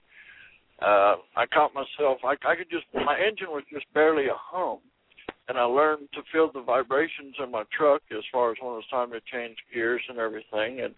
Uh, 0.81 1.15
I 1.35 1.45
caught 1.51 1.73
myself. 1.73 2.19
I, 2.23 2.35
I 2.47 2.55
could 2.55 2.69
just 2.69 2.85
my 2.93 3.17
engine 3.17 3.47
was 3.49 3.63
just 3.71 3.85
barely 3.93 4.25
a 4.25 4.35
hum, 4.35 4.79
and 5.47 5.57
I 5.57 5.63
learned 5.63 6.09
to 6.13 6.21
feel 6.31 6.51
the 6.51 6.61
vibrations 6.61 7.35
in 7.43 7.51
my 7.51 7.63
truck 7.75 8.01
as 8.11 8.23
far 8.31 8.51
as 8.51 8.57
when 8.61 8.73
it 8.73 8.75
was 8.75 8.87
time 8.91 9.11
to 9.11 9.21
change 9.31 9.57
gears 9.73 10.01
and 10.09 10.17
everything. 10.17 10.81
And 10.81 10.93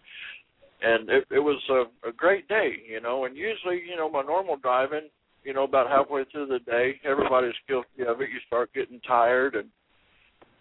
and 0.82 1.08
it, 1.10 1.24
it 1.30 1.38
was 1.40 1.60
a, 1.70 2.08
a 2.08 2.12
great 2.12 2.48
day, 2.48 2.72
you 2.88 3.00
know. 3.00 3.24
And 3.24 3.36
usually, 3.36 3.82
you 3.88 3.96
know, 3.96 4.10
my 4.10 4.22
normal 4.22 4.56
driving, 4.56 5.08
you 5.44 5.54
know, 5.54 5.64
about 5.64 5.88
halfway 5.88 6.24
through 6.24 6.46
the 6.46 6.58
day, 6.60 7.00
everybody's 7.04 7.54
guilty 7.66 8.02
of 8.06 8.20
it. 8.20 8.30
You 8.30 8.40
start 8.46 8.72
getting 8.74 9.00
tired 9.00 9.54
and 9.54 9.68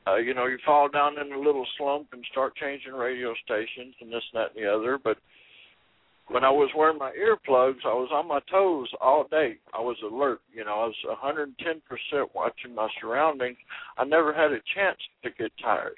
uh, 0.08 0.16
you 0.16 0.34
know, 0.34 0.46
you 0.46 0.58
fall 0.66 0.90
down 0.90 1.20
in 1.20 1.34
a 1.34 1.40
little 1.40 1.66
slump 1.78 2.08
and 2.14 2.24
start 2.32 2.56
changing 2.56 2.94
radio 2.94 3.34
stations 3.44 3.94
and 4.02 4.12
this, 4.12 4.24
and 4.34 4.42
that, 4.42 4.56
and 4.56 4.66
the 4.66 4.72
other. 4.72 4.98
But 5.02 5.18
when 6.30 6.44
I 6.44 6.50
was 6.50 6.70
wearing 6.76 6.98
my 6.98 7.12
earplugs, 7.12 7.86
I 7.86 7.94
was 7.94 8.10
on 8.12 8.28
my 8.28 8.40
toes 8.52 8.90
all 9.02 9.26
day. 9.30 9.58
I 9.74 9.82
was 9.82 9.98
alert. 10.04 10.42
You 10.54 10.64
know, 10.66 10.72
I 10.72 10.86
was 10.86 10.96
110% 12.14 12.28
watching 12.34 12.74
my 12.74 12.88
surroundings. 13.02 13.58
I 13.98 14.06
never 14.06 14.34
had 14.34 14.52
a 14.52 14.62
chance 14.74 14.98
to 15.24 15.30
get 15.32 15.52
tired. 15.62 15.98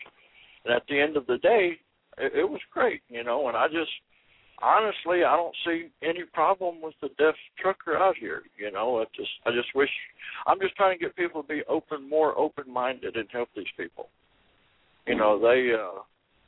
And 0.65 0.73
at 0.73 0.83
the 0.89 0.99
end 0.99 1.17
of 1.17 1.27
the 1.27 1.37
day, 1.37 1.77
it, 2.17 2.33
it 2.39 2.49
was 2.49 2.61
great. 2.73 3.01
You 3.09 3.23
know, 3.23 3.47
and 3.47 3.57
I 3.57 3.67
just 3.67 3.91
honestly, 4.61 5.23
I 5.23 5.35
don't 5.35 5.55
see 5.65 5.89
any 6.03 6.23
problem 6.33 6.81
with 6.81 6.93
the 7.01 7.09
deaf 7.17 7.35
trucker 7.59 7.97
out 7.97 8.15
here. 8.17 8.43
You 8.57 8.71
know, 8.71 8.99
I 8.99 9.05
just 9.15 9.29
I 9.45 9.51
just 9.51 9.73
wish 9.75 9.89
I'm 10.47 10.59
just 10.59 10.75
trying 10.75 10.97
to 10.97 11.03
get 11.03 11.15
people 11.15 11.41
to 11.41 11.47
be 11.47 11.61
open, 11.67 12.09
more 12.09 12.37
open 12.37 12.71
minded, 12.71 13.15
and 13.15 13.27
help 13.31 13.49
these 13.55 13.71
people. 13.77 14.09
You 15.07 15.15
know, 15.15 15.39
they 15.39 15.71
uh 15.73 16.01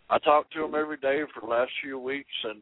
I 0.10 0.20
talk 0.20 0.52
to 0.52 0.62
them 0.62 0.76
every 0.76 0.98
day 0.98 1.22
for 1.34 1.42
the 1.42 1.48
last 1.48 1.72
few 1.82 1.98
weeks, 2.00 2.34
and 2.44 2.62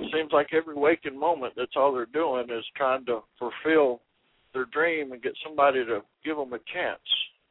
it 0.00 0.12
seems 0.12 0.32
like 0.32 0.48
every 0.52 0.74
waking 0.74 1.18
moment, 1.18 1.54
that's 1.56 1.76
all 1.76 1.92
they're 1.92 2.06
doing 2.06 2.46
is 2.50 2.64
trying 2.76 3.04
to 3.06 3.20
fulfill 3.38 4.00
their 4.52 4.66
dream 4.66 5.12
and 5.12 5.22
get 5.22 5.32
somebody 5.44 5.84
to 5.84 6.00
give 6.24 6.36
them 6.36 6.52
a 6.52 6.58
chance, 6.72 7.02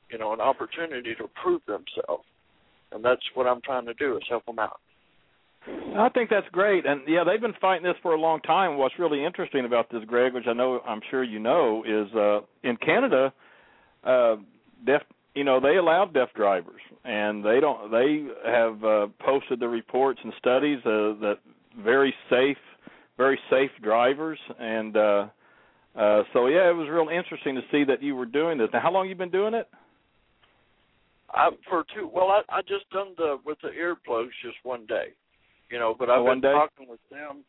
you 0.10 0.18
know, 0.18 0.34
an 0.34 0.40
opportunity 0.42 1.16
to 1.16 1.28
prove 1.42 1.62
themselves. 1.66 2.24
And 2.92 3.04
that's 3.04 3.22
what 3.34 3.48
I'm 3.48 3.62
trying 3.62 3.86
to 3.88 3.94
do 3.96 4.16
is 4.18 4.24
help 4.30 4.46
them 4.46 4.60
out. 4.60 4.80
I 5.96 6.10
think 6.10 6.30
that's 6.30 6.48
great, 6.52 6.86
and 6.86 7.02
yeah, 7.08 7.24
they've 7.24 7.42
been 7.42 7.54
fighting 7.62 7.84
this 7.84 7.96
for 8.02 8.14
a 8.14 8.20
long 8.20 8.40
time. 8.42 8.78
What's 8.78 8.98
really 8.98 9.24
interesting 9.24 9.66
about 9.66 9.92
this, 9.92 10.04
Greg, 10.08 10.34
which 10.34 10.48
I 10.48 10.54
know 10.54 10.80
I'm 10.86 11.02
sure 11.12 11.24
you 11.24 11.40
know, 11.40 11.84
is 11.84 12.14
uh 12.16 12.40
in 12.68 12.78
Canada, 12.78 13.34
uh 14.04 14.38
deaf 14.86 15.02
you 15.36 15.44
know 15.44 15.60
they 15.60 15.78
allow 15.78 16.06
deaf 16.06 16.30
drivers. 16.36 16.82
And 17.06 17.44
they 17.44 17.60
don't 17.60 17.92
they 17.92 18.26
have 18.46 18.84
uh 18.84 19.08
posted 19.20 19.60
the 19.60 19.68
reports 19.68 20.20
and 20.24 20.34
studies 20.38 20.80
uh, 20.86 21.20
that 21.22 21.38
very 21.84 22.14
safe 22.30 22.58
very 23.18 23.40
safe 23.50 23.72
drivers. 23.82 24.40
And 24.60 24.98
uh 24.98 25.28
uh 25.96 26.24
so 26.34 26.48
yeah 26.48 26.70
it 26.70 26.76
was 26.76 26.88
real 26.90 27.10
interesting 27.10 27.56
to 27.56 27.62
see 27.72 27.84
that 27.84 28.02
you 28.02 28.16
were 28.16 28.26
doing 28.26 28.58
this. 28.58 28.70
Now 28.74 28.80
how 28.80 28.92
long 28.92 29.10
you 29.10 29.16
been 29.16 29.32
doing 29.32 29.54
it? 29.54 29.68
I 31.30 31.50
for 31.70 31.84
two 31.96 32.10
well 32.12 32.30
I 32.30 32.42
I 32.50 32.62
just 32.62 32.90
done 32.92 33.14
the 33.18 33.38
with 33.46 33.58
the 33.62 33.70
earplugs 33.70 34.32
just 34.44 34.58
one 34.64 34.86
day 34.88 35.14
you 35.74 35.80
know. 35.80 35.96
But 35.98 36.12
I've 36.12 36.22
oh, 36.22 36.30
been 36.30 36.42
talking 36.42 36.88
with 36.88 37.02
them. 37.10 37.44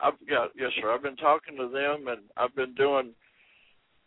I've 0.00 0.18
got 0.28 0.50
yes, 0.58 0.70
sir. 0.80 0.92
I've 0.92 1.02
been 1.02 1.16
talking 1.16 1.56
to 1.56 1.68
them, 1.68 2.08
and 2.08 2.22
I've 2.36 2.54
been 2.56 2.74
doing. 2.74 3.14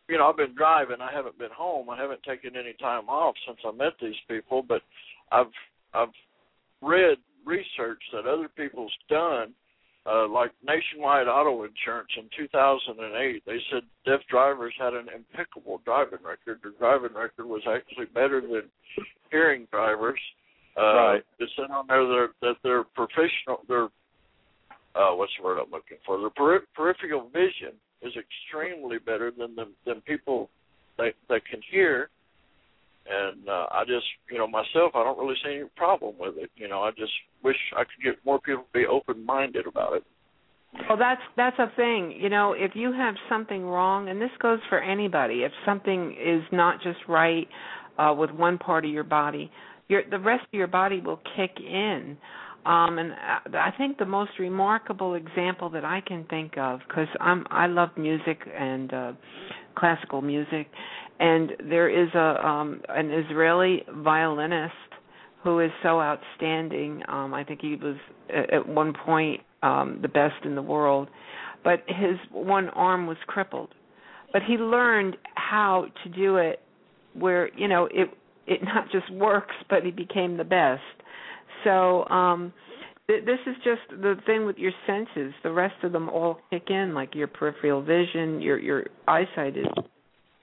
You 0.09 0.19
know, 0.19 0.27
I've 0.27 0.37
been 0.37 0.53
driving. 0.55 0.97
I 1.01 1.11
haven't 1.11 1.39
been 1.39 1.55
home. 1.55 1.89
I 1.89 1.97
haven't 1.97 2.21
taken 2.23 2.55
any 2.55 2.73
time 2.73 3.09
off 3.09 3.33
since 3.47 3.57
I 3.65 3.71
met 3.71 3.93
these 4.01 4.19
people. 4.29 4.61
But 4.61 4.81
I've 5.31 5.53
I've 5.93 6.13
read 6.81 7.17
research 7.45 8.01
that 8.11 8.27
other 8.27 8.49
people's 8.49 8.93
done, 9.09 9.53
uh, 10.05 10.27
like 10.27 10.51
Nationwide 10.63 11.27
Auto 11.27 11.63
Insurance 11.63 12.09
in 12.17 12.29
2008. 12.37 13.43
They 13.45 13.57
said 13.71 13.83
deaf 14.05 14.19
drivers 14.29 14.73
had 14.77 14.93
an 14.93 15.07
impeccable 15.15 15.81
driving 15.85 16.19
record. 16.23 16.59
Their 16.61 16.73
driving 16.77 17.15
record 17.15 17.45
was 17.45 17.63
actually 17.67 18.05
better 18.13 18.41
than 18.41 18.69
hearing 19.31 19.65
drivers. 19.71 20.19
Uh, 20.19 20.44
right. 20.83 21.23
It 21.39 21.49
said 21.55 21.71
on 21.71 21.87
there 21.87 22.05
that, 22.05 22.27
that 22.41 22.55
their 22.63 22.83
professional, 22.83 23.61
their 23.67 23.85
uh, 24.95 25.13
what's 25.15 25.31
the 25.37 25.43
word 25.43 25.59
I'm 25.59 25.71
looking 25.71 25.97
for? 26.05 26.19
Their 26.19 26.29
peri- 26.29 26.65
peripheral 26.75 27.29
vision 27.29 27.75
is 28.01 28.13
extremely 28.15 28.97
better 28.97 29.31
than 29.31 29.55
the, 29.55 29.65
than 29.85 30.01
people 30.01 30.49
that 30.97 31.13
that 31.29 31.41
can 31.49 31.61
hear. 31.71 32.09
And 33.07 33.47
uh, 33.47 33.67
I 33.71 33.83
just, 33.85 34.05
you 34.31 34.39
know, 34.39 34.47
myself, 34.47 34.95
I 34.95 35.03
don't 35.03 35.19
really 35.19 35.35
see 35.43 35.59
any 35.59 35.69
problem 35.77 36.15
with 36.19 36.37
it. 36.37 36.49
You 36.55 36.67
know, 36.67 36.81
I 36.81 36.89
just 36.91 37.11
wish 37.43 37.57
I 37.77 37.83
could 37.83 38.03
get 38.03 38.25
more 38.25 38.39
people 38.39 38.63
to 38.63 38.79
be 38.79 38.87
open-minded 38.87 39.67
about 39.67 39.97
it. 39.97 40.03
Well, 40.89 40.97
that's 40.97 41.21
that's 41.37 41.57
a 41.59 41.71
thing. 41.75 42.13
You 42.19 42.29
know, 42.29 42.53
if 42.53 42.71
you 42.73 42.91
have 42.91 43.15
something 43.29 43.63
wrong, 43.63 44.09
and 44.09 44.19
this 44.19 44.31
goes 44.41 44.59
for 44.69 44.79
anybody, 44.79 45.43
if 45.43 45.51
something 45.65 46.15
is 46.19 46.41
not 46.51 46.81
just 46.81 46.97
right 47.07 47.47
uh, 47.97 48.13
with 48.17 48.31
one 48.31 48.57
part 48.57 48.85
of 48.85 48.91
your 48.91 49.03
body, 49.03 49.51
your 49.87 50.03
the 50.09 50.19
rest 50.19 50.43
of 50.43 50.53
your 50.53 50.67
body 50.67 51.01
will 51.01 51.19
kick 51.35 51.51
in. 51.59 52.17
Um, 52.65 52.97
and 52.97 53.13
I 53.53 53.71
think 53.77 53.99
the 53.99 54.07
most 54.07 54.31
remarkable 54.39 55.13
example 55.13 55.69
that 55.69 55.85
I 55.85 56.01
can 56.01 56.25
think 56.31 56.57
of, 56.57 56.79
because 56.87 57.07
I'm 57.19 57.45
I 57.51 57.67
love 57.67 57.89
music 57.95 58.39
and 58.57 58.91
uh, 58.91 59.11
classical 59.77 60.21
music, 60.21 60.67
and 61.19 61.51
there 61.69 61.89
is 61.89 62.09
a 62.15 62.45
um, 62.45 62.81
an 62.89 63.11
Israeli 63.11 63.83
violinist 63.97 64.73
who 65.43 65.59
is 65.59 65.69
so 65.83 66.01
outstanding. 66.01 67.03
Um, 67.07 67.35
I 67.35 67.43
think 67.43 67.61
he 67.61 67.75
was 67.75 67.97
at 68.29 68.67
one 68.67 68.93
point 69.05 69.41
um, 69.61 69.99
the 70.01 70.07
best 70.07 70.43
in 70.43 70.55
the 70.55 70.61
world, 70.61 71.07
but 71.63 71.83
his 71.87 72.17
one 72.31 72.69
arm 72.69 73.05
was 73.05 73.17
crippled. 73.27 73.75
But 74.33 74.41
he 74.41 74.53
learned 74.53 75.17
how 75.35 75.85
to 76.03 76.09
do 76.09 76.37
it 76.37 76.61
where 77.13 77.55
you 77.55 77.67
know 77.67 77.87
it 77.91 78.09
it 78.47 78.61
not 78.63 78.91
just 78.91 79.11
works, 79.11 79.55
but 79.69 79.83
he 79.83 79.91
became 79.91 80.37
the 80.37 80.43
best. 80.43 80.81
So 81.63 82.05
um 82.05 82.53
th- 83.07 83.25
this 83.25 83.39
is 83.47 83.55
just 83.63 83.81
the 83.89 84.15
thing 84.25 84.45
with 84.45 84.57
your 84.57 84.73
senses. 84.85 85.33
The 85.43 85.51
rest 85.51 85.83
of 85.83 85.91
them 85.91 86.09
all 86.09 86.39
kick 86.49 86.69
in, 86.69 86.93
like 86.93 87.15
your 87.15 87.27
peripheral 87.27 87.81
vision, 87.81 88.41
your 88.41 88.57
your 88.57 88.85
eyesight 89.07 89.57
is 89.57 89.65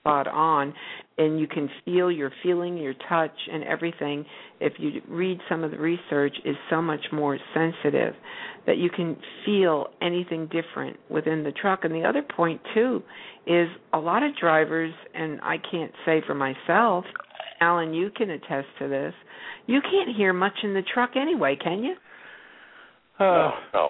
spot 0.03 0.27
on, 0.27 0.73
and 1.17 1.39
you 1.39 1.47
can 1.47 1.69
feel 1.85 2.11
your 2.11 2.29
feeling, 2.43 2.77
your 2.77 2.93
touch, 3.07 3.31
and 3.51 3.63
everything. 3.63 4.25
If 4.59 4.73
you 4.77 5.01
read 5.07 5.39
some 5.47 5.63
of 5.63 5.71
the 5.71 5.77
research, 5.77 6.35
is 6.43 6.57
so 6.69 6.81
much 6.81 6.99
more 7.13 7.39
sensitive 7.53 8.13
that 8.65 8.77
you 8.77 8.89
can 8.89 9.15
feel 9.45 9.87
anything 10.01 10.49
different 10.51 10.97
within 11.09 11.43
the 11.43 11.53
truck. 11.53 11.85
And 11.85 11.93
the 11.93 12.03
other 12.03 12.21
point 12.21 12.59
too 12.73 13.01
is 13.47 13.69
a 13.93 13.97
lot 13.97 14.23
of 14.23 14.35
drivers, 14.35 14.93
and 15.13 15.39
I 15.41 15.55
can't 15.71 15.91
say 16.05 16.21
for 16.27 16.35
myself, 16.35 17.05
Allen, 17.63 17.93
you 17.93 18.09
can 18.09 18.29
attest 18.29 18.67
to 18.79 18.87
this. 18.87 19.13
You 19.67 19.79
can't 19.81 20.15
hear 20.15 20.33
much 20.33 20.53
in 20.63 20.73
the 20.73 20.83
truck 20.93 21.11
anyway, 21.15 21.57
can 21.61 21.83
you? 21.83 21.95
Uh, 23.19 23.51
no. 23.73 23.89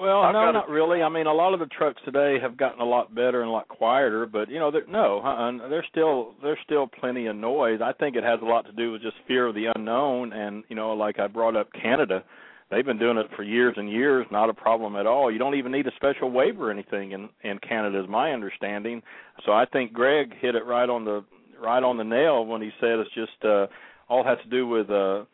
Well, 0.00 0.22
I've 0.22 0.32
no, 0.32 0.46
got 0.46 0.52
not 0.52 0.68
really. 0.70 1.02
I 1.02 1.08
mean, 1.08 1.26
a 1.26 1.32
lot 1.32 1.52
of 1.52 1.60
the 1.60 1.66
trucks 1.66 2.00
today 2.04 2.36
have 2.40 2.56
gotten 2.56 2.80
a 2.80 2.84
lot 2.84 3.14
better 3.14 3.40
and 3.40 3.50
a 3.50 3.52
lot 3.52 3.68
quieter, 3.68 4.24
but 4.24 4.48
you 4.48 4.58
know, 4.58 4.70
they're, 4.70 4.86
no, 4.86 5.18
uh, 5.20 5.68
there's 5.68 5.84
still 5.90 6.34
there's 6.42 6.58
still 6.64 6.86
plenty 6.86 7.26
of 7.26 7.36
noise. 7.36 7.80
I 7.82 7.92
think 7.92 8.16
it 8.16 8.24
has 8.24 8.38
a 8.40 8.44
lot 8.44 8.64
to 8.66 8.72
do 8.72 8.92
with 8.92 9.02
just 9.02 9.16
fear 9.26 9.48
of 9.48 9.54
the 9.54 9.66
unknown, 9.74 10.32
and 10.32 10.62
you 10.68 10.76
know, 10.76 10.92
like 10.92 11.18
I 11.18 11.26
brought 11.26 11.56
up 11.56 11.68
Canada, 11.72 12.22
they've 12.70 12.84
been 12.84 12.98
doing 12.98 13.18
it 13.18 13.26
for 13.36 13.42
years 13.42 13.74
and 13.76 13.90
years, 13.90 14.26
not 14.30 14.48
a 14.48 14.54
problem 14.54 14.94
at 14.96 15.06
all. 15.06 15.30
You 15.30 15.38
don't 15.38 15.56
even 15.56 15.72
need 15.72 15.86
a 15.86 15.92
special 15.96 16.30
waiver 16.30 16.68
or 16.68 16.70
anything 16.70 17.12
in 17.12 17.28
in 17.42 17.58
Canada, 17.58 18.00
is 18.00 18.08
my 18.08 18.32
understanding. 18.32 19.02
So 19.44 19.52
I 19.52 19.66
think 19.66 19.92
Greg 19.92 20.32
hit 20.40 20.54
it 20.54 20.64
right 20.64 20.88
on 20.88 21.04
the 21.04 21.24
right 21.60 21.82
on 21.82 21.96
the 21.96 22.04
nail 22.04 22.44
when 22.44 22.62
he 22.62 22.70
said 22.80 22.98
it's 22.98 23.14
just 23.14 23.44
uh 23.44 23.66
all 24.08 24.24
has 24.24 24.38
to 24.42 24.50
do 24.50 24.66
with 24.66 24.90
uh 24.90 25.24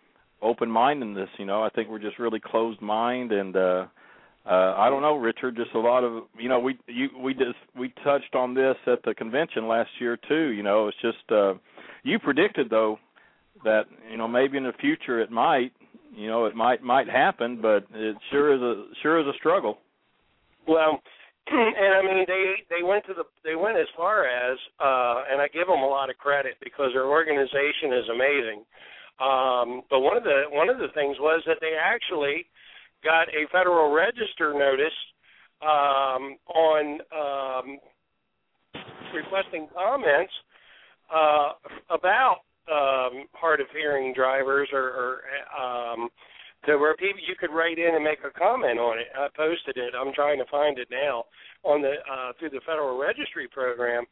open 0.43 0.70
mindedness 0.70 1.28
you 1.39 1.44
know? 1.44 1.62
I 1.62 1.70
think 1.70 1.89
we're 1.89 1.98
just 1.98 2.19
really 2.19 2.40
closed 2.40 2.81
mind 2.81 3.32
and 3.32 3.57
uh 3.57 3.86
uh 4.47 4.74
i 4.77 4.89
don't 4.90 5.03
know 5.03 5.16
richard 5.16 5.57
just 5.57 5.74
a 5.74 5.78
lot 5.78 6.05
of 6.05 6.24
you 6.39 6.48
know 6.48 6.61
we 6.61 6.78
you 6.86 7.09
we 7.20 7.32
just 7.32 7.59
we 7.78 7.93
touched 8.05 8.35
on 8.35 8.55
this 8.55 8.77
at 8.86 9.03
the 9.05 9.15
convention 9.15 9.66
last 9.69 9.90
year 10.01 10.19
too 10.28 10.48
you 10.48 10.62
know? 10.62 10.89
It's 10.89 10.98
just 11.01 11.31
uh 11.31 11.55
you 12.03 12.19
predicted 12.19 12.70
though 12.70 12.98
that 13.65 13.85
you 14.11 14.16
know 14.16 14.28
maybe 14.28 14.57
in 14.57 14.65
the 14.65 14.73
future 14.81 15.20
it 15.20 15.31
might 15.31 15.73
you 16.15 16.28
know 16.28 16.47
it 16.47 16.55
might 16.55 16.82
might 16.82 17.09
happen 17.09 17.61
but 17.61 17.86
it 17.94 18.16
sure 18.31 18.55
is 18.55 18.61
a 18.61 18.85
sure 19.03 19.20
is 19.20 19.27
a 19.27 19.36
struggle. 19.39 19.78
Well, 20.66 21.01
and 21.48 21.94
I 21.94 22.02
mean 22.02 22.24
they 22.27 22.55
they 22.70 22.82
went 22.82 23.06
to 23.06 23.14
the 23.14 23.24
they 23.44 23.55
went 23.55 23.78
as 23.78 23.86
far 23.97 24.24
as 24.27 24.59
uh 24.81 25.31
and 25.31 25.40
I 25.40 25.48
give 25.48 25.66
them 25.66 25.81
a 25.81 25.89
lot 25.89 26.10
of 26.10 26.18
credit 26.18 26.55
because 26.62 26.90
their 26.93 27.06
organization 27.06 27.93
is 27.93 28.09
amazing. 28.10 28.64
Um 29.20 29.82
but 29.89 30.01
one 30.01 30.16
of 30.16 30.24
the 30.24 30.44
one 30.51 30.68
of 30.68 30.78
the 30.78 30.89
things 30.94 31.16
was 31.20 31.43
that 31.47 31.59
they 31.60 31.74
actually 31.78 32.47
got 33.05 33.28
a 33.28 33.47
federal 33.52 33.93
register 33.93 34.52
notice 34.55 34.97
um 35.62 36.36
on 36.51 37.01
um 37.14 37.78
requesting 39.14 39.68
comments 39.73 40.32
uh 41.14 41.52
about 41.90 42.39
um 42.66 43.27
hard 43.35 43.60
of 43.60 43.68
hearing 43.73 44.12
drivers 44.12 44.68
or, 44.73 44.82
or 44.82 45.20
um 45.56 46.09
to 46.65 46.78
where 46.78 46.97
people 46.97 47.20
you 47.27 47.37
could 47.39 47.55
write 47.55 47.78
in 47.78 47.95
and 47.95 48.05
make 48.05 48.19
a 48.24 48.37
comment 48.37 48.78
on 48.78 48.99
it. 48.99 49.07
I 49.15 49.28
posted 49.37 49.77
it. 49.77 49.95
I'm 49.95 50.12
trying 50.15 50.39
to 50.39 50.51
find 50.51 50.78
it 50.78 50.89
now 50.91 51.24
on 51.62 51.83
the 51.83 51.95
uh, 52.11 52.33
through 52.39 52.51
the 52.51 52.65
Federal 52.66 52.99
Registry 52.99 53.49
program, 53.49 54.05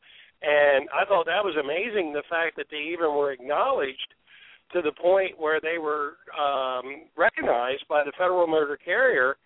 and 0.43 0.89
I 0.93 1.05
thought 1.07 1.27
that 1.27 1.45
was 1.45 1.57
amazing. 1.57 2.12
The 2.12 2.23
fact 2.29 2.57
that 2.57 2.66
they 2.71 2.93
even 2.93 3.16
were 3.16 3.33
acknowledged 3.33 4.15
to 4.73 4.83
the 4.83 4.93
point 4.93 5.39
where 5.39 5.61
they 5.61 5.79
were 5.79 6.16
um, 6.35 7.07
recognized 7.16 7.85
by 7.89 8.05
the 8.05 8.12
Federal 8.19 8.47
Motor 8.47 8.79
Carrier 8.83 9.37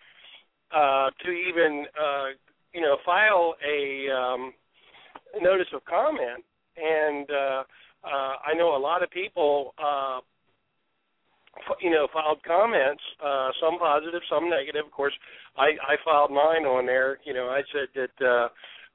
uh, 0.75 1.11
to 1.25 1.31
even 1.31 1.87
uh, 1.99 2.27
you 2.73 2.81
know 2.81 2.97
file 3.05 3.55
a 3.65 4.11
um, 4.11 4.53
notice 5.41 5.69
of 5.75 5.85
comment. 5.85 6.45
And 6.77 7.29
uh, 7.31 7.63
uh, 8.05 8.35
I 8.47 8.55
know 8.57 8.77
a 8.77 8.79
lot 8.79 9.03
of 9.03 9.11
people 9.11 9.75
uh, 9.79 10.21
you 11.81 11.91
know 11.91 12.09
filed 12.13 12.43
comments 12.43 13.03
uh 13.25 13.51
some 13.61 13.79
positive 13.79 14.23
some 14.31 14.49
negative. 14.51 14.87
Of 14.87 14.93
course 14.93 15.15
i 15.57 15.75
i 15.87 15.97
filed 16.05 16.31
mine 16.31 16.65
on 16.65 16.87
there. 16.87 17.19
You 17.25 17.35
know 17.35 17.49
i 17.49 17.63
said 17.73 17.89
that 17.95 18.17
uh 18.25 18.49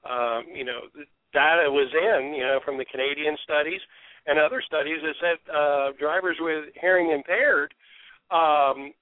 um 0.07 0.44
you 0.53 0.65
know 0.65 0.88
data 1.34 1.69
was 1.69 1.91
in 1.94 2.34
you 2.34 2.44
know 2.44 2.60
from 2.64 2.77
the 2.77 2.85
canadian 2.85 3.38
studies 3.44 3.81
and 4.26 4.40
other 4.40 4.61
studies 4.65 4.99
that 5.02 5.15
said 5.19 5.40
uh 5.53 5.91
drivers 5.99 6.38
with 6.40 6.65
hearing 6.80 7.11
impaired 7.11 7.73
um 8.31 8.94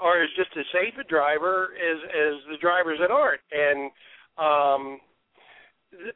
are 0.00 0.24
just 0.36 0.50
as 0.56 0.64
safe 0.72 0.94
a 1.00 1.04
driver 1.04 1.70
as 1.74 1.98
as 2.06 2.34
the 2.50 2.58
drivers 2.60 2.98
that 3.00 3.10
aren't. 3.10 3.40
And 3.52 3.90
um 4.38 5.00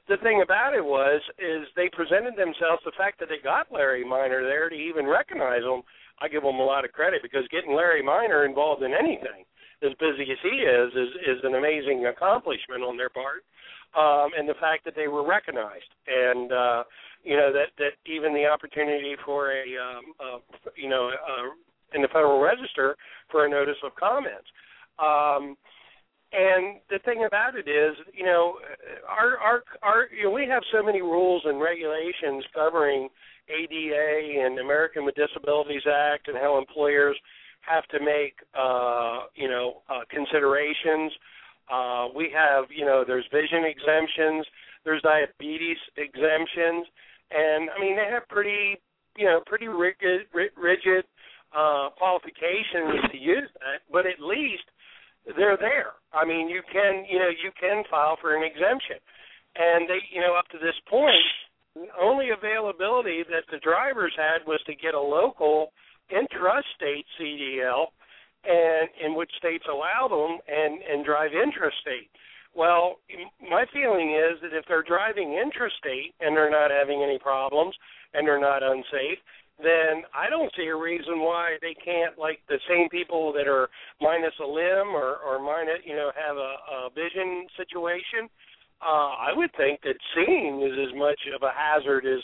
the 0.06 0.18
thing 0.22 0.42
about 0.42 0.74
it 0.74 0.84
was 0.84 1.22
is 1.38 1.66
they 1.74 1.88
presented 1.92 2.36
themselves 2.36 2.82
the 2.84 2.92
fact 2.96 3.18
that 3.18 3.28
they 3.28 3.42
got 3.42 3.72
Larry 3.72 4.04
Minor 4.04 4.44
there 4.44 4.68
to 4.68 4.76
even 4.76 5.06
recognize 5.06 5.62
them 5.62 5.82
I 6.20 6.28
give 6.28 6.42
them 6.42 6.56
a 6.56 6.64
lot 6.64 6.84
of 6.84 6.92
credit 6.92 7.22
because 7.22 7.46
getting 7.50 7.74
Larry 7.74 8.02
Minor 8.02 8.44
involved 8.44 8.82
in 8.82 8.92
anything, 8.92 9.44
as 9.82 9.92
busy 9.98 10.30
as 10.30 10.38
he 10.42 10.62
is, 10.62 10.92
is 10.92 11.10
is 11.26 11.38
an 11.44 11.54
amazing 11.54 12.06
accomplishment 12.06 12.82
on 12.82 12.96
their 12.96 13.10
part. 13.10 13.44
Um, 13.94 14.30
and 14.38 14.48
the 14.48 14.54
fact 14.54 14.84
that 14.86 14.94
they 14.96 15.08
were 15.08 15.26
recognized, 15.26 15.90
and 16.06 16.52
uh, 16.52 16.84
you 17.24 17.36
know 17.36 17.52
that 17.52 17.76
that 17.78 17.92
even 18.06 18.32
the 18.32 18.46
opportunity 18.46 19.16
for 19.24 19.52
a 19.52 19.64
um, 19.76 20.04
uh, 20.20 20.38
you 20.76 20.88
know 20.88 21.10
uh, 21.10 21.50
in 21.94 22.02
the 22.02 22.08
Federal 22.08 22.40
Register 22.40 22.96
for 23.30 23.44
a 23.44 23.50
notice 23.50 23.76
of 23.84 23.94
comments. 23.96 24.48
Um, 24.98 25.56
and 26.32 26.80
the 26.88 26.98
thing 27.04 27.24
about 27.26 27.56
it 27.56 27.68
is, 27.68 27.96
you 28.14 28.24
know, 28.24 28.56
our 29.08 29.36
our 29.38 29.62
our 29.82 30.08
you 30.16 30.24
know, 30.24 30.30
we 30.30 30.46
have 30.48 30.62
so 30.72 30.82
many 30.82 31.02
rules 31.02 31.42
and 31.44 31.60
regulations 31.60 32.44
covering 32.54 33.08
ADA 33.48 34.40
and 34.44 34.58
American 34.58 35.04
with 35.04 35.14
Disabilities 35.14 35.82
Act 35.86 36.28
and 36.28 36.36
how 36.36 36.58
employers 36.58 37.16
have 37.62 37.86
to 37.88 38.00
make 38.00 38.34
uh, 38.58 39.28
you 39.34 39.48
know 39.48 39.82
uh, 39.90 40.00
considerations. 40.10 41.12
Uh, 41.70 42.08
we 42.14 42.30
have 42.34 42.64
you 42.74 42.84
know 42.84 43.04
there's 43.06 43.26
vision 43.32 43.64
exemptions, 43.64 44.46
there's 44.84 45.02
diabetes 45.02 45.78
exemptions, 45.96 46.86
and 47.30 47.68
I 47.70 47.80
mean 47.80 47.96
they 47.96 48.08
have 48.10 48.26
pretty 48.28 48.80
you 49.16 49.26
know 49.26 49.40
pretty 49.46 49.68
rigid 49.68 50.26
rigid 50.32 51.04
uh, 51.52 51.90
qualifications 51.98 53.04
to 53.12 53.18
use 53.18 53.48
that, 53.60 53.84
but 53.92 54.06
at 54.06 54.18
least 54.18 54.64
they're 55.36 55.56
there. 55.56 55.98
I 56.12 56.24
mean 56.24 56.48
you 56.48 56.62
can 56.72 57.04
you 57.08 57.18
know 57.18 57.30
you 57.30 57.50
can 57.58 57.84
file 57.90 58.16
for 58.20 58.36
an 58.36 58.42
exemption, 58.42 58.98
and 59.56 59.88
they 59.88 60.00
you 60.12 60.20
know 60.20 60.34
up 60.34 60.48
to 60.50 60.58
this 60.58 60.76
point 60.88 61.26
the 61.74 61.88
only 62.00 62.28
availability 62.30 63.24
that 63.30 63.48
the 63.50 63.58
drivers 63.58 64.12
had 64.16 64.46
was 64.46 64.60
to 64.66 64.74
get 64.74 64.94
a 64.94 65.00
local 65.00 65.72
intrastate 66.12 67.08
CDL, 67.18 67.86
and 68.44 68.88
in 69.02 69.14
which 69.14 69.30
states 69.38 69.64
allow 69.70 70.08
them, 70.08 70.38
and 70.48 70.82
and 70.82 71.04
drive 71.04 71.30
intrastate. 71.32 72.10
Well, 72.54 72.96
my 73.40 73.64
feeling 73.72 74.12
is 74.12 74.40
that 74.42 74.52
if 74.52 74.66
they're 74.68 74.82
driving 74.82 75.40
intrastate 75.40 76.12
and 76.20 76.36
they're 76.36 76.50
not 76.50 76.70
having 76.70 77.02
any 77.02 77.18
problems 77.18 77.74
and 78.12 78.28
they're 78.28 78.40
not 78.40 78.62
unsafe, 78.62 79.18
then 79.58 80.02
I 80.14 80.30
don't 80.30 80.52
see 80.56 80.66
a 80.66 80.76
reason 80.76 81.20
why 81.20 81.56
they 81.60 81.74
can't, 81.84 82.18
like 82.18 82.40
the 82.48 82.58
same 82.68 82.88
people 82.88 83.32
that 83.34 83.46
are 83.46 83.68
minus 84.00 84.34
a 84.40 84.46
limb 84.46 84.94
or 84.94 85.18
or 85.24 85.38
minus, 85.38 85.80
you 85.84 85.94
know, 85.94 86.10
have 86.14 86.36
a, 86.36 86.54
a 86.70 86.90
vision 86.94 87.46
situation 87.56 88.28
uh, 88.82 89.14
I 89.14 89.30
would 89.34 89.50
think 89.56 89.80
that 89.82 89.94
seeing 90.14 90.60
is 90.62 90.74
as 90.74 90.98
much 90.98 91.18
of 91.34 91.42
a 91.42 91.54
hazard 91.54 92.04
as 92.04 92.18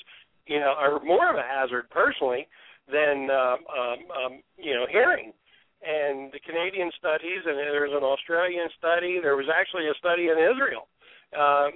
you 0.46 0.58
know, 0.58 0.74
or 0.80 0.98
more 1.04 1.30
of 1.30 1.36
a 1.36 1.46
hazard 1.46 1.88
personally 1.90 2.48
than 2.90 3.28
uh, 3.30 3.56
um, 3.70 3.98
um, 4.10 4.32
you 4.58 4.74
know 4.74 4.86
hearing. 4.90 5.32
And 5.78 6.32
the 6.32 6.42
Canadian 6.42 6.90
studies, 6.98 7.46
and 7.46 7.54
there's 7.54 7.94
an 7.94 8.02
Australian 8.02 8.66
study. 8.76 9.20
There 9.22 9.36
was 9.36 9.46
actually 9.46 9.86
a 9.86 9.94
study 9.94 10.26
in 10.26 10.34
Israel. 10.34 10.90
Uh, 11.30 11.70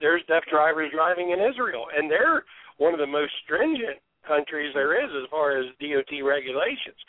there's 0.00 0.22
deaf 0.28 0.44
drivers 0.46 0.92
driving 0.94 1.30
in 1.34 1.40
Israel, 1.42 1.86
and 1.90 2.08
they're 2.08 2.44
one 2.76 2.94
of 2.94 3.00
the 3.00 3.10
most 3.10 3.32
stringent 3.42 3.98
countries 4.28 4.72
there 4.74 4.92
is 4.92 5.10
as 5.16 5.28
far 5.30 5.58
as 5.58 5.66
DOT 5.80 6.12
regulations. 6.22 7.00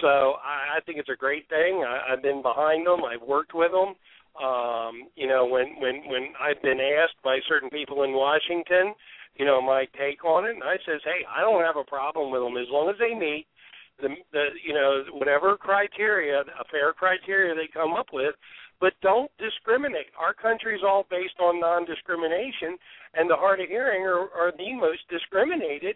So 0.00 0.40
I, 0.42 0.78
I 0.78 0.80
think 0.84 0.98
it's 0.98 1.12
a 1.12 1.16
great 1.16 1.48
thing. 1.48 1.84
I, 1.86 2.12
I've 2.12 2.22
been 2.22 2.42
behind 2.42 2.86
them. 2.86 3.04
I've 3.04 3.26
worked 3.26 3.54
with 3.54 3.70
them. 3.70 3.94
Um, 4.34 5.06
you 5.14 5.28
know, 5.28 5.46
when 5.46 5.78
when 5.78 6.02
when 6.10 6.34
I've 6.42 6.60
been 6.62 6.80
asked 6.80 7.22
by 7.22 7.38
certain 7.46 7.70
people 7.70 8.02
in 8.02 8.12
Washington, 8.12 8.94
you 9.36 9.44
know, 9.44 9.62
my 9.62 9.86
take 9.94 10.24
on 10.24 10.46
it, 10.46 10.58
and 10.58 10.64
I 10.64 10.74
says, 10.82 11.00
hey, 11.04 11.22
I 11.30 11.40
don't 11.40 11.62
have 11.62 11.76
a 11.76 11.86
problem 11.86 12.32
with 12.32 12.42
them 12.42 12.56
as 12.56 12.66
long 12.70 12.90
as 12.90 12.96
they 12.98 13.14
meet 13.14 13.46
the 14.02 14.08
the 14.32 14.46
you 14.66 14.74
know 14.74 15.04
whatever 15.12 15.56
criteria, 15.56 16.40
a 16.40 16.64
fair 16.70 16.92
criteria 16.92 17.54
they 17.54 17.68
come 17.72 17.92
up 17.92 18.08
with. 18.12 18.34
But 18.80 18.94
don't 19.02 19.30
discriminate. 19.38 20.10
Our 20.18 20.34
country's 20.34 20.82
all 20.84 21.06
based 21.08 21.38
on 21.40 21.60
non-discrimination, 21.60 22.76
and 23.14 23.30
the 23.30 23.38
hard 23.38 23.60
of 23.60 23.68
hearing 23.68 24.02
are, 24.02 24.28
are 24.34 24.50
the 24.50 24.74
most 24.74 25.06
discriminated 25.08 25.94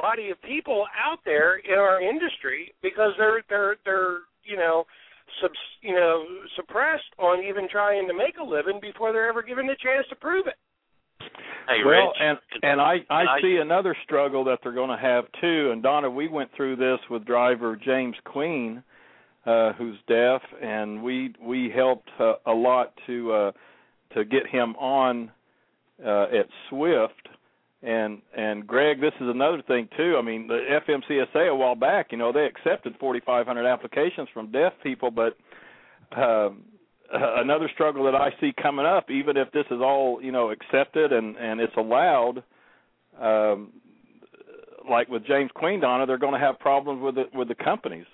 body 0.00 0.30
of 0.30 0.40
people 0.42 0.86
out 0.96 1.18
there 1.24 1.58
in 1.58 1.78
our 1.78 2.00
industry 2.00 2.72
because 2.82 3.12
they're 3.18 3.42
they're 3.48 3.76
they're 3.84 4.18
you 4.44 4.56
know 4.56 4.84
sub, 5.40 5.50
you 5.82 5.94
know 5.94 6.24
suppressed 6.56 7.12
on 7.18 7.44
even 7.44 7.68
trying 7.70 8.08
to 8.08 8.14
make 8.14 8.36
a 8.40 8.44
living 8.44 8.80
before 8.80 9.12
they're 9.12 9.28
ever 9.28 9.42
given 9.42 9.66
the 9.66 9.76
chance 9.82 10.06
to 10.08 10.16
prove 10.16 10.46
it. 10.46 10.54
Hey, 11.68 11.84
well, 11.84 12.06
Rich, 12.06 12.16
and 12.20 12.38
and 12.62 12.80
I 12.80 12.96
I 13.10 13.40
see 13.40 13.58
another 13.60 13.96
struggle 14.04 14.44
that 14.44 14.58
they're 14.62 14.72
going 14.72 14.90
to 14.90 15.02
have 15.02 15.24
too. 15.40 15.70
And 15.72 15.82
Donna, 15.82 16.10
we 16.10 16.28
went 16.28 16.50
through 16.56 16.76
this 16.76 16.98
with 17.10 17.24
driver 17.24 17.76
James 17.76 18.16
Queen, 18.24 18.82
uh, 19.46 19.72
who's 19.74 19.96
deaf, 20.08 20.42
and 20.62 21.02
we 21.02 21.34
we 21.40 21.70
helped 21.74 22.08
uh, 22.18 22.34
a 22.46 22.52
lot 22.52 22.94
to 23.06 23.32
uh, 23.32 23.52
to 24.14 24.24
get 24.24 24.46
him 24.50 24.74
on 24.76 25.30
uh, 26.04 26.24
at 26.24 26.46
Swift. 26.68 27.28
And 27.82 28.20
and 28.36 28.66
Greg, 28.66 29.00
this 29.00 29.14
is 29.20 29.28
another 29.28 29.62
thing 29.66 29.88
too. 29.96 30.16
I 30.18 30.22
mean, 30.22 30.46
the 30.46 30.60
FMCSA 30.86 31.50
a 31.50 31.54
while 31.54 31.74
back, 31.74 32.08
you 32.12 32.18
know, 32.18 32.30
they 32.30 32.44
accepted 32.44 32.94
4,500 33.00 33.66
applications 33.66 34.28
from 34.34 34.52
deaf 34.52 34.74
people, 34.82 35.10
but 35.10 35.36
um, 36.14 36.64
another 37.12 37.70
struggle 37.72 38.04
that 38.04 38.14
I 38.14 38.30
see 38.40 38.52
coming 38.60 38.84
up, 38.84 39.10
even 39.10 39.36
if 39.36 39.50
this 39.52 39.64
is 39.70 39.80
all 39.80 40.20
you 40.22 40.32
know 40.32 40.50
accepted 40.50 41.12
and 41.12 41.36
and 41.36 41.60
it's 41.60 41.76
allowed, 41.76 42.42
um, 43.18 43.72
like 44.88 45.08
with 45.08 45.26
James 45.26 45.50
Queen, 45.54 45.80
Donna, 45.80 46.06
they're 46.06 46.18
going 46.18 46.34
to 46.34 46.38
have 46.38 46.58
problems 46.58 47.02
with 47.02 47.14
the 47.14 47.24
with 47.34 47.48
the 47.48 47.54
companies. 47.54 48.06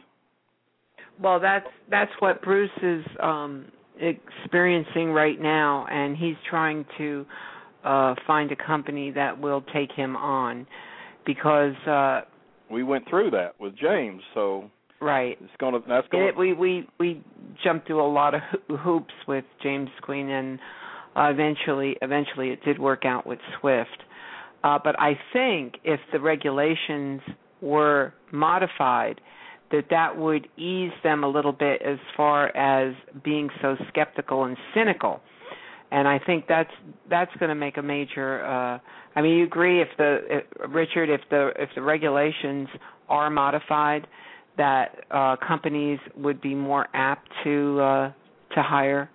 Well, 1.21 1.41
that's 1.41 1.67
that's 1.91 2.13
what 2.21 2.43
Bruce 2.43 2.71
is 2.83 3.05
um, 3.21 3.67
experiencing 3.99 5.11
right 5.11 5.41
now, 5.41 5.87
and 5.91 6.17
he's 6.17 6.37
trying 6.49 6.85
to 6.99 7.27
uh, 7.87 8.15
find 8.27 8.51
a 8.53 8.57
company 8.57 9.13
that 9.13 9.41
will 9.41 9.63
take 9.73 9.93
him 9.93 10.17
on 10.17 10.67
because 11.25 11.75
uh, 11.87 12.23
we 12.71 12.83
went 12.83 13.09
through 13.09 13.31
that 13.31 13.59
with 13.61 13.77
James, 13.77 14.23
so 14.35 14.71
Right. 15.01 15.37
It's 15.41 15.53
going 15.59 15.75
to 15.75 15.87
that's 15.87 16.09
going. 16.09 16.29
It, 16.29 16.37
we 16.37 16.55
we 16.55 16.89
we 16.99 17.23
jumped 17.63 17.87
through 17.87 18.03
a 18.03 18.11
lot 18.11 18.35
of 18.35 18.41
hoops 18.81 19.13
with 19.29 19.45
James 19.63 19.91
Queen, 20.03 20.31
and 20.31 20.59
uh, 21.15 21.25
eventually 21.25 21.97
eventually 22.01 22.49
it 22.49 22.65
did 22.65 22.79
work 22.79 23.05
out 23.05 23.27
with 23.27 23.39
Swift. 23.61 24.05
Uh, 24.65 24.79
but 24.83 24.99
I 24.99 25.19
think 25.33 25.75
if 25.85 26.01
the 26.13 26.21
regulations 26.21 27.21
were 27.61 28.15
modified, 28.33 29.21
that 29.71 29.85
that 29.91 30.17
would 30.17 30.49
ease 30.57 30.93
them 31.03 31.25
a 31.25 31.29
little 31.29 31.53
bit 31.53 31.83
as 31.83 31.99
far 32.17 32.57
as 32.57 32.95
being 33.23 33.51
so 33.61 33.77
skeptical 33.89 34.45
and 34.45 34.57
cynical. 34.75 35.21
And 35.91 36.09
I 36.09 36.19
think 36.19 36.47
that's 36.49 36.71
that's 37.09 37.31
going 37.39 37.49
to 37.49 37.55
make 37.55 37.77
a 37.77 37.83
major. 37.83 38.45
Uh, 38.45 38.79
I 39.15 39.23
mean, 39.23 39.39
you 39.39 39.45
agree 39.45 39.81
if 39.81 39.89
the 39.97 40.19
if, 40.29 40.45
Richard, 40.69 41.09
if 41.09 41.21
the 41.31 41.51
if 41.59 41.69
the 41.75 41.83
regulations 41.83 42.69
are 43.09 43.31
modified, 43.31 44.07
that 44.57 45.05
uh, 45.11 45.37
companies 45.47 45.99
would 46.17 46.41
be 46.41 46.55
more 46.55 46.89
apt 46.93 47.29
to 47.45 47.81
uh, 47.81 48.13
to 48.55 48.63
hire 48.63 49.11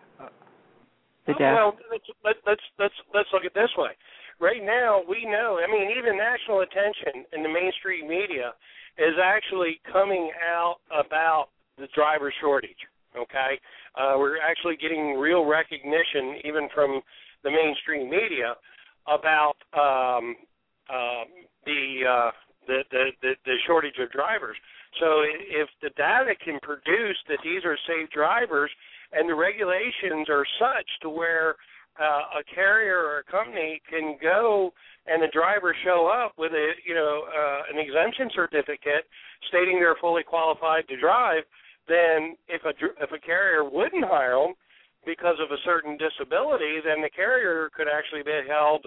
the 1.28 1.34
deaf? 1.34 1.54
Well, 1.56 1.78
let's 1.92 2.40
let's 2.46 2.62
let's 2.80 2.94
let's 3.14 3.30
look 3.34 3.44
at 3.44 3.52
it 3.52 3.54
this 3.54 3.72
way. 3.78 3.92
Right 4.40 4.64
now, 4.64 5.02
we 5.08 5.26
know. 5.26 5.60
I 5.62 5.70
mean, 5.72 5.94
even 5.98 6.18
national 6.18 6.62
attention 6.62 7.26
in 7.34 7.44
the 7.44 7.50
mainstream 7.50 8.08
media 8.08 8.54
is 8.98 9.14
actually 9.22 9.80
coming 9.92 10.32
out 10.42 10.78
about 10.90 11.50
the 11.78 11.88
driver 11.94 12.34
shortage. 12.42 12.80
Okay, 13.16 13.60
uh, 13.96 14.16
we're 14.18 14.40
actually 14.40 14.78
getting 14.78 15.16
real 15.20 15.46
recognition, 15.46 16.40
even 16.46 16.70
from 16.74 17.02
the 17.44 17.52
mainstream 17.52 18.10
media, 18.10 18.56
about 19.08 19.58
um, 19.74 20.36
uh, 20.90 21.26
the, 21.66 22.02
uh, 22.08 22.32
the 22.68 22.84
the 22.92 23.06
the 23.22 23.34
the 23.46 23.56
shortage 23.66 23.98
of 24.00 24.12
drivers. 24.12 24.58
So 25.00 25.24
if 25.24 25.70
the 25.82 25.90
data 25.96 26.36
can 26.44 26.60
produce 26.62 27.18
that 27.28 27.40
these 27.44 27.64
are 27.66 27.78
safe 27.88 28.10
drivers 28.12 28.70
and 29.14 29.30
the 29.30 29.36
regulations 29.36 30.28
are 30.30 30.46
such 30.60 30.88
to 31.02 31.10
where 31.10 31.56
uh, 32.00 32.40
a 32.40 32.44
carrier 32.54 33.00
or 33.00 33.20
a 33.20 33.24
company 33.32 33.82
can 33.90 34.18
go 34.22 34.72
and 35.08 35.22
the 35.22 35.32
driver 35.34 35.76
show 35.84 36.08
up 36.08 36.34
with 36.38 36.52
a 36.52 36.72
you 36.86 36.94
know 36.94 37.24
uh, 37.28 37.62
an 37.72 37.80
exemption 37.80 38.30
certificate 38.36 39.08
stating 39.48 39.80
they're 39.80 40.00
fully 40.00 40.24
qualified 40.24 40.88
to 40.88 41.00
drive, 41.00 41.44
then 41.88 42.36
if 42.48 42.64
a 42.66 42.74
if 43.02 43.12
a 43.12 43.20
carrier 43.20 43.64
wouldn't 43.64 44.06
hire 44.06 44.36
them 44.36 44.54
because 45.06 45.36
of 45.42 45.52
a 45.52 45.58
certain 45.66 45.98
disability, 45.98 46.80
then 46.86 47.02
the 47.02 47.10
carrier 47.10 47.70
could 47.76 47.88
actually 47.88 48.24
be 48.24 48.48
held 48.48 48.86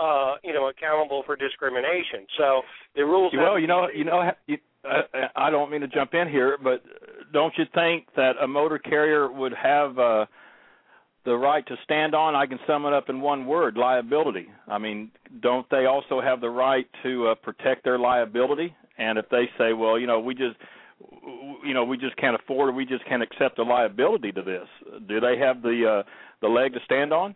uh, 0.00 0.34
you 0.44 0.52
know 0.52 0.68
accountable 0.68 1.22
for 1.26 1.36
discrimination. 1.36 2.26
So 2.36 2.62
the 2.94 3.04
rules. 3.04 3.32
Well, 3.36 3.58
you 3.58 3.66
know, 3.66 3.88
you 3.92 4.04
know, 4.04 4.30
you, 4.46 4.58
uh, 4.84 5.02
I 5.36 5.50
don't 5.50 5.70
mean 5.70 5.80
to 5.80 5.88
jump 5.88 6.14
in 6.14 6.28
here, 6.28 6.56
but 6.62 6.82
don't 7.32 7.52
you 7.58 7.64
think 7.74 8.06
that 8.16 8.32
a 8.40 8.46
motor 8.46 8.78
carrier 8.78 9.30
would 9.30 9.52
have 9.54 9.98
uh, 9.98 10.26
the 11.24 11.34
right 11.34 11.66
to 11.66 11.74
stand 11.84 12.14
on? 12.14 12.34
I 12.34 12.46
can 12.46 12.58
sum 12.66 12.86
it 12.86 12.92
up 12.92 13.08
in 13.08 13.20
one 13.20 13.46
word: 13.46 13.76
liability. 13.76 14.48
I 14.68 14.78
mean, 14.78 15.10
don't 15.40 15.68
they 15.70 15.86
also 15.86 16.20
have 16.20 16.40
the 16.40 16.50
right 16.50 16.86
to 17.02 17.28
uh, 17.28 17.34
protect 17.34 17.84
their 17.84 17.98
liability? 17.98 18.74
And 18.98 19.16
if 19.16 19.28
they 19.30 19.48
say, 19.56 19.72
well, 19.74 19.96
you 19.96 20.08
know, 20.08 20.18
we 20.18 20.34
just 20.34 20.56
you 21.64 21.74
know 21.74 21.84
we 21.84 21.96
just 21.96 22.16
can't 22.16 22.36
afford 22.40 22.70
it 22.70 22.72
we 22.72 22.84
just 22.84 23.04
can't 23.06 23.22
accept 23.22 23.56
the 23.56 23.62
liability 23.62 24.32
to 24.32 24.42
this 24.42 24.66
do 25.08 25.20
they 25.20 25.38
have 25.38 25.62
the 25.62 26.02
uh 26.02 26.02
the 26.40 26.48
leg 26.48 26.72
to 26.72 26.80
stand 26.84 27.12
on 27.12 27.34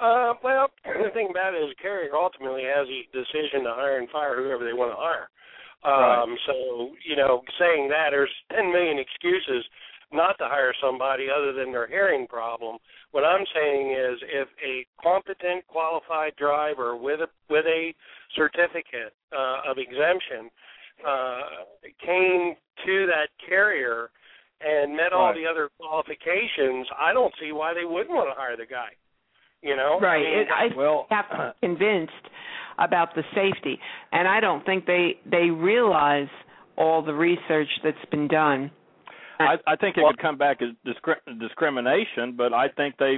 uh 0.00 0.32
well 0.42 0.68
the 0.84 1.10
thing 1.12 1.28
about 1.30 1.54
it 1.54 1.58
is 1.58 1.74
carrier 1.80 2.14
ultimately 2.14 2.62
has 2.62 2.86
the 2.88 3.02
decision 3.12 3.64
to 3.64 3.72
hire 3.74 3.98
and 3.98 4.08
fire 4.10 4.36
whoever 4.36 4.64
they 4.64 4.72
want 4.72 4.90
to 4.90 4.96
hire 4.96 5.28
um, 5.84 5.92
right. 5.92 6.38
So 6.46 6.96
you 7.04 7.16
know, 7.16 7.42
saying 7.58 7.88
that 7.88 8.08
there's 8.10 8.32
10 8.56 8.72
million 8.72 8.98
excuses 8.98 9.64
not 10.12 10.38
to 10.38 10.44
hire 10.48 10.72
somebody 10.80 11.26
other 11.28 11.52
than 11.52 11.72
their 11.72 11.86
hearing 11.86 12.26
problem. 12.26 12.78
What 13.10 13.24
I'm 13.24 13.44
saying 13.54 13.90
is, 13.90 14.18
if 14.22 14.48
a 14.64 14.86
competent, 15.02 15.66
qualified 15.66 16.34
driver 16.36 16.96
with 16.96 17.20
a 17.20 17.28
with 17.50 17.66
a 17.66 17.94
certificate 18.34 19.12
uh, 19.32 19.68
of 19.68 19.76
exemption 19.76 20.48
uh, 21.06 21.40
came 22.04 22.54
to 22.86 23.06
that 23.06 23.28
carrier 23.46 24.10
and 24.60 24.96
met 24.96 25.12
all 25.12 25.26
Right. 25.26 25.36
the 25.36 25.46
other 25.46 25.68
qualifications, 25.78 26.86
I 26.98 27.12
don't 27.12 27.32
see 27.40 27.52
why 27.52 27.74
they 27.74 27.84
wouldn't 27.84 28.10
want 28.10 28.28
to 28.28 28.40
hire 28.40 28.56
the 28.56 28.66
guy. 28.66 28.90
You 29.62 29.76
know, 29.76 29.98
Right. 30.00 30.24
I 30.26 30.36
mean, 30.38 30.46
I 30.74 30.76
well, 30.76 31.06
have 31.10 31.54
convinced 31.60 32.12
about 32.78 33.14
the 33.14 33.22
safety, 33.34 33.78
and 34.12 34.28
I 34.28 34.40
don't 34.40 34.64
think 34.66 34.84
they 34.86 35.18
they 35.30 35.48
realize 35.50 36.28
all 36.76 37.02
the 37.02 37.14
research 37.14 37.68
that's 37.82 38.04
been 38.10 38.28
done. 38.28 38.70
I, 39.38 39.56
I 39.66 39.76
think 39.76 39.96
it 39.96 40.04
could 40.06 40.18
come 40.20 40.36
back 40.38 40.58
as 40.62 40.68
discri- 40.86 41.40
discrimination, 41.40 42.34
but 42.36 42.52
I 42.52 42.68
think 42.68 42.96
they, 42.98 43.16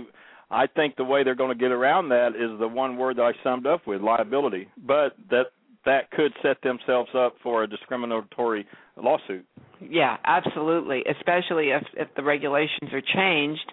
I 0.50 0.66
think 0.66 0.96
the 0.96 1.04
way 1.04 1.24
they're 1.24 1.34
going 1.34 1.56
to 1.56 1.60
get 1.62 1.72
around 1.72 2.08
that 2.08 2.28
is 2.36 2.58
the 2.58 2.68
one 2.68 2.96
word 2.96 3.16
that 3.16 3.22
I 3.22 3.32
summed 3.42 3.66
up 3.66 3.86
with 3.86 4.00
liability. 4.00 4.68
But 4.78 5.14
that 5.30 5.46
that 5.86 6.10
could 6.10 6.32
set 6.42 6.60
themselves 6.62 7.10
up 7.16 7.36
for 7.42 7.62
a 7.62 7.66
discriminatory 7.66 8.66
lawsuit. 8.96 9.46
Yeah, 9.80 10.16
absolutely. 10.24 11.02
Especially 11.18 11.68
if 11.70 11.82
if 11.94 12.08
the 12.16 12.22
regulations 12.22 12.92
are 12.92 13.00
changed, 13.00 13.72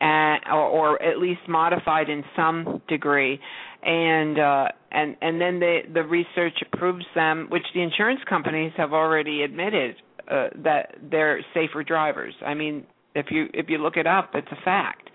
and 0.00 0.40
or, 0.50 0.62
or 0.62 1.02
at 1.02 1.18
least 1.18 1.40
modified 1.48 2.08
in 2.08 2.22
some 2.36 2.82
degree, 2.88 3.40
and 3.82 4.38
uh, 4.38 4.68
and 4.90 5.16
and 5.20 5.40
then 5.40 5.60
the 5.60 5.80
the 5.92 6.02
research 6.02 6.58
proves 6.72 7.04
them, 7.14 7.48
which 7.50 7.64
the 7.74 7.80
insurance 7.80 8.20
companies 8.28 8.72
have 8.76 8.92
already 8.92 9.42
admitted 9.42 9.96
uh, 10.30 10.48
that 10.62 10.96
they're 11.10 11.44
safer 11.52 11.84
drivers. 11.84 12.34
I 12.44 12.54
mean, 12.54 12.86
if 13.14 13.26
you 13.30 13.46
if 13.52 13.66
you 13.68 13.78
look 13.78 13.96
it 13.96 14.06
up, 14.06 14.30
it's 14.34 14.48
a 14.50 14.64
fact. 14.64 15.10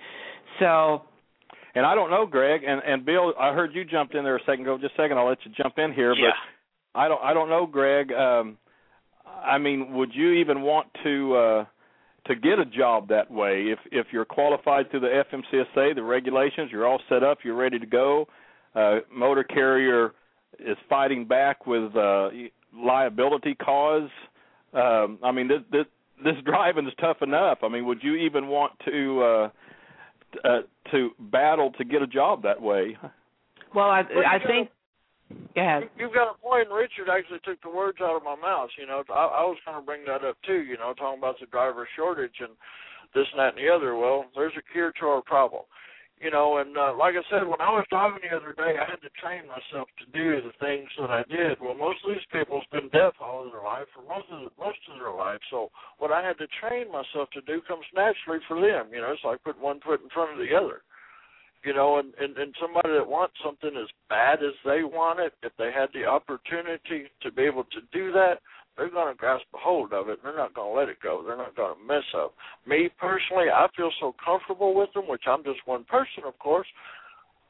So 0.59 1.03
And 1.79 1.85
I 1.85 1.95
don't 1.95 2.09
know, 2.09 2.25
Greg 2.25 2.63
and 2.67 2.81
and 2.85 3.05
Bill. 3.05 3.33
I 3.39 3.53
heard 3.53 3.73
you 3.73 3.85
jumped 3.85 4.13
in 4.13 4.25
there 4.25 4.35
a 4.35 4.43
second 4.45 4.63
ago. 4.63 4.77
Just 4.77 4.95
a 4.95 5.03
second, 5.03 5.17
I'll 5.17 5.29
let 5.29 5.37
you 5.45 5.51
jump 5.55 5.77
in 5.77 5.93
here. 5.93 6.13
Yeah. 6.13 6.31
But 6.93 6.99
I 6.99 7.07
don't 7.07 7.21
I 7.23 7.33
don't 7.33 7.47
know, 7.47 7.65
Greg. 7.65 8.11
Um, 8.11 8.57
I 9.25 9.57
mean, 9.57 9.93
would 9.93 10.13
you 10.13 10.33
even 10.33 10.61
want 10.61 10.87
to 11.05 11.35
uh, 11.37 11.65
to 12.27 12.35
get 12.35 12.59
a 12.59 12.65
job 12.65 13.07
that 13.07 13.31
way 13.31 13.67
if 13.67 13.79
if 13.93 14.07
you're 14.11 14.25
qualified 14.25 14.91
through 14.91 14.99
the 14.99 15.23
FMCSA, 15.31 15.95
the 15.95 16.03
regulations, 16.03 16.69
you're 16.69 16.85
all 16.85 16.99
set 17.07 17.23
up, 17.23 17.37
you're 17.45 17.55
ready 17.55 17.79
to 17.79 17.85
go. 17.85 18.27
Uh, 18.75 18.97
motor 19.09 19.45
carrier 19.45 20.11
is 20.59 20.75
fighting 20.89 21.25
back 21.25 21.65
with 21.65 21.95
uh, 21.95 22.27
liability 22.75 23.55
cause. 23.55 24.09
um, 24.73 25.17
I 25.23 25.31
mean, 25.31 25.47
this 25.47 25.61
this 25.71 25.85
this 26.25 26.35
driving 26.45 26.87
is 26.87 26.93
tough 26.99 27.21
enough. 27.21 27.59
I 27.63 27.69
mean, 27.69 27.85
would 27.85 28.03
you 28.03 28.15
even 28.15 28.47
want 28.47 28.73
to 28.83 29.21
uh, 29.23 29.49
uh, 30.43 30.61
to 30.91 31.11
battle 31.19 31.71
to 31.77 31.83
get 31.83 32.01
a 32.01 32.07
job 32.07 32.43
that 32.43 32.61
way? 32.61 32.97
Well, 33.73 33.89
I 33.89 34.01
I 34.01 34.39
think. 34.45 34.69
Go 35.53 35.61
ahead. 35.61 35.89
You've 35.97 36.13
got 36.13 36.33
a 36.33 36.37
point. 36.41 36.69
and 36.69 36.75
Richard 36.75 37.07
actually 37.07 37.37
took 37.45 37.61
the 37.61 37.69
words 37.69 37.99
out 38.01 38.17
of 38.17 38.23
my 38.23 38.35
mouth. 38.35 38.69
You 38.79 38.87
know, 38.87 39.03
I, 39.13 39.25
I 39.25 39.43
was 39.45 39.57
going 39.63 39.77
to 39.77 39.85
bring 39.85 40.03
that 40.05 40.25
up 40.25 40.37
too. 40.45 40.63
You 40.63 40.77
know, 40.77 40.93
talking 40.97 41.19
about 41.19 41.39
the 41.39 41.45
driver 41.45 41.87
shortage 41.95 42.33
and 42.39 42.49
this 43.13 43.27
and 43.31 43.39
that 43.39 43.55
and 43.55 43.63
the 43.63 43.69
other. 43.69 43.95
Well, 43.95 44.25
there's 44.35 44.57
a 44.57 44.73
cure 44.73 44.91
to 44.99 45.05
our 45.05 45.21
problem. 45.21 45.63
You 46.19 46.31
know, 46.31 46.59
and 46.59 46.75
uh, 46.75 46.91
like 46.99 47.15
I 47.15 47.23
said, 47.31 47.47
when 47.47 47.63
I 47.63 47.71
was 47.71 47.87
driving 47.87 48.19
the 48.19 48.35
other 48.35 48.51
day, 48.51 48.75
I 48.75 48.83
had 48.83 48.99
to 49.07 49.11
train 49.23 49.47
myself 49.47 49.87
to 50.03 50.05
do 50.11 50.43
the 50.43 50.51
things 50.59 50.91
that 50.99 51.07
I 51.07 51.23
did. 51.31 51.55
Well, 51.63 51.79
most 51.79 52.03
of 52.03 52.11
these 52.11 52.27
people's 52.27 52.67
been 52.75 52.91
deaf 52.91 53.15
all 53.23 53.47
of 53.47 53.55
their 53.55 53.63
life, 53.63 53.87
for 53.95 54.03
most 54.03 54.27
of 54.27 54.43
the, 54.43 54.51
most 54.59 54.83
of 54.91 54.99
their 54.99 55.15
life. 55.15 55.39
So 55.47 55.71
what 55.95 56.11
I 56.11 56.19
had 56.19 56.35
to 56.43 56.51
train 56.59 56.91
myself 56.91 57.31
to 57.31 57.41
do 57.47 57.63
comes 57.63 57.87
naturally 57.95 58.43
for 58.51 58.59
them. 58.59 58.91
You 58.91 58.99
know, 58.99 59.15
it's 59.15 59.23
like 59.23 59.39
putting 59.47 59.63
one 59.63 59.79
foot 59.79 60.03
in 60.03 60.11
front 60.11 60.35
of 60.35 60.43
the 60.43 60.51
other 60.51 60.83
you 61.63 61.73
know, 61.73 61.99
and, 61.99 62.13
and 62.19 62.37
and 62.37 62.55
somebody 62.61 62.89
that 62.89 63.07
wants 63.07 63.35
something 63.43 63.75
as 63.75 63.89
bad 64.07 64.39
as 64.39 64.55
they 64.63 64.83
want 64.83 65.19
it, 65.19 65.33
if 65.43 65.51
they 65.57 65.71
had 65.75 65.89
the 65.93 66.05
opportunity 66.05 67.11
to 67.21 67.31
be 67.31 67.43
able 67.43 67.65
to 67.65 67.81
do 67.91 68.11
that, 68.13 68.39
they're 68.79 68.89
going 68.89 69.11
to 69.11 69.19
grasp 69.19 69.43
a 69.53 69.57
hold 69.59 69.91
of 69.91 70.07
it. 70.07 70.19
They're 70.23 70.35
not 70.35 70.55
going 70.55 70.71
to 70.71 70.79
let 70.79 70.87
it 70.87 71.03
go. 71.03 71.21
They're 71.21 71.35
not 71.35 71.55
going 71.55 71.75
to 71.75 71.83
mess 71.85 72.07
up. 72.15 72.33
Me 72.65 72.89
personally, 72.97 73.51
I 73.53 73.67
feel 73.75 73.91
so 73.99 74.15
comfortable 74.23 74.73
with 74.73 74.87
them, 74.93 75.03
which 75.07 75.27
I'm 75.27 75.43
just 75.43 75.59
one 75.65 75.83
person, 75.83 76.23
of 76.25 76.39
course. 76.39 76.67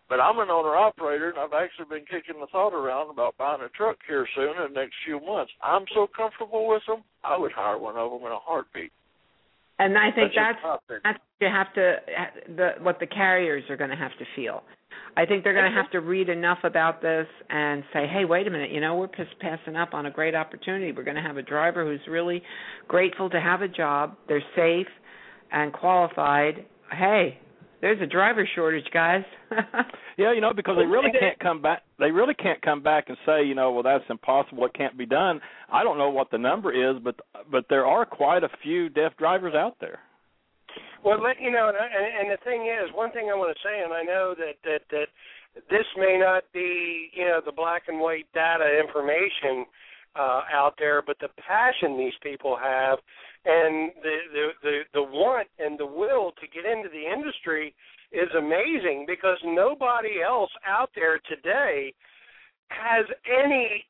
But 0.09 0.19
I'm 0.19 0.39
an 0.39 0.49
owner 0.49 0.75
operator, 0.75 1.29
and 1.29 1.37
I've 1.37 1.53
actually 1.53 1.85
been 1.85 2.05
kicking 2.09 2.41
the 2.41 2.47
thought 2.51 2.73
around 2.73 3.11
about 3.11 3.37
buying 3.37 3.61
a 3.61 3.69
truck 3.69 3.97
here 4.07 4.27
soon 4.35 4.57
in 4.57 4.73
the 4.73 4.79
next 4.79 4.95
few 5.05 5.19
months. 5.21 5.51
I'm 5.61 5.85
so 5.93 6.09
comfortable 6.17 6.67
with 6.67 6.81
them, 6.87 7.03
I 7.23 7.37
would 7.37 7.51
hire 7.51 7.77
one 7.77 7.95
of 7.95 8.09
them 8.09 8.25
in 8.25 8.33
a 8.33 8.41
heartbeat. 8.41 8.91
And 9.79 9.97
I 9.97 10.11
think 10.11 10.33
That's 10.35 10.35
that's 10.35 10.55
just 10.55 10.63
my 10.63 10.75
opinion. 10.75 11.01
that's 11.03 11.19
what 11.19 11.47
you 11.47 11.47
have 11.47 11.73
to 11.73 11.95
the 12.55 12.69
what 12.83 12.99
the 12.99 13.07
carriers 13.07 13.63
are 13.69 13.77
going 13.77 13.89
to 13.89 13.95
have 13.95 14.11
to 14.19 14.25
feel. 14.35 14.63
I 15.17 15.25
think 15.25 15.43
they're 15.43 15.53
going 15.53 15.71
to 15.71 15.75
have 15.75 15.89
to 15.91 15.99
read 16.01 16.29
enough 16.29 16.59
about 16.63 17.01
this 17.01 17.27
and 17.49 17.83
say, 17.93 18.05
"Hey, 18.07 18.25
wait 18.25 18.45
a 18.47 18.49
minute, 18.51 18.71
you 18.71 18.79
know, 18.79 18.95
we're 18.95 19.07
just 19.07 19.37
passing 19.39 19.75
up 19.75 19.93
on 19.93 20.05
a 20.05 20.11
great 20.11 20.35
opportunity. 20.35 20.91
We're 20.91 21.03
going 21.03 21.15
to 21.17 21.23
have 21.23 21.37
a 21.37 21.41
driver 21.41 21.83
who's 21.85 22.05
really 22.07 22.43
grateful 22.87 23.29
to 23.31 23.39
have 23.39 23.61
a 23.61 23.67
job. 23.67 24.15
They're 24.27 24.43
safe 24.55 24.87
and 25.51 25.73
qualified. 25.73 26.65
Hey, 26.91 27.39
there's 27.81 28.01
a 28.01 28.05
driver 28.07 28.47
shortage, 28.55 28.87
guys." 28.93 29.23
Yeah, 30.17 30.33
you 30.33 30.41
know, 30.41 30.51
because 30.53 30.75
they 30.77 30.85
really 30.85 31.11
can't 31.17 31.39
come 31.39 31.61
back. 31.61 31.81
They 31.97 32.11
really 32.11 32.33
can't 32.33 32.61
come 32.61 32.83
back 32.83 33.05
and 33.07 33.15
say, 33.25 33.41
you 33.45 33.55
know, 33.55 33.71
well, 33.71 33.83
that's 33.83 34.03
impossible. 34.09 34.65
It 34.65 34.73
can't 34.73 34.97
be 34.97 35.05
done. 35.05 35.39
I 35.71 35.81
don't 35.85 35.97
know 35.97 36.09
what 36.09 36.29
the 36.29 36.37
number 36.37 36.73
is, 36.73 37.01
but 37.01 37.15
but 37.49 37.63
there 37.69 37.85
are 37.85 38.05
quite 38.05 38.43
a 38.43 38.49
few 38.61 38.89
deaf 38.89 39.15
drivers 39.15 39.53
out 39.55 39.77
there. 39.79 39.99
Well, 41.05 41.23
let 41.23 41.39
you 41.39 41.51
know, 41.51 41.69
and, 41.69 41.77
I- 41.77 42.19
and 42.19 42.29
the 42.29 42.37
thing 42.43 42.67
is, 42.67 42.93
one 42.93 43.11
thing 43.13 43.29
I 43.31 43.35
want 43.35 43.55
to 43.55 43.63
say, 43.63 43.81
and 43.81 43.93
I 43.93 44.03
know 44.03 44.35
that 44.37 44.55
that 44.65 44.81
that 44.91 45.07
this 45.69 45.85
may 45.95 46.17
not 46.19 46.43
be, 46.53 47.09
you 47.13 47.23
know, 47.23 47.39
the 47.45 47.53
black 47.53 47.83
and 47.87 48.01
white 48.01 48.27
data 48.33 48.67
information 48.77 49.65
uh, 50.15 50.41
out 50.51 50.73
there, 50.77 51.01
but 51.01 51.17
the 51.19 51.29
passion 51.37 51.97
these 51.97 52.17
people 52.21 52.57
have, 52.61 52.99
and 53.45 53.91
the 54.03 54.17
the 54.33 54.47
the, 54.63 54.79
the 54.93 55.03
want 55.03 55.47
and 55.59 55.79
the 55.79 55.85
will 55.85 56.31
to 56.39 56.47
get 56.47 56.65
into 56.69 56.89
the 56.89 57.11
industry 57.11 57.73
is 58.11 58.29
amazing 58.37 59.05
because 59.07 59.37
nobody 59.45 60.21
else 60.25 60.49
out 60.67 60.89
there 60.95 61.19
today 61.29 61.93
has 62.69 63.05
any, 63.27 63.85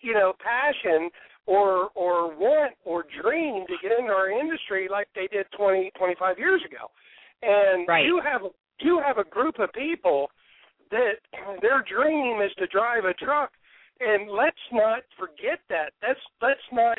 you 0.00 0.12
know, 0.12 0.32
passion 0.42 1.08
or 1.46 1.88
or 1.94 2.34
want 2.36 2.74
or 2.84 3.04
dream 3.22 3.64
to 3.66 3.74
get 3.82 3.98
into 3.98 4.12
our 4.12 4.30
industry 4.30 4.88
like 4.90 5.08
they 5.14 5.26
did 5.28 5.46
20 5.56 5.90
25 5.96 6.38
years 6.38 6.62
ago 6.64 6.90
and 7.42 7.88
Right. 7.88 8.04
you 8.04 8.20
have 8.22 8.42
you 8.80 9.00
have 9.04 9.18
a 9.18 9.28
group 9.28 9.58
of 9.58 9.72
people 9.72 10.30
that 10.90 11.14
their 11.62 11.82
dream 11.82 12.40
is 12.42 12.50
to 12.58 12.66
drive 12.66 13.04
a 13.04 13.14
truck 13.14 13.50
and 14.00 14.30
let's 14.30 14.56
not 14.72 15.02
forget 15.18 15.60
that. 15.68 15.92
Let's 16.02 16.20
let's 16.42 16.68
not 16.72 16.98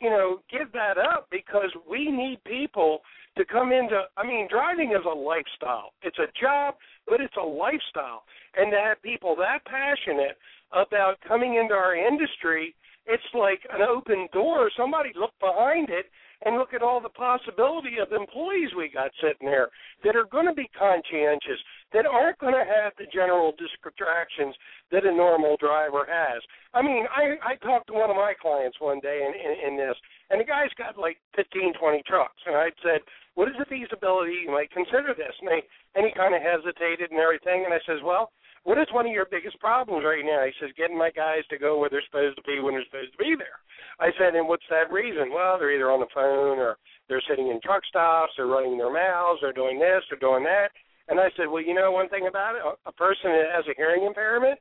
you 0.00 0.10
know 0.10 0.40
give 0.50 0.72
that 0.72 0.98
up 0.98 1.28
because 1.30 1.70
we 1.88 2.10
need 2.10 2.38
people 2.44 3.00
to 3.36 3.44
come 3.44 3.72
into 3.72 4.02
I 4.16 4.26
mean 4.26 4.48
driving 4.50 4.92
is 4.92 5.04
a 5.04 5.14
lifestyle. 5.14 5.92
It's 6.02 6.18
a 6.18 6.30
job 6.40 6.74
but 7.06 7.20
it's 7.20 7.36
a 7.36 7.46
lifestyle. 7.46 8.24
And 8.56 8.70
to 8.72 8.78
have 8.78 9.02
people 9.02 9.36
that 9.36 9.64
passionate 9.64 10.36
about 10.72 11.16
coming 11.26 11.54
into 11.54 11.74
our 11.74 11.96
industry 11.96 12.74
it's 13.08 13.24
like 13.32 13.60
an 13.72 13.80
open 13.80 14.28
door. 14.34 14.70
Somebody 14.76 15.10
look 15.18 15.32
behind 15.40 15.88
it 15.88 16.06
and 16.44 16.56
look 16.56 16.74
at 16.74 16.82
all 16.82 17.00
the 17.00 17.08
possibility 17.08 17.96
of 17.98 18.12
employees 18.12 18.70
we 18.76 18.90
got 18.92 19.10
sitting 19.20 19.48
there 19.48 19.70
that 20.04 20.14
are 20.14 20.28
going 20.30 20.46
to 20.46 20.52
be 20.52 20.68
conscientious, 20.78 21.58
that 21.92 22.04
aren't 22.04 22.38
going 22.38 22.54
to 22.54 22.66
have 22.68 22.92
the 22.98 23.08
general 23.12 23.52
distractions 23.56 24.54
that 24.92 25.08
a 25.08 25.12
normal 25.12 25.56
driver 25.56 26.04
has. 26.04 26.42
I 26.74 26.82
mean, 26.82 27.06
I 27.08 27.36
I 27.40 27.54
talked 27.64 27.88
to 27.88 27.96
one 27.96 28.10
of 28.10 28.16
my 28.16 28.34
clients 28.36 28.76
one 28.80 29.00
day 29.00 29.24
in, 29.24 29.32
in, 29.32 29.72
in 29.72 29.72
this, 29.76 29.96
and 30.30 30.40
the 30.40 30.48
guy's 30.48 30.72
got 30.76 30.98
like 30.98 31.16
fifteen, 31.34 31.72
twenty 31.80 32.02
trucks, 32.06 32.40
and 32.46 32.56
I 32.56 32.70
said, 32.82 33.00
"What 33.34 33.48
is 33.48 33.56
the 33.58 33.64
feasibility? 33.66 34.44
You 34.44 34.52
might 34.52 34.70
consider 34.70 35.14
this." 35.16 35.32
And, 35.40 35.48
they, 35.48 35.62
and 35.96 36.04
he 36.04 36.12
kind 36.12 36.34
of 36.34 36.42
hesitated 36.44 37.10
and 37.10 37.20
everything, 37.20 37.64
and 37.64 37.72
I 37.72 37.80
says, 37.86 38.04
"Well." 38.04 38.30
what 38.64 38.76
is 38.76 38.92
one 38.92 39.06
of 39.06 39.12
your 39.12 39.24
biggest 39.30 39.58
problems 39.60 40.04
right 40.04 40.24
now? 40.24 40.44
He 40.44 40.52
says, 40.60 40.74
getting 40.76 40.98
my 40.98 41.08
guys 41.08 41.40
to 41.48 41.56
go 41.56 41.78
where 41.78 41.88
they're 41.88 42.04
supposed 42.04 42.36
to 42.36 42.42
be 42.42 42.60
when 42.60 42.74
they're 42.74 42.84
supposed 42.84 43.12
to 43.12 43.18
be 43.22 43.32
there. 43.32 43.56
I 43.96 44.12
said, 44.20 44.34
and 44.34 44.46
what's 44.46 44.66
that 44.68 44.92
reason? 44.92 45.32
Well, 45.32 45.56
they're 45.56 45.72
either 45.72 45.90
on 45.90 46.00
the 46.00 46.12
phone 46.12 46.58
or 46.58 46.76
they're 47.08 47.24
sitting 47.30 47.48
in 47.48 47.64
truck 47.64 47.80
stops, 47.88 48.32
they're 48.36 48.50
running 48.50 48.76
their 48.76 48.92
mouths, 48.92 49.40
they're 49.40 49.56
doing 49.56 49.78
this, 49.78 50.04
they're 50.10 50.20
doing 50.20 50.44
that. 50.44 50.68
And 51.08 51.18
I 51.18 51.28
said, 51.36 51.48
well, 51.48 51.64
you 51.64 51.74
know 51.74 51.90
one 51.90 52.08
thing 52.08 52.26
about 52.28 52.54
it? 52.54 52.62
A- 52.64 52.92
person 52.92 53.30
that 53.32 53.54
has 53.54 53.64
a 53.66 53.76
hearing 53.76 54.04
impairment 54.04 54.58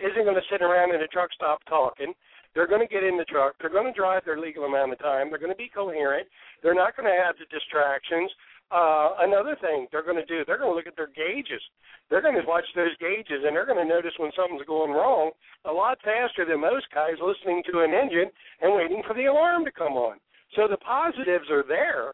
isn't 0.00 0.24
going 0.24 0.36
to 0.36 0.50
sit 0.50 0.62
around 0.62 0.94
in 0.94 1.00
a 1.00 1.08
truck 1.08 1.32
stop 1.32 1.60
talking. 1.68 2.12
They're 2.54 2.66
going 2.66 2.84
to 2.84 2.92
get 2.92 3.04
in 3.04 3.16
the 3.16 3.24
truck. 3.24 3.54
They're 3.60 3.72
going 3.72 3.86
to 3.86 3.96
drive 3.96 4.24
their 4.24 4.38
legal 4.38 4.64
amount 4.64 4.92
of 4.92 4.98
time. 4.98 5.30
They're 5.30 5.38
going 5.38 5.52
to 5.52 5.58
be 5.58 5.70
coherent. 5.72 6.28
They're 6.62 6.74
not 6.74 6.96
going 6.96 7.06
to 7.06 7.18
have 7.22 7.36
the 7.38 7.46
distractions. 7.54 8.30
Uh, 8.70 9.24
another 9.24 9.56
thing 9.60 9.86
they're 9.90 10.04
going 10.04 10.20
to 10.20 10.28
do, 10.28 10.44
they're 10.44 10.58
going 10.58 10.68
to 10.68 10.76
look 10.76 10.86
at 10.86 10.96
their 10.96 11.08
gauges. 11.16 11.62
They're 12.10 12.20
going 12.20 12.36
to 12.36 12.44
watch 12.46 12.68
those 12.76 12.92
gauges 13.00 13.44
and 13.44 13.56
they're 13.56 13.64
going 13.64 13.80
to 13.80 13.88
notice 13.88 14.12
when 14.18 14.30
something's 14.36 14.66
going 14.68 14.92
wrong 14.92 15.30
a 15.64 15.72
lot 15.72 15.96
faster 16.04 16.44
than 16.44 16.60
most 16.60 16.84
guys 16.92 17.16
listening 17.16 17.62
to 17.72 17.80
an 17.80 17.94
engine 17.96 18.28
and 18.60 18.76
waiting 18.76 19.02
for 19.06 19.14
the 19.14 19.24
alarm 19.24 19.64
to 19.64 19.72
come 19.72 19.96
on. 19.96 20.20
So 20.56 20.68
the 20.68 20.76
positives 20.78 21.48
are 21.50 21.64
there. 21.66 22.12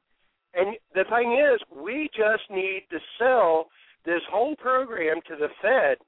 And 0.56 0.76
the 0.94 1.05
thing 1.10 1.32
is, 1.32 1.60
we 1.76 2.09
just 2.14 2.48
need 2.51 2.86
to 2.90 2.98
sell 3.18 3.66
this 4.05 4.22
whole 4.31 4.55
program 4.56 5.16
to 5.28 5.36
the 5.36 5.48
Fed. 5.60 5.98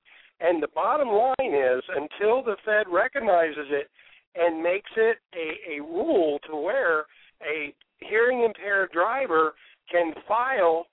And 0.41 0.63
the 0.63 0.69
bottom 0.75 1.09
line 1.09 1.55
is, 1.55 1.83
until 1.89 2.43
the 2.43 2.57
Fed 2.65 2.87
recognizes 2.89 3.67
it 3.71 3.89
and 4.35 4.63
makes 4.63 4.91
it 4.97 5.17
a, 5.35 5.79
a 5.79 5.83
rule 5.83 6.39
to 6.49 6.57
where 6.57 7.01
a 7.43 7.75
hearing 8.01 8.43
impaired 8.45 8.91
driver 8.93 9.55
can 9.91 10.13
file 10.29 10.87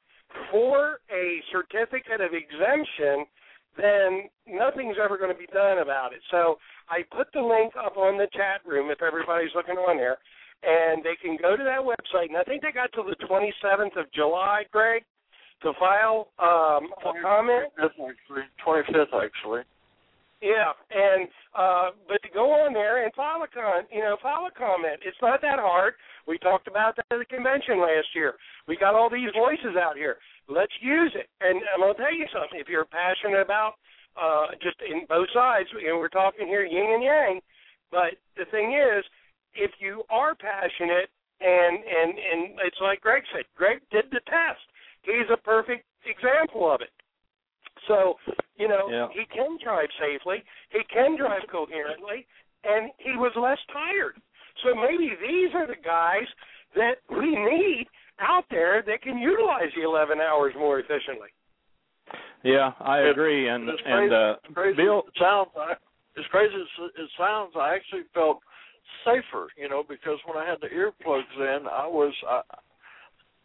for 0.52 1.00
a 1.12 1.42
certificate 1.52 2.22
of 2.22 2.32
exemption, 2.34 3.26
then 3.78 4.30
nothing's 4.48 4.98
ever 5.04 5.18
going 5.18 5.32
to 5.32 5.38
be 5.38 5.48
done 5.48 5.80
about 5.80 6.14
it. 6.14 6.22
So 6.32 6.58
I 6.90 7.04
put 7.16 7.28
the 7.34 7.42
link 7.42 7.74
up 7.76 7.98
on 7.98 8.18
the 8.18 8.28
chat 8.34 8.62
room 8.66 8.90
if 8.90 9.02
everybody's 9.02 9.54
looking 9.56 9.76
on 9.76 9.98
there, 9.98 10.18
and 10.64 11.04
they 11.04 11.16
can 11.22 11.38
go 11.42 11.56
to 11.56 11.64
that 11.64 11.80
website. 11.80 12.30
And 12.30 12.38
I 12.38 12.44
think 12.44 12.62
they 12.62 12.72
got 12.72 12.92
till 12.94 13.04
the 13.04 13.16
27th 13.28 14.00
of 14.00 14.12
July, 14.14 14.64
Greg, 14.72 15.04
to 15.62 15.72
file 15.80 16.28
um, 16.40 16.92
a 17.04 17.14
comment. 17.22 17.72
Actually, 17.82 18.14
25th 18.66 19.14
actually. 19.14 19.62
Yeah, 20.44 20.76
and 20.92 21.32
uh 21.56 21.96
but 22.04 22.20
to 22.20 22.30
go 22.36 22.52
on 22.52 22.74
there 22.76 23.06
and 23.06 23.14
file 23.16 23.40
a 23.44 23.48
con, 23.48 23.88
you 23.88 24.04
know, 24.04 24.18
file 24.22 24.44
a 24.44 24.52
comment. 24.52 25.00
It's 25.08 25.18
not 25.22 25.40
that 25.40 25.56
hard. 25.56 25.94
We 26.28 26.38
talked 26.38 26.68
about 26.68 26.98
that 26.98 27.08
at 27.12 27.20
the 27.20 27.26
convention 27.32 27.80
last 27.80 28.12
year. 28.14 28.36
We 28.68 28.76
got 28.76 28.94
all 28.94 29.10
these 29.10 29.32
voices 29.32 29.80
out 29.80 29.96
here. 29.96 30.18
Let's 30.52 30.76
use 30.82 31.16
it. 31.16 31.32
And 31.40 31.64
I'm 31.72 31.80
gonna 31.80 31.96
tell 31.96 32.12
you 32.12 32.28
something. 32.36 32.60
If 32.60 32.68
you're 32.68 32.84
passionate 32.84 33.40
about 33.40 33.80
uh 34.20 34.52
just 34.60 34.76
in 34.84 35.08
both 35.08 35.32
sides, 35.32 35.72
you 35.80 35.88
know, 35.88 35.98
we're 35.98 36.12
talking 36.12 36.46
here 36.46 36.68
yin 36.68 36.92
and 36.92 37.04
yang. 37.04 37.40
But 37.88 38.20
the 38.36 38.44
thing 38.52 38.76
is, 38.76 39.08
if 39.56 39.72
you 39.80 40.04
are 40.10 40.36
passionate 40.36 41.10
and 41.42 41.78
and 41.78 42.10
and 42.18 42.60
it's 42.66 42.80
like 42.82 43.02
Greg 43.02 43.24
said, 43.34 43.46
Greg 43.56 43.80
did 43.92 44.06
the 44.12 44.22
test. 44.26 44.64
He's 45.04 45.30
a 45.32 45.38
perfect 45.38 45.86
example 46.06 46.72
of 46.72 46.82
it. 46.82 46.92
So, 47.88 48.16
you 48.56 48.68
know, 48.68 48.90
Yeah. 48.90 49.08
he 49.12 49.26
can 49.26 49.58
drive 49.58 49.90
safely, 50.00 50.44
he 50.70 50.84
can 50.86 51.18
drive 51.18 51.44
coherently, 51.48 52.26
and 52.64 52.92
he 52.98 53.18
was 53.18 53.36
less 53.36 53.60
tired. 53.72 54.22
So 54.64 54.76
maybe 54.76 55.16
these 55.16 55.54
are 55.56 55.68
the 55.68 55.76
guys 55.76 56.28
that 56.76 57.00
we 57.10 57.36
need 57.36 57.88
out 58.20 58.46
there 58.50 58.82
that 58.84 59.02
can 59.02 59.18
utilize 59.18 59.74
the 59.76 59.82
11 59.82 60.22
hours 60.22 60.54
more 60.56 60.80
efficiently. 60.80 61.30
Yeah, 62.44 62.72
I 62.80 63.00
agree. 63.00 63.48
And 63.48 63.70
As 63.70 63.76
and 63.86 64.14
uh, 64.14 64.36
as 64.48 64.54
crazy 64.54 64.78
Bill, 64.78 65.04
it 65.08 65.14
sounds, 65.20 65.50
I, 65.58 65.72
as 66.18 66.26
crazy 66.30 66.56
as 66.56 66.92
it 66.98 67.10
sounds, 67.18 67.54
I 67.56 67.76
actually 67.76 68.04
felt 68.14 68.40
safer, 69.04 69.48
you 69.58 69.70
know, 69.70 69.84
because 69.88 70.20
when 70.26 70.38
I 70.38 70.50
had 70.50 70.60
the 70.62 70.68
earplugs 70.68 71.36
in, 71.38 71.68
I 71.68 71.88
was, 71.88 72.14
I, 72.28 72.42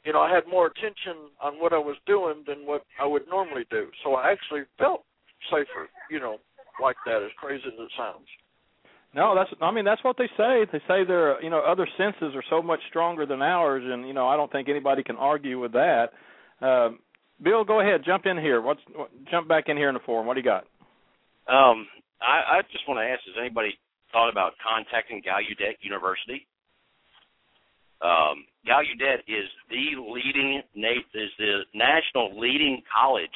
you 0.05 0.13
know, 0.13 0.21
I 0.21 0.33
had 0.33 0.45
more 0.49 0.67
attention 0.67 1.31
on 1.43 1.55
what 1.55 1.73
I 1.73 1.79
was 1.79 1.97
doing 2.07 2.45
than 2.47 2.67
what 2.67 2.83
I 3.01 3.07
would 3.07 3.29
normally 3.29 3.65
do. 3.71 3.89
So 4.05 4.15
I 4.15 4.31
actually 4.31 4.63
felt 4.79 5.05
safer, 5.51 5.89
you 6.11 6.21
know, 6.21 6.39
like 6.83 6.97
that. 7.07 7.23
As 7.23 7.31
crazy 7.39 7.65
as 7.67 7.75
it 7.79 7.91
sounds. 7.97 8.27
No, 9.15 9.35
that's 9.35 9.51
I 9.63 9.71
mean 9.71 9.85
that's 9.85 10.05
what 10.05 10.17
they 10.19 10.29
say. 10.37 10.67
They 10.71 10.81
say 10.87 11.05
their 11.05 11.43
you 11.43 11.51
know 11.51 11.61
other 11.61 11.89
senses 11.97 12.35
are 12.35 12.45
so 12.51 12.61
much 12.61 12.81
stronger 12.89 13.25
than 13.25 13.41
ours, 13.41 13.83
and 13.85 14.07
you 14.07 14.13
know 14.13 14.29
I 14.29 14.37
don't 14.37 14.53
think 14.53 14.69
anybody 14.69 15.03
can 15.03 15.17
argue 15.17 15.59
with 15.59 15.73
that. 15.73 16.09
Uh, 16.61 16.91
Bill, 17.43 17.65
go 17.65 17.81
ahead, 17.81 18.03
jump 18.05 18.27
in 18.27 18.37
here. 18.37 18.61
What's 18.61 18.81
what, 18.95 19.11
jump 19.31 19.49
back 19.49 19.65
in 19.69 19.77
here 19.77 19.89
in 19.89 19.95
the 19.95 20.01
forum? 20.05 20.27
What 20.27 20.35
do 20.35 20.41
you 20.41 20.45
got? 20.45 20.65
Um, 21.49 21.87
I, 22.21 22.59
I 22.59 22.63
just 22.71 22.87
want 22.87 22.99
to 23.01 23.05
ask: 23.05 23.21
Has 23.25 23.37
anybody 23.41 23.79
thought 24.13 24.31
about 24.31 24.55
contacting 24.63 25.23
Gallaudet 25.23 25.77
University? 25.81 26.47
Um, 28.01 28.47
Gallaudet 28.67 29.27
is 29.27 29.49
the 29.71 29.99
leading 29.99 30.63
is 30.77 31.31
the 31.39 31.61
national 31.75 32.39
leading 32.39 32.83
college 32.87 33.31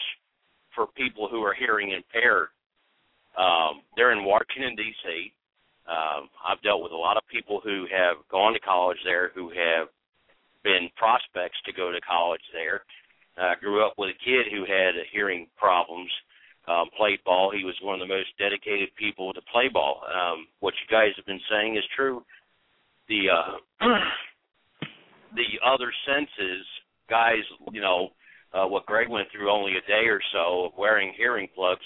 for 0.74 0.86
people 0.96 1.28
who 1.28 1.42
are 1.42 1.54
hearing 1.54 1.92
impaired. 1.92 2.48
Um, 3.36 3.82
they're 3.96 4.12
in 4.12 4.24
Washington 4.24 4.76
D.C. 4.76 5.32
Um, 5.88 6.28
I've 6.46 6.62
dealt 6.62 6.82
with 6.82 6.92
a 6.92 6.96
lot 6.96 7.16
of 7.16 7.22
people 7.26 7.60
who 7.64 7.86
have 7.90 8.16
gone 8.30 8.52
to 8.52 8.60
college 8.60 8.98
there, 9.04 9.32
who 9.34 9.48
have 9.50 9.88
been 10.62 10.88
prospects 10.96 11.58
to 11.66 11.72
go 11.72 11.90
to 11.90 12.00
college 12.00 12.42
there. 12.52 12.84
I 13.36 13.54
grew 13.58 13.84
up 13.84 13.94
with 13.96 14.10
a 14.10 14.24
kid 14.24 14.52
who 14.52 14.62
had 14.62 14.94
hearing 15.10 15.48
problems, 15.56 16.10
um, 16.68 16.90
played 16.96 17.18
ball. 17.24 17.52
He 17.56 17.64
was 17.64 17.74
one 17.82 18.00
of 18.00 18.06
the 18.06 18.12
most 18.12 18.28
dedicated 18.38 18.90
people 18.96 19.32
to 19.32 19.40
play 19.52 19.68
ball. 19.72 20.02
Um, 20.06 20.46
what 20.60 20.74
you 20.78 20.86
guys 20.90 21.10
have 21.16 21.26
been 21.26 21.40
saying 21.50 21.76
is 21.76 21.84
true. 21.96 22.22
The 23.08 23.26
uh, 23.30 23.86
the 25.34 25.58
other 25.64 25.92
senses, 26.06 26.64
guys, 27.08 27.42
you 27.72 27.80
know, 27.80 28.10
uh, 28.54 28.66
what 28.66 28.86
Greg 28.86 29.08
went 29.08 29.28
through 29.32 29.50
only 29.50 29.72
a 29.72 29.86
day 29.88 30.06
or 30.08 30.20
so 30.32 30.66
of 30.66 30.72
wearing 30.78 31.12
hearing 31.16 31.48
plugs. 31.54 31.84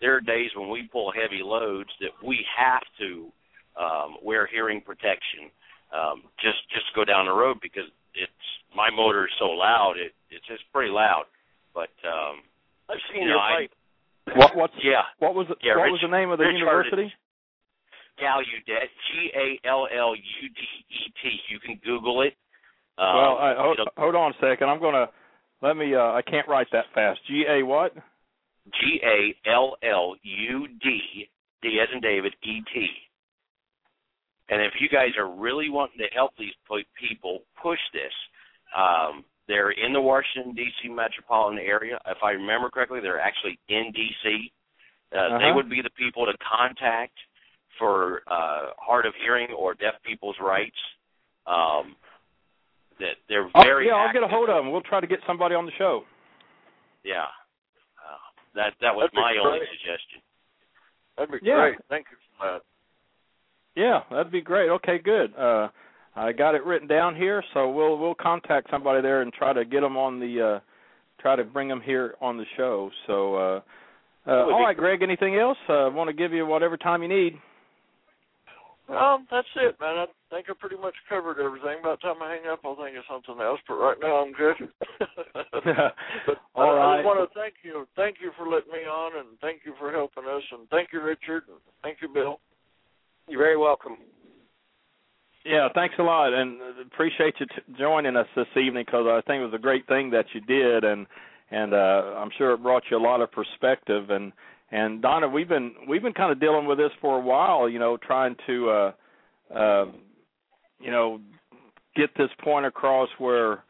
There 0.00 0.14
are 0.16 0.20
days 0.20 0.50
when 0.56 0.68
we 0.68 0.88
pull 0.92 1.12
heavy 1.12 1.40
loads 1.42 1.90
that 2.00 2.10
we 2.24 2.44
have 2.56 2.82
to 3.00 3.32
um, 3.80 4.16
wear 4.22 4.46
hearing 4.46 4.80
protection. 4.80 5.50
Um, 5.88 6.22
just 6.42 6.58
just 6.70 6.86
go 6.94 7.04
down 7.04 7.26
the 7.26 7.32
road 7.32 7.58
because 7.62 7.88
it's 8.14 8.48
my 8.76 8.90
motor 8.90 9.24
is 9.24 9.32
so 9.38 9.46
loud. 9.46 9.94
It 9.96 10.12
it's 10.30 10.46
just 10.46 10.62
pretty 10.72 10.90
loud. 10.90 11.24
But 11.72 11.94
um, 12.04 12.44
I've 12.90 13.02
seen 13.12 13.22
you 13.22 13.28
your 13.28 13.36
know, 13.36 13.42
I, 13.42 13.62
pipe. 13.62 13.72
What 14.36 14.56
what's 14.56 14.74
yeah 14.82 15.02
what 15.18 15.34
was 15.34 15.46
the, 15.48 15.56
yeah, 15.62 15.76
what 15.76 15.84
Rich, 15.84 15.92
was 15.92 16.00
the 16.02 16.16
name 16.16 16.30
of 16.30 16.38
the 16.38 16.44
Rich 16.44 16.54
university? 16.54 17.12
Gallaudet, 18.20 18.90
G 19.12 19.30
A 19.34 19.68
L 19.68 19.86
L 19.96 20.14
U 20.16 20.48
D 20.48 20.60
E 20.90 21.12
T. 21.22 21.38
You 21.48 21.60
can 21.60 21.80
Google 21.84 22.22
it. 22.22 22.34
Um, 22.98 23.14
well, 23.14 23.38
I, 23.38 23.54
hold, 23.56 23.78
hold 23.96 24.14
on 24.14 24.32
a 24.32 24.34
second. 24.40 24.68
I'm 24.68 24.80
gonna 24.80 25.06
let 25.62 25.76
me. 25.76 25.94
uh 25.94 26.12
I 26.12 26.22
can't 26.22 26.48
write 26.48 26.66
that 26.72 26.86
fast. 26.94 27.20
G 27.28 27.44
A 27.48 27.62
what? 27.64 27.94
G 27.94 29.00
A 29.04 29.48
L 29.48 29.76
L 29.82 30.16
U 30.22 30.68
D 30.82 31.28
D 31.62 31.80
as 31.80 31.88
in 31.94 32.00
David 32.00 32.34
E 32.42 32.60
T. 32.74 32.86
And 34.50 34.62
if 34.62 34.72
you 34.80 34.88
guys 34.88 35.10
are 35.18 35.28
really 35.28 35.68
wanting 35.68 35.98
to 35.98 36.14
help 36.14 36.32
these 36.38 36.54
people 36.98 37.40
push 37.62 37.78
this, 37.92 38.12
um, 38.76 39.24
they're 39.48 39.70
in 39.70 39.92
the 39.92 40.00
Washington 40.00 40.52
D.C. 40.54 40.88
metropolitan 40.88 41.58
area. 41.58 41.98
If 42.06 42.18
I 42.22 42.32
remember 42.32 42.68
correctly, 42.70 43.00
they're 43.00 43.18
actually 43.20 43.58
in 43.68 43.90
D.C. 43.92 44.52
Uh, 45.10 45.38
They 45.38 45.44
Uh-huh. 45.46 45.54
would 45.56 45.70
be 45.70 45.80
the 45.82 45.90
people 45.90 46.26
to 46.26 46.36
contact 46.38 47.16
for 47.78 48.22
uh, 48.26 48.72
hard 48.78 49.06
of 49.06 49.14
hearing 49.16 49.48
or 49.52 49.72
deaf 49.74 49.94
people's 50.04 50.36
rights. 50.40 50.76
Um, 51.46 51.96
that 53.00 53.16
they're 53.28 53.48
Oh, 53.54 53.62
very 53.62 53.86
yeah, 53.86 53.94
I'll 53.94 54.12
get 54.12 54.22
a 54.22 54.28
hold 54.28 54.50
of 54.50 54.56
them. 54.56 54.70
We'll 54.72 54.82
try 54.82 55.00
to 55.00 55.06
get 55.06 55.20
somebody 55.26 55.54
on 55.54 55.64
the 55.64 55.72
show. 55.78 56.04
Yeah, 57.04 57.22
uh, 57.22 58.18
that 58.54 58.74
that 58.80 58.94
was 58.94 59.08
That'd 59.14 59.14
my 59.14 59.36
only 59.40 59.60
suggestion. 59.70 60.20
That'd 61.16 61.40
be 61.40 61.46
Yeah. 61.46 61.54
great. 61.54 61.78
Thank 61.88 62.06
you 62.10 62.16
for 62.36 62.52
that. 62.52 62.62
Yeah, 63.76 64.02
that'd 64.10 64.32
be 64.32 64.40
great. 64.40 64.68
Okay, 64.68 64.98
good. 64.98 65.34
Uh 65.36 65.68
I 66.18 66.32
got 66.32 66.54
it 66.54 66.64
written 66.64 66.88
down 66.88 67.14
here, 67.14 67.42
so 67.54 67.70
we'll 67.70 67.96
we'll 67.96 68.14
contact 68.14 68.68
somebody 68.70 69.00
there 69.02 69.22
and 69.22 69.32
try 69.32 69.52
to 69.52 69.64
get 69.64 69.80
them 69.80 69.96
on 69.96 70.18
the 70.18 70.56
uh 70.56 70.60
try 71.20 71.36
to 71.36 71.44
bring 71.44 71.68
them 71.68 71.80
here 71.80 72.14
on 72.20 72.36
the 72.36 72.44
show. 72.56 72.90
So 73.06 73.34
uh 73.36 73.38
uh 73.38 73.60
would 74.26 74.52
all 74.52 74.58
be 74.58 74.64
right, 74.64 74.76
Greg, 74.76 75.02
anything 75.02 75.36
else? 75.36 75.58
Uh 75.68 75.88
want 75.92 76.08
to 76.08 76.14
give 76.14 76.32
you 76.32 76.44
whatever 76.44 76.76
time 76.76 77.02
you 77.02 77.08
need. 77.08 77.34
Um, 78.88 79.28
that's 79.30 79.48
it, 79.56 79.76
man. 79.80 79.98
I 79.98 80.06
think 80.32 80.46
I 80.48 80.54
pretty 80.58 80.80
much 80.80 80.94
covered 81.10 81.38
everything. 81.44 81.84
By 81.84 81.90
the 81.90 81.96
time 82.00 82.22
I 82.22 82.32
hang 82.32 82.50
up, 82.50 82.60
I'll 82.64 82.74
think 82.74 82.96
of 82.96 83.04
something 83.04 83.36
else. 83.36 83.60
But 83.68 83.74
right 83.74 83.98
now, 84.00 84.24
I'm 84.24 84.32
good. 84.32 84.56
but 86.24 86.40
All 86.54 86.72
I, 86.72 86.72
I 86.72 86.76
right. 86.76 86.96
just 86.96 87.04
want 87.04 87.20
to 87.20 87.38
thank 87.38 87.54
you. 87.62 87.86
Thank 87.96 88.16
you 88.22 88.32
for 88.38 88.48
letting 88.48 88.72
me 88.72 88.88
on, 88.88 89.18
and 89.18 89.36
thank 89.42 89.60
you 89.66 89.74
for 89.78 89.92
helping 89.92 90.24
us, 90.24 90.42
and 90.52 90.66
thank 90.70 90.88
you, 90.94 91.02
Richard, 91.02 91.44
and 91.52 91.60
thank 91.82 91.98
you, 92.00 92.08
Bill. 92.08 92.40
You're 93.28 93.42
very 93.42 93.58
welcome. 93.58 93.98
Yeah, 95.44 95.68
thanks 95.74 95.94
a 95.98 96.02
lot, 96.02 96.34
and 96.34 96.58
appreciate 96.92 97.34
you 97.38 97.46
t- 97.46 97.74
joining 97.78 98.16
us 98.16 98.26
this 98.36 98.46
evening 98.56 98.84
because 98.84 99.06
I 99.06 99.20
think 99.26 99.40
it 99.40 99.44
was 99.44 99.54
a 99.54 99.58
great 99.58 99.86
thing 99.86 100.10
that 100.10 100.26
you 100.34 100.40
did, 100.42 100.84
and 100.84 101.06
and 101.50 101.72
uh, 101.72 102.16
I'm 102.18 102.30
sure 102.36 102.52
it 102.52 102.62
brought 102.62 102.82
you 102.90 102.98
a 102.98 103.00
lot 103.00 103.20
of 103.20 103.30
perspective. 103.32 104.10
And 104.10 104.32
and 104.70 105.00
Donna, 105.00 105.28
we've 105.28 105.48
been 105.48 105.72
we've 105.88 106.02
been 106.02 106.12
kind 106.12 106.32
of 106.32 106.40
dealing 106.40 106.66
with 106.66 106.78
this 106.78 106.90
for 107.00 107.16
a 107.16 107.20
while, 107.20 107.68
you 107.68 107.78
know, 107.78 107.96
trying 107.96 108.36
to 108.46 108.70
uh, 108.70 108.92
uh, 109.54 109.84
you 110.80 110.90
know 110.90 111.20
get 111.96 112.10
this 112.18 112.30
point 112.42 112.66
across 112.66 113.08
where 113.18 113.64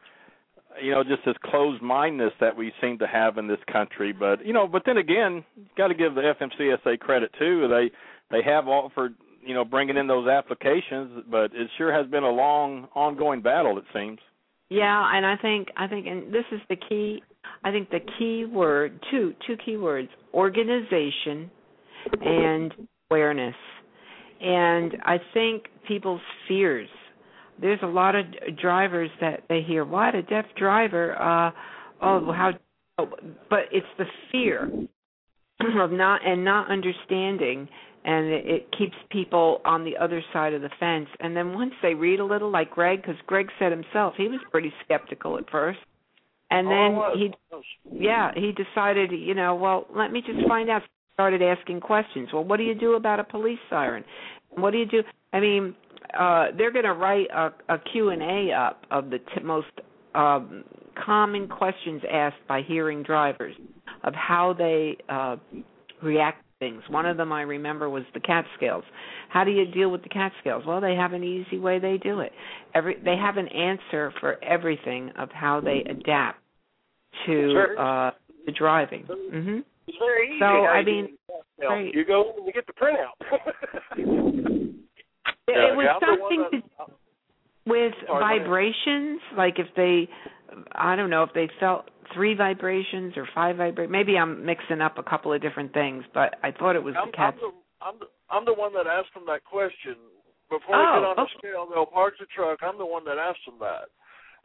you 0.81 0.91
know 0.91 1.03
just 1.03 1.23
this 1.25 1.35
closed 1.45 1.81
mindedness 1.81 2.33
that 2.41 2.57
we 2.57 2.73
seem 2.81 2.97
to 2.97 3.07
have 3.07 3.37
in 3.37 3.47
this 3.47 3.59
country. 3.71 4.11
But 4.11 4.45
you 4.45 4.53
know, 4.53 4.67
but 4.67 4.83
then 4.85 4.97
again, 4.97 5.45
got 5.77 5.87
to 5.87 5.93
give 5.95 6.15
the 6.15 6.33
FMCSA 6.41 6.99
credit 6.99 7.31
too. 7.39 7.67
They 7.69 7.91
they 8.35 8.43
have 8.43 8.67
offered 8.67 9.13
you 9.49 9.55
know 9.55 9.65
bringing 9.65 9.97
in 9.97 10.05
those 10.05 10.27
applications, 10.27 11.23
but 11.27 11.45
it 11.55 11.67
sure 11.79 11.91
has 11.91 12.05
been 12.05 12.23
a 12.23 12.29
long 12.29 12.87
ongoing 12.93 13.41
battle. 13.41 13.79
It 13.79 13.83
seems. 13.91 14.19
Yeah, 14.69 15.09
and 15.11 15.25
I 15.25 15.37
think 15.37 15.69
I 15.75 15.87
think 15.87 16.05
and 16.05 16.31
this 16.31 16.45
is 16.51 16.61
the 16.69 16.75
key 16.75 17.23
I 17.63 17.71
think 17.71 17.89
the 17.89 17.99
key 18.19 18.45
word 18.45 19.03
two 19.09 19.33
two 19.47 19.57
key 19.65 19.75
words 19.75 20.09
organization 20.35 21.49
and 22.21 22.71
awareness. 23.09 23.55
And 24.39 24.97
I 25.03 25.17
think 25.33 25.63
people's 25.87 26.21
fears. 26.47 26.87
There's 27.59 27.79
a 27.81 27.87
lot 27.87 28.13
of 28.13 28.25
drivers 28.61 29.09
that 29.19 29.45
they 29.49 29.63
hear, 29.67 29.83
"What 29.83 30.13
a 30.13 30.21
deaf 30.21 30.45
driver? 30.55 31.19
Uh 31.19 31.51
oh, 32.03 32.31
how 32.31 32.51
but 33.49 33.61
it's 33.71 33.87
the 33.97 34.05
fear 34.31 34.71
of 35.81 35.91
not 35.91 36.21
and 36.23 36.45
not 36.45 36.69
understanding 36.69 37.67
and 38.05 38.27
it, 38.27 38.45
it 38.47 38.67
keeps 38.77 38.95
people 39.11 39.61
on 39.65 39.83
the 39.83 39.97
other 39.97 40.23
side 40.33 40.53
of 40.53 40.61
the 40.61 40.69
fence. 40.79 41.07
And 41.19 41.35
then 41.35 41.53
once 41.53 41.73
they 41.81 41.93
read 41.93 42.19
a 42.19 42.25
little, 42.25 42.51
like 42.51 42.71
Greg, 42.71 43.01
because 43.01 43.17
Greg 43.27 43.47
said 43.59 43.71
himself 43.71 44.13
he 44.17 44.27
was 44.27 44.39
pretty 44.51 44.73
skeptical 44.85 45.37
at 45.37 45.49
first, 45.49 45.79
and 46.51 46.67
Oh, 46.67 47.13
then 47.13 47.31
he, 47.91 48.03
yeah, 48.05 48.31
he 48.35 48.51
decided, 48.53 49.11
you 49.11 49.35
know, 49.35 49.55
well, 49.55 49.85
let 49.95 50.11
me 50.11 50.21
just 50.25 50.47
find 50.47 50.69
out. 50.69 50.81
Started 51.15 51.41
asking 51.41 51.81
questions. 51.81 52.29
Well, 52.31 52.45
what 52.45 52.55
do 52.55 52.63
you 52.63 52.73
do 52.73 52.93
about 52.93 53.19
a 53.19 53.25
police 53.25 53.59
siren? 53.69 54.05
What 54.51 54.71
do 54.71 54.77
you 54.77 54.85
do? 54.85 55.03
I 55.33 55.41
mean, 55.41 55.75
uh 56.17 56.45
they're 56.57 56.71
going 56.71 56.85
to 56.85 56.93
write 56.93 57.27
a, 57.35 57.51
a 57.67 57.77
Q 57.91 58.11
and 58.11 58.21
A 58.21 58.53
up 58.53 58.83
of 58.89 59.09
the 59.09 59.17
t- 59.17 59.43
most 59.43 59.67
um 60.15 60.63
common 61.05 61.49
questions 61.49 62.01
asked 62.09 62.37
by 62.47 62.61
hearing 62.61 63.03
drivers 63.03 63.53
of 64.05 64.13
how 64.15 64.53
they 64.57 64.95
uh 65.09 65.35
react 66.01 66.45
things. 66.59 66.83
One 66.89 67.05
of 67.05 67.17
them 67.17 67.31
I 67.31 67.41
remember 67.41 67.89
was 67.89 68.03
the 68.13 68.19
cat 68.19 68.45
scales. 68.57 68.83
How 69.29 69.43
do 69.43 69.51
you 69.51 69.65
deal 69.65 69.89
with 69.89 70.03
the 70.03 70.09
cat 70.09 70.31
scales? 70.41 70.63
Well, 70.67 70.81
they 70.81 70.95
have 70.95 71.13
an 71.13 71.23
easy 71.23 71.57
way 71.57 71.79
they 71.79 71.97
do 71.97 72.19
it. 72.19 72.31
Every 72.75 72.97
they 73.03 73.15
have 73.15 73.37
an 73.37 73.47
answer 73.47 74.13
for 74.19 74.43
everything 74.43 75.11
of 75.17 75.29
how 75.31 75.61
they 75.61 75.83
adapt 75.89 76.39
to 77.25 77.51
Sure. 77.51 77.79
uh 77.79 78.11
to 78.45 78.51
driving. 78.51 79.03
Mhm. 79.05 79.63
It's 79.87 79.97
very 79.97 80.29
easy. 80.29 80.39
So, 80.39 80.45
I 80.45 80.83
mean. 80.83 81.17
You 81.61 81.67
right. 81.67 81.93
you 81.93 82.05
go 82.05 82.33
and 82.37 82.45
you 82.45 82.53
get 82.53 82.65
the 82.67 82.73
printout. 82.73 83.15
It, 85.47 85.55
Yeah, 85.57 85.71
it 85.73 85.75
was 85.77 85.87
the 85.99 86.05
something 86.05 86.61
to 86.61 86.93
with 87.65 87.93
Sorry, 88.05 88.39
vibrations 88.39 89.19
like 89.35 89.57
if 89.57 89.65
they 89.75 90.07
i 90.73 90.95
don't 90.95 91.09
know 91.09 91.23
if 91.23 91.29
they 91.33 91.49
felt 91.59 91.89
three 92.13 92.33
vibrations 92.35 93.13
or 93.17 93.27
five 93.35 93.57
vibrations 93.57 93.91
maybe 93.91 94.17
i'm 94.17 94.45
mixing 94.45 94.81
up 94.81 94.97
a 94.97 95.03
couple 95.03 95.31
of 95.33 95.41
different 95.41 95.73
things 95.73 96.03
but 96.13 96.35
i 96.43 96.51
thought 96.51 96.75
it 96.75 96.83
was 96.83 96.95
I'm, 96.97 97.11
the 97.11 97.17
I'm 97.17 97.33
cat 97.33 97.39
the 97.39 97.51
I'm 97.81 97.99
the 97.99 98.05
I'm 98.31 98.45
the 98.45 98.53
one 98.53 98.73
that 98.73 98.85
asked 98.85 99.13
them 99.13 99.23
that 99.27 99.43
question 99.43 99.95
before 100.49 100.75
Oh, 100.75 100.93
they 100.93 101.01
get 101.01 101.05
oh, 101.05 101.09
on 101.09 101.15
the 101.15 101.21
oh. 101.29 101.37
scale. 101.37 101.67
They'll 101.69 101.85
park 101.85 102.13
the 102.19 102.25
truck. 102.35 102.59
I'm 102.61 102.77
the 102.77 102.85
one 102.85 103.05
that 103.05 103.17
asked 103.17 103.45
them 103.45 103.57
that, 103.59 103.89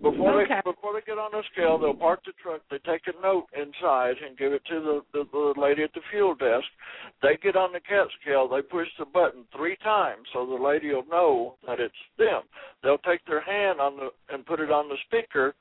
Before 0.00 0.40
Okay. 0.42 0.60
they 0.64 0.70
before 0.70 0.92
they 0.94 1.00
get 1.04 1.18
on 1.18 1.32
the 1.32 1.42
scale, 1.52 1.78
they'll 1.78 1.94
park 1.94 2.20
the 2.24 2.32
truck. 2.42 2.60
They 2.70 2.78
take 2.78 3.02
a 3.06 3.20
note 3.22 3.46
inside 3.56 4.16
and 4.24 4.36
give 4.36 4.52
it 4.52 4.64
to 4.66 4.80
the, 4.80 4.96
the 5.12 5.24
the 5.32 5.60
lady 5.60 5.82
at 5.82 5.92
the 5.94 6.00
fuel 6.10 6.34
desk. 6.34 6.66
They 7.22 7.36
get 7.42 7.56
on 7.56 7.72
the 7.72 7.80
cat 7.80 8.08
scale. 8.20 8.48
They 8.48 8.62
push 8.62 8.88
the 8.98 9.04
button 9.06 9.44
three 9.56 9.76
times 9.84 10.26
so 10.32 10.44
the 10.46 10.62
lady 10.62 10.92
will 10.92 11.06
know 11.06 11.56
that 11.66 11.80
it's 11.80 11.94
them. 12.18 12.42
They'll 12.82 12.98
take 12.98 13.24
their 13.26 13.40
hand 13.40 13.80
on 13.80 13.96
the 13.96 14.08
and 14.32 14.44
put 14.46 14.60
it 14.60 14.70
on 14.70 14.88
the 14.88 14.96
speaker. 15.06 15.54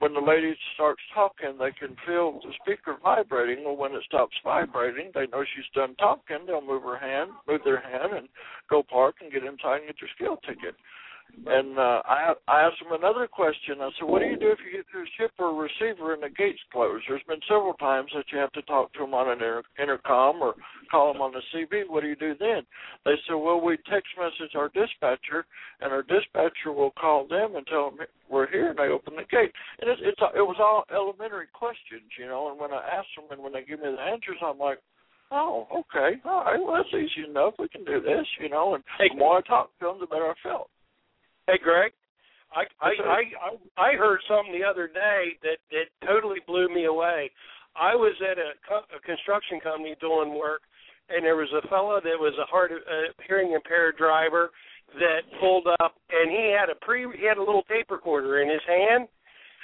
When 0.00 0.12
the 0.12 0.20
lady 0.20 0.54
starts 0.74 1.00
talking, 1.14 1.56
they 1.58 1.70
can 1.72 1.96
feel 2.06 2.32
the 2.32 2.52
speaker 2.60 2.96
vibrating. 3.02 3.64
Well, 3.64 3.76
when 3.76 3.92
it 3.92 4.02
stops 4.04 4.36
vibrating, 4.44 5.12
they 5.14 5.26
know 5.26 5.44
she's 5.44 5.64
done 5.74 5.94
talking. 5.96 6.44
They'll 6.46 6.60
move 6.60 6.82
her 6.82 6.98
hand, 6.98 7.30
move 7.48 7.62
their 7.64 7.80
hand, 7.80 8.12
and 8.12 8.28
go 8.68 8.82
park 8.82 9.16
and 9.22 9.32
get 9.32 9.44
inside 9.44 9.78
and 9.78 9.86
get 9.86 9.96
their 10.00 10.10
scale 10.14 10.36
ticket. 10.46 10.74
And 11.46 11.78
uh, 11.78 12.00
I 12.06 12.32
I 12.48 12.62
asked 12.62 12.80
him 12.80 12.92
another 12.92 13.26
question. 13.26 13.80
I 13.80 13.90
said, 13.98 14.08
"What 14.08 14.20
do 14.20 14.26
you 14.26 14.38
do 14.38 14.50
if 14.54 14.58
you 14.64 14.70
get 14.70 14.86
to 14.92 15.02
a 15.02 15.12
shipper 15.18 15.44
or 15.44 15.52
a 15.52 15.68
receiver 15.68 16.14
and 16.14 16.22
the 16.22 16.30
gates 16.30 16.62
closed?" 16.72 17.04
There's 17.08 17.26
been 17.28 17.42
several 17.48 17.74
times 17.74 18.10
that 18.14 18.24
you 18.32 18.38
have 18.38 18.52
to 18.52 18.62
talk 18.62 18.92
to 18.94 19.00
them 19.00 19.14
on 19.14 19.28
an 19.28 19.42
inter- 19.42 19.62
intercom 19.78 20.40
or 20.40 20.54
call 20.90 21.12
them 21.12 21.20
on 21.20 21.32
the 21.32 21.42
CB. 21.52 21.88
What 21.88 22.02
do 22.02 22.08
you 22.08 22.16
do 22.16 22.34
then? 22.38 22.62
They 23.04 23.16
said, 23.26 23.34
"Well, 23.34 23.60
we 23.60 23.76
text 23.90 24.08
message 24.16 24.54
our 24.54 24.70
dispatcher, 24.70 25.44
and 25.80 25.92
our 25.92 26.02
dispatcher 26.02 26.72
will 26.72 26.92
call 26.92 27.26
them 27.26 27.56
and 27.56 27.66
tell 27.66 27.90
them 27.90 28.06
we're 28.30 28.50
here, 28.50 28.70
and 28.70 28.78
they 28.78 28.88
open 28.88 29.16
the 29.16 29.28
gate." 29.28 29.52
And 29.80 29.90
it's, 29.90 30.00
it's 30.02 30.20
it 30.34 30.46
was 30.46 30.56
all 30.60 30.86
elementary 30.94 31.48
questions, 31.52 32.08
you 32.18 32.26
know. 32.26 32.48
And 32.50 32.58
when 32.58 32.72
I 32.72 32.80
asked 32.88 33.12
them, 33.16 33.26
and 33.30 33.42
when 33.42 33.52
they 33.52 33.64
give 33.64 33.80
me 33.80 33.90
the 33.90 34.00
answers, 34.00 34.38
I'm 34.40 34.58
like, 34.58 34.78
"Oh, 35.30 35.66
okay, 35.84 36.16
all 36.24 36.44
right, 36.44 36.62
well 36.62 36.76
that's 36.78 36.94
easy 36.94 37.28
enough. 37.28 37.54
We 37.58 37.68
can 37.68 37.84
do 37.84 38.00
this, 38.00 38.26
you 38.40 38.48
know." 38.48 38.74
And 38.74 38.84
the 38.98 39.16
more 39.16 39.38
I 39.38 39.42
talked 39.42 39.78
to 39.80 39.86
them, 39.86 39.98
the 40.00 40.06
better 40.06 40.30
I 40.30 40.34
felt. 40.40 40.70
Hey, 41.46 41.58
Greg. 41.62 41.92
I 42.52 42.64
I 42.80 42.92
I 43.04 43.50
I 43.76 43.92
heard 43.96 44.20
something 44.28 44.52
the 44.58 44.64
other 44.64 44.86
day 44.86 45.36
that 45.42 45.58
that 45.70 46.06
totally 46.06 46.40
blew 46.46 46.72
me 46.72 46.86
away. 46.86 47.30
I 47.76 47.94
was 47.94 48.14
at 48.22 48.38
a, 48.38 48.52
co- 48.66 48.88
a 48.96 49.00
construction 49.04 49.60
company 49.60 49.94
doing 50.00 50.38
work, 50.38 50.62
and 51.10 51.24
there 51.24 51.36
was 51.36 51.52
a 51.52 51.66
fellow 51.68 52.00
that 52.00 52.16
was 52.16 52.32
a 52.40 52.46
hard 52.46 52.72
uh, 52.72 53.12
hearing 53.26 53.52
impaired 53.52 53.96
driver 53.98 54.52
that 54.94 55.26
pulled 55.40 55.66
up, 55.80 55.96
and 56.08 56.30
he 56.30 56.54
had 56.56 56.70
a 56.70 56.78
pre 56.80 57.04
he 57.18 57.26
had 57.26 57.36
a 57.36 57.44
little 57.44 57.64
tape 57.68 57.90
recorder 57.90 58.40
in 58.40 58.48
his 58.48 58.64
hand, 58.66 59.08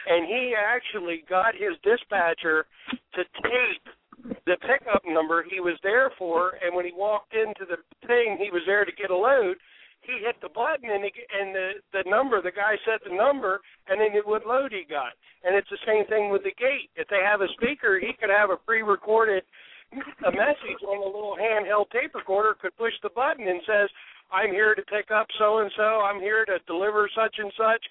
and 0.07 0.27
he 0.27 0.53
actually 0.53 1.25
got 1.31 1.55
his 1.55 1.79
dispatcher 1.83 2.67
to 3.15 3.23
tape 3.41 4.37
the 4.45 4.57
pickup 4.69 5.01
number 5.07 5.45
he 5.49 5.61
was 5.61 5.79
there 5.83 6.11
for, 6.19 6.59
and 6.63 6.75
when 6.75 6.85
he 6.85 6.93
walked 6.93 7.33
into 7.33 7.65
the 7.65 7.79
thing, 8.07 8.37
he 8.37 8.51
was 8.51 8.63
there 8.67 8.85
to 8.85 8.93
get 8.93 9.11
a 9.11 9.17
load 9.17 9.57
he 10.03 10.25
hit 10.25 10.37
the 10.41 10.49
button 10.49 10.91
and 10.91 11.05
he, 11.05 11.13
and 11.13 11.55
the 11.55 11.69
the 11.93 12.05
number 12.09 12.41
the 12.41 12.53
guy 12.53 12.77
said 12.85 13.01
the 13.05 13.15
number 13.15 13.61
and 13.89 14.01
then 14.01 14.17
it 14.17 14.27
what 14.27 14.47
load 14.47 14.73
he 14.73 14.85
got. 14.89 15.13
And 15.45 15.57
it's 15.57 15.69
the 15.71 15.81
same 15.87 16.07
thing 16.07 16.31
with 16.31 16.43
the 16.43 16.57
gate. 16.57 16.91
If 16.97 17.09
they 17.09 17.21
have 17.25 17.41
a 17.41 17.53
speaker 17.57 18.01
he 18.01 18.13
could 18.19 18.31
have 18.31 18.51
a 18.51 18.57
pre-recorded 18.57 19.45
a 19.93 20.33
message 20.33 20.81
on 20.87 21.03
a 21.03 21.07
little 21.07 21.37
handheld 21.37 21.91
tape 21.91 22.15
recorder 22.15 22.55
could 22.55 22.77
push 22.77 22.95
the 23.03 23.11
button 23.11 23.49
and 23.49 23.61
says 23.67 23.89
I'm 24.31 24.51
here 24.55 24.75
to 24.75 24.83
pick 24.83 25.11
up 25.11 25.27
so 25.39 25.59
and 25.59 25.71
so 25.77 26.07
I'm 26.07 26.21
here 26.21 26.45
to 26.45 26.59
deliver 26.67 27.11
such 27.15 27.37
and 27.39 27.53
such 27.57 27.83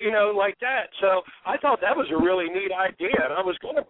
you 0.00 0.10
know 0.10 0.32
like 0.36 0.58
that. 0.60 0.88
So 1.00 1.22
I 1.44 1.56
thought 1.58 1.80
that 1.80 1.96
was 1.96 2.08
a 2.10 2.22
really 2.22 2.48
neat 2.48 2.72
idea 2.72 3.18
and 3.22 3.34
I 3.34 3.42
was 3.42 3.58
going 3.60 3.76
to 3.76 3.86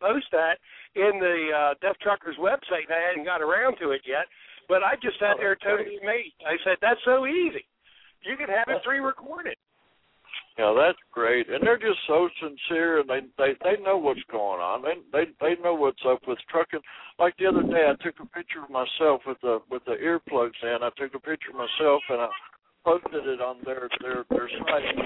post 0.00 0.26
that 0.32 0.58
in 0.94 1.20
the 1.20 1.38
uh, 1.54 1.74
Deaf 1.80 1.96
Truckers 2.02 2.36
website. 2.40 2.90
And 2.90 2.96
I 2.96 3.02
hadn't 3.08 3.24
got 3.24 3.42
around 3.42 3.76
to 3.78 3.90
it 3.90 4.02
yet 4.06 4.26
but 4.68 4.82
I 4.82 4.94
just 5.02 5.18
sat 5.18 5.36
there 5.38 5.56
totally 5.56 5.98
amazed. 6.02 6.34
I 6.46 6.56
said, 6.64 6.78
"That's 6.80 7.00
so 7.04 7.26
easy. 7.26 7.66
You 8.22 8.36
can 8.36 8.48
have 8.48 8.68
it 8.68 8.82
pre-recorded." 8.84 9.56
Yeah, 10.58 10.72
that's 10.72 10.98
great, 11.12 11.50
and 11.50 11.62
they're 11.62 11.76
just 11.76 12.00
so 12.06 12.30
sincere, 12.40 13.00
and 13.00 13.08
they 13.08 13.20
they 13.36 13.52
they 13.62 13.82
know 13.82 13.98
what's 13.98 14.24
going 14.30 14.60
on. 14.60 14.82
They 14.82 14.96
they 15.12 15.24
they 15.40 15.62
know 15.62 15.74
what's 15.74 16.00
up 16.08 16.20
with 16.26 16.38
trucking. 16.48 16.80
Like 17.18 17.36
the 17.36 17.46
other 17.46 17.62
day, 17.62 17.84
I 17.88 17.94
took 18.02 18.18
a 18.20 18.26
picture 18.26 18.64
of 18.64 18.70
myself 18.70 19.20
with 19.26 19.38
the 19.42 19.60
with 19.70 19.84
the 19.84 19.96
earplugs 20.00 20.56
in. 20.62 20.82
I 20.82 20.90
took 20.96 21.14
a 21.14 21.20
picture 21.20 21.50
of 21.50 21.56
myself 21.56 22.02
and 22.08 22.22
I 22.22 22.28
posted 22.84 23.26
it 23.26 23.40
on 23.42 23.58
their 23.64 23.88
their 24.00 24.24
their 24.30 24.48
site. 24.48 24.96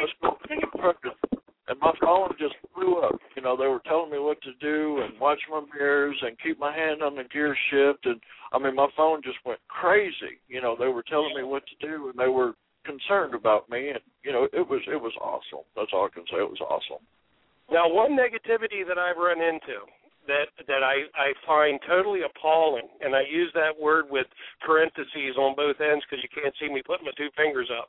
Let's 0.00 0.12
go 0.22 0.38
trucking. 0.80 1.41
And 1.72 1.80
my 1.80 1.92
phone 2.04 2.28
just 2.38 2.52
blew 2.76 3.00
up. 3.00 3.16
You 3.34 3.40
know, 3.40 3.56
they 3.56 3.64
were 3.64 3.80
telling 3.88 4.12
me 4.12 4.18
what 4.18 4.36
to 4.42 4.52
do 4.60 5.00
and 5.00 5.18
watch 5.18 5.40
my 5.50 5.62
mirrors 5.72 6.20
and 6.20 6.36
keep 6.44 6.60
my 6.60 6.68
hand 6.68 7.02
on 7.02 7.16
the 7.16 7.24
gear 7.24 7.56
shift. 7.72 8.04
And 8.04 8.20
I 8.52 8.58
mean, 8.58 8.76
my 8.76 8.88
phone 8.94 9.22
just 9.24 9.38
went 9.46 9.58
crazy. 9.68 10.36
You 10.48 10.60
know, 10.60 10.76
they 10.78 10.88
were 10.88 11.02
telling 11.02 11.32
me 11.34 11.44
what 11.44 11.62
to 11.64 11.76
do 11.80 12.10
and 12.10 12.18
they 12.20 12.28
were 12.28 12.52
concerned 12.84 13.32
about 13.32 13.70
me. 13.70 13.88
And 13.88 14.04
you 14.22 14.32
know, 14.32 14.44
it 14.52 14.68
was 14.68 14.84
it 14.84 15.00
was 15.00 15.16
awesome. 15.16 15.64
That's 15.74 15.88
all 15.96 16.04
I 16.04 16.12
can 16.12 16.28
say. 16.28 16.44
It 16.44 16.52
was 16.52 16.60
awesome. 16.60 17.00
Now, 17.72 17.88
one 17.88 18.12
negativity 18.12 18.84
that 18.84 19.00
I've 19.00 19.16
run 19.16 19.40
into 19.40 19.88
that 20.28 20.52
that 20.68 20.84
I 20.84 21.08
I 21.16 21.32
find 21.48 21.80
totally 21.88 22.20
appalling, 22.20 22.84
and 23.00 23.16
I 23.16 23.24
use 23.24 23.48
that 23.54 23.80
word 23.80 24.12
with 24.12 24.26
parentheses 24.60 25.40
on 25.40 25.56
both 25.56 25.80
ends 25.80 26.04
because 26.04 26.20
you 26.20 26.28
can't 26.28 26.52
see 26.60 26.68
me 26.68 26.84
putting 26.84 27.08
my 27.08 27.16
two 27.16 27.32
fingers 27.32 27.72
up, 27.72 27.88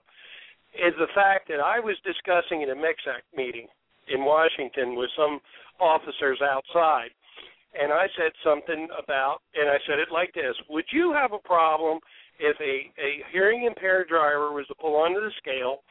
is 0.75 0.93
the 0.97 1.11
fact 1.13 1.47
that 1.49 1.59
I 1.59 1.79
was 1.79 1.95
discussing 2.03 2.61
in 2.61 2.69
a 2.69 2.75
MCSAC 2.75 3.21
meeting 3.35 3.67
in 4.07 4.25
Washington 4.25 4.95
with 4.95 5.09
some 5.15 5.39
officers 5.79 6.39
outside, 6.41 7.09
and 7.79 7.91
I 7.91 8.07
said 8.17 8.31
something 8.43 8.87
about, 8.97 9.39
and 9.55 9.69
I 9.69 9.77
said 9.87 9.99
it 9.99 10.11
like 10.11 10.33
this: 10.33 10.55
Would 10.69 10.85
you 10.91 11.13
have 11.13 11.33
a 11.33 11.39
problem 11.39 11.99
if 12.39 12.59
a 12.59 12.91
a 12.99 13.23
hearing 13.31 13.65
impaired 13.65 14.09
driver 14.09 14.51
was 14.51 14.67
to 14.67 14.75
pull 14.75 14.95
onto 14.95 15.21
the 15.21 15.31
scale? 15.37 15.81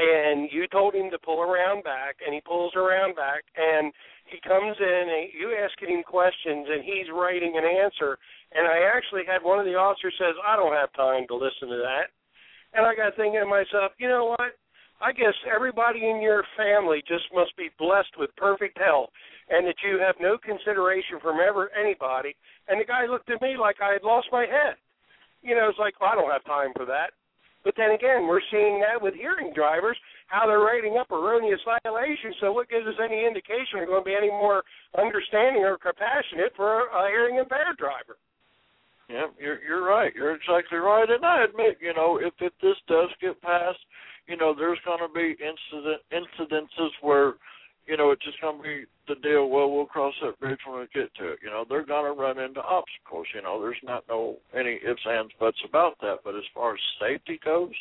and 0.00 0.48
you 0.52 0.66
told 0.68 0.94
him 0.94 1.10
to 1.10 1.18
pull 1.18 1.40
around 1.40 1.84
back, 1.84 2.16
and 2.24 2.34
he 2.34 2.40
pulls 2.40 2.72
around 2.74 3.16
back, 3.16 3.44
and 3.56 3.92
he 4.26 4.40
comes 4.46 4.76
in, 4.78 5.04
and 5.10 5.28
you 5.34 5.52
asking 5.58 5.96
him 5.96 6.02
questions, 6.02 6.66
and 6.70 6.84
he's 6.84 7.10
writing 7.12 7.58
an 7.58 7.64
answer. 7.64 8.16
And 8.52 8.66
I 8.66 8.88
actually 8.96 9.26
had 9.26 9.42
one 9.42 9.58
of 9.58 9.66
the 9.66 9.74
officers 9.74 10.14
says, 10.18 10.34
"I 10.44 10.56
don't 10.56 10.72
have 10.72 10.92
time 10.94 11.26
to 11.28 11.34
listen 11.34 11.68
to 11.68 11.76
that," 11.76 12.10
and 12.74 12.86
I 12.86 12.94
got 12.94 13.16
thinking 13.16 13.40
to 13.40 13.46
myself, 13.46 13.92
you 13.98 14.08
know 14.08 14.36
what? 14.36 14.54
I 15.00 15.12
guess 15.12 15.32
everybody 15.48 16.04
in 16.04 16.20
your 16.20 16.44
family 16.56 17.02
just 17.08 17.24
must 17.32 17.56
be 17.56 17.72
blessed 17.78 18.12
with 18.18 18.36
perfect 18.36 18.76
health, 18.76 19.08
and 19.48 19.66
that 19.66 19.80
you 19.82 19.98
have 19.98 20.16
no 20.20 20.36
consideration 20.36 21.16
from 21.22 21.40
ever 21.40 21.72
anybody. 21.72 22.36
And 22.68 22.78
the 22.78 22.84
guy 22.84 23.06
looked 23.06 23.30
at 23.30 23.40
me 23.40 23.56
like 23.56 23.80
I 23.80 23.96
had 23.96 24.04
lost 24.04 24.28
my 24.30 24.44
head. 24.44 24.76
You 25.42 25.56
know, 25.56 25.68
it's 25.72 25.78
like 25.78 25.96
well, 26.00 26.12
I 26.12 26.14
don't 26.16 26.30
have 26.30 26.44
time 26.44 26.72
for 26.76 26.84
that. 26.84 27.16
But 27.64 27.74
then 27.76 27.92
again, 27.92 28.28
we're 28.28 28.44
seeing 28.50 28.80
that 28.80 29.00
with 29.00 29.14
hearing 29.14 29.52
drivers, 29.52 29.96
how 30.28 30.46
they're 30.46 30.64
rating 30.64 30.96
up 30.96 31.10
erroneous 31.12 31.60
violations. 31.64 32.36
So 32.40 32.52
what 32.52 32.68
gives 32.68 32.86
us 32.86 32.96
any 33.02 33.24
indication 33.26 33.80
they're 33.80 33.86
going 33.86 34.04
to 34.04 34.08
be 34.08 34.16
any 34.16 34.30
more 34.30 34.64
understanding 34.96 35.64
or 35.64 35.76
compassionate 35.76 36.52
for 36.56 36.88
a 36.88 37.08
hearing 37.08 37.36
impaired 37.36 37.76
driver? 37.76 38.16
Yeah, 39.10 39.26
you're 39.38 39.60
you're 39.62 39.84
right. 39.84 40.14
You're 40.14 40.34
exactly 40.36 40.78
right. 40.78 41.08
And 41.10 41.24
I 41.24 41.44
admit, 41.44 41.78
you 41.80 41.92
know, 41.94 42.18
if 42.22 42.32
if 42.40 42.52
this 42.62 42.76
does 42.86 43.08
get 43.20 43.40
passed, 43.42 43.80
you 44.28 44.36
know, 44.36 44.54
there's 44.56 44.78
going 44.84 45.00
to 45.00 45.12
be 45.12 45.34
incident 45.42 46.02
incidences 46.12 46.90
where, 47.02 47.34
you 47.86 47.96
know, 47.96 48.12
it's 48.12 48.24
just 48.24 48.40
going 48.40 48.58
to 48.58 48.62
be 48.62 48.84
the 49.08 49.16
deal. 49.20 49.48
Well, 49.48 49.70
we'll 49.70 49.86
cross 49.86 50.14
that 50.22 50.38
bridge 50.38 50.60
when 50.64 50.78
we 50.78 50.86
get 50.94 51.12
to 51.16 51.32
it. 51.32 51.38
You 51.42 51.50
know, 51.50 51.64
they're 51.68 51.84
going 51.84 52.04
to 52.04 52.20
run 52.20 52.38
into 52.38 52.60
obstacles. 52.60 53.26
You 53.34 53.42
know, 53.42 53.60
there's 53.60 53.82
not 53.82 54.04
no 54.08 54.36
any 54.54 54.78
ifs 54.86 55.06
ands 55.10 55.32
buts 55.40 55.58
about 55.68 55.98
that. 56.02 56.18
But 56.22 56.36
as 56.36 56.46
far 56.54 56.74
as 56.74 56.80
safety 57.00 57.40
goes, 57.44 57.74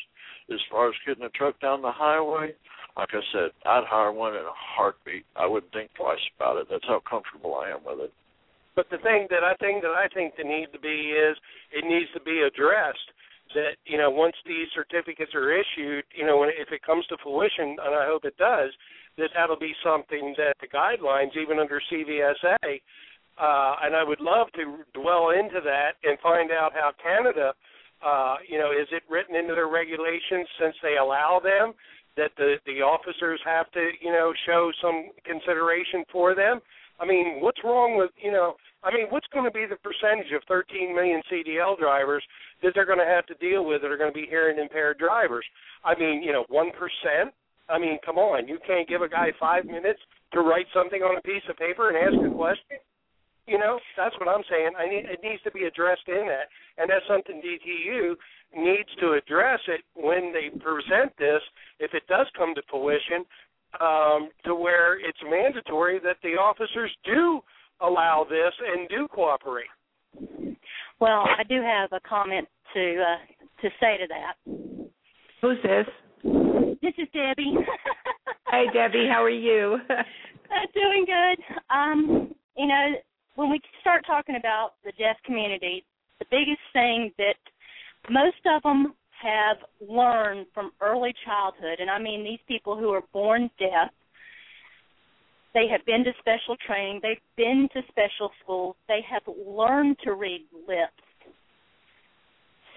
as 0.51 0.59
far 0.71 0.89
as 0.89 0.95
getting 1.05 1.25
a 1.25 1.29
truck 1.29 1.59
down 1.61 1.83
the 1.83 1.91
highway, 1.91 2.55
like 2.97 3.09
I 3.13 3.21
said, 3.31 3.51
I'd 3.67 3.85
hire 3.85 4.11
one 4.11 4.33
in 4.33 4.41
a 4.41 4.57
heartbeat. 4.75 5.25
I 5.35 5.45
wouldn't 5.45 5.71
think 5.73 5.91
twice 5.93 6.17
about 6.35 6.57
it. 6.57 6.67
That's 6.71 6.87
how 6.87 7.01
comfortable 7.07 7.53
I 7.55 7.69
am 7.69 7.85
with 7.85 7.99
it. 7.99 8.13
But 8.79 8.87
the 8.95 9.03
thing 9.03 9.27
that 9.27 9.43
I 9.43 9.59
think 9.59 9.83
that 9.83 9.91
I 9.91 10.07
think 10.07 10.39
the 10.39 10.47
need 10.47 10.71
to 10.71 10.79
be 10.79 11.11
is 11.11 11.35
it 11.75 11.83
needs 11.83 12.07
to 12.15 12.23
be 12.23 12.47
addressed 12.47 13.11
that 13.51 13.75
you 13.83 13.97
know 13.97 14.09
once 14.09 14.39
these 14.47 14.71
certificates 14.71 15.35
are 15.35 15.51
issued, 15.51 16.05
you 16.15 16.25
know 16.25 16.47
if 16.47 16.71
it 16.71 16.79
comes 16.87 17.05
to 17.07 17.17
fruition, 17.21 17.75
and 17.75 17.91
I 17.91 18.07
hope 18.07 18.23
it 18.23 18.37
does, 18.37 18.71
that 19.17 19.35
that'll 19.35 19.59
be 19.59 19.75
something 19.83 20.33
that 20.37 20.55
the 20.63 20.71
guidelines, 20.71 21.35
even 21.35 21.59
under 21.59 21.81
CVSA, 21.91 22.79
uh, 23.35 23.75
and 23.83 23.99
I 23.99 24.03
would 24.07 24.21
love 24.21 24.47
to 24.55 24.79
dwell 24.95 25.31
into 25.35 25.59
that 25.59 25.99
and 26.07 26.17
find 26.23 26.49
out 26.49 26.71
how 26.71 26.95
Canada, 27.03 27.51
uh, 27.99 28.37
you 28.47 28.59
know, 28.59 28.71
is 28.71 28.87
it 28.95 29.03
written 29.11 29.35
into 29.35 29.55
their 29.55 29.67
regulations 29.67 30.47
since 30.55 30.75
they 30.81 30.95
allow 30.95 31.41
them 31.43 31.73
that 32.15 32.31
the 32.37 32.55
the 32.65 32.79
officers 32.79 33.41
have 33.43 33.69
to 33.71 33.91
you 33.99 34.13
know 34.13 34.31
show 34.47 34.71
some 34.81 35.11
consideration 35.25 36.05
for 36.09 36.33
them. 36.33 36.61
I 36.99 37.05
mean, 37.05 37.39
what's 37.41 37.63
wrong 37.63 37.97
with 37.97 38.11
you 38.21 38.31
know? 38.31 38.55
I 38.83 38.93
mean, 38.93 39.07
what's 39.09 39.27
going 39.33 39.45
to 39.45 39.51
be 39.51 39.65
the 39.67 39.75
percentage 39.83 40.31
of 40.31 40.41
13 40.47 40.95
million 40.95 41.21
CDL 41.31 41.77
drivers 41.77 42.23
that 42.63 42.71
they're 42.75 42.87
going 42.87 43.03
to 43.03 43.05
have 43.05 43.25
to 43.27 43.35
deal 43.35 43.65
with 43.65 43.81
that 43.81 43.91
are 43.91 43.97
going 43.97 44.11
to 44.11 44.19
be 44.19 44.27
hearing 44.29 44.59
impaired 44.59 44.97
drivers? 44.99 45.45
I 45.83 45.97
mean, 45.99 46.23
you 46.23 46.31
know, 46.31 46.45
one 46.49 46.71
percent. 46.71 47.33
I 47.69 47.77
mean, 47.77 47.99
come 48.05 48.17
on, 48.17 48.47
you 48.47 48.57
can't 48.65 48.87
give 48.87 49.01
a 49.01 49.09
guy 49.09 49.29
five 49.39 49.65
minutes 49.65 49.99
to 50.33 50.41
write 50.41 50.65
something 50.73 51.01
on 51.01 51.17
a 51.17 51.21
piece 51.21 51.43
of 51.49 51.57
paper 51.57 51.89
and 51.89 51.97
ask 51.97 52.17
a 52.17 52.35
question. 52.35 52.81
You 53.45 53.57
know, 53.57 53.79
that's 53.97 54.15
what 54.19 54.29
I'm 54.29 54.45
saying. 54.49 54.71
I 54.77 54.87
need 54.87 55.05
it 55.05 55.19
needs 55.23 55.41
to 55.43 55.51
be 55.51 55.65
addressed 55.65 56.07
in 56.07 56.27
that, 56.29 56.49
and 56.77 56.89
that's 56.89 57.05
something 57.07 57.41
DTU 57.41 58.13
needs 58.55 58.89
to 58.99 59.13
address 59.13 59.59
it 59.67 59.81
when 59.93 60.33
they 60.33 60.49
present 60.49 61.13
this. 61.17 61.41
If 61.79 61.93
it 61.93 62.03
does 62.07 62.27
come 62.37 62.53
to 62.55 62.61
fruition, 62.69 63.25
um, 63.79 64.29
to 64.45 64.55
where 64.55 64.99
it's 64.99 65.19
mandatory 65.29 65.99
that 65.99 66.17
the 66.23 66.29
officers 66.29 66.91
do 67.05 67.41
allow 67.81 68.25
this 68.29 68.53
and 68.73 68.89
do 68.89 69.07
cooperate. 69.07 69.67
Well, 70.99 71.23
I 71.37 71.43
do 71.47 71.61
have 71.61 71.91
a 71.93 71.99
comment 72.07 72.47
to 72.73 73.01
uh, 73.01 73.61
to 73.61 73.69
say 73.79 73.97
to 73.97 74.07
that. 74.07 74.33
Who's 75.41 75.57
this? 75.63 75.85
This 76.81 76.93
is 76.97 77.07
Debbie. 77.13 77.55
hey, 78.51 78.65
Debbie, 78.73 79.07
how 79.09 79.23
are 79.23 79.29
you? 79.29 79.77
uh, 79.89 80.65
doing 80.73 81.05
good. 81.05 81.43
Um, 81.69 82.33
you 82.57 82.67
know, 82.67 82.93
when 83.35 83.49
we 83.49 83.61
start 83.81 84.03
talking 84.05 84.35
about 84.35 84.71
the 84.83 84.91
deaf 84.93 85.15
community, 85.25 85.85
the 86.19 86.25
biggest 86.29 86.59
thing 86.73 87.11
that 87.17 87.35
most 88.09 88.41
of 88.53 88.61
them 88.63 88.93
have 89.21 89.57
learned 89.87 90.47
from 90.53 90.71
early 90.81 91.13
childhood, 91.25 91.79
and 91.79 91.89
I 91.89 91.99
mean 91.99 92.23
these 92.23 92.39
people 92.47 92.77
who 92.77 92.89
are 92.89 93.03
born 93.13 93.49
deaf, 93.59 93.91
they 95.53 95.67
have 95.67 95.85
been 95.85 96.03
to 96.03 96.11
special 96.19 96.55
training, 96.65 96.99
they've 97.01 97.17
been 97.35 97.67
to 97.73 97.81
special 97.89 98.31
schools, 98.43 98.75
they 98.87 99.01
have 99.09 99.23
learned 99.45 99.97
to 100.03 100.13
read 100.13 100.45
lips. 100.67 100.93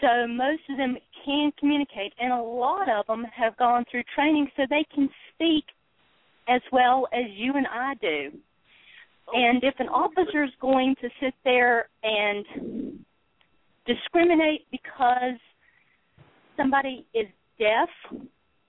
So 0.00 0.26
most 0.26 0.62
of 0.68 0.78
them 0.78 0.96
can 1.24 1.52
communicate, 1.60 2.12
and 2.18 2.32
a 2.32 2.42
lot 2.42 2.88
of 2.88 3.06
them 3.06 3.24
have 3.24 3.56
gone 3.56 3.84
through 3.90 4.02
training 4.14 4.48
so 4.56 4.64
they 4.68 4.84
can 4.92 5.08
speak 5.32 5.64
as 6.48 6.60
well 6.72 7.06
as 7.12 7.24
you 7.34 7.52
and 7.54 7.66
I 7.68 7.94
do. 8.00 8.32
And 9.32 9.62
if 9.62 9.74
an 9.78 9.88
officer 9.88 10.42
is 10.42 10.50
going 10.60 10.96
to 11.00 11.08
sit 11.20 11.34
there 11.44 11.88
and 12.02 13.04
discriminate 13.86 14.66
because 14.72 15.38
somebody 16.56 17.06
is 17.14 17.26
deaf 17.58 17.88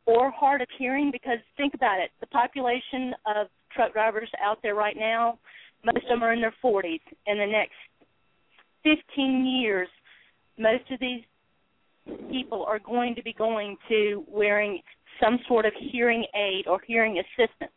or 0.06 0.32
hard 0.32 0.62
of 0.62 0.68
hearing, 0.78 1.12
because 1.12 1.38
think 1.58 1.74
about 1.74 2.00
it, 2.00 2.12
the 2.20 2.28
population 2.28 3.14
of 3.26 3.48
truck 3.74 3.94
drivers 3.94 4.30
out 4.44 4.60
there 4.62 4.76
right 4.76 4.98
now, 4.98 5.40
most 5.86 5.98
of 5.98 6.10
them 6.10 6.24
are 6.24 6.34
in 6.34 6.42
their 6.42 6.54
40s. 6.64 7.02
In 7.28 7.38
the 7.38 7.46
next 7.46 7.74
15 8.84 9.46
years, 9.46 9.88
most 10.58 10.84
of 10.92 11.00
these 11.00 11.24
people 12.30 12.66
are 12.66 12.80
going 12.80 13.16
to 13.16 13.24
be 13.24 13.34
going 13.34 13.78
to 13.88 14.24
wearing 14.28 14.82
some 15.22 15.40
sort 15.48 15.66
of 15.66 15.74
hearing 15.92 16.26
aid 16.36 16.68
or 16.68 16.80
hearing 16.86 17.20
assistance. 17.20 17.72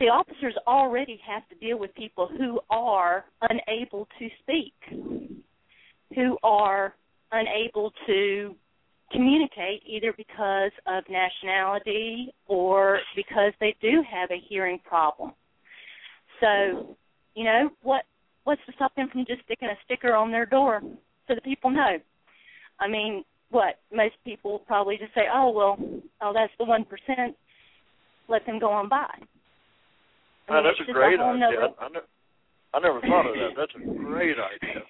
The 0.00 0.06
officers 0.06 0.54
already 0.66 1.20
have 1.26 1.48
to 1.48 1.54
deal 1.56 1.78
with 1.78 1.94
people 1.94 2.28
who 2.28 2.60
are 2.70 3.24
unable 3.42 4.06
to 4.18 4.28
speak, 4.42 4.74
who 6.14 6.38
are 6.42 6.94
unable 7.38 7.92
to 8.06 8.54
communicate 9.12 9.82
either 9.86 10.12
because 10.16 10.72
of 10.86 11.04
nationality 11.08 12.34
or 12.46 12.98
because 13.14 13.52
they 13.60 13.74
do 13.80 14.02
have 14.10 14.30
a 14.30 14.42
hearing 14.48 14.78
problem. 14.84 15.32
So, 16.40 16.96
you 17.34 17.44
know, 17.44 17.70
what 17.82 18.02
what's 18.44 18.60
to 18.66 18.72
stop 18.74 18.94
them 18.94 19.08
from 19.10 19.24
just 19.26 19.42
sticking 19.44 19.68
a 19.68 19.76
sticker 19.84 20.14
on 20.14 20.30
their 20.30 20.46
door 20.46 20.80
so 21.26 21.34
that 21.34 21.44
people 21.44 21.70
know? 21.70 21.96
I 22.80 22.88
mean, 22.88 23.24
what 23.50 23.78
most 23.92 24.14
people 24.24 24.60
probably 24.66 24.96
just 24.96 25.14
say, 25.14 25.26
"Oh 25.32 25.50
well, 25.50 25.78
oh 26.20 26.32
that's 26.34 26.52
the 26.58 26.64
one 26.64 26.84
percent. 26.84 27.36
Let 28.28 28.44
them 28.46 28.58
go 28.58 28.70
on 28.70 28.88
by." 28.88 29.06
I 30.48 30.58
oh, 30.58 30.62
that's 30.62 30.80
a 30.88 30.92
great 30.92 31.20
a 31.20 31.22
idea. 31.22 31.40
nother- 31.40 31.74
I, 31.80 31.88
ne- 31.88 32.10
I 32.74 32.80
never 32.80 33.00
thought 33.00 33.26
of 33.26 33.34
that. 33.34 33.54
That's 33.56 33.72
a 33.76 33.86
great 33.98 34.36
idea. 34.36 34.82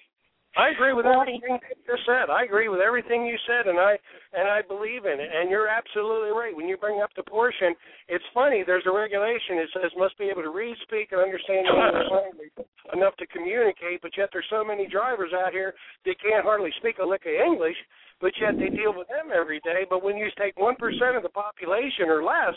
I 0.55 0.71
agree 0.71 0.95
with 0.95 1.05
everything 1.05 1.43
you 1.43 1.59
just 1.83 2.07
said. 2.07 2.31
I 2.31 2.47
agree 2.47 2.71
with 2.71 2.79
everything 2.79 3.27
you 3.27 3.35
said, 3.43 3.67
and 3.67 3.75
I 3.75 3.99
and 4.31 4.47
I 4.47 4.63
believe 4.63 5.03
in 5.03 5.19
it. 5.19 5.27
And 5.27 5.51
you're 5.51 5.67
absolutely 5.67 6.31
right. 6.31 6.55
When 6.55 6.67
you 6.71 6.79
bring 6.79 7.03
up 7.03 7.11
the 7.15 7.27
portion, 7.27 7.75
it's 8.07 8.23
funny. 8.33 8.63
There's 8.63 8.87
a 8.87 8.95
regulation. 8.95 9.59
It 9.59 9.69
says 9.75 9.91
must 9.99 10.17
be 10.17 10.31
able 10.31 10.47
to 10.47 10.55
read, 10.55 10.79
speak, 10.87 11.11
and 11.11 11.19
understand 11.19 11.67
the 11.67 11.75
English 11.75 12.11
language 12.11 12.55
enough 12.95 13.15
to 13.19 13.27
communicate. 13.27 13.99
But 13.99 14.15
yet 14.15 14.31
there's 14.31 14.47
so 14.49 14.63
many 14.63 14.87
drivers 14.87 15.35
out 15.35 15.51
here 15.51 15.75
that 16.07 16.23
can't 16.23 16.47
hardly 16.47 16.71
speak 16.79 17.03
a 17.03 17.05
lick 17.05 17.27
of 17.27 17.35
English. 17.35 17.77
But 18.23 18.31
yet 18.39 18.55
they 18.55 18.71
deal 18.71 18.95
with 18.95 19.11
them 19.11 19.35
every 19.35 19.59
day. 19.59 19.83
But 19.83 20.03
when 20.07 20.15
you 20.15 20.31
take 20.39 20.55
one 20.55 20.79
percent 20.79 21.19
of 21.19 21.23
the 21.23 21.35
population 21.35 22.07
or 22.07 22.23
less, 22.23 22.55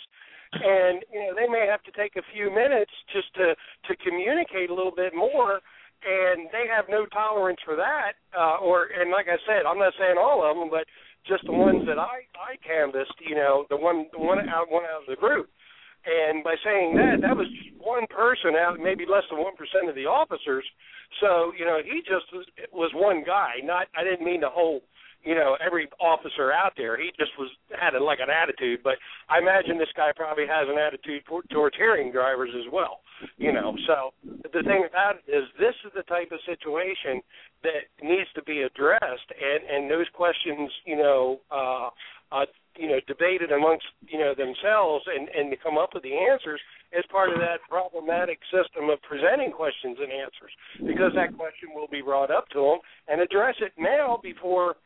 and 0.55 1.03
you 1.11 1.19
know 1.19 1.35
they 1.35 1.51
may 1.51 1.67
have 1.67 1.83
to 1.83 1.93
take 1.99 2.15
a 2.15 2.23
few 2.31 2.47
minutes 2.55 2.95
just 3.11 3.27
to 3.43 3.59
to 3.91 3.93
communicate 4.07 4.71
a 4.71 4.75
little 4.75 4.95
bit 4.95 5.19
more 5.19 5.59
and 6.05 6.49
they 6.53 6.67
have 6.71 6.87
no 6.89 7.07
tolerance 7.07 7.59
for 7.65 7.77
that. 7.77 8.15
Uh, 8.37 8.59
or 8.63 8.89
and 8.95 9.11
like 9.11 9.27
I 9.27 9.39
said, 9.47 9.67
I'm 9.67 9.79
not 9.79 9.93
saying 9.99 10.17
all 10.19 10.45
of 10.45 10.57
them, 10.57 10.71
but 10.71 10.87
just 11.27 11.45
the 11.47 11.53
ones 11.53 11.87
that 11.87 11.99
I 11.99 12.27
I 12.39 12.57
canvassed. 12.63 13.19
You 13.21 13.35
know, 13.35 13.67
the 13.71 13.77
one 13.77 14.07
the 14.13 14.19
one 14.19 14.39
out 14.49 14.71
one 14.71 14.85
out 14.85 15.03
of 15.03 15.09
the 15.09 15.17
group. 15.17 15.51
And 16.07 16.45
by 16.45 16.55
saying 16.65 16.95
that, 16.95 17.21
that 17.27 17.37
was 17.37 17.51
one 17.77 18.07
person 18.07 18.55
out, 18.55 18.79
maybe 18.79 19.05
less 19.05 19.25
than 19.29 19.43
one 19.43 19.57
percent 19.57 19.89
of 19.89 19.95
the 19.95 20.07
officers. 20.07 20.65
So 21.21 21.53
you 21.59 21.65
know, 21.65 21.81
he 21.83 22.01
just 22.01 22.31
was, 22.33 22.47
was 22.73 22.91
one 22.95 23.25
guy. 23.27 23.59
Not 23.63 23.89
I 23.97 24.05
didn't 24.05 24.25
mean 24.25 24.41
the 24.41 24.51
whole 24.51 24.83
you 25.25 25.35
know 25.35 25.57
every 25.65 25.89
officer 26.01 26.53
out 26.53 26.73
there. 26.77 26.97
He 26.97 27.11
just 27.19 27.33
was 27.39 27.51
had 27.79 27.95
a, 27.95 28.03
like 28.03 28.21
an 28.21 28.31
attitude, 28.31 28.81
but 28.83 28.95
I 29.29 29.39
imagine 29.39 29.79
this 29.79 29.93
guy 29.97 30.11
probably 30.15 30.47
has 30.47 30.69
an 30.69 30.79
attitude 30.79 31.23
for, 31.29 31.43
towards 31.51 31.77
hearing 31.77 32.13
drivers 32.13 32.51
as 32.55 32.71
well. 32.73 33.01
You 33.37 33.53
know, 33.53 33.75
so 33.87 34.15
the 34.25 34.63
thing 34.63 34.87
about 34.89 35.17
it 35.17 35.31
is 35.31 35.45
this 35.59 35.75
is 35.85 35.93
the 35.95 36.05
type 36.05 36.31
of 36.31 36.39
situation 36.47 37.21
that 37.63 37.91
needs 38.03 38.31
to 38.35 38.43
be 38.43 38.63
addressed, 38.63 39.29
and 39.35 39.65
and 39.69 39.91
those 39.91 40.07
questions, 40.15 40.71
you 40.87 40.97
know, 40.97 41.41
uh, 41.51 41.91
uh, 42.31 42.47
you 42.77 42.89
know, 42.89 43.01
debated 43.09 43.51
amongst 43.51 43.87
you 44.07 44.19
know 44.19 44.35
themselves, 44.35 45.05
and 45.07 45.29
and 45.31 45.51
to 45.51 45.57
come 45.57 45.77
up 45.77 45.91
with 45.95 46.05
the 46.05 46.15
answers 46.15 46.61
as 46.97 47.05
part 47.11 47.31
of 47.31 47.39
that 47.39 47.59
problematic 47.69 48.39
system 48.55 48.89
of 48.89 49.03
presenting 49.03 49.51
questions 49.51 49.99
and 50.01 50.13
answers, 50.13 50.53
because 50.87 51.13
that 51.15 51.37
question 51.37 51.69
will 51.75 51.89
be 51.89 52.01
brought 52.01 52.31
up 52.31 52.49
to 52.49 52.61
them 52.61 52.79
and 53.09 53.21
address 53.21 53.57
it 53.61 53.73
now 53.77 54.19
before 54.23 54.77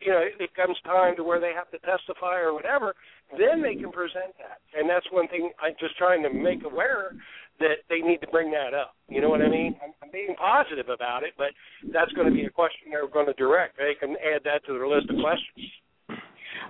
you 0.00 0.12
know, 0.12 0.22
it 0.22 0.54
comes 0.54 0.76
time 0.84 1.16
to 1.16 1.24
where 1.24 1.40
they 1.40 1.52
have 1.54 1.70
to 1.70 1.78
testify 1.78 2.38
or 2.38 2.54
whatever, 2.54 2.94
then 3.36 3.62
they 3.62 3.74
can 3.74 3.90
present 3.90 4.32
that. 4.38 4.62
And 4.78 4.88
that's 4.88 5.06
one 5.10 5.28
thing 5.28 5.50
I'm 5.60 5.74
just 5.80 5.96
trying 5.98 6.22
to 6.22 6.30
make 6.30 6.64
aware 6.64 7.12
that 7.58 7.82
they 7.88 7.98
need 7.98 8.20
to 8.20 8.28
bring 8.28 8.50
that 8.52 8.74
up. 8.74 8.94
You 9.08 9.20
know 9.20 9.28
what 9.28 9.42
I 9.42 9.48
mean? 9.48 9.74
I'm, 9.82 9.92
I'm 10.02 10.10
being 10.12 10.34
positive 10.38 10.88
about 10.88 11.24
it, 11.24 11.34
but 11.36 11.50
that's 11.92 12.12
going 12.12 12.28
to 12.28 12.34
be 12.34 12.44
a 12.44 12.50
question 12.50 12.90
they're 12.90 13.08
going 13.08 13.26
to 13.26 13.32
direct. 13.34 13.76
They 13.76 13.94
can 13.98 14.14
add 14.22 14.42
that 14.44 14.64
to 14.66 14.72
their 14.72 14.86
list 14.86 15.10
of 15.10 15.16
questions. 15.18 16.22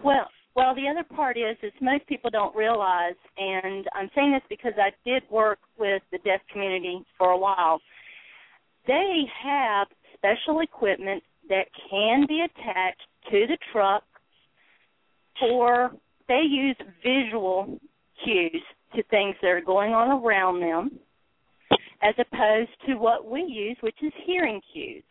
Well, 0.02 0.28
well, 0.56 0.74
the 0.74 0.88
other 0.88 1.04
part 1.04 1.36
is, 1.36 1.56
is 1.62 1.72
most 1.80 2.06
people 2.06 2.30
don't 2.30 2.56
realize, 2.56 3.14
and 3.36 3.86
I'm 3.94 4.10
saying 4.14 4.32
this 4.32 4.42
because 4.48 4.72
I 4.76 4.90
did 5.08 5.22
work 5.30 5.58
with 5.78 6.02
the 6.10 6.18
deaf 6.24 6.40
community 6.50 7.04
for 7.16 7.30
a 7.30 7.38
while. 7.38 7.80
They 8.86 9.22
have 9.44 9.86
special 10.14 10.60
equipment 10.60 11.22
that 11.48 11.66
can 11.90 12.26
be 12.26 12.44
attached 12.44 13.06
to 13.30 13.46
the 13.46 13.58
truck 13.72 14.04
for 15.40 15.92
they 16.28 16.42
use 16.42 16.76
visual 17.02 17.78
cues 18.24 18.62
to 18.94 19.02
things 19.04 19.34
that 19.42 19.48
are 19.48 19.60
going 19.60 19.92
on 19.92 20.22
around 20.22 20.60
them 20.60 20.98
as 22.02 22.14
opposed 22.18 22.70
to 22.86 22.94
what 22.94 23.28
we 23.30 23.42
use 23.42 23.76
which 23.80 23.96
is 24.02 24.12
hearing 24.24 24.60
cues. 24.72 25.02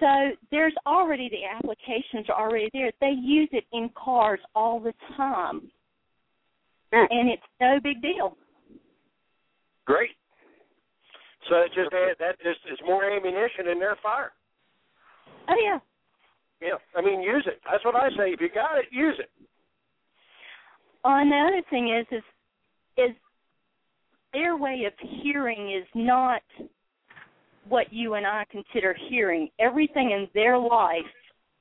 So 0.00 0.30
there's 0.50 0.74
already 0.86 1.28
the 1.28 1.44
applications 1.44 2.26
are 2.28 2.40
already 2.40 2.70
there. 2.72 2.92
They 3.00 3.14
use 3.20 3.48
it 3.52 3.64
in 3.72 3.90
cars 3.96 4.38
all 4.54 4.78
the 4.78 4.92
time. 5.16 5.62
Mm. 6.94 7.06
And 7.10 7.28
it's 7.30 7.42
no 7.60 7.80
big 7.82 8.00
deal. 8.00 8.36
Great. 9.86 10.10
So 11.48 11.56
it 11.56 11.72
just 11.74 11.90
that 11.90 12.38
just 12.42 12.60
is 12.70 12.78
more 12.86 13.10
ammunition 13.10 13.68
in 13.72 13.78
their 13.78 13.96
fire. 14.02 14.32
oh 15.48 15.56
yeah 15.62 15.78
Yeah, 16.60 16.78
I 16.96 17.02
mean, 17.02 17.22
use 17.22 17.46
it. 17.46 17.60
That's 17.70 17.84
what 17.84 17.94
I 17.94 18.08
say. 18.10 18.32
If 18.32 18.40
you 18.40 18.48
got 18.52 18.78
it, 18.78 18.86
use 18.90 19.16
it. 19.18 19.30
Oh, 21.04 21.16
and 21.20 21.30
the 21.30 21.36
other 21.36 21.62
thing 21.70 21.94
is, 21.96 22.06
is, 22.10 22.24
is 22.96 23.16
their 24.32 24.56
way 24.56 24.84
of 24.86 24.92
hearing 25.22 25.72
is 25.72 25.86
not 25.94 26.42
what 27.68 27.92
you 27.92 28.14
and 28.14 28.26
I 28.26 28.44
consider 28.50 28.94
hearing. 29.08 29.48
Everything 29.60 30.10
in 30.10 30.26
their 30.34 30.58
life 30.58 30.98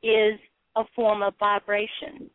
is 0.02 0.40
a 0.76 0.84
form 0.96 1.22
of 1.22 1.34
vibration, 1.40 2.30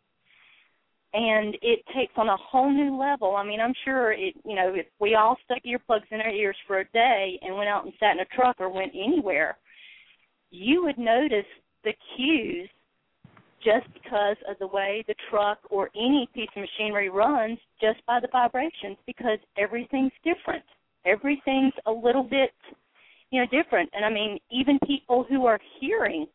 and 1.15 1.57
it 1.63 1.81
takes 1.95 2.13
on 2.17 2.29
a 2.29 2.37
whole 2.37 2.71
new 2.71 2.99
level. 2.99 3.37
I 3.37 3.45
mean, 3.45 3.61
I'm 3.61 3.75
sure 3.85 4.13
it. 4.13 4.35
You 4.45 4.57
know, 4.57 4.75
if 4.75 4.87
we 5.01 5.15
all 5.15 5.37
stuck 5.45 5.63
earplugs 5.65 6.11
in 6.11 6.21
our 6.21 6.31
ears 6.31 6.57
for 6.67 6.81
a 6.81 6.89
day 6.93 7.39
and 7.43 7.57
went 7.57 7.69
out 7.69 7.85
and 7.85 7.93
sat 7.99 8.13
in 8.13 8.21
a 8.21 8.37
truck 8.37 8.57
or 8.61 8.69
went 8.69 8.93
anywhere, 8.95 9.57
you 10.51 10.85
would 10.85 10.99
notice 10.99 11.47
the 11.85 11.93
cues 12.17 12.69
just 13.65 13.87
because 13.95 14.37
of 14.49 14.59
the 14.59 14.67
way 14.67 15.05
the 15.07 15.15
truck 15.31 15.59
or 15.71 15.89
any 15.95 16.29
piece 16.35 16.49
of 16.57 16.63
machinery 16.63 17.09
runs 17.09 17.59
just 17.81 18.05
by 18.07 18.19
the 18.21 18.29
vibrations 18.33 18.97
because 19.07 19.39
everything's 19.57 20.13
different. 20.25 20.65
everything's 21.05 21.75
a 21.87 21.91
little 21.91 22.23
bit 22.23 22.53
you 23.31 23.41
know 23.41 23.47
different 23.51 23.91
and 23.93 24.05
i 24.05 24.11
mean 24.11 24.39
even 24.51 24.79
people 24.87 25.25
who 25.29 25.47
are 25.47 25.59
hearing 25.81 26.27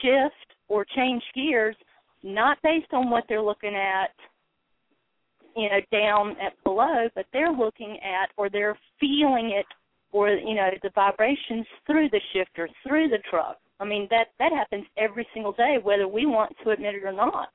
shift 0.00 0.56
or 0.68 0.84
change 0.96 1.22
gears 1.34 1.76
not 2.22 2.56
based 2.62 2.92
on 2.92 3.10
what 3.10 3.24
they're 3.28 3.42
looking 3.42 3.74
at 3.74 4.10
you 5.56 5.68
know 5.68 5.80
down 5.92 6.30
at 6.40 6.52
below 6.64 7.08
but 7.14 7.26
they're 7.32 7.52
looking 7.52 7.98
at 8.02 8.30
or 8.36 8.48
they're 8.48 8.78
feeling 8.98 9.52
it 9.54 9.66
or 10.12 10.30
you 10.30 10.54
know 10.54 10.70
the 10.82 10.90
vibrations 10.94 11.66
through 11.86 12.08
the 12.10 12.20
shifter 12.32 12.68
through 12.86 13.08
the 13.08 13.18
truck 13.28 13.58
i 13.80 13.84
mean 13.84 14.06
that 14.10 14.28
that 14.38 14.52
happens 14.52 14.84
every 14.96 15.26
single 15.34 15.52
day 15.52 15.76
whether 15.82 16.08
we 16.08 16.26
want 16.26 16.54
to 16.62 16.70
admit 16.70 16.94
it 16.94 17.04
or 17.04 17.12
not 17.12 17.48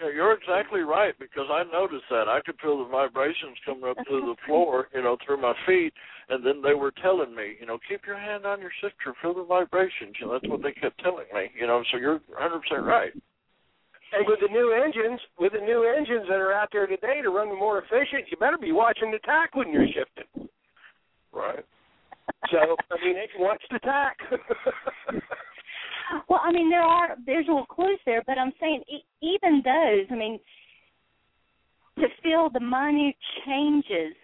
Yeah, 0.00 0.10
you're 0.14 0.32
exactly 0.32 0.80
right 0.80 1.14
because 1.18 1.48
I 1.50 1.62
noticed 1.70 2.08
that. 2.08 2.26
I 2.26 2.40
could 2.40 2.58
feel 2.62 2.78
the 2.82 2.90
vibrations 2.90 3.58
coming 3.66 3.84
up 3.84 3.98
through 4.08 4.32
the 4.32 4.36
floor, 4.46 4.88
you 4.94 5.02
know, 5.02 5.18
through 5.20 5.42
my 5.42 5.52
feet, 5.66 5.92
and 6.30 6.40
then 6.44 6.62
they 6.62 6.72
were 6.72 6.92
telling 7.02 7.34
me, 7.34 7.56
you 7.60 7.66
know, 7.66 7.78
keep 7.86 8.06
your 8.06 8.16
hand 8.18 8.46
on 8.46 8.60
your 8.60 8.72
shifter, 8.80 9.12
feel 9.20 9.34
the 9.34 9.44
vibrations. 9.44 10.16
You 10.18 10.26
know, 10.26 10.32
that's 10.32 10.48
what 10.48 10.62
they 10.62 10.72
kept 10.72 11.02
telling 11.04 11.26
me. 11.34 11.50
You 11.58 11.66
know, 11.66 11.82
so 11.92 11.98
you're 11.98 12.20
100% 12.32 12.80
right. 12.80 13.12
And 14.12 14.26
with 14.26 14.40
the 14.40 14.48
new 14.48 14.72
engines, 14.72 15.20
with 15.38 15.52
the 15.52 15.60
new 15.60 15.84
engines 15.84 16.26
that 16.28 16.40
are 16.40 16.52
out 16.52 16.68
there 16.72 16.86
today 16.86 17.22
to 17.22 17.30
run 17.30 17.48
them 17.48 17.58
more 17.58 17.78
efficient, 17.78 18.26
you 18.30 18.36
better 18.38 18.58
be 18.58 18.72
watching 18.72 19.10
the 19.10 19.18
tach 19.20 19.54
when 19.54 19.72
you're 19.72 19.86
shifting. 19.86 20.48
Right. 21.32 21.64
So 22.50 22.76
I 22.90 23.04
mean, 23.04 23.14
they 23.14 23.28
can 23.32 23.42
watch 23.42 23.62
the 23.70 23.78
tach. 23.80 24.16
Well, 26.28 26.40
I 26.42 26.50
mean, 26.50 26.68
there 26.70 26.82
are 26.82 27.16
little 27.26 27.66
clues 27.66 28.00
there, 28.04 28.22
but 28.26 28.36
I'm 28.38 28.52
saying 28.60 28.82
e- 28.88 29.04
even 29.22 29.62
those. 29.64 30.06
I 30.10 30.14
mean, 30.14 30.40
to 31.98 32.06
feel 32.22 32.50
the 32.50 32.60
minute 32.60 33.16
changes 33.46 34.14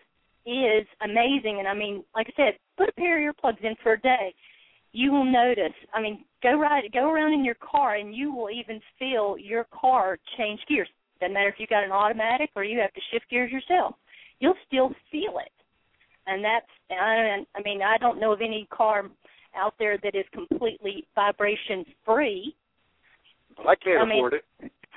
is 0.46 0.86
amazing, 1.02 1.58
and 1.58 1.68
I 1.68 1.74
mean, 1.74 2.02
like 2.14 2.28
I 2.28 2.32
said, 2.36 2.58
put 2.76 2.88
a 2.88 2.92
pair 2.92 3.28
of 3.28 3.34
earplugs 3.34 3.62
in 3.64 3.74
for 3.82 3.92
a 3.92 4.00
day. 4.00 4.34
You 4.92 5.12
will 5.12 5.24
notice. 5.24 5.74
I 5.92 6.00
mean, 6.00 6.24
go 6.42 6.58
ride, 6.58 6.84
go 6.92 7.10
around 7.10 7.32
in 7.34 7.44
your 7.44 7.56
car, 7.56 7.96
and 7.96 8.14
you 8.14 8.32
will 8.32 8.50
even 8.50 8.80
feel 8.98 9.36
your 9.38 9.64
car 9.64 10.18
change 10.38 10.60
gears. 10.68 10.88
Doesn't 11.20 11.34
matter 11.34 11.48
if 11.48 11.56
you 11.58 11.66
got 11.66 11.84
an 11.84 11.92
automatic 11.92 12.50
or 12.56 12.64
you 12.64 12.78
have 12.80 12.92
to 12.94 13.00
shift 13.12 13.28
gears 13.30 13.50
yourself. 13.52 13.94
You'll 14.38 14.54
still 14.66 14.90
feel 15.10 15.38
it, 15.38 15.52
and 16.26 16.44
that's. 16.44 16.66
I, 16.90 17.62
mean, 17.64 17.82
I 17.82 17.98
don't 17.98 18.20
know 18.20 18.32
of 18.32 18.40
any 18.40 18.68
car 18.70 19.04
out 19.56 19.74
there 19.78 19.98
that 20.02 20.14
is 20.14 20.24
completely 20.32 21.06
vibration 21.14 21.84
free. 22.04 22.54
I 23.58 23.74
can't 23.74 24.02
I 24.02 24.04
mean- 24.04 24.18
afford 24.18 24.34
it. 24.34 24.44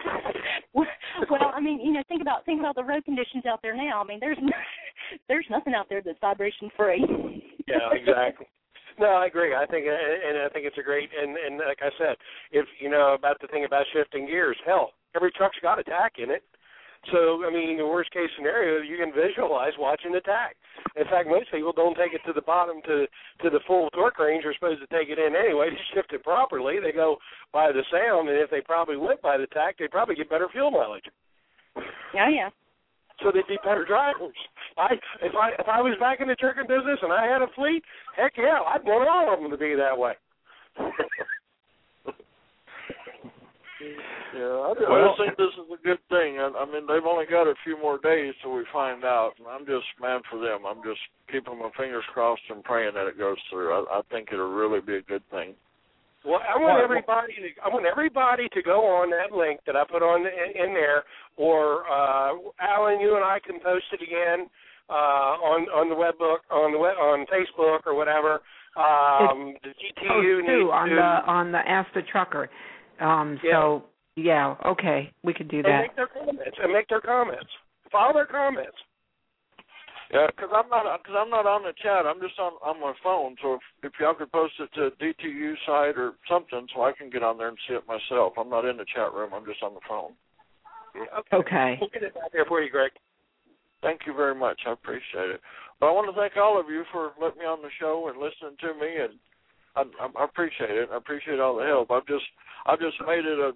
well, 0.74 1.52
I 1.54 1.60
mean, 1.60 1.82
you 1.82 1.92
know, 1.92 2.04
think 2.08 2.22
about 2.22 2.46
think 2.46 2.60
about 2.62 2.76
the 2.76 2.84
road 2.84 3.04
conditions 3.04 3.46
out 3.46 3.60
there 3.62 3.76
now. 3.76 4.02
I 4.02 4.08
mean, 4.08 4.20
there's 4.22 4.38
no, 4.42 4.52
there's 5.28 5.46
nothing 5.50 5.74
out 5.74 5.88
there 5.90 6.02
that's 6.02 6.18
vibration 6.22 6.70
free. 6.78 7.04
Yeah, 7.68 7.92
exactly. 7.92 8.48
No, 8.98 9.08
I 9.08 9.28
agree. 9.28 9.56
I 9.56 9.66
think, 9.66 9.88
and 9.88 10.38
I 10.38 10.50
think 10.50 10.66
it's 10.66 10.78
a 10.78 10.84
great, 10.84 11.10
and 11.18 11.36
and 11.36 11.58
like 11.58 11.80
I 11.82 11.90
said, 11.98 12.16
if 12.52 12.66
you 12.80 12.90
know 12.90 13.14
about 13.14 13.40
the 13.42 13.48
thing 13.48 13.66
about 13.66 13.86
shifting 13.94 14.26
gears, 14.26 14.58
hell, 14.66 14.92
every 15.16 15.32
truck's 15.32 15.58
got 15.62 15.80
a 15.80 15.84
tach 15.84 16.14
in 16.18 16.32
it. 16.32 16.44
So, 17.12 17.48
I 17.48 17.50
mean, 17.50 17.72
in 17.72 17.78
the 17.78 17.88
worst 17.88 18.12
case 18.12 18.30
scenario, 18.36 18.84
you 18.84 18.98
can 18.98 19.14
visualize 19.16 19.72
watching 19.80 20.12
the 20.12 20.20
tach. 20.20 20.56
In 20.98 21.06
fact, 21.06 21.30
most 21.30 21.52
people 21.52 21.72
don't 21.72 21.96
take 21.96 22.14
it 22.14 22.22
to 22.28 22.34
the 22.34 22.42
bottom 22.42 22.82
to 22.86 23.08
to 23.44 23.50
the 23.50 23.62
full 23.66 23.90
torque 23.92 24.20
range. 24.20 24.44
They're 24.44 24.54
supposed 24.54 24.82
to 24.82 24.92
take 24.92 25.10
it 25.10 25.18
in 25.18 25.36
anyway 25.36 25.70
to 25.74 25.78
shift 25.96 26.12
it 26.14 26.24
properly. 26.24 26.80
They 26.84 26.92
go 26.92 27.18
by 27.54 27.72
the 27.72 27.84
sound, 27.90 28.28
and 28.28 28.38
if 28.38 28.52
they 28.52 28.62
probably 28.62 28.98
went 28.98 29.22
by 29.22 29.38
the 29.38 29.48
tack, 29.48 29.78
they'd 29.80 29.92
probably 29.92 30.16
get 30.16 30.30
better 30.30 30.50
fuel 30.52 30.72
mileage. 30.72 31.08
Yeah, 32.14 32.30
yeah. 32.30 32.50
So 33.24 33.32
they'd 33.34 33.48
be 33.48 33.60
better 33.64 33.86
drivers. 33.86 34.36
I 34.78 34.94
if 35.22 35.36
I 35.36 35.52
if 35.58 35.68
I 35.68 35.82
was 35.82 35.96
back 36.00 36.20
in 36.20 36.28
the 36.28 36.36
trucking 36.36 36.68
business 36.68 37.00
and 37.02 37.14
I 37.14 37.28
had 37.28 37.42
a 37.42 37.48
fleet, 37.56 37.84
heck 38.16 38.34
yeah, 38.38 38.60
I'd 38.68 38.84
want 38.84 39.10
all 39.10 39.34
of 39.34 39.40
them 39.40 39.52
to 39.52 39.58
be 39.58 39.76
that 39.76 39.98
way. 39.98 40.14
Yeah, 43.80 44.44
I, 44.44 44.74
I 44.76 44.90
Well- 44.90 45.16
just 45.16 45.20
think 45.20 45.38
this 45.38 45.54
is 45.56 45.72
a 45.72 45.82
good 45.84 46.00
thing. 46.10 46.40
I, 46.40 46.52
I 46.52 46.66
mean, 46.66 46.86
they've 46.88 47.06
only 47.06 47.26
got 47.26 47.48
a 47.48 47.56
few 47.64 47.80
more 47.80 47.98
days 47.98 48.34
till 48.42 48.54
we 48.54 48.66
find 48.74 49.04
out, 49.04 49.34
and 49.40 49.48
I'm 49.48 49.66
just 49.66 49.88
mad 50.02 50.22
for 50.30 50.40
them. 50.40 50.66
I'm 50.68 50.84
just 50.84 51.00
keeping 51.32 51.58
my 51.58 51.70
fingers 51.78 52.04
crossed 52.14 52.42
and 52.50 52.64
praying 52.64 52.94
that 52.96 53.08
it 53.08 53.18
goes 53.18 53.38
through. 53.50 53.74
I, 53.74 54.00
I 54.00 54.02
think 54.12 54.30
it'll 54.32 54.52
really 54.54 54.82
be 54.82 54.96
a 54.96 55.02
good 55.02 55.24
thing. 55.32 55.56
Well, 56.26 56.42
I 56.44 56.60
want 56.60 56.84
everybody 56.84 57.32
to 57.32 57.62
I 57.64 57.70
want 57.70 57.86
everybody 57.86 58.50
to 58.52 58.62
go 58.62 58.84
on 58.84 59.10
that 59.12 59.32
link 59.32 59.62
that 59.66 59.78
I 59.78 59.86
put 59.90 60.04
on 60.04 60.28
in, 60.28 60.68
in 60.68 60.74
there, 60.74 61.04
or 61.38 61.88
uh, 61.88 62.36
Alan, 62.60 63.00
you 63.00 63.16
and 63.16 63.24
I 63.24 63.40
can 63.40 63.60
post 63.62 63.86
it 63.94 64.02
again 64.04 64.50
uh, 64.90 65.40
on 65.40 65.62
on 65.72 65.88
the 65.88 65.96
web 65.96 66.18
book 66.18 66.42
on 66.52 66.74
the 66.74 66.78
web, 66.78 66.98
on 66.98 67.26
Facebook 67.32 67.88
or 67.88 67.96
whatever. 67.96 68.42
Um, 68.76 69.56
the 69.64 69.70
DTU 69.70 70.08
Post 70.08 70.28
needs 70.28 70.48
too 70.48 70.72
on 70.72 70.90
to 70.90 70.96
the 70.96 71.32
on 71.32 71.52
the 71.54 71.60
Ask 71.60 71.88
the 71.96 72.02
Trucker. 72.12 72.50
Um, 73.00 73.40
So 73.50 73.86
yeah, 74.16 74.56
okay, 74.66 75.12
we 75.24 75.34
could 75.34 75.48
do 75.48 75.58
and 75.58 75.66
that. 75.68 75.82
make 75.82 75.96
their 75.96 76.08
comments 76.08 76.58
and 76.62 76.74
make 76.74 76.88
their 76.88 77.02
comments. 77.02 77.50
File 77.92 78.14
their 78.14 78.26
comments. 78.26 78.78
Yeah, 80.12 80.26
because 80.28 80.50
I'm 80.54 80.70
not 80.70 80.86
because 81.02 81.16
I'm 81.18 81.30
not 81.30 81.46
on 81.46 81.62
the 81.64 81.74
chat. 81.82 82.08
I'm 82.10 82.20
just 82.20 82.40
on 82.40 82.54
on 82.66 82.82
my 82.82 82.94
phone. 83.04 83.36
So 83.42 83.56
if 83.56 83.62
if 83.84 83.92
y'all 84.00 84.16
could 84.16 84.32
post 84.32 84.54
it 84.60 84.74
to 84.74 84.90
DTU 84.98 85.54
site 85.66 85.98
or 85.98 86.14
something, 86.28 86.68
so 86.74 86.82
I 86.82 86.94
can 86.94 87.10
get 87.10 87.22
on 87.22 87.38
there 87.38 87.50
and 87.50 87.58
see 87.68 87.76
it 87.76 87.88
myself. 87.88 88.34
I'm 88.38 88.50
not 88.50 88.66
in 88.66 88.78
the 88.78 88.90
chat 88.90 89.14
room. 89.14 89.32
I'm 89.34 89.46
just 89.46 89.62
on 89.62 89.76
the 89.76 89.86
phone. 89.88 90.14
Okay. 91.32 91.78
We'll 91.80 91.92
get 91.94 92.04
it 92.04 92.16
back 92.16 92.32
there 92.34 92.46
for 92.46 92.62
you, 92.62 92.72
Greg. 92.72 92.92
Thank 93.82 94.02
you 94.08 94.14
very 94.14 94.36
much. 94.36 94.60
I 94.66 94.74
appreciate 94.74 95.30
it. 95.30 95.42
But 95.80 95.88
I 95.88 95.92
want 95.92 96.14
to 96.14 96.20
thank 96.20 96.36
all 96.36 96.60
of 96.60 96.68
you 96.70 96.84
for 96.92 97.14
letting 97.22 97.40
me 97.40 97.46
on 97.46 97.62
the 97.62 97.70
show 97.80 98.10
and 98.10 98.18
listening 98.18 98.58
to 98.60 98.74
me, 98.74 98.98
and 98.98 99.14
I, 99.76 99.82
I, 99.82 100.08
I 100.22 100.24
appreciate 100.24 100.72
it. 100.72 100.90
I 100.92 100.98
appreciate 100.98 101.40
all 101.40 101.56
the 101.58 101.66
help. 101.66 101.92
I've 101.92 102.08
just 102.08 102.26
I've 102.66 102.80
just 102.80 102.98
made 103.06 103.26
it 103.26 103.40
a 103.40 103.52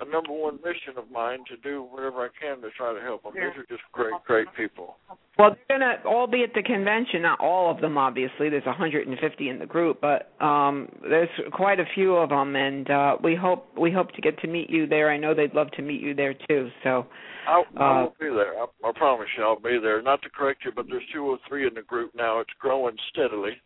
a 0.00 0.04
number 0.10 0.32
one 0.32 0.56
mission 0.56 0.98
of 0.98 1.10
mine 1.10 1.40
to 1.48 1.56
do 1.58 1.82
whatever 1.82 2.24
I 2.24 2.28
can 2.40 2.60
to 2.62 2.70
try 2.76 2.92
to 2.92 3.00
help 3.00 3.22
them. 3.22 3.32
These 3.34 3.56
are 3.56 3.66
just 3.68 3.82
great, 3.92 4.12
great 4.26 4.48
people. 4.56 4.96
Well, 5.38 5.54
they're 5.68 5.78
gonna 5.78 5.96
all 6.04 6.26
be 6.26 6.42
at 6.42 6.54
the 6.54 6.62
convention. 6.62 7.22
Not 7.22 7.40
all 7.40 7.70
of 7.70 7.80
them, 7.80 7.98
obviously. 7.98 8.48
There's 8.48 8.64
150 8.64 9.48
in 9.48 9.58
the 9.58 9.66
group, 9.66 10.00
but 10.00 10.32
um, 10.44 10.88
there's 11.02 11.28
quite 11.52 11.78
a 11.78 11.84
few 11.94 12.16
of 12.16 12.30
them, 12.30 12.56
and 12.56 12.90
uh, 12.90 13.16
we 13.22 13.36
hope 13.36 13.68
we 13.78 13.92
hope 13.92 14.12
to 14.12 14.20
get 14.22 14.38
to 14.40 14.48
meet 14.48 14.70
you 14.70 14.86
there. 14.86 15.10
I 15.10 15.18
know 15.18 15.34
they'd 15.34 15.54
love 15.54 15.70
to 15.72 15.82
meet 15.82 16.00
you 16.00 16.14
there 16.14 16.34
too. 16.48 16.68
So, 16.82 17.06
I'll, 17.46 17.64
I 17.76 18.00
Uh, 18.00 18.02
will 18.02 18.14
be 18.18 18.34
there. 18.34 18.54
I, 18.58 18.66
I 18.88 18.92
promise 18.96 19.28
you, 19.36 19.44
I'll 19.44 19.60
be 19.60 19.78
there. 19.78 20.00
Not 20.02 20.22
to 20.22 20.30
correct 20.30 20.64
you, 20.64 20.72
but 20.74 20.86
there's 20.88 21.04
two 21.12 21.24
or 21.24 21.38
three 21.48 21.66
in 21.66 21.74
the 21.74 21.82
group 21.82 22.12
now. 22.14 22.40
It's 22.40 22.50
growing 22.58 22.96
steadily. 23.12 23.60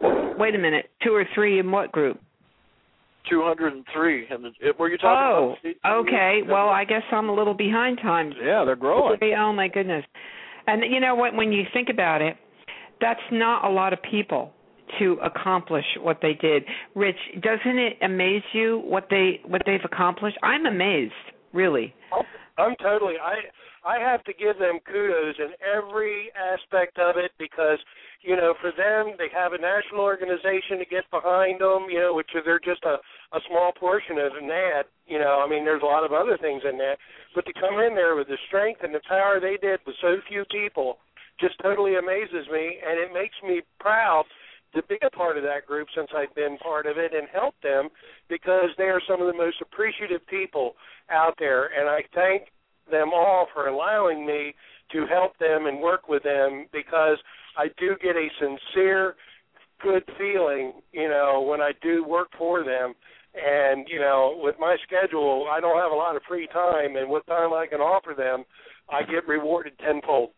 Wait 0.00 0.54
a 0.54 0.58
minute, 0.58 0.90
two 1.02 1.14
or 1.14 1.24
three 1.34 1.58
in 1.58 1.70
what 1.70 1.92
group? 1.92 2.20
203. 3.30 4.26
And 4.30 4.44
were 4.78 4.88
you 4.88 4.98
talking 4.98 5.08
Oh, 5.08 5.56
about? 5.82 6.06
okay. 6.06 6.40
Well, 6.46 6.68
I 6.68 6.84
guess 6.84 7.02
I'm 7.10 7.28
a 7.28 7.34
little 7.34 7.54
behind 7.54 7.98
times. 8.02 8.34
Yeah, 8.42 8.64
they're 8.64 8.76
growing. 8.76 9.18
Oh 9.38 9.52
my 9.52 9.68
goodness. 9.68 10.04
And 10.66 10.82
you 10.92 11.00
know 11.00 11.14
what? 11.14 11.34
When 11.34 11.52
you 11.52 11.64
think 11.72 11.88
about 11.88 12.20
it, 12.22 12.36
that's 13.00 13.20
not 13.32 13.64
a 13.64 13.70
lot 13.72 13.92
of 13.92 13.98
people 14.02 14.52
to 14.98 15.18
accomplish 15.24 15.84
what 16.00 16.18
they 16.22 16.34
did. 16.34 16.64
Rich, 16.94 17.16
doesn't 17.40 17.78
it 17.78 17.96
amaze 18.02 18.42
you 18.52 18.82
what 18.84 19.06
they 19.10 19.40
what 19.46 19.62
they've 19.66 19.84
accomplished? 19.84 20.36
I'm 20.42 20.66
amazed, 20.66 21.12
really. 21.52 21.94
I'm 22.58 22.74
totally. 22.82 23.14
I 23.22 23.34
I 23.86 23.98
have 23.98 24.22
to 24.24 24.32
give 24.32 24.58
them 24.58 24.78
kudos 24.86 25.34
in 25.38 25.50
every 25.76 26.30
aspect 26.36 26.98
of 26.98 27.16
it 27.16 27.32
because 27.38 27.78
you 28.24 28.36
know 28.36 28.54
for 28.60 28.72
them 28.72 29.14
they 29.18 29.28
have 29.32 29.52
a 29.52 29.60
national 29.60 30.00
organization 30.00 30.80
to 30.80 30.88
get 30.88 31.04
behind 31.10 31.60
them. 31.60 31.86
You 31.92 32.00
know, 32.00 32.14
which 32.14 32.32
they're 32.32 32.58
just 32.58 32.82
a 32.84 32.96
a 33.36 33.40
small 33.48 33.72
portion 33.72 34.18
of 34.18 34.32
that. 34.32 34.84
You 35.06 35.18
know, 35.18 35.44
I 35.44 35.48
mean, 35.48 35.64
there's 35.64 35.82
a 35.82 35.86
lot 35.86 36.04
of 36.04 36.12
other 36.12 36.38
things 36.40 36.62
in 36.68 36.78
that, 36.78 36.96
but 37.34 37.44
to 37.46 37.52
come 37.52 37.80
in 37.80 37.94
there 37.94 38.16
with 38.16 38.28
the 38.28 38.38
strength 38.48 38.80
and 38.82 38.94
the 38.94 39.04
power 39.06 39.38
they 39.40 39.58
did 39.60 39.80
with 39.86 39.96
so 40.00 40.16
few 40.28 40.44
people 40.50 40.98
just 41.40 41.58
totally 41.62 41.96
amazes 41.96 42.46
me, 42.50 42.78
and 42.86 42.98
it 42.98 43.12
makes 43.12 43.34
me 43.42 43.60
proud 43.80 44.24
to 44.74 44.82
be 44.84 44.98
a 45.02 45.10
part 45.10 45.36
of 45.36 45.42
that 45.44 45.66
group 45.66 45.88
since 45.94 46.08
I've 46.16 46.34
been 46.34 46.58
part 46.58 46.86
of 46.86 46.98
it 46.98 47.12
and 47.14 47.28
help 47.32 47.54
them 47.62 47.88
because 48.28 48.70
they 48.76 48.84
are 48.84 49.00
some 49.08 49.20
of 49.20 49.26
the 49.26 49.38
most 49.38 49.56
appreciative 49.60 50.26
people 50.26 50.74
out 51.10 51.34
there, 51.38 51.70
and 51.78 51.88
I 51.88 52.02
thank 52.14 52.50
them 52.90 53.10
all 53.14 53.46
for 53.52 53.68
allowing 53.68 54.26
me 54.26 54.54
to 54.92 55.06
help 55.06 55.36
them 55.38 55.66
and 55.66 55.80
work 55.80 56.08
with 56.08 56.22
them 56.22 56.66
because 56.72 57.18
I 57.56 57.68
do 57.78 57.96
get 58.02 58.16
a 58.16 58.28
sincere 58.40 59.14
good 59.82 60.04
feeling, 60.18 60.72
you 60.92 61.08
know, 61.08 61.44
when 61.48 61.60
I 61.60 61.72
do 61.82 62.04
work 62.04 62.28
for 62.38 62.64
them. 62.64 62.94
And, 63.34 63.88
you 63.88 63.98
know, 63.98 64.38
with 64.40 64.54
my 64.60 64.76
schedule, 64.86 65.48
I 65.50 65.60
don't 65.60 65.76
have 65.76 65.90
a 65.90 65.94
lot 65.94 66.14
of 66.14 66.22
free 66.28 66.46
time, 66.52 66.94
and 66.94 67.10
what 67.10 67.26
time 67.26 67.52
I 67.52 67.66
can 67.66 67.80
offer 67.80 68.14
them, 68.16 68.44
I 68.88 69.02
get 69.02 69.26
rewarded 69.26 69.76
tenfold. 69.78 70.30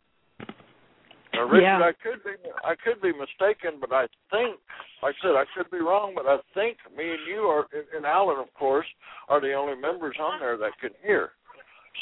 Now, 1.34 1.44
Richard, 1.44 1.62
Yeah. 1.62 1.84
I 1.84 1.92
could 1.92 2.24
be 2.24 2.32
I 2.64 2.74
could 2.74 3.02
be 3.02 3.12
mistaken, 3.12 3.78
but 3.80 3.92
I 3.92 4.06
think, 4.30 4.58
like 5.02 5.14
I 5.18 5.22
said, 5.22 5.36
I 5.36 5.44
could 5.54 5.70
be 5.70 5.78
wrong, 5.78 6.14
but 6.14 6.26
I 6.26 6.38
think 6.54 6.78
me 6.96 7.10
and 7.10 7.26
you 7.26 7.40
are, 7.42 7.66
and 7.94 8.06
Alan, 8.06 8.38
of 8.38 8.52
course, 8.54 8.86
are 9.28 9.40
the 9.40 9.52
only 9.52 9.76
members 9.76 10.16
on 10.18 10.40
there 10.40 10.56
that 10.56 10.78
can 10.80 10.92
hear. 11.02 11.32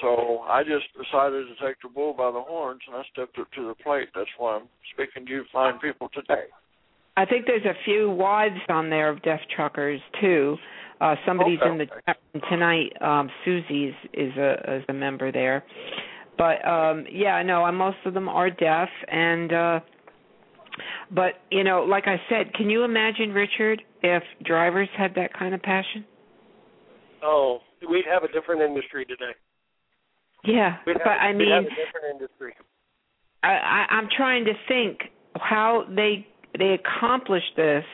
So 0.00 0.40
I 0.40 0.62
just 0.62 0.86
decided 0.92 1.46
to 1.46 1.66
take 1.66 1.76
the 1.82 1.88
bull 1.88 2.14
by 2.14 2.30
the 2.30 2.40
horns, 2.40 2.80
and 2.86 2.96
I 2.96 3.02
stepped 3.12 3.38
up 3.38 3.50
to 3.52 3.68
the 3.68 3.74
plate. 3.82 4.08
That's 4.14 4.30
why 4.38 4.56
I'm 4.56 4.68
speaking 4.92 5.26
to 5.26 5.32
you 5.32 5.44
fine 5.52 5.78
people 5.78 6.08
today. 6.12 6.46
I 7.16 7.24
think 7.24 7.46
there's 7.46 7.64
a 7.64 7.78
few 7.84 8.10
wives 8.10 8.58
on 8.68 8.90
there 8.90 9.08
of 9.08 9.22
deaf 9.22 9.40
truckers 9.54 10.00
too. 10.20 10.56
Uh 11.00 11.14
somebody's 11.26 11.60
Okay. 11.60 11.70
in 11.70 11.78
the 11.78 11.86
chat 11.86 12.16
room 12.34 12.42
tonight. 12.50 12.92
Um 13.00 13.30
Susie 13.44 13.86
is, 13.86 13.94
is 14.12 14.36
a 14.36 14.76
is 14.78 14.84
a 14.88 14.92
member 14.92 15.30
there. 15.30 15.64
But 16.36 16.66
um 16.66 17.06
yeah, 17.10 17.42
no, 17.42 17.64
uh, 17.64 17.72
most 17.72 17.98
of 18.04 18.14
them 18.14 18.28
are 18.28 18.50
deaf 18.50 18.88
and 19.08 19.52
uh 19.52 19.80
but 21.12 21.34
you 21.50 21.62
know, 21.62 21.82
like 21.84 22.04
I 22.06 22.16
said, 22.28 22.52
can 22.54 22.68
you 22.68 22.82
imagine 22.82 23.32
Richard 23.32 23.82
if 24.02 24.22
drivers 24.44 24.88
had 24.96 25.14
that 25.14 25.32
kind 25.38 25.54
of 25.54 25.62
passion? 25.62 26.04
Oh, 27.22 27.60
we'd 27.88 28.06
have 28.12 28.24
a 28.24 28.32
different 28.32 28.60
industry 28.60 29.04
today. 29.04 29.34
Yeah, 30.44 30.76
We'd 30.86 30.98
but 31.04 31.08
I 31.08 31.32
mean 31.32 31.48
different 31.48 32.20
industry. 32.20 32.54
I, 33.42 33.48
I 33.48 33.86
I'm 33.90 34.08
trying 34.14 34.44
to 34.44 34.52
think 34.68 35.00
how 35.36 35.84
they 35.88 36.26
they 36.58 36.76
accomplished 36.76 37.56
this 37.56 37.84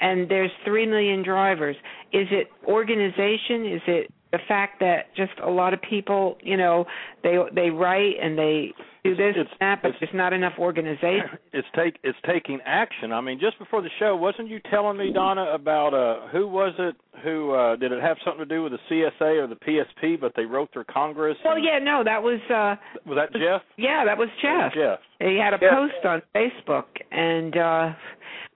and 0.00 0.30
there's 0.30 0.50
3 0.64 0.86
million 0.86 1.22
drivers. 1.22 1.76
Is 2.12 2.26
it 2.30 2.48
organization? 2.66 3.66
Is 3.66 3.82
it 3.86 4.14
the 4.32 4.38
fact 4.48 4.80
that 4.80 5.14
just 5.16 5.32
a 5.44 5.50
lot 5.50 5.74
of 5.74 5.80
people, 5.82 6.38
you 6.42 6.56
know, 6.56 6.86
they 7.22 7.36
they 7.54 7.70
write 7.70 8.14
and 8.20 8.38
they 8.38 8.72
do 9.04 9.16
this 9.16 9.34
and 9.36 9.48
that, 9.60 9.82
but 9.82 9.92
there's 10.00 10.12
not 10.14 10.32
enough 10.32 10.52
organization. 10.58 11.30
It's 11.52 11.66
take 11.74 11.98
it's 12.04 12.18
taking 12.26 12.60
action. 12.64 13.12
I 13.12 13.20
mean, 13.20 13.40
just 13.40 13.58
before 13.58 13.82
the 13.82 13.88
show, 13.98 14.14
wasn't 14.14 14.48
you 14.48 14.60
telling 14.70 14.96
me, 14.96 15.12
Donna, 15.12 15.46
about 15.52 15.92
uh 15.94 16.28
who 16.28 16.46
was 16.46 16.72
it 16.78 16.94
who 17.24 17.52
uh 17.52 17.76
did 17.76 17.90
it 17.92 18.00
have 18.00 18.16
something 18.24 18.46
to 18.46 18.54
do 18.54 18.62
with 18.62 18.72
the 18.72 18.78
CSA 18.90 19.42
or 19.42 19.46
the 19.48 19.56
PSP? 19.56 20.20
But 20.20 20.32
they 20.36 20.44
wrote 20.44 20.68
their 20.72 20.84
Congress. 20.84 21.36
Well, 21.44 21.58
yeah, 21.58 21.78
no, 21.82 22.02
that 22.04 22.22
was 22.22 22.38
uh 22.50 22.76
Was 23.08 23.16
that 23.16 23.32
Jeff? 23.32 23.62
yeah, 23.76 24.04
that 24.04 24.16
was 24.16 24.28
Jeff. 24.40 24.72
Jeff. 24.74 25.00
He 25.18 25.36
had 25.42 25.54
a 25.54 25.58
Yeah. 25.60 25.70
post 25.74 26.04
on 26.04 26.22
Facebook 26.34 26.86
and 27.10 27.56
uh 27.56 27.92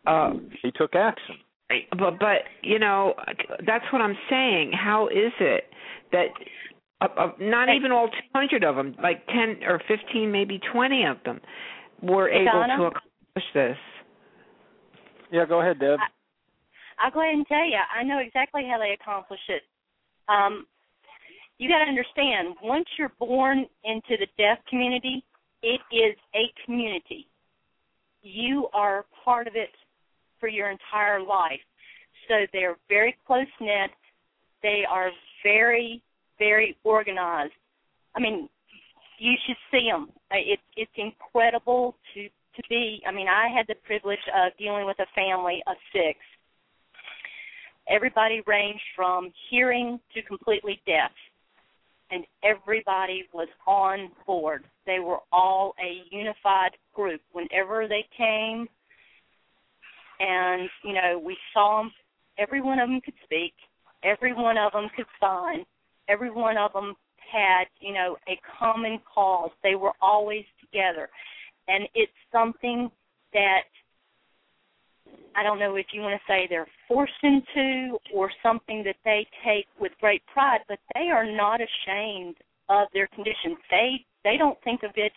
uh 0.06 0.32
He 0.62 0.70
took 0.70 0.94
action. 0.94 1.36
but 1.98 2.18
but 2.20 2.42
you 2.62 2.78
know 2.78 3.14
that's 3.66 3.84
what 3.92 4.00
I'm 4.02 4.16
saying. 4.30 4.72
How 4.72 5.08
is 5.08 5.32
it 5.40 5.64
that 6.12 6.26
uh, 7.00 7.08
uh, 7.16 7.32
not 7.40 7.68
even 7.74 7.92
all 7.92 8.08
200 8.08 8.64
of 8.64 8.76
them, 8.76 8.94
like 9.02 9.26
10 9.26 9.62
or 9.66 9.80
15, 9.88 10.30
maybe 10.30 10.60
20 10.72 11.04
of 11.04 11.16
them, 11.24 11.40
were 12.02 12.28
Hey, 12.28 12.42
able 12.42 12.60
Donna? 12.60 12.76
to 12.76 12.82
accomplish 12.84 13.44
this? 13.54 13.76
Yeah, 15.32 15.46
go 15.46 15.60
ahead, 15.60 15.80
Deb. 15.80 15.98
I'll 17.02 17.10
go 17.10 17.22
ahead 17.22 17.34
and 17.34 17.46
tell 17.46 17.64
you, 17.64 17.78
I 17.94 18.04
know 18.04 18.18
exactly 18.18 18.62
how 18.70 18.78
they 18.78 18.92
accomplish 18.92 19.40
it. 19.48 19.62
Um, 20.28 20.66
you 21.58 21.68
got 21.68 21.78
to 21.78 21.88
understand, 21.88 22.54
once 22.62 22.86
you're 22.98 23.12
born 23.18 23.66
into 23.84 24.16
the 24.18 24.26
deaf 24.38 24.58
community, 24.68 25.24
it 25.62 25.80
is 25.92 26.16
a 26.34 26.52
community. 26.64 27.26
You 28.22 28.68
are 28.72 29.06
part 29.24 29.46
of 29.46 29.56
it 29.56 29.70
for 30.38 30.48
your 30.48 30.70
entire 30.70 31.20
life. 31.20 31.60
So 32.28 32.46
they're 32.52 32.76
very 32.88 33.16
close 33.26 33.46
knit. 33.60 33.90
They 34.62 34.84
are 34.88 35.10
very, 35.42 36.02
very 36.38 36.76
organized. 36.84 37.52
I 38.14 38.20
mean, 38.20 38.48
you 39.18 39.34
should 39.46 39.56
see 39.70 39.88
them. 39.90 40.08
Uh, 40.30 40.36
it's 40.38 40.62
it's 40.76 40.92
incredible 40.96 41.96
to 42.14 42.28
to 42.28 42.62
be. 42.68 43.02
I 43.06 43.12
mean, 43.12 43.28
I 43.28 43.48
had 43.54 43.66
the 43.68 43.74
privilege 43.86 44.18
of 44.34 44.56
dealing 44.58 44.86
with 44.86 44.98
a 45.00 45.06
family 45.14 45.62
of 45.66 45.76
six. 45.92 46.18
Everybody 47.88 48.42
ranged 48.46 48.82
from 48.96 49.30
hearing 49.50 50.00
to 50.14 50.22
completely 50.22 50.80
deaf, 50.86 51.10
and 52.10 52.24
everybody 52.42 53.24
was 53.32 53.48
on 53.66 54.10
board. 54.26 54.64
They 54.86 55.00
were 55.00 55.18
all 55.32 55.74
a 55.80 56.02
unified 56.14 56.72
group. 56.94 57.20
Whenever 57.32 57.86
they 57.88 58.06
came, 58.16 58.68
and 60.20 60.68
you 60.82 60.94
know, 60.94 61.20
we 61.24 61.36
saw 61.52 61.82
them. 61.82 61.92
Every 62.38 62.60
one 62.60 62.78
of 62.78 62.88
them 62.88 63.00
could 63.00 63.14
speak. 63.24 63.54
Every 64.02 64.32
one 64.32 64.58
of 64.58 64.72
them 64.72 64.88
could 64.96 65.06
sign. 65.20 65.64
Every 66.08 66.30
one 66.30 66.56
of 66.56 66.72
them 66.72 66.94
had, 67.32 67.64
you 67.80 67.92
know, 67.92 68.16
a 68.28 68.38
common 68.58 69.00
cause. 69.12 69.50
They 69.62 69.74
were 69.74 69.92
always 70.00 70.44
together, 70.60 71.08
and 71.68 71.88
it's 71.94 72.12
something 72.32 72.90
that 73.32 73.62
I 75.36 75.42
don't 75.42 75.58
know 75.58 75.76
if 75.76 75.86
you 75.92 76.00
want 76.00 76.18
to 76.20 76.32
say 76.32 76.46
they're 76.48 76.68
forced 76.86 77.12
into 77.22 77.98
or 78.12 78.30
something 78.42 78.84
that 78.84 78.96
they 79.04 79.26
take 79.44 79.66
with 79.80 79.92
great 80.00 80.22
pride, 80.26 80.60
but 80.68 80.78
they 80.94 81.08
are 81.12 81.26
not 81.26 81.60
ashamed 81.60 82.36
of 82.68 82.88
their 82.92 83.08
condition. 83.08 83.56
They 83.70 84.04
they 84.22 84.36
don't 84.36 84.58
think 84.64 84.82
of 84.82 84.92
it 84.96 85.12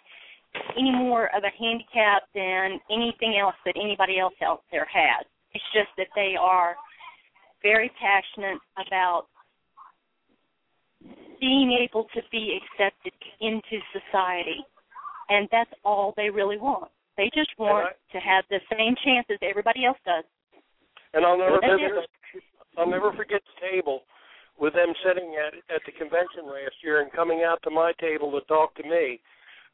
any 0.77 0.91
more 0.91 1.27
of 1.35 1.43
a 1.43 1.53
handicap 1.57 2.23
than 2.33 2.79
anything 2.91 3.37
else 3.39 3.55
that 3.65 3.75
anybody 3.75 4.19
else 4.19 4.33
out 4.43 4.63
there 4.71 4.87
has. 4.91 5.25
It's 5.53 5.63
just 5.73 5.89
that 5.97 6.07
they 6.15 6.35
are 6.39 6.75
very 7.61 7.91
passionate 7.99 8.59
about 8.75 9.27
being 11.39 11.77
able 11.81 12.05
to 12.15 12.21
be 12.31 12.59
accepted 12.59 13.13
into 13.41 13.79
society. 13.91 14.65
And 15.29 15.47
that's 15.51 15.71
all 15.83 16.13
they 16.15 16.29
really 16.29 16.57
want. 16.57 16.89
They 17.17 17.29
just 17.33 17.49
want 17.57 17.95
to 18.11 18.19
have 18.19 18.45
the 18.49 18.59
same 18.71 18.95
chances 19.03 19.37
everybody 19.41 19.85
else 19.85 19.97
does. 20.05 20.23
And 21.13 21.25
I'll 21.25 21.37
never 21.37 21.57
That's 21.61 21.73
forget 21.73 22.41
I'll 22.77 22.89
never 22.89 23.11
forget 23.13 23.41
the 23.41 23.67
table 23.71 24.03
with 24.59 24.73
them 24.73 24.93
sitting 25.05 25.35
at 25.35 25.53
at 25.73 25.81
the 25.85 25.91
convention 25.91 26.45
last 26.45 26.75
year 26.83 27.01
and 27.01 27.11
coming 27.11 27.43
out 27.43 27.59
to 27.63 27.71
my 27.71 27.91
table 27.99 28.31
to 28.31 28.41
talk 28.45 28.75
to 28.75 28.83
me 28.83 29.19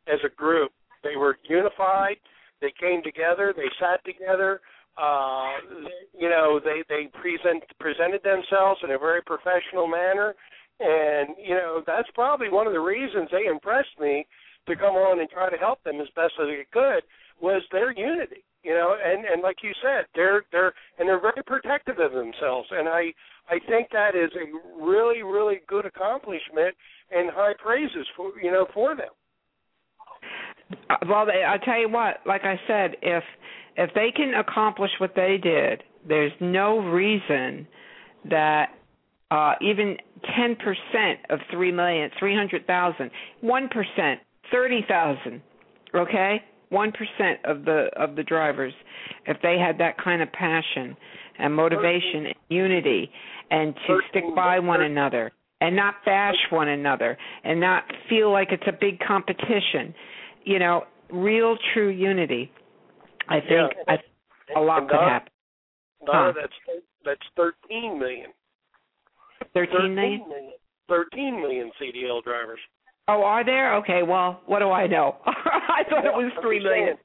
as 0.08 0.20
a 0.26 0.34
group. 0.34 0.72
They 1.04 1.18
were 1.18 1.38
unified. 1.50 2.18
They 2.62 2.74
came 2.80 3.04
together. 3.04 3.54
They 3.56 3.68
sat 3.80 4.04
together. 4.06 4.62
Uh, 4.96 5.58
you 6.18 6.30
know, 6.30 6.62
they 6.64 6.84
they 6.88 7.10
present 7.20 7.64
presented 7.80 8.24
themselves 8.24 8.80
in 8.84 8.92
a 8.92 8.98
very 8.98 9.22
professional 9.22 9.88
manner, 9.88 10.34
and 10.84 11.30
you 11.42 11.56
know 11.56 11.82
that's 11.88 12.10
probably 12.14 12.50
one 12.50 12.68
of 12.68 12.74
the 12.74 12.80
reasons 12.80 13.30
they 13.32 13.50
impressed 13.50 13.96
me 14.00 14.26
to 14.68 14.76
come 14.76 14.96
on 14.96 15.20
and 15.20 15.30
try 15.30 15.50
to 15.50 15.58
help 15.58 15.84
them 15.84 16.00
as 16.02 16.08
best 16.16 16.34
as 16.40 16.48
I 16.48 16.64
could 16.72 17.04
was 17.42 17.62
their 17.72 17.92
unity. 17.92 18.44
You 18.64 18.74
know, 18.74 18.96
and 19.04 19.26
and 19.26 19.42
like 19.42 19.58
you 19.64 19.72
said, 19.82 20.06
they're 20.16 20.44
they're 20.52 20.74
and 20.98 21.08
they're 21.08 21.20
very 21.20 21.44
protective 21.46 22.00
of 22.00 22.12
themselves, 22.12 22.68
and 22.72 22.88
I 22.88 23.14
I 23.50 23.60
think 23.68 23.90
that 23.92 24.16
is 24.16 24.32
a 24.36 24.82
really 24.82 25.22
really 25.22 25.62
good 25.68 25.86
accomplishment 25.86 26.76
and 27.12 27.30
high 27.30 27.54
praises 27.62 28.08
for 28.16 28.32
you 28.42 28.52
know 28.52 28.68
for 28.74 28.96
them. 28.96 29.10
Uh, 30.90 30.96
Well, 31.08 31.28
I 31.30 31.58
tell 31.64 31.80
you 31.80 31.90
what, 31.90 32.22
like 32.26 32.44
I 32.44 32.60
said, 32.68 32.96
if 33.02 33.24
if 33.76 33.90
they 33.96 34.12
can 34.16 34.34
accomplish 34.36 34.92
what 35.00 35.14
they 35.16 35.38
did, 35.42 35.84
there's 36.08 36.32
no 36.40 36.80
reason 36.80 37.68
that 38.30 38.70
uh 39.34 39.54
even 39.62 39.98
10% 40.40 40.56
of 41.30 41.40
3 41.52 41.72
million, 41.72 42.10
300,000, 42.18 43.12
1%, 43.44 44.16
30,000, 44.52 45.42
okay? 45.96 46.42
1% 46.72 46.92
of 47.44 47.66
the 47.66 47.88
of 47.98 48.16
the 48.16 48.24
drivers 48.24 48.74
if 49.28 49.38
they 49.44 49.58
had 49.60 49.78
that 49.78 49.96
kind 50.04 50.22
of 50.22 50.32
passion 50.32 50.96
and 51.38 51.54
motivation 51.54 52.26
and 52.28 52.36
unity 52.50 53.12
and 53.52 53.76
to 53.88 54.00
stick 54.10 54.24
by 54.36 54.58
one 54.60 54.82
another 54.82 55.32
and 55.62 55.76
not 55.76 55.96
bash 56.04 56.36
one 56.50 56.70
another 56.70 57.16
and 57.44 57.60
not 57.60 57.84
feel 58.10 58.32
like 58.32 58.48
it's 58.52 58.64
a 58.68 58.72
big 58.72 59.00
competition 59.00 59.94
you 60.46 60.60
know, 60.60 60.84
real 61.12 61.58
true 61.74 61.90
unity. 61.90 62.52
I 63.28 63.40
think 63.40 63.74
Yeah. 63.88 63.96
I, 64.56 64.60
a 64.60 64.62
lot 64.62 64.88
could 64.90 65.00
happen. 65.00 65.32
Donna, 66.06 66.34
Huh. 66.34 66.42
that's 66.42 66.84
that's 67.06 67.28
thirteen 67.36 67.98
million. 67.98 68.34
13 69.54 69.96
million? 69.96 70.22
Thirteen 70.90 71.40
million 71.40 71.72
CDL 71.82 72.24
drivers. 72.24 72.60
Oh, 73.08 73.24
are 73.24 73.44
there? 73.44 73.76
Okay, 73.78 74.04
well, 74.04 74.42
what 74.46 74.60
do 74.60 74.70
I 74.70 74.88
know? 74.88 75.18
I 75.26 75.84
thought 75.90 76.06
it 76.06 76.14
was 76.14 76.32
I'm 76.36 76.44
3 76.44 76.58
just 76.58 76.64
million. 76.66 76.98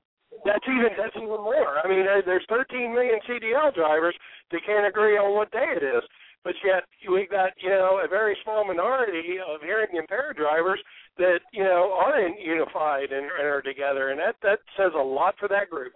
That's 0.44 0.64
even 0.68 0.90
that's 0.96 1.16
even 1.16 1.28
more. 1.28 1.78
I 1.82 1.88
mean, 1.88 2.06
there's 2.24 2.46
13 2.48 2.94
million 2.94 3.18
CDL 3.28 3.74
drivers 3.74 4.14
that 4.50 4.60
can't 4.66 4.86
agree 4.86 5.16
on 5.18 5.34
what 5.34 5.50
day 5.50 5.66
it 5.74 5.82
is, 5.82 6.02
but 6.44 6.54
yet 6.64 6.84
we 7.10 7.26
got 7.26 7.50
you 7.60 7.70
know 7.70 8.00
a 8.04 8.08
very 8.08 8.36
small 8.44 8.64
minority 8.64 9.38
of 9.42 9.60
hearing 9.62 9.94
impaired 9.94 10.36
drivers 10.36 10.80
that 11.18 11.40
you 11.52 11.64
know 11.64 11.92
aren't 11.92 12.40
unified 12.40 13.10
and, 13.10 13.26
and 13.26 13.46
are 13.46 13.62
together, 13.62 14.10
and 14.10 14.20
that 14.20 14.36
that 14.42 14.60
says 14.76 14.92
a 14.94 15.02
lot 15.02 15.34
for 15.38 15.48
that 15.48 15.70
group. 15.70 15.92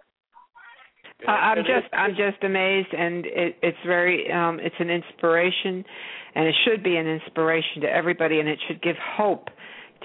Uh, 1.27 1.31
I'm 1.31 1.57
just 1.59 1.93
I'm 1.93 2.11
just 2.11 2.43
amazed 2.43 2.93
and 2.93 3.25
it, 3.25 3.55
it's 3.61 3.77
very 3.85 4.31
um 4.31 4.59
it's 4.59 4.75
an 4.79 4.89
inspiration 4.89 5.85
and 6.35 6.47
it 6.47 6.55
should 6.65 6.83
be 6.83 6.97
an 6.97 7.07
inspiration 7.07 7.81
to 7.81 7.87
everybody 7.87 8.39
and 8.39 8.49
it 8.49 8.59
should 8.67 8.81
give 8.81 8.95
hope 8.97 9.49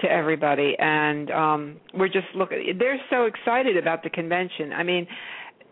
to 0.01 0.09
everybody 0.09 0.75
and 0.79 1.29
um 1.31 1.77
we're 1.93 2.07
just 2.07 2.27
looking 2.35 2.77
they're 2.79 3.01
so 3.09 3.25
excited 3.25 3.77
about 3.77 4.03
the 4.03 4.09
convention. 4.09 4.71
I 4.71 4.83
mean, 4.83 5.07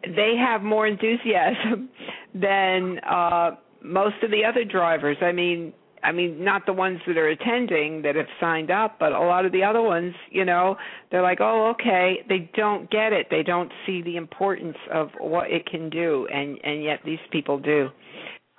they 0.04 0.36
have 0.38 0.62
more 0.64 0.86
enthusiasm 0.86 1.90
than 2.34 3.00
uh 3.00 3.52
most 3.82 4.16
of 4.24 4.32
the 4.32 4.44
other 4.44 4.66
drivers. 4.66 5.18
I 5.22 5.32
mean, 5.32 5.72
I 6.08 6.14
mean, 6.14 6.42
not 6.42 6.66
the 6.66 6.72
ones 6.72 7.00
that 7.06 7.18
are 7.18 7.28
attending 7.28 8.02
that 8.04 8.16
have 8.16 8.32
signed 8.40 8.72
up, 8.72 8.96
but 8.98 9.12
a 9.12 9.20
lot 9.20 9.46
of 9.46 9.52
the 9.52 9.62
other 9.62 9.82
ones, 9.82 10.16
you 10.32 10.46
know, 10.46 10.78
they're 11.12 11.22
like, 11.22 11.40
"Oh, 11.42 11.72
okay." 11.72 12.24
They 12.30 12.50
don't 12.56 12.90
get 12.90 13.12
it. 13.12 13.28
They 13.30 13.44
don't 13.44 13.70
see 13.86 14.02
the 14.02 14.16
importance 14.16 14.78
of 14.90 15.10
what 15.20 15.52
it 15.52 15.66
can 15.66 15.90
do, 15.90 16.26
and 16.34 16.58
and 16.64 16.82
yet 16.82 17.02
these 17.04 17.20
people 17.30 17.60
do. 17.60 17.90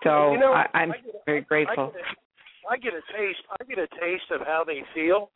So 0.04 0.32
you 0.32 0.38
know, 0.38 0.52
I, 0.52 0.66
I'm 0.74 0.92
I 0.92 0.96
very 1.24 1.40
grateful. 1.40 1.94
I 2.68 2.76
get, 2.76 2.92
a, 2.92 3.00
I 3.00 3.08
get 3.08 3.16
a 3.16 3.18
taste. 3.18 3.40
I 3.58 3.64
get 3.64 3.78
a 3.78 3.88
taste 3.98 4.30
of 4.30 4.46
how 4.46 4.62
they 4.66 4.82
feel 4.94 5.30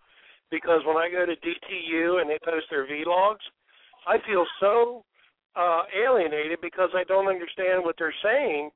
because 0.51 0.83
when 0.85 0.99
I 0.99 1.09
go 1.11 1.25
to 1.25 1.33
DTU 1.33 2.21
and 2.21 2.29
they 2.29 2.39
post 2.45 2.67
their 2.71 2.87
vlogs, 2.87 3.45
I 4.07 4.19
feel 4.29 4.45
so 4.61 5.05
uh 5.57 5.83
alienated 5.97 6.59
because 6.61 6.91
I 6.95 7.05
don't 7.05 7.29
understand 7.29 7.85
what 7.85 7.97
they're 7.99 8.15
saying 8.23 8.71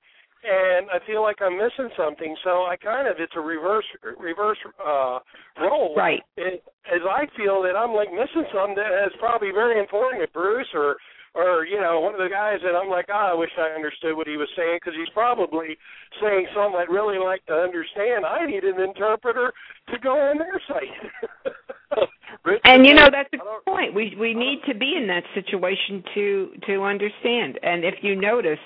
and 0.46 0.86
I 0.90 1.04
feel 1.06 1.22
like 1.22 1.42
I'm 1.42 1.58
missing 1.58 1.90
something. 1.96 2.36
So 2.44 2.64
I 2.64 2.76
kind 2.76 3.08
of 3.08 3.16
it's 3.18 3.32
a 3.36 3.40
reverse 3.40 3.84
reverse 4.18 4.58
uh 4.78 5.18
role. 5.60 5.94
Right. 5.96 6.22
It, 6.36 6.62
as 6.86 7.02
I 7.02 7.26
feel 7.36 7.62
that 7.62 7.74
I'm 7.76 7.92
like 7.92 8.12
missing 8.12 8.46
something 8.54 8.76
that 8.76 9.06
is 9.06 9.12
probably 9.18 9.50
very 9.50 9.80
important 9.80 10.22
to 10.22 10.28
Bruce 10.32 10.68
or 10.74 10.96
or 11.34 11.66
you 11.66 11.80
know 11.80 12.00
one 12.00 12.14
of 12.14 12.20
the 12.20 12.30
guys 12.30 12.58
that 12.64 12.74
I'm 12.74 12.88
like, 12.88 13.06
oh, 13.10 13.30
I 13.32 13.34
wish 13.34 13.50
I 13.58 13.74
understood 13.74 14.16
what 14.16 14.26
he 14.26 14.36
was 14.36 14.48
saying 14.56 14.78
because 14.80 14.94
he's 14.96 15.12
probably 15.12 15.76
saying 16.22 16.46
something 16.54 16.78
I'd 16.78 16.88
really 16.88 17.18
like 17.18 17.44
to 17.46 17.54
understand. 17.54 18.24
I 18.24 18.46
need 18.46 18.64
an 18.64 18.80
interpreter 18.80 19.52
to 19.90 19.98
go 19.98 20.14
on 20.14 20.38
their 20.38 20.60
site. 20.66 21.50
and 22.64 22.86
you 22.86 22.94
know 22.94 23.08
that's 23.10 23.28
a 23.32 23.36
good 23.36 23.64
point. 23.66 23.94
We 23.94 24.16
we 24.18 24.32
need 24.34 24.62
to 24.66 24.74
be 24.74 24.96
in 24.96 25.06
that 25.08 25.24
situation 25.34 26.02
to 26.14 26.50
to 26.66 26.82
understand. 26.82 27.58
And 27.62 27.84
if 27.84 27.96
you 28.02 28.16
notice 28.16 28.62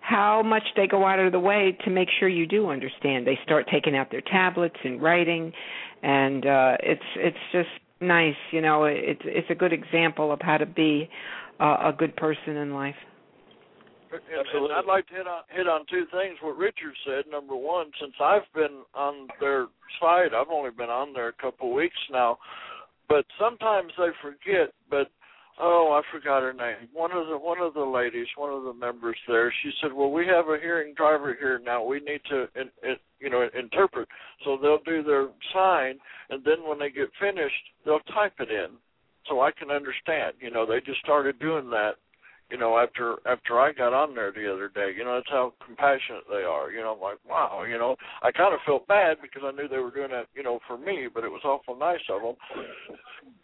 how 0.00 0.42
much 0.42 0.62
they 0.76 0.86
go 0.86 1.06
out 1.06 1.18
of 1.18 1.32
the 1.32 1.40
way 1.40 1.76
to 1.84 1.90
make 1.90 2.08
sure 2.18 2.28
you 2.28 2.46
do 2.46 2.70
understand. 2.70 3.26
They 3.26 3.38
start 3.44 3.66
taking 3.70 3.96
out 3.96 4.10
their 4.10 4.22
tablets 4.22 4.76
and 4.82 5.00
writing, 5.00 5.52
and 6.02 6.44
uh, 6.46 6.76
it's 6.80 7.02
it's 7.16 7.36
just 7.52 7.68
nice. 8.00 8.34
You 8.50 8.62
know, 8.62 8.84
it's 8.84 9.22
it's 9.24 9.50
a 9.50 9.54
good 9.54 9.72
example 9.72 10.32
of 10.32 10.40
how 10.42 10.56
to 10.56 10.66
be 10.66 11.08
uh, 11.60 11.76
a 11.84 11.94
good 11.96 12.16
person 12.16 12.56
in 12.56 12.74
life. 12.74 12.94
Absolutely. 14.12 14.74
I'd 14.74 14.86
like 14.86 15.06
to 15.08 15.14
hit 15.14 15.26
on 15.26 15.42
hit 15.50 15.68
on 15.68 15.84
two 15.88 16.04
things. 16.10 16.38
What 16.40 16.56
Richard 16.56 16.94
said. 17.06 17.30
Number 17.30 17.54
one, 17.54 17.92
since 18.00 18.14
I've 18.20 18.50
been 18.54 18.82
on 18.94 19.28
their 19.38 19.66
site, 20.00 20.34
I've 20.34 20.50
only 20.50 20.70
been 20.70 20.90
on 20.90 21.12
there 21.12 21.28
a 21.28 21.32
couple 21.32 21.68
of 21.68 21.74
weeks 21.74 21.98
now, 22.10 22.38
but 23.08 23.24
sometimes 23.38 23.92
they 23.96 24.10
forget. 24.20 24.74
But 24.88 25.12
oh, 25.60 25.92
I 25.92 26.02
forgot 26.12 26.42
her 26.42 26.52
name. 26.52 26.88
One 26.92 27.12
of 27.12 27.26
the 27.28 27.36
one 27.38 27.60
of 27.60 27.74
the 27.74 27.84
ladies, 27.84 28.26
one 28.36 28.52
of 28.52 28.64
the 28.64 28.72
members 28.72 29.16
there. 29.28 29.52
She 29.62 29.70
said, 29.80 29.92
"Well, 29.92 30.10
we 30.10 30.26
have 30.26 30.48
a 30.48 30.58
hearing 30.60 30.94
driver 30.94 31.36
here 31.38 31.60
now. 31.64 31.84
We 31.84 32.00
need 32.00 32.20
to, 32.30 32.48
in, 32.56 32.70
in, 32.82 32.96
you 33.20 33.30
know, 33.30 33.46
interpret." 33.58 34.08
So 34.44 34.58
they'll 34.60 34.82
do 34.84 35.02
their 35.02 35.28
sign, 35.52 35.98
and 36.30 36.44
then 36.44 36.66
when 36.66 36.78
they 36.78 36.90
get 36.90 37.10
finished, 37.20 37.62
they'll 37.84 38.00
type 38.14 38.34
it 38.40 38.50
in, 38.50 38.70
so 39.28 39.40
I 39.40 39.50
can 39.52 39.70
understand. 39.70 40.34
You 40.40 40.50
know, 40.50 40.66
they 40.66 40.80
just 40.80 41.00
started 41.00 41.38
doing 41.38 41.70
that 41.70 41.94
you 42.50 42.58
know, 42.58 42.78
after 42.78 43.16
after 43.26 43.60
I 43.60 43.72
got 43.72 43.92
on 43.92 44.14
there 44.14 44.32
the 44.32 44.52
other 44.52 44.68
day, 44.68 44.92
you 44.96 45.04
know, 45.04 45.14
that's 45.14 45.30
how 45.30 45.52
compassionate 45.64 46.24
they 46.28 46.42
are. 46.42 46.70
You 46.70 46.80
know, 46.80 46.94
I'm 46.94 47.00
like, 47.00 47.18
wow, 47.28 47.64
you 47.68 47.78
know, 47.78 47.96
I 48.22 48.30
kind 48.32 48.54
of 48.54 48.60
felt 48.66 48.86
bad 48.86 49.18
because 49.22 49.42
I 49.44 49.52
knew 49.52 49.68
they 49.68 49.78
were 49.78 49.90
doing 49.90 50.10
that, 50.10 50.26
you 50.34 50.42
know, 50.42 50.58
for 50.66 50.76
me, 50.78 51.08
but 51.12 51.24
it 51.24 51.30
was 51.30 51.42
awful 51.44 51.76
nice 51.76 52.00
of 52.10 52.22
them. 52.22 52.36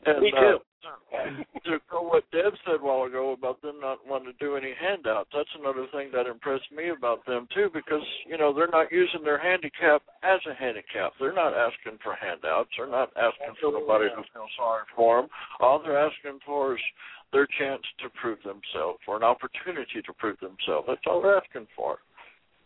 And, 0.07 0.23
me 0.23 0.31
too. 0.31 0.59
Uh, 0.87 1.43
to 1.65 1.79
go 1.91 2.03
what 2.03 2.23
Deb 2.31 2.55
said 2.65 2.79
a 2.79 2.85
while 2.85 3.11
ago 3.11 3.33
about 3.33 3.61
them 3.61 3.81
not 3.81 3.99
wanting 4.07 4.31
to 4.31 4.39
do 4.39 4.55
any 4.55 4.73
handouts, 4.79 5.31
that's 5.35 5.51
another 5.59 5.87
thing 5.91 6.11
that 6.15 6.27
impressed 6.27 6.71
me 6.71 6.91
about 6.91 7.27
them 7.27 7.49
too, 7.53 7.69
because 7.75 8.07
you 8.29 8.39
know 8.39 8.55
they're 8.55 8.71
not 8.71 8.93
using 8.93 9.25
their 9.25 9.39
handicap 9.39 10.03
as 10.23 10.39
a 10.49 10.55
handicap. 10.55 11.13
They're 11.19 11.35
not 11.35 11.55
asking 11.55 11.99
for 12.05 12.15
handouts. 12.15 12.71
They're 12.77 12.87
not 12.87 13.11
asking 13.17 13.59
for 13.61 13.73
nobody 13.73 14.09
to 14.11 14.23
feel 14.31 14.47
sorry 14.57 14.85
for 14.95 15.23
them. 15.23 15.31
All 15.59 15.83
they're 15.83 15.99
asking 15.99 16.39
for 16.47 16.75
is 16.75 16.83
their 17.33 17.47
chance 17.59 17.83
to 18.03 18.09
prove 18.21 18.39
themselves 18.39 18.99
or 19.07 19.17
an 19.17 19.23
opportunity 19.23 20.03
to 20.05 20.13
prove 20.13 20.39
themselves. 20.41 20.87
That's 20.89 21.01
all 21.07 21.23
they're 21.23 21.37
asking 21.37 21.67
for. 21.77 21.99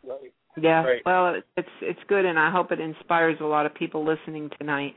Right. 0.06 0.32
Yeah. 0.60 0.82
Right. 0.82 1.02
Well, 1.04 1.40
it's 1.56 1.68
it's 1.80 2.00
good, 2.08 2.24
and 2.24 2.38
I 2.38 2.50
hope 2.50 2.72
it 2.72 2.80
inspires 2.80 3.36
a 3.40 3.44
lot 3.44 3.66
of 3.66 3.74
people 3.74 4.04
listening 4.04 4.50
tonight. 4.58 4.94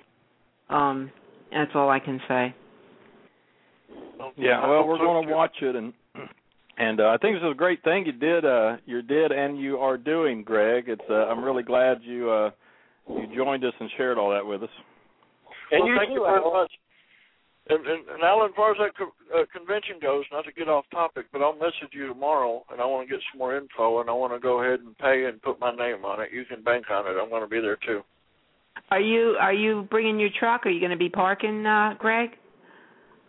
Um, 0.70 1.12
that's 1.52 1.72
all 1.76 1.90
I 1.90 2.00
can 2.00 2.20
say. 2.28 2.56
Yeah. 4.38 4.68
Well, 4.68 4.88
we're 4.88 4.98
going 4.98 5.28
to 5.28 5.34
watch 5.34 5.56
it, 5.62 5.76
and 5.76 5.94
and 6.78 7.00
uh, 7.00 7.10
I 7.10 7.18
think 7.18 7.36
this 7.36 7.44
is 7.44 7.52
a 7.52 7.56
great 7.56 7.84
thing 7.84 8.06
you 8.06 8.14
did. 8.14 8.46
Uh, 8.46 8.78
you 8.86 9.02
did, 9.02 9.32
and 9.32 9.60
you 9.60 9.78
are 9.78 9.98
doing, 9.98 10.44
Greg. 10.44 10.86
It's. 10.88 11.02
Uh, 11.10 11.26
I'm 11.26 11.44
really 11.44 11.64
glad 11.64 12.00
you 12.02 12.32
uh, 12.32 12.52
you 13.10 13.28
joined 13.36 13.64
us 13.64 13.74
and 13.80 13.90
shared 13.98 14.18
all 14.18 14.32
that 14.32 14.46
with 14.46 14.64
us. 14.64 14.70
And 15.72 15.82
well, 15.82 15.90
you 15.90 15.98
thank 15.98 16.10
too, 16.10 16.16
you 16.16 16.24
very 16.24 16.40
Alan. 16.40 16.54
much. 16.54 16.72
And, 17.70 17.86
and, 17.88 18.10
and 18.10 18.24
Alan, 18.24 18.50
as 18.50 18.56
far 18.56 18.72
as 18.72 18.78
that 18.80 18.98
co- 18.98 19.16
uh, 19.34 19.46
convention 19.56 19.96
goes, 20.02 20.26
not 20.32 20.44
to 20.44 20.52
get 20.52 20.68
off 20.68 20.84
topic, 20.92 21.28
but 21.32 21.42
I'll 21.42 21.54
message 21.56 21.94
you 21.94 22.08
tomorrow, 22.08 22.66
and 22.70 22.82
I 22.82 22.86
want 22.86 23.08
to 23.08 23.14
get 23.14 23.24
some 23.32 23.40
more 23.40 23.56
info, 23.56 24.02
and 24.02 24.10
I 24.10 24.14
want 24.14 24.34
to 24.34 24.40
go 24.40 24.62
ahead 24.62 24.82
and 24.82 24.98
pay 24.98 25.26
and 25.26 25.42
put 25.42 25.60
my 25.62 25.72
name 25.72 26.04
on 26.04 26.22
it. 26.22 26.30
You 26.34 26.44
can 26.44 26.62
bank 26.62 26.86
on 26.92 27.08
it. 27.08 27.18
I'm 27.18 27.30
going 27.30 27.42
to 27.42 27.48
be 27.48 27.62
there 27.62 27.78
too. 27.86 28.02
Are 28.92 29.00
you 29.00 29.38
are 29.40 29.54
you 29.54 29.88
bringing 29.90 30.20
your 30.20 30.30
truck? 30.38 30.66
Are 30.66 30.70
you 30.70 30.80
going 30.80 30.92
to 30.92 30.98
be 30.98 31.10
parking, 31.10 31.66
uh, 31.66 31.94
Greg? 31.98 32.32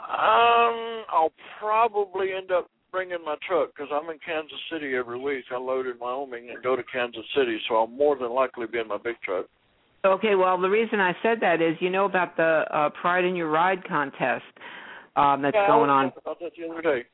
Um, 0.01 1.05
I'll 1.09 1.32
probably 1.61 2.32
end 2.32 2.51
up 2.51 2.69
bringing 2.90 3.24
my 3.24 3.36
truck 3.47 3.70
because 3.74 3.90
I'm 3.93 4.11
in 4.11 4.19
Kansas 4.24 4.59
City 4.70 4.94
every 4.97 5.19
week. 5.19 5.44
I 5.51 5.59
load 5.59 5.86
in 5.86 5.98
Wyoming 5.98 6.51
and 6.51 6.62
go 6.62 6.77
to 6.77 6.82
Kansas 6.85 7.24
City, 7.36 7.59
so 7.69 7.77
I'll 7.77 7.86
more 7.86 8.16
than 8.16 8.31
likely 8.31 8.66
be 8.66 8.78
in 8.78 8.89
my 8.89 8.98
big 8.98 9.16
truck. 9.23 9.47
Okay, 10.05 10.35
well, 10.35 10.60
the 10.60 10.68
reason 10.68 11.01
I 11.01 11.14
said 11.22 11.39
that 11.40 11.62
is 11.62 11.76
you 11.81 11.89
know 11.89 12.05
about 12.05 12.36
the 12.36 12.64
uh, 12.70 12.90
Pride 13.01 13.24
in 13.24 13.35
Your 13.35 13.48
Ride 13.48 13.86
contest 13.89 14.44
um, 15.16 15.40
that's 15.40 15.55
yeah, 15.55 15.66
going 15.66 15.89
on. 15.89 16.06
was 16.06 16.14
talking 16.22 16.22
about 16.24 16.40
that 16.40 16.52
the 16.56 16.70
other 16.70 16.82
day. 16.82 17.09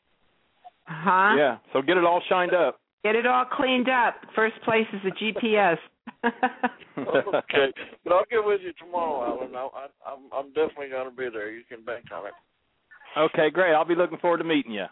Huh? 0.86 1.36
Yeah. 1.36 1.58
So 1.72 1.82
get 1.82 1.96
it 1.96 2.04
all 2.04 2.20
shined 2.28 2.52
up. 2.52 2.80
Get 3.04 3.14
it 3.14 3.26
all 3.26 3.44
cleaned 3.44 3.88
up. 3.88 4.16
First 4.34 4.56
place 4.64 4.86
is 4.92 5.00
the 5.04 5.12
GPS. 5.12 5.76
okay, 6.24 7.72
but 8.04 8.12
I'll 8.12 8.24
get 8.28 8.44
with 8.44 8.60
you 8.62 8.72
tomorrow, 8.78 9.24
Alan. 9.24 9.54
I, 9.54 9.68
I, 9.72 10.12
I'm 10.12 10.18
I'm 10.32 10.48
definitely 10.48 10.88
going 10.88 11.08
to 11.08 11.16
be 11.16 11.28
there. 11.32 11.50
You 11.50 11.62
can 11.68 11.84
bank 11.84 12.06
on 12.12 12.26
it. 12.26 12.32
Okay, 13.16 13.50
great. 13.50 13.72
I'll 13.72 13.84
be 13.84 13.94
looking 13.94 14.18
forward 14.18 14.38
to 14.38 14.44
meeting 14.44 14.72
you. 14.72 14.86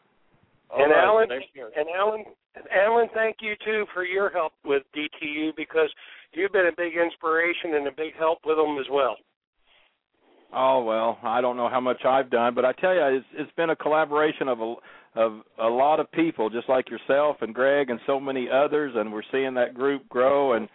All 0.71 0.83
and 0.83 0.93
right, 0.93 1.05
Alan, 1.05 1.29
thank 1.29 1.45
you. 1.55 1.69
and 1.77 1.89
Alan, 1.97 2.25
Alan, 2.73 3.09
thank 3.15 3.37
you 3.41 3.55
too 3.65 3.87
for 3.93 4.05
your 4.05 4.31
help 4.31 4.53
with 4.65 4.83
DTU 4.95 5.57
because 5.57 5.91
you've 6.33 6.53
been 6.53 6.67
a 6.67 6.77
big 6.77 6.93
inspiration 6.97 7.75
and 7.75 7.87
a 7.87 7.93
big 7.93 8.15
help 8.19 8.39
with 8.45 8.57
them 8.57 8.79
as 8.79 8.87
well. 8.91 9.17
Oh 10.53 10.83
well, 10.83 11.19
I 11.23 11.41
don't 11.41 11.57
know 11.57 11.69
how 11.69 11.81
much 11.81 12.05
I've 12.07 12.31
done, 12.31 12.55
but 12.55 12.65
I 12.65 12.73
tell 12.73 12.95
you, 12.95 13.19
it's 13.19 13.27
it's 13.35 13.53
been 13.57 13.71
a 13.71 13.77
collaboration 13.77 14.49
of 14.49 14.61
a 14.61 14.75
of 15.15 15.41
a 15.59 15.69
lot 15.69 16.01
of 16.01 16.11
people, 16.13 16.49
just 16.49 16.69
like 16.69 16.89
yourself 16.89 17.37
and 17.43 17.55
Greg 17.55 17.91
and 17.91 18.01
so 18.07 18.19
many 18.19 18.49
others, 18.51 18.93
and 18.97 19.13
we're 19.13 19.23
seeing 19.31 19.55
that 19.55 19.75
group 19.75 20.09
grow. 20.09 20.55
And 20.55 20.69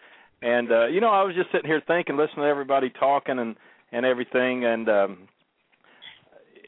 and 0.43 0.71
uh, 0.71 0.85
you 0.87 1.01
know, 1.01 1.09
I 1.09 1.23
was 1.23 1.35
just 1.35 1.51
sitting 1.51 1.69
here 1.69 1.81
thinking, 1.87 2.17
listening 2.17 2.43
to 2.43 2.49
everybody 2.49 2.91
talking 2.91 3.39
and 3.39 3.55
and 3.91 4.05
everything, 4.05 4.65
and 4.65 4.89
um, 4.89 5.17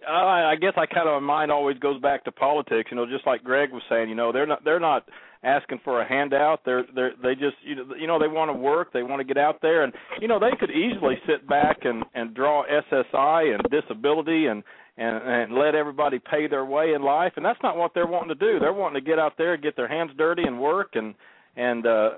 I, 0.08 0.52
I 0.52 0.56
guess 0.56 0.74
I 0.78 0.86
kind 0.86 1.10
of 1.10 1.22
my 1.22 1.28
mind 1.28 1.52
always 1.52 1.78
goes 1.78 2.02
back 2.02 2.24
to 2.26 2.32
politics. 2.32 2.90
You 2.92 2.98
know, 2.98 3.06
just 3.06 3.28
like 3.28 3.44
Greg 3.44 3.72
was 3.72 3.84
saying, 3.90 4.10
you 4.10 4.16
know, 4.16 4.32
they're 4.32 4.48
not 4.48 4.64
they're 4.64 4.80
not 4.80 5.08
asking 5.46 5.80
for 5.84 6.02
a 6.02 6.08
handout. 6.08 6.62
They're 6.66 6.84
they're 6.94 7.12
they 7.22 7.36
just 7.36 7.56
you 7.64 7.76
know 7.76 7.86
you 8.00 8.08
know 8.08 8.20
they 8.20 8.28
want 8.28 8.50
to 8.50 8.54
work. 8.54 8.92
They 8.92 9.04
want 9.04 9.20
to 9.20 9.24
get 9.24 9.38
out 9.38 9.62
there, 9.62 9.84
and 9.84 9.94
you 10.20 10.28
know 10.28 10.40
they 10.40 10.56
could 10.60 10.72
easily 10.72 11.16
sit 11.28 11.48
back 11.48 11.80
and 11.84 12.04
and 12.14 12.34
draw 12.34 12.64
SSI 12.66 13.54
and 13.54 13.64
disability 13.72 14.48
and 14.48 14.64
and 14.98 15.18
and 15.24 15.54
let 15.54 15.76
everybody 15.76 16.20
pay 16.20 16.48
their 16.48 16.66
way 16.66 16.94
in 16.94 17.04
life. 17.04 17.34
And 17.36 17.46
that's 17.46 17.60
not 17.64 17.78
what 17.78 17.92
they're 17.94 18.08
wanting 18.08 18.30
to 18.30 18.36
do. 18.36 18.60
They're 18.60 18.74
wanting 18.74 19.02
to 19.02 19.08
get 19.08 19.20
out 19.20 19.34
there, 19.38 19.56
get 19.58 19.76
their 19.76 19.88
hands 19.88 20.12
dirty, 20.18 20.44
and 20.44 20.60
work. 20.60 20.90
And 20.94 21.14
and 21.58 21.86
uh 21.86 22.10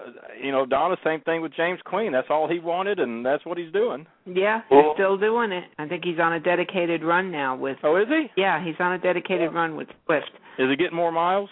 you 0.42 0.52
know 0.52 0.66
Donna, 0.66 0.96
same 1.04 1.22
thing 1.22 1.42
with 1.42 1.54
James 1.56 1.80
Queen. 1.86 2.12
That's 2.12 2.28
all 2.30 2.48
he 2.50 2.60
wanted, 2.60 3.00
and 3.00 3.26
that's 3.26 3.46
what 3.46 3.58
he's 3.58 3.72
doing. 3.72 4.08
yeah, 4.26 4.62
he's 4.70 4.86
still 4.96 5.18
doing 5.18 5.52
it. 5.52 5.66
I 5.78 5.88
think 5.88 6.04
he's 6.06 6.20
on 6.20 6.34
a 6.34 6.40
dedicated 6.40 7.04
run 7.04 7.32
now 7.32 7.56
with. 7.56 7.78
Oh, 7.84 7.98
is 7.98 8.08
he? 8.08 8.28
Yeah, 8.42 8.64
he's 8.64 8.76
on 8.80 8.94
a 8.94 8.98
dedicated 8.98 9.54
run 9.54 9.76
with 9.76 9.90
Swift. 10.06 10.32
Is 10.60 10.70
he 10.70 10.76
getting 10.76 10.96
more 10.96 11.12
miles? 11.12 11.50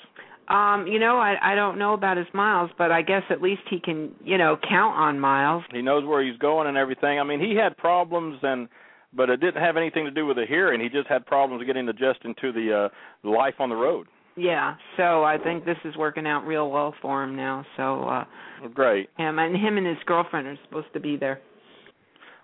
Um, 0.47 0.85
you 0.85 0.99
know, 0.99 1.17
I 1.17 1.35
I 1.41 1.55
don't 1.55 1.79
know 1.79 1.93
about 1.93 2.17
his 2.17 2.27
miles, 2.33 2.69
but 2.77 2.91
I 2.91 3.01
guess 3.01 3.23
at 3.29 3.41
least 3.41 3.61
he 3.69 3.79
can, 3.79 4.11
you 4.23 4.37
know, 4.37 4.57
count 4.57 4.95
on 4.95 5.19
miles. 5.19 5.63
He 5.71 5.81
knows 5.81 6.05
where 6.05 6.23
he's 6.23 6.37
going 6.37 6.67
and 6.67 6.77
everything. 6.77 7.19
I 7.19 7.23
mean, 7.23 7.39
he 7.39 7.55
had 7.55 7.75
problems 7.77 8.39
and 8.43 8.67
but 9.15 9.29
it 9.29 9.39
didn't 9.39 9.61
have 9.61 9.77
anything 9.77 10.05
to 10.05 10.11
do 10.11 10.25
with 10.25 10.37
the 10.37 10.45
hearing. 10.47 10.81
He 10.81 10.89
just 10.89 11.07
had 11.07 11.25
problems 11.25 11.65
getting 11.65 11.87
adjusted 11.87 12.35
to 12.39 12.51
the 12.51 12.89
uh 13.25 13.27
life 13.27 13.55
on 13.59 13.69
the 13.69 13.75
road. 13.75 14.07
Yeah, 14.37 14.75
so 14.97 15.23
I 15.23 15.37
think 15.37 15.63
this 15.63 15.77
is 15.85 15.95
working 15.95 16.27
out 16.27 16.45
real 16.45 16.69
well 16.69 16.93
for 17.01 17.23
him 17.23 17.35
now. 17.35 17.65
So 17.77 18.03
uh 18.03 18.25
Great. 18.73 19.09
him 19.17 19.39
and 19.39 19.55
him 19.55 19.77
and 19.77 19.87
his 19.87 19.97
girlfriend 20.05 20.47
are 20.47 20.57
supposed 20.65 20.93
to 20.93 20.99
be 20.99 21.17
there. 21.17 21.41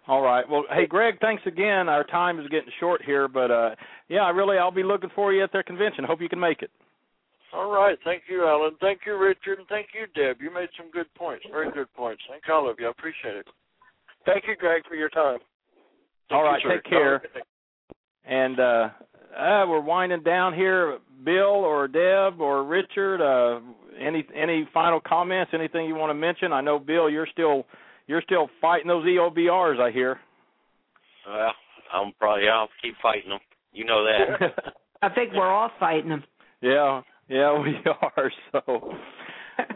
All 0.08 0.22
right. 0.22 0.48
Well, 0.50 0.64
hey 0.72 0.88
Greg, 0.88 1.20
thanks 1.22 1.44
again. 1.46 1.88
Our 1.88 2.04
time 2.04 2.40
is 2.40 2.48
getting 2.48 2.72
short 2.80 3.04
here, 3.04 3.28
but 3.28 3.52
uh 3.52 3.76
yeah, 4.10 4.22
I 4.22 4.30
really 4.32 4.58
I'll 4.58 4.72
be 4.72 4.84
looking 4.84 5.12
for 5.14 5.34
you 5.34 5.44
at 5.44 5.52
their 5.52 5.64
convention. 5.64 6.04
Hope 6.04 6.22
you 6.22 6.30
can 6.30 6.40
make 6.40 6.64
it. 6.64 6.72
All 7.54 7.72
right, 7.72 7.98
thank 8.06 8.24
you, 8.30 8.46
Alan. 8.48 8.78
Thank 8.80 9.02
you, 9.06 9.18
Richard, 9.18 9.60
and 9.60 9.68
thank 9.68 9.88
you, 9.94 10.08
Deb. 10.16 10.42
You 10.42 10.54
made 10.54 10.70
some 10.78 10.90
good 10.92 11.14
points, 11.16 11.46
very 11.52 11.70
good 11.72 11.92
points. 11.94 12.22
Thank 12.30 12.44
all 12.50 12.70
of 12.70 12.78
you. 12.80 12.88
I 12.88 12.92
appreciate 12.92 13.36
it. 13.36 13.48
Thank 14.26 14.46
you, 14.48 14.56
Greg, 14.56 14.84
for 14.88 14.96
your 14.96 15.10
time. 15.10 15.40
All 16.30 16.44
right, 16.44 16.62
you, 16.64 16.70
take 16.70 16.84
care. 16.86 17.14
Have 17.14 17.22
a 17.24 17.28
good 17.28 17.34
day. 17.34 17.42
And 18.24 18.60
uh, 18.60 18.90
uh, 19.38 19.66
we're 19.68 19.82
winding 19.82 20.24
down 20.24 20.54
here. 20.54 21.00
Bill 21.24 21.64
or 21.64 21.88
Deb 21.88 22.42
or 22.42 22.64
Richard, 22.64 23.22
uh, 23.22 23.60
any 24.00 24.26
any 24.36 24.68
final 24.74 25.00
comments? 25.00 25.52
Anything 25.54 25.86
you 25.86 25.96
want 25.96 26.10
to 26.10 26.16
mention? 26.16 26.52
I 26.52 26.62
know 26.62 26.80
Bill, 26.80 27.10
you're 27.10 27.28
still 27.32 27.66
you're 28.08 28.24
still 28.24 28.50
fighting 28.60 28.88
those 28.88 29.06
E 29.06 29.18
EOBRs. 29.18 29.80
I 29.80 29.92
hear. 29.92 30.20
Well, 31.28 31.52
I'm 31.94 32.12
probably 32.18 32.48
I'll 32.50 32.70
keep 32.82 32.96
fighting 33.02 33.30
them. 33.30 33.40
You 33.72 33.86
know 33.86 34.04
that. 34.04 34.74
I 35.02 35.10
think 35.10 35.34
we're 35.34 35.52
all 35.52 35.70
fighting 35.80 36.10
them. 36.10 36.24
Yeah, 36.62 37.02
yeah, 37.32 37.58
we 37.64 37.76
are. 37.86 38.32
So, 38.52 38.62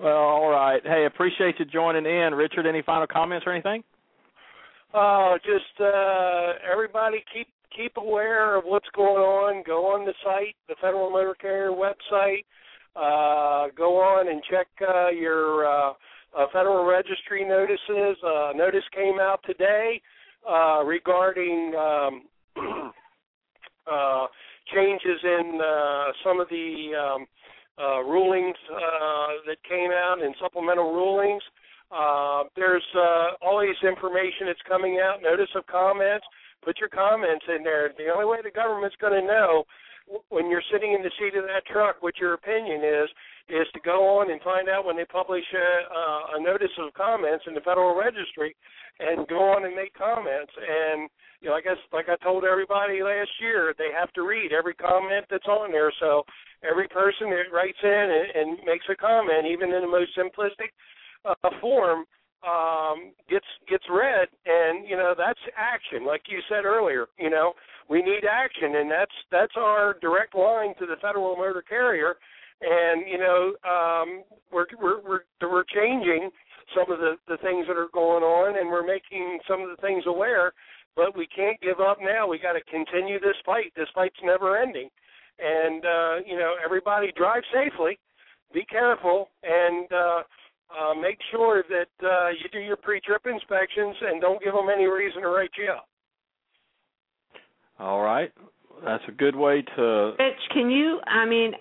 well, 0.02 0.18
all 0.18 0.50
right. 0.50 0.82
Hey, 0.84 1.06
appreciate 1.06 1.56
you 1.60 1.66
joining 1.66 2.06
in, 2.06 2.34
Richard. 2.36 2.68
Any 2.68 2.82
final 2.82 3.08
comments 3.08 3.46
or 3.48 3.54
anything? 3.54 3.84
Uh, 4.94 5.36
just 5.38 5.80
uh, 5.80 6.54
everybody 6.72 7.24
keep 7.34 7.48
keep 7.76 7.98
aware 7.98 8.58
of 8.58 8.64
what's 8.66 8.88
going 8.96 9.18
on. 9.18 9.64
Go 9.66 9.88
on 9.88 10.06
the 10.06 10.14
site, 10.24 10.56
the 10.68 10.76
Federal 10.82 11.10
Motor 11.10 11.36
Carrier 11.40 11.72
website. 11.72 12.46
Uh, 12.96 13.70
go 13.76 13.98
on 13.98 14.30
and 14.30 14.42
check 14.50 14.68
uh, 14.88 15.10
your 15.10 15.68
uh, 15.68 15.94
uh, 16.38 16.46
Federal 16.54 16.86
Registry 16.86 17.46
notices. 17.46 18.18
Uh, 18.26 18.52
notice 18.56 18.84
came 18.94 19.20
out 19.20 19.40
today 19.46 20.02
uh, 20.50 20.82
regarding 20.84 21.74
um, 21.78 22.22
uh, 23.92 24.28
changes 24.74 25.20
in 25.24 25.60
uh, 25.62 26.06
some 26.24 26.40
of 26.40 26.48
the 26.50 26.92
um, 26.96 27.26
uh, 27.78 28.02
rulings 28.04 28.56
uh, 28.72 29.44
that 29.48 29.58
came 29.68 29.92
out 29.92 30.24
and 30.24 30.36
supplemental 30.42 30.94
rulings. 30.94 31.44
Uh, 31.92 32.44
there's 32.56 32.86
uh, 32.96 33.38
always 33.42 33.76
information 33.84 34.48
that's 34.48 34.64
coming 34.68 35.00
out, 35.04 35.22
notice 35.22 35.50
of 35.56 35.66
comments. 35.68 36.26
Put 36.64 36.80
your 36.80 36.90
comments 36.90 37.46
in 37.48 37.64
there. 37.64 37.92
The 37.98 38.10
only 38.12 38.26
way 38.26 38.38
the 38.44 38.52
government's 38.52 38.96
going 39.00 39.14
to 39.14 39.26
know 39.26 39.66
when 40.30 40.50
you're 40.50 40.66
sitting 40.72 40.94
in 40.94 41.02
the 41.02 41.12
seat 41.20 41.38
of 41.38 41.46
that 41.46 41.66
truck 41.66 42.02
what 42.02 42.18
your 42.18 42.34
opinion 42.34 42.82
is 42.82 43.10
is 43.48 43.68
to 43.74 43.80
go 43.86 44.20
on 44.20 44.32
and 44.32 44.42
find 44.42 44.70
out 44.70 44.86
when 44.86 44.98
they 44.98 45.06
publish 45.06 45.46
a, 45.54 46.38
a 46.38 46.42
notice 46.42 46.74
of 46.80 46.94
comments 46.94 47.46
in 47.48 47.54
the 47.54 47.62
Federal 47.62 47.96
Registry, 47.96 48.56
and 49.00 49.28
go 49.28 49.54
on 49.54 49.66
and 49.66 49.76
make 49.76 49.94
comments. 49.94 50.52
And 50.58 51.10
you 51.42 51.50
know, 51.50 51.56
I 51.56 51.62
guess 51.62 51.78
like 51.94 52.10
I 52.10 52.16
told 52.24 52.44
everybody 52.44 53.04
last 53.04 53.30
year, 53.40 53.74
they 53.78 53.94
have 53.94 54.12
to 54.14 54.24
read 54.24 54.52
every 54.52 54.74
comment 54.74 55.26
that's 55.30 55.48
on 55.48 55.72
there. 55.72 55.92
So 56.00 56.24
every 56.64 56.88
person 56.88 57.30
that 57.30 57.54
writes 57.54 57.78
in 57.84 57.90
and, 57.90 58.28
and 58.34 58.50
makes 58.66 58.86
a 58.90 58.96
comment, 58.96 59.46
even 59.46 59.74
in 59.74 59.82
the 59.82 59.88
most 59.88 60.12
simplistic 60.18 60.74
uh, 61.26 61.50
form, 61.62 62.06
um, 62.46 63.12
gets 63.30 63.46
gets 63.70 63.86
read, 63.90 64.28
and 64.46 64.88
you 64.88 64.96
know 64.96 65.14
that's 65.18 65.40
action. 65.58 66.06
Like 66.06 66.24
you 66.28 66.40
said 66.50 66.66
earlier, 66.66 67.08
you 67.18 67.30
know 67.30 67.54
we 67.90 68.02
need 68.02 68.24
action, 68.30 68.76
and 68.76 68.90
that's 68.90 69.16
that's 69.32 69.54
our 69.58 69.98
direct 70.02 70.36
line 70.36 70.74
to 70.80 70.86
the 70.86 70.96
federal 71.02 71.36
motor 71.36 71.64
carrier. 71.68 72.16
And 72.62 73.08
you 73.08 73.18
know 73.18 73.54
um, 73.68 74.24
we're 74.52 74.66
we're 74.82 75.02
we're 75.02 75.24
we're 75.42 75.66
changing 75.74 76.30
some 76.74 76.92
of 76.92 77.00
the 77.00 77.16
the 77.28 77.38
things 77.38 77.68
that 77.68 77.78
are 77.78 77.90
going 77.94 78.24
on, 78.24 78.58
and 78.58 78.70
we're 78.70 78.86
making 78.86 79.40
some 79.48 79.62
of 79.62 79.70
the 79.70 79.82
things 79.82 80.04
aware. 80.08 80.54
But 80.96 81.18
we 81.18 81.28
can't 81.28 81.60
give 81.60 81.82
up 81.82 81.98
now. 82.02 82.26
We 82.26 82.40
got 82.40 82.54
to 82.54 82.64
continue 82.72 83.20
this 83.20 83.36
fight. 83.46 83.74
This 83.76 83.90
fight's 83.94 84.16
never 84.24 84.58
ending. 84.58 84.90
And 85.38 85.84
uh, 85.84 86.16
you 86.26 86.38
know 86.38 86.56
everybody 86.64 87.12
drive 87.18 87.44
safely, 87.54 88.00
be 88.54 88.64
careful, 88.66 89.28
and 89.44 89.92
uh, 89.92 90.24
uh, 90.72 90.94
make 90.94 91.20
sure 91.32 91.64
that 91.70 92.08
uh, 92.08 92.30
you 92.30 92.50
do 92.52 92.60
your 92.60 92.78
pre-trip 92.78 93.26
inspections 93.26 93.96
and 94.02 94.22
don't 94.22 94.42
give 94.42 94.54
them 94.54 94.68
any 94.74 94.86
reason 94.86 95.22
to 95.22 95.28
write 95.28 95.52
you 95.58 95.72
up. 95.72 95.88
All 97.78 98.02
right, 98.02 98.32
that's 98.86 99.04
a 99.08 99.12
good 99.12 99.36
way 99.36 99.62
to. 99.76 100.14
Rich, 100.18 100.40
can 100.54 100.70
you? 100.70 101.00
I 101.06 101.26
mean, 101.26 101.52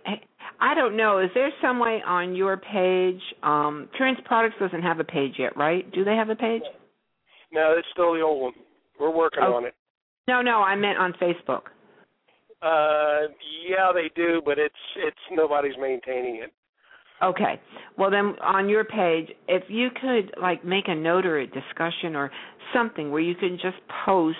I 0.60 0.74
don't 0.74 0.97
know. 0.97 1.18
Is 1.18 1.31
there 1.35 1.51
some 1.60 1.78
way 1.78 2.02
on 2.06 2.35
your 2.35 2.56
page? 2.56 3.20
Um, 3.43 3.89
Trans 3.97 4.18
Products 4.24 4.55
doesn't 4.60 4.82
have 4.82 5.01
a 5.01 5.05
page 5.05 5.35
yet, 5.39 5.56
right? 5.56 5.90
Do 5.93 6.05
they 6.05 6.14
have 6.14 6.31
a 6.31 6.36
page? 6.36 6.62
No, 7.52 7.74
it's 7.78 7.89
still 7.93 8.14
the 8.14 8.20
old 8.20 8.43
one. 8.43 8.52
We're 8.98 9.10
working 9.10 9.43
Oh. 9.43 9.55
on 9.55 9.64
it. 9.64 9.74
No, 10.26 10.40
no. 10.43 10.62
I 10.62 10.74
meant 10.76 10.98
on 10.98 11.12
Facebook. 11.14 11.62
Uh, 12.62 13.28
yeah, 13.66 13.93
they 13.93 14.09
do, 14.16 14.40
but 14.44 14.59
it's 14.59 14.74
it's 14.97 15.18
nobody's 15.31 15.76
maintaining 15.78 16.36
it. 16.36 16.52
Okay. 17.22 17.60
Well, 17.98 18.10
then 18.10 18.36
on 18.40 18.68
your 18.68 18.85
page, 18.85 19.31
if 19.48 19.64
you 19.68 19.90
could 19.90 20.35
like 20.40 20.64
make 20.64 20.89
a 20.89 20.94
note 20.94 21.26
or 21.26 21.39
a 21.39 21.47
discussion 21.47 22.16
or 22.16 22.31
something 22.72 23.10
where 23.10 23.20
you 23.20 23.35
can 23.35 23.59
just 23.60 23.76
post 24.06 24.39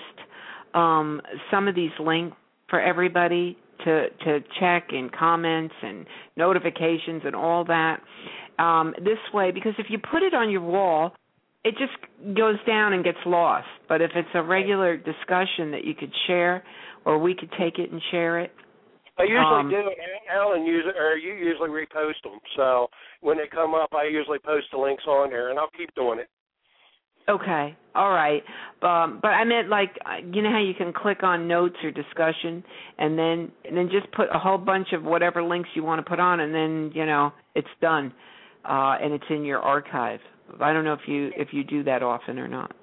um, 0.73 1.21
some 1.51 1.67
of 1.67 1.75
these 1.75 1.91
links 1.99 2.35
for 2.69 2.81
everybody 2.81 3.57
to 3.85 4.09
to 4.09 4.39
check 4.59 4.87
and 4.91 5.11
comments 5.11 5.73
and 5.81 6.05
notifications 6.35 7.21
and 7.25 7.35
all 7.35 7.63
that. 7.65 8.01
Um, 8.57 8.93
this 8.99 9.19
way, 9.33 9.51
because 9.51 9.73
if 9.77 9.87
you 9.89 9.97
put 9.99 10.23
it 10.23 10.33
on 10.33 10.49
your 10.49 10.61
wall, 10.61 11.13
it 11.63 11.75
just 11.77 11.93
goes 12.37 12.57
down 12.67 12.93
and 12.93 13.03
gets 13.03 13.17
lost. 13.25 13.67
But 13.89 14.01
if 14.01 14.11
it's 14.15 14.29
a 14.33 14.43
regular 14.43 14.97
discussion 14.97 15.71
that 15.71 15.83
you 15.83 15.93
could 15.93 16.11
share, 16.27 16.63
or 17.05 17.17
we 17.17 17.35
could 17.35 17.51
take 17.59 17.79
it 17.79 17.91
and 17.91 18.01
share 18.11 18.39
it. 18.39 18.51
I 19.17 19.23
usually 19.23 19.39
Um, 19.41 19.69
do. 19.69 19.91
Allen 20.29 20.65
usually, 20.65 20.93
or 20.97 21.15
you 21.15 21.33
usually 21.33 21.69
repost 21.69 22.21
them. 22.23 22.39
So 22.55 22.89
when 23.21 23.37
they 23.37 23.47
come 23.47 23.73
up, 23.73 23.93
I 23.93 24.03
usually 24.05 24.39
post 24.39 24.67
the 24.71 24.77
links 24.77 25.03
on 25.07 25.29
there, 25.29 25.49
and 25.49 25.59
I'll 25.59 25.69
keep 25.69 25.93
doing 25.95 26.19
it. 26.19 26.27
Okay, 27.27 27.75
all 27.95 28.11
right. 28.11 28.43
Um, 28.83 29.19
but 29.19 29.29
I 29.29 29.43
meant 29.45 29.67
like 29.67 29.97
uh, 30.05 30.17
you 30.31 30.43
know 30.43 30.51
how 30.51 30.59
you 30.59 30.75
can 30.75 30.93
click 30.93 31.23
on 31.23 31.47
notes 31.47 31.75
or 31.83 31.89
discussion, 31.89 32.63
and 32.99 33.17
then 33.17 33.51
and 33.65 33.75
then 33.75 33.89
just 33.91 34.11
put 34.11 34.27
a 34.33 34.37
whole 34.37 34.59
bunch 34.59 34.89
of 34.93 35.03
whatever 35.03 35.41
links 35.41 35.69
you 35.73 35.83
want 35.83 36.05
to 36.05 36.07
put 36.07 36.19
on, 36.19 36.41
and 36.41 36.53
then 36.53 36.91
you 36.93 37.05
know 37.05 37.31
it's 37.55 37.67
done, 37.81 38.13
uh, 38.63 38.97
and 39.01 39.11
it's 39.11 39.25
in 39.29 39.43
your 39.43 39.59
archive. 39.59 40.19
I 40.61 40.71
don't 40.71 40.83
know 40.83 40.93
if 40.93 41.07
you 41.07 41.31
if 41.35 41.47
you 41.51 41.63
do 41.63 41.83
that 41.85 42.03
often 42.03 42.37
or 42.37 42.47
not. 42.47 42.75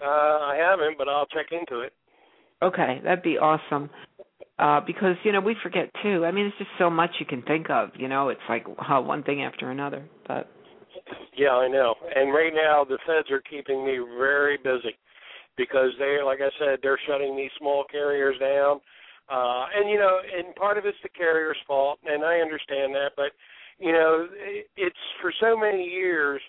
Uh, 0.00 0.06
I 0.06 0.56
haven't, 0.56 0.96
but 0.96 1.08
I'll 1.08 1.26
check 1.26 1.46
into 1.50 1.80
it. 1.80 1.92
Okay, 2.62 3.00
that'd 3.02 3.24
be 3.24 3.38
awesome. 3.38 3.90
Uh, 4.58 4.80
because 4.86 5.16
you 5.24 5.32
know 5.32 5.40
we 5.40 5.56
forget 5.62 5.90
too. 6.02 6.24
I 6.24 6.30
mean, 6.30 6.46
it's 6.46 6.58
just 6.58 6.70
so 6.78 6.90
much 6.90 7.10
you 7.18 7.26
can 7.26 7.42
think 7.42 7.70
of. 7.70 7.88
You 7.96 8.06
know, 8.08 8.28
it's 8.28 8.40
like 8.48 8.66
uh, 8.88 9.00
one 9.00 9.24
thing 9.24 9.42
after 9.42 9.70
another. 9.70 10.04
But 10.28 10.48
Yeah, 11.36 11.52
I 11.52 11.68
know. 11.68 11.94
And 12.14 12.32
right 12.32 12.52
now, 12.54 12.84
the 12.84 12.98
feds 13.06 13.30
are 13.30 13.42
keeping 13.42 13.84
me 13.84 13.98
very 14.18 14.56
busy 14.56 14.96
because 15.56 15.90
they, 15.98 16.18
like 16.24 16.40
I 16.40 16.50
said, 16.58 16.78
they're 16.82 17.00
shutting 17.06 17.36
these 17.36 17.50
small 17.58 17.84
carriers 17.90 18.38
down. 18.38 18.80
Uh, 19.30 19.66
and 19.76 19.88
you 19.88 19.98
know, 19.98 20.18
and 20.18 20.54
part 20.56 20.76
of 20.76 20.86
it's 20.86 20.98
the 21.02 21.08
carrier's 21.08 21.56
fault, 21.66 22.00
and 22.04 22.24
I 22.24 22.38
understand 22.40 22.94
that. 22.94 23.12
But 23.16 23.30
you 23.78 23.92
know, 23.92 24.26
it's 24.76 25.04
for 25.22 25.32
so 25.40 25.56
many 25.56 25.84
years. 25.84 26.40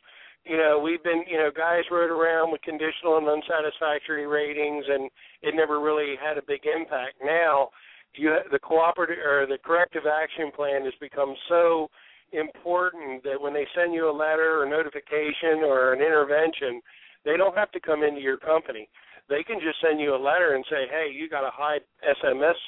You 0.44 0.58
know, 0.58 0.82
we've 0.84 1.04
been, 1.04 1.24
you 1.30 1.38
know, 1.38 1.52
guys 1.56 1.84
rode 1.92 2.10
around 2.10 2.52
with 2.52 2.64
conditional 2.64 3.20
and 3.20 3.28
unsatisfactory 3.28 4.26
ratings, 4.26 4.86
and 4.90 5.08
it 5.44 5.54
never 5.54 5.80
really 5.80 6.16
had 6.20 6.40
a 6.40 6.42
big 6.42 6.62
impact. 6.66 7.22
Now, 7.24 7.70
you 8.16 8.36
the 8.52 8.60
cooperative 8.60 9.20
or 9.24 9.46
the 9.46 9.60
corrective 9.64 10.04
action 10.08 10.52
plan 10.56 10.84
has 10.84 10.94
become 11.00 11.36
so 11.48 11.90
important 12.34 13.24
that 13.24 13.40
when 13.40 13.53
they 13.53 13.68
send 13.76 13.94
you 13.94 14.10
a 14.10 14.16
letter 14.16 14.62
or 14.62 14.66
notification 14.66 15.64
or 15.64 15.94
an 15.94 16.02
intervention, 16.02 16.82
they 17.26 17.38
don't 17.38 17.56
have 17.56 17.72
to 17.72 17.80
come 17.80 18.03
into 18.03 18.22
your 18.22 18.38
company. 18.38 18.90
They 19.30 19.44
can 19.44 19.60
just 19.60 19.80
send 19.82 19.99
you 19.99 20.16
a 20.16 20.18
letter 20.18 20.56
and 20.56 20.66
say, 20.70 20.88
"Hey, 20.90 21.12
you 21.14 21.30
got 21.30 21.45
a 21.45 21.52
high 21.52 21.80
SMS 22.03 22.60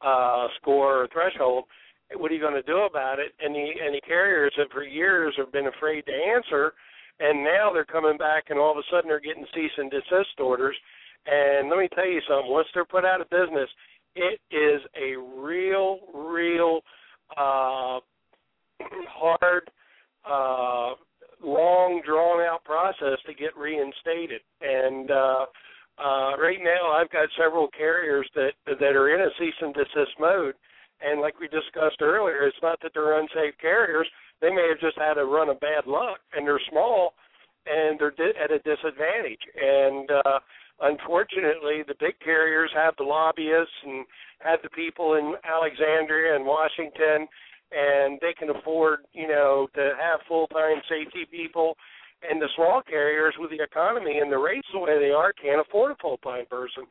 uh, 0.00 0.48
score 0.60 1.02
or 1.02 1.08
threshold. 1.08 1.64
What 2.14 2.30
are 2.30 2.34
you 2.34 2.40
going 2.40 2.54
to 2.54 2.62
do 2.62 2.80
about 2.82 3.18
it?" 3.18 3.32
And 3.40 3.54
the 3.54 3.70
and 3.82 3.94
the 3.94 4.00
carriers 4.00 4.52
have 4.56 4.70
for 4.70 4.84
years 4.84 5.34
have 5.38 5.52
been 5.52 5.68
afraid 5.68 6.04
to 6.06 6.12
answer, 6.12 6.74
and 7.20 7.44
now 7.44 7.72
they're 7.72 7.84
coming 7.84 8.18
back, 8.18 8.50
and 8.50 8.58
all 8.58 8.72
of 8.72 8.78
a 8.78 8.82
sudden 8.90 9.08
they're 9.08 9.20
getting 9.20 9.46
cease 9.54 9.72
and 9.78 9.90
desist 9.90 10.38
orders. 10.38 10.76
And 11.26 11.70
let 11.70 11.78
me 11.78 11.88
tell 11.94 12.08
you 12.08 12.20
something: 12.28 12.50
once 12.50 12.68
they're 12.74 12.84
put 12.84 13.04
out 13.04 13.20
of 13.20 13.30
business, 13.30 13.70
it 14.14 14.40
is 14.50 14.82
a 14.96 15.16
real, 15.16 16.00
real 16.12 16.80
uh, 17.36 18.00
hard, 19.08 19.70
uh, 20.24 20.94
long, 21.44 22.02
drawn 22.06 22.40
out 22.40 22.64
process 22.64 23.18
to 23.26 23.34
get 23.34 23.56
reinstated. 23.56 24.40
And 24.60 25.10
uh, 25.10 25.46
uh, 25.98 26.36
right 26.38 26.58
now, 26.62 26.92
I've 26.92 27.10
got 27.10 27.28
several 27.38 27.68
carriers 27.76 28.28
that 28.34 28.52
that 28.66 28.96
are 28.96 29.14
in 29.14 29.20
a 29.20 29.30
cease 29.38 29.54
and 29.60 29.74
desist 29.74 30.18
mode. 30.18 30.54
And 31.04 31.20
like 31.20 31.40
we 31.40 31.48
discussed 31.48 32.00
earlier, 32.00 32.46
it's 32.46 32.62
not 32.62 32.78
that 32.82 32.92
they're 32.94 33.18
unsafe 33.18 33.58
carriers. 33.60 34.06
They 34.40 34.50
may 34.50 34.66
have 34.68 34.80
just 34.80 34.98
had 34.98 35.18
a 35.18 35.24
run 35.24 35.48
of 35.48 35.60
bad 35.60 35.86
luck, 35.86 36.18
and 36.34 36.46
they're 36.46 36.60
small, 36.70 37.14
and 37.66 37.98
they're 37.98 38.12
di- 38.12 38.38
at 38.42 38.50
a 38.50 38.58
disadvantage. 38.58 39.42
And 39.60 40.10
uh, 40.10 40.38
unfortunately, 40.80 41.82
the 41.86 41.94
big 41.98 42.18
carriers 42.20 42.70
have 42.74 42.94
the 42.98 43.04
lobbyists 43.04 43.74
and 43.84 44.06
have 44.40 44.60
the 44.62 44.70
people 44.70 45.14
in 45.14 45.34
Alexandria 45.44 46.34
and 46.36 46.44
Washington, 46.44 47.28
and 47.72 48.18
they 48.20 48.34
can 48.38 48.50
afford, 48.50 49.00
you 49.12 49.28
know, 49.28 49.68
to 49.74 49.92
have 50.00 50.20
full-time 50.28 50.80
safety 50.88 51.26
people. 51.30 51.76
and 52.22 52.40
the 52.40 52.48
small 52.54 52.80
carriers 52.86 53.34
with 53.38 53.50
the 53.50 53.60
economy 53.60 54.18
and 54.18 54.30
the 54.30 54.38
rates 54.38 54.68
the 54.72 54.78
way 54.78 54.96
they 54.96 55.10
are 55.10 55.32
can't 55.32 55.60
afford 55.60 55.90
a 55.90 55.96
full 55.96 56.18
time 56.18 56.46
person. 56.46 56.84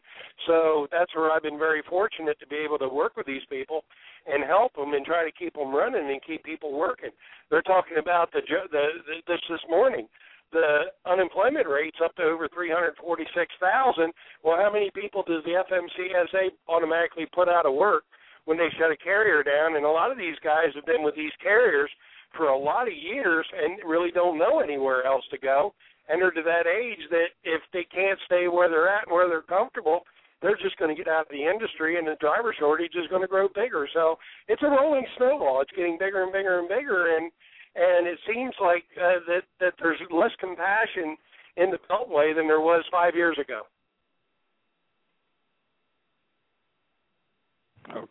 So 0.45 0.88
that's 0.91 1.16
where 1.16 1.32
I've 1.32 1.44
been 1.44 1.58
very 1.58 1.82
fortunate 1.88 2.38
to 2.41 2.48
be 2.48 2.58
able 2.58 2.78
to 2.80 2.90
work 2.90 3.16
with 3.16 3.28
these 3.28 3.45
people 3.49 3.86
and 4.28 4.44
help 4.44 4.76
them 4.76 4.94
and 4.94 5.06
try 5.06 5.24
to 5.24 5.32
keep 5.32 5.53
them 5.53 5.74
running 5.74 6.12
and 6.12 6.20
keep 6.28 6.44
people 6.44 6.78
working. 6.78 7.12
They're 7.49 7.62
talking 7.62 7.98
about 7.98 8.34
the 8.34 8.41
the, 8.44 8.86
the 9.08 9.16
this 9.26 9.40
this 9.48 9.64
morning 9.70 10.10
the 10.52 10.91
unemployment 11.06 11.68
rate's 11.68 11.98
up 12.03 12.16
to 12.16 12.24
over 12.24 12.48
346,000. 12.53 14.12
Well, 14.44 14.58
how 14.58 14.72
many 14.72 14.91
people 14.94 15.24
does 15.24 15.44
the 15.45 15.64
FMCSA 15.64 16.52
automatically 16.68 17.26
put 17.34 17.48
out 17.48 17.66
of 17.66 17.74
work 17.74 18.03
when 18.45 18.57
they 18.57 18.69
shut 18.77 18.91
a 18.91 18.97
carrier 18.97 19.43
down? 19.43 19.76
And 19.76 19.85
a 19.85 19.89
lot 19.89 20.11
of 20.11 20.18
these 20.18 20.38
guys 20.43 20.73
have 20.76 20.85
been 20.85 21.03
with 21.03 21.15
these 21.15 21.34
carriers 21.41 21.89
for 22.35 22.47
a 22.47 22.57
lot 22.57 22.88
of 22.88 22.93
years 22.93 23.45
and 23.51 23.80
really 23.88 24.11
don't 24.11 24.38
know 24.38 24.59
anywhere 24.59 25.05
else 25.05 25.23
to 25.31 25.38
go. 25.38 25.73
And 26.09 26.22
they're 26.22 26.31
to 26.31 26.43
that 26.43 26.68
age 26.68 26.99
that 27.09 27.31
if 27.43 27.61
they 27.73 27.85
can't 27.93 28.19
stay 28.26 28.47
where 28.47 28.69
they're 28.69 28.89
at 28.89 29.07
and 29.07 29.13
where 29.13 29.27
they're 29.27 29.43
comfortable, 29.43 30.01
they're 30.41 30.57
just 30.57 30.77
going 30.77 30.93
to 30.93 30.97
get 30.97 31.11
out 31.11 31.30
of 31.30 31.31
the 31.31 31.45
industry 31.45 31.97
and 31.97 32.07
the 32.07 32.18
driver 32.19 32.53
shortage 32.57 32.95
is 32.95 33.07
going 33.09 33.22
to 33.22 33.27
grow 33.27 33.47
bigger. 33.47 33.88
So 33.93 34.18
it's 34.47 34.63
a 34.63 34.68
rolling 34.68 35.05
snowball. 35.18 35.61
It's 35.61 35.72
getting 35.76 35.97
bigger 35.99 36.23
and 36.23 36.34
bigger 36.34 36.59
and 36.59 36.68
bigger. 36.68 37.15
And 37.15 37.31
and 37.73 38.05
it 38.05 38.19
seems 38.27 38.53
like 38.59 38.84
uh, 38.97 39.23
that 39.27 39.43
that 39.59 39.73
there's 39.80 39.99
less 40.09 40.31
compassion 40.39 41.15
in 41.55 41.72
the 41.72 41.80
Beltway 41.89 42.35
than 42.35 42.47
there 42.47 42.59
was 42.59 42.84
five 42.91 43.15
years 43.15 43.38
ago. 43.39 43.61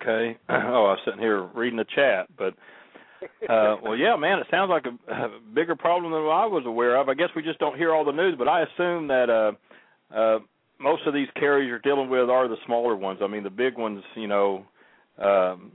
Okay. 0.00 0.36
Oh, 0.48 0.86
I 0.86 0.92
was 0.92 0.98
sitting 1.04 1.20
here 1.20 1.42
reading 1.54 1.78
the 1.78 1.84
chat, 1.94 2.26
but 2.36 2.54
uh 3.48 3.76
well, 3.82 3.96
yeah, 3.96 4.16
man, 4.16 4.38
it 4.38 4.46
sounds 4.50 4.70
like 4.70 4.84
a, 4.86 5.12
a 5.12 5.28
bigger 5.54 5.76
problem 5.76 6.12
than 6.12 6.22
I 6.22 6.46
was 6.46 6.64
aware 6.66 6.96
of. 6.96 7.08
I 7.08 7.14
guess 7.14 7.28
we 7.36 7.42
just 7.42 7.58
don't 7.58 7.76
hear 7.76 7.94
all 7.94 8.04
the 8.04 8.12
news, 8.12 8.34
but 8.38 8.48
I 8.48 8.62
assume 8.62 9.08
that 9.08 9.28
uh 9.30 9.52
uh 10.14 10.38
most 10.78 11.06
of 11.06 11.12
these 11.12 11.28
carriers 11.36 11.68
you're 11.68 11.78
dealing 11.80 12.08
with 12.08 12.30
are 12.30 12.48
the 12.48 12.56
smaller 12.66 12.96
ones. 12.96 13.20
I 13.22 13.26
mean, 13.26 13.42
the 13.42 13.50
big 13.50 13.76
ones, 13.76 14.02
you 14.16 14.26
know, 14.26 14.64
um 15.18 15.72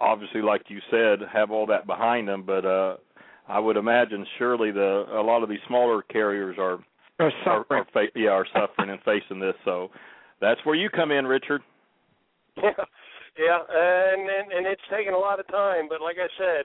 obviously 0.00 0.42
like 0.42 0.62
you 0.68 0.80
said 0.90 1.20
have 1.32 1.50
all 1.50 1.66
that 1.66 1.86
behind 1.86 2.26
them, 2.28 2.42
but 2.44 2.64
uh 2.64 2.96
I 3.46 3.58
would 3.58 3.76
imagine 3.76 4.26
surely 4.38 4.70
the 4.70 5.04
a 5.12 5.22
lot 5.22 5.42
of 5.42 5.48
these 5.48 5.60
smaller 5.68 6.02
carriers 6.02 6.56
are 6.58 6.78
are 7.20 7.32
suffering. 7.44 7.64
Are, 7.70 7.78
are 7.78 7.86
fa- 7.92 8.18
yeah, 8.18 8.30
are 8.30 8.46
suffering 8.52 8.90
and 8.90 9.00
facing 9.04 9.38
this. 9.38 9.54
So 9.64 9.90
that's 10.40 10.60
where 10.64 10.74
you 10.74 10.88
come 10.90 11.10
in, 11.12 11.26
Richard. 11.26 11.62
Yeah, 12.62 12.70
yeah, 13.38 13.58
and 13.58 14.22
and, 14.28 14.52
and 14.52 14.66
it's 14.66 14.84
taken 14.90 15.14
a 15.14 15.18
lot 15.18 15.40
of 15.40 15.46
time, 15.48 15.88
but 15.88 16.00
like 16.00 16.16
I 16.18 16.28
said, 16.38 16.64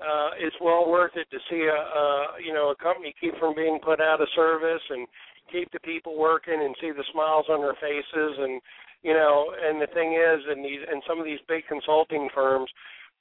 uh, 0.00 0.30
it's 0.38 0.56
well 0.60 0.88
worth 0.88 1.12
it 1.16 1.28
to 1.30 1.38
see 1.50 1.68
a, 1.68 1.80
a 1.80 2.06
you 2.44 2.52
know 2.52 2.70
a 2.70 2.76
company 2.76 3.14
keep 3.20 3.36
from 3.38 3.54
being 3.54 3.78
put 3.82 4.00
out 4.00 4.20
of 4.20 4.28
service 4.34 4.82
and 4.90 5.06
keep 5.52 5.70
the 5.72 5.80
people 5.80 6.18
working 6.18 6.60
and 6.60 6.74
see 6.80 6.90
the 6.90 7.04
smiles 7.12 7.46
on 7.48 7.60
their 7.60 7.76
faces 7.80 8.32
and 8.38 8.60
you 9.02 9.12
know 9.12 9.52
and 9.60 9.80
the 9.80 9.88
thing 9.92 10.14
is 10.14 10.40
and 10.48 10.64
these 10.64 10.80
and 10.90 11.02
some 11.06 11.18
of 11.18 11.24
these 11.24 11.40
big 11.48 11.64
consulting 11.68 12.28
firms 12.34 12.70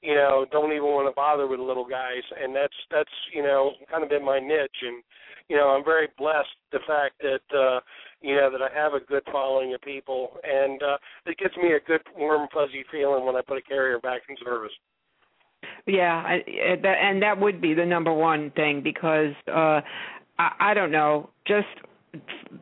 you 0.02 0.16
know, 0.16 0.46
don't 0.52 0.72
even 0.72 0.84
want 0.84 1.10
to 1.10 1.16
bother 1.16 1.48
with 1.48 1.60
little 1.60 1.86
guys, 1.86 2.24
and 2.42 2.56
that's 2.56 2.74
that's 2.92 3.10
you 3.34 3.44
know 3.44 3.72
kind 3.90 4.04
of 4.04 4.10
been 4.10 4.24
my 4.24 4.40
niche, 4.40 4.82
and 4.82 5.04
you 5.50 5.58
know 5.58 5.70
I'm 5.70 5.84
very 5.84 6.08
blessed 6.18 6.48
the 6.72 6.80
fact 6.88 7.22
that 7.22 7.58
uh, 7.58 7.80
you 8.22 8.36
know 8.36 8.50
that 8.52 8.62
I 8.62 8.74
have 8.74 8.94
a 8.94 9.00
good 9.00 9.24
following 9.32 9.74
of 9.74 9.82
people, 9.82 10.38
and 10.44 10.82
uh, 10.82 10.98
it 11.26 11.38
gives 11.38 11.56
me 11.58 11.74
a 11.74 11.80
good 11.86 12.02
warm 12.18 12.48
fuzzy 12.54 12.86
feeling 12.92 13.26
when 13.26 13.36
I 13.36 13.42
put 13.42 13.58
a 13.58 13.62
carrier 13.62 14.00
back 14.00 14.22
in 14.30 14.36
service. 14.44 14.72
Yeah, 15.86 16.24
I, 16.26 16.44
that, 16.82 16.96
and 17.02 17.22
that 17.22 17.40
would 17.40 17.60
be 17.60 17.74
the 17.74 17.86
number 17.86 18.14
one 18.14 18.52
thing 18.52 18.82
because 18.82 19.34
uh 19.48 19.82
I, 20.40 20.52
I 20.60 20.74
don't 20.74 20.92
know, 20.92 21.30
just 21.46 21.68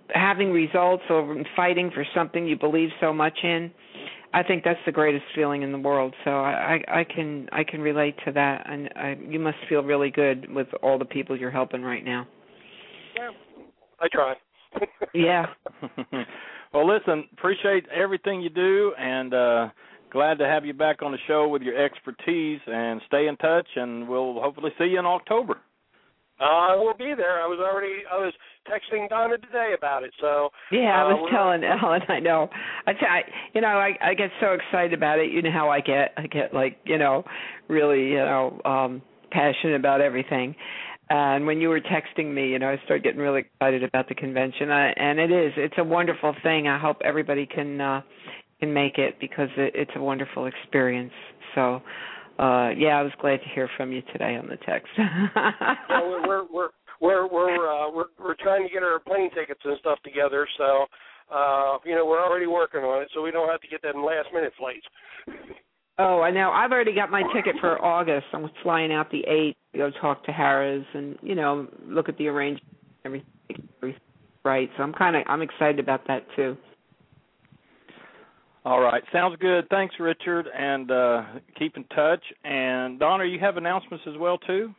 having 0.09 0.51
results 0.51 1.03
or 1.09 1.43
fighting 1.55 1.91
for 1.93 2.05
something 2.13 2.45
you 2.47 2.57
believe 2.57 2.89
so 2.99 3.13
much 3.13 3.37
in 3.43 3.71
I 4.33 4.43
think 4.43 4.63
that's 4.63 4.79
the 4.85 4.91
greatest 4.91 5.23
feeling 5.33 5.61
in 5.61 5.71
the 5.71 5.77
world. 5.77 6.13
So 6.25 6.31
I, 6.31 6.79
I, 6.87 6.99
I 6.99 7.03
can 7.03 7.47
I 7.51 7.63
can 7.63 7.81
relate 7.81 8.15
to 8.25 8.31
that, 8.33 8.69
and 8.69 8.89
I, 8.95 9.17
you 9.27 9.39
must 9.39 9.57
feel 9.69 9.81
really 9.81 10.09
good 10.09 10.51
with 10.51 10.67
all 10.81 10.99
the 10.99 11.05
people 11.05 11.37
you're 11.37 11.51
helping 11.51 11.81
right 11.81 12.03
now. 12.03 12.27
Yeah, 13.15 13.29
I 13.99 14.07
try. 14.11 14.33
yeah. 15.13 15.45
well, 16.73 16.87
listen, 16.87 17.25
appreciate 17.33 17.85
everything 17.89 18.41
you 18.41 18.49
do, 18.49 18.93
and 18.97 19.33
uh 19.33 19.69
glad 20.11 20.37
to 20.39 20.45
have 20.45 20.65
you 20.65 20.73
back 20.73 21.01
on 21.01 21.11
the 21.11 21.17
show 21.27 21.47
with 21.47 21.61
your 21.61 21.77
expertise. 21.77 22.59
And 22.67 23.01
stay 23.07 23.27
in 23.27 23.37
touch, 23.37 23.67
and 23.75 24.07
we'll 24.07 24.41
hopefully 24.41 24.71
see 24.77 24.85
you 24.85 24.99
in 24.99 25.05
October. 25.05 25.57
Uh, 26.39 26.43
I 26.43 26.75
will 26.75 26.93
be 26.93 27.13
there. 27.17 27.41
I 27.41 27.47
was 27.47 27.59
already 27.59 28.03
I 28.11 28.17
was 28.17 28.33
texting 28.69 29.09
Donna 29.09 29.37
today 29.37 29.73
about 29.77 30.03
it. 30.03 30.11
So 30.19 30.49
yeah, 30.71 31.03
I 31.03 31.11
uh, 31.11 31.15
was 31.15 31.29
telling 31.31 31.63
Ellen. 31.83 32.01
I 32.07 32.19
know. 32.19 32.49
I, 32.85 32.93
t- 32.93 32.99
I 33.09 33.21
you 33.53 33.61
know 33.61 33.67
I 33.67 33.97
I 34.01 34.13
get 34.13 34.29
so 34.39 34.53
excited 34.53 34.93
about 34.93 35.19
it. 35.19 35.31
You 35.31 35.41
know 35.41 35.51
how 35.51 35.69
I 35.69 35.79
get. 35.79 36.13
I 36.17 36.27
get 36.27 36.53
like 36.53 36.77
you 36.85 36.97
know 36.97 37.23
really 37.67 38.09
you 38.09 38.17
know 38.17 38.61
um 38.65 39.01
passionate 39.31 39.75
about 39.75 40.01
everything. 40.01 40.55
And 41.09 41.45
when 41.45 41.61
you 41.61 41.69
were 41.69 41.79
texting 41.79 42.33
me, 42.33 42.49
you 42.49 42.59
know, 42.59 42.67
I 42.67 42.77
started 42.83 43.03
getting 43.03 43.21
really 43.21 43.41
excited 43.41 43.83
about 43.83 44.09
the 44.09 44.15
convention. 44.15 44.71
I, 44.71 44.89
and 44.89 45.19
it 45.19 45.31
is. 45.31 45.53
It's 45.55 45.75
a 45.77 45.83
wonderful 45.83 46.35
thing. 46.43 46.67
I 46.67 46.77
hope 46.77 46.97
everybody 47.03 47.45
can 47.45 47.79
uh 47.79 48.01
can 48.59 48.73
make 48.73 48.97
it 48.97 49.19
because 49.19 49.49
it, 49.55 49.73
it's 49.75 49.91
a 49.95 50.01
wonderful 50.01 50.47
experience. 50.47 51.13
So 51.55 51.81
uh 52.39 52.69
yeah, 52.77 52.99
I 52.99 53.03
was 53.03 53.13
glad 53.21 53.37
to 53.37 53.49
hear 53.53 53.69
from 53.77 53.91
you 53.91 54.01
today 54.11 54.35
on 54.35 54.47
the 54.47 54.57
text. 54.57 54.89
yeah, 54.97 55.71
we're 55.89 56.27
we're 56.27 56.43
we're 56.51 56.69
we're 57.01 57.27
we're, 57.27 57.67
uh, 57.69 57.91
we're 57.91 58.11
we're 58.19 58.35
trying 58.35 58.67
to 58.67 58.73
get 58.73 58.83
our 58.83 58.99
plane 58.99 59.29
tickets 59.33 59.61
and 59.63 59.77
stuff 59.79 59.99
together. 60.03 60.47
So 60.57 60.85
uh, 61.33 61.77
you 61.85 61.95
know, 61.95 62.05
we're 62.05 62.23
already 62.23 62.47
working 62.47 62.81
on 62.81 63.01
it, 63.01 63.09
so 63.13 63.21
we 63.21 63.31
don't 63.31 63.49
have 63.49 63.61
to 63.61 63.67
get 63.67 63.81
them 63.81 64.03
last 64.03 64.27
minute 64.33 64.53
flights. 64.57 64.85
Oh, 65.99 66.21
I 66.21 66.29
know. 66.29 66.51
I've 66.51 66.71
already 66.71 66.93
got 66.93 67.09
my 67.09 67.23
ticket 67.33 67.55
for 67.59 67.83
August. 67.83 68.27
I'm 68.31 68.47
flying 68.61 68.93
out 68.93 69.09
the 69.09 69.21
eighth 69.27 69.57
to 69.71 69.79
go 69.79 69.91
talk 69.99 70.23
to 70.25 70.31
Harrah's 70.31 70.85
and 70.93 71.17
you 71.23 71.33
know 71.33 71.67
look 71.87 72.07
at 72.07 72.15
the 72.19 72.27
arrangement, 72.27 72.77
everything, 73.03 73.27
everything 73.81 74.01
right. 74.45 74.69
So 74.77 74.83
I'm 74.83 74.93
kind 74.93 75.15
of 75.15 75.23
I'm 75.25 75.41
excited 75.41 75.79
about 75.79 76.05
that 76.07 76.23
too. 76.35 76.55
All 78.63 78.79
right, 78.79 79.01
sounds 79.11 79.37
good. 79.39 79.67
Thanks, 79.69 79.95
Richard, 79.99 80.45
and 80.55 80.91
uh, 80.91 81.23
keep 81.57 81.77
in 81.77 81.83
touch. 81.85 82.23
And 82.43 82.99
Donna, 82.99 83.23
you 83.23 83.39
have 83.39 83.57
announcements 83.57 84.03
as 84.07 84.19
well 84.19 84.37
too. 84.37 84.75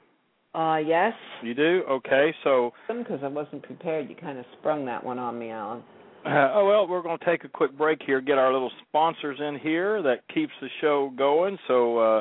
Uh, 0.55 0.79
yes. 0.79 1.13
You 1.43 1.55
do? 1.55 1.83
Okay, 1.89 2.35
so. 2.45 2.73
Because 2.89 3.21
I 3.23 3.29
wasn't 3.29 3.63
prepared, 3.63 4.09
you 4.09 4.17
kind 4.17 4.39
of 4.39 4.45
sprung 4.59 4.85
that 4.87 5.05
one 5.05 5.19
on 5.19 5.39
me, 5.39 5.51
Allen. 5.51 5.83
Uh, 6.25 6.29
oh 6.55 6.67
well, 6.67 6.89
we're 6.89 7.03
going 7.03 7.19
to 7.19 7.25
take 7.25 7.45
a 7.45 7.49
quick 7.49 7.77
break 7.77 8.01
here, 8.05 8.21
get 8.21 8.39
our 8.39 8.53
little 8.53 8.73
sponsors 8.89 9.39
in 9.41 9.59
here 9.59 10.03
that 10.03 10.27
keeps 10.33 10.53
the 10.61 10.69
show 10.81 11.13
going. 11.17 11.59
So, 11.69 11.99
uh, 11.99 12.21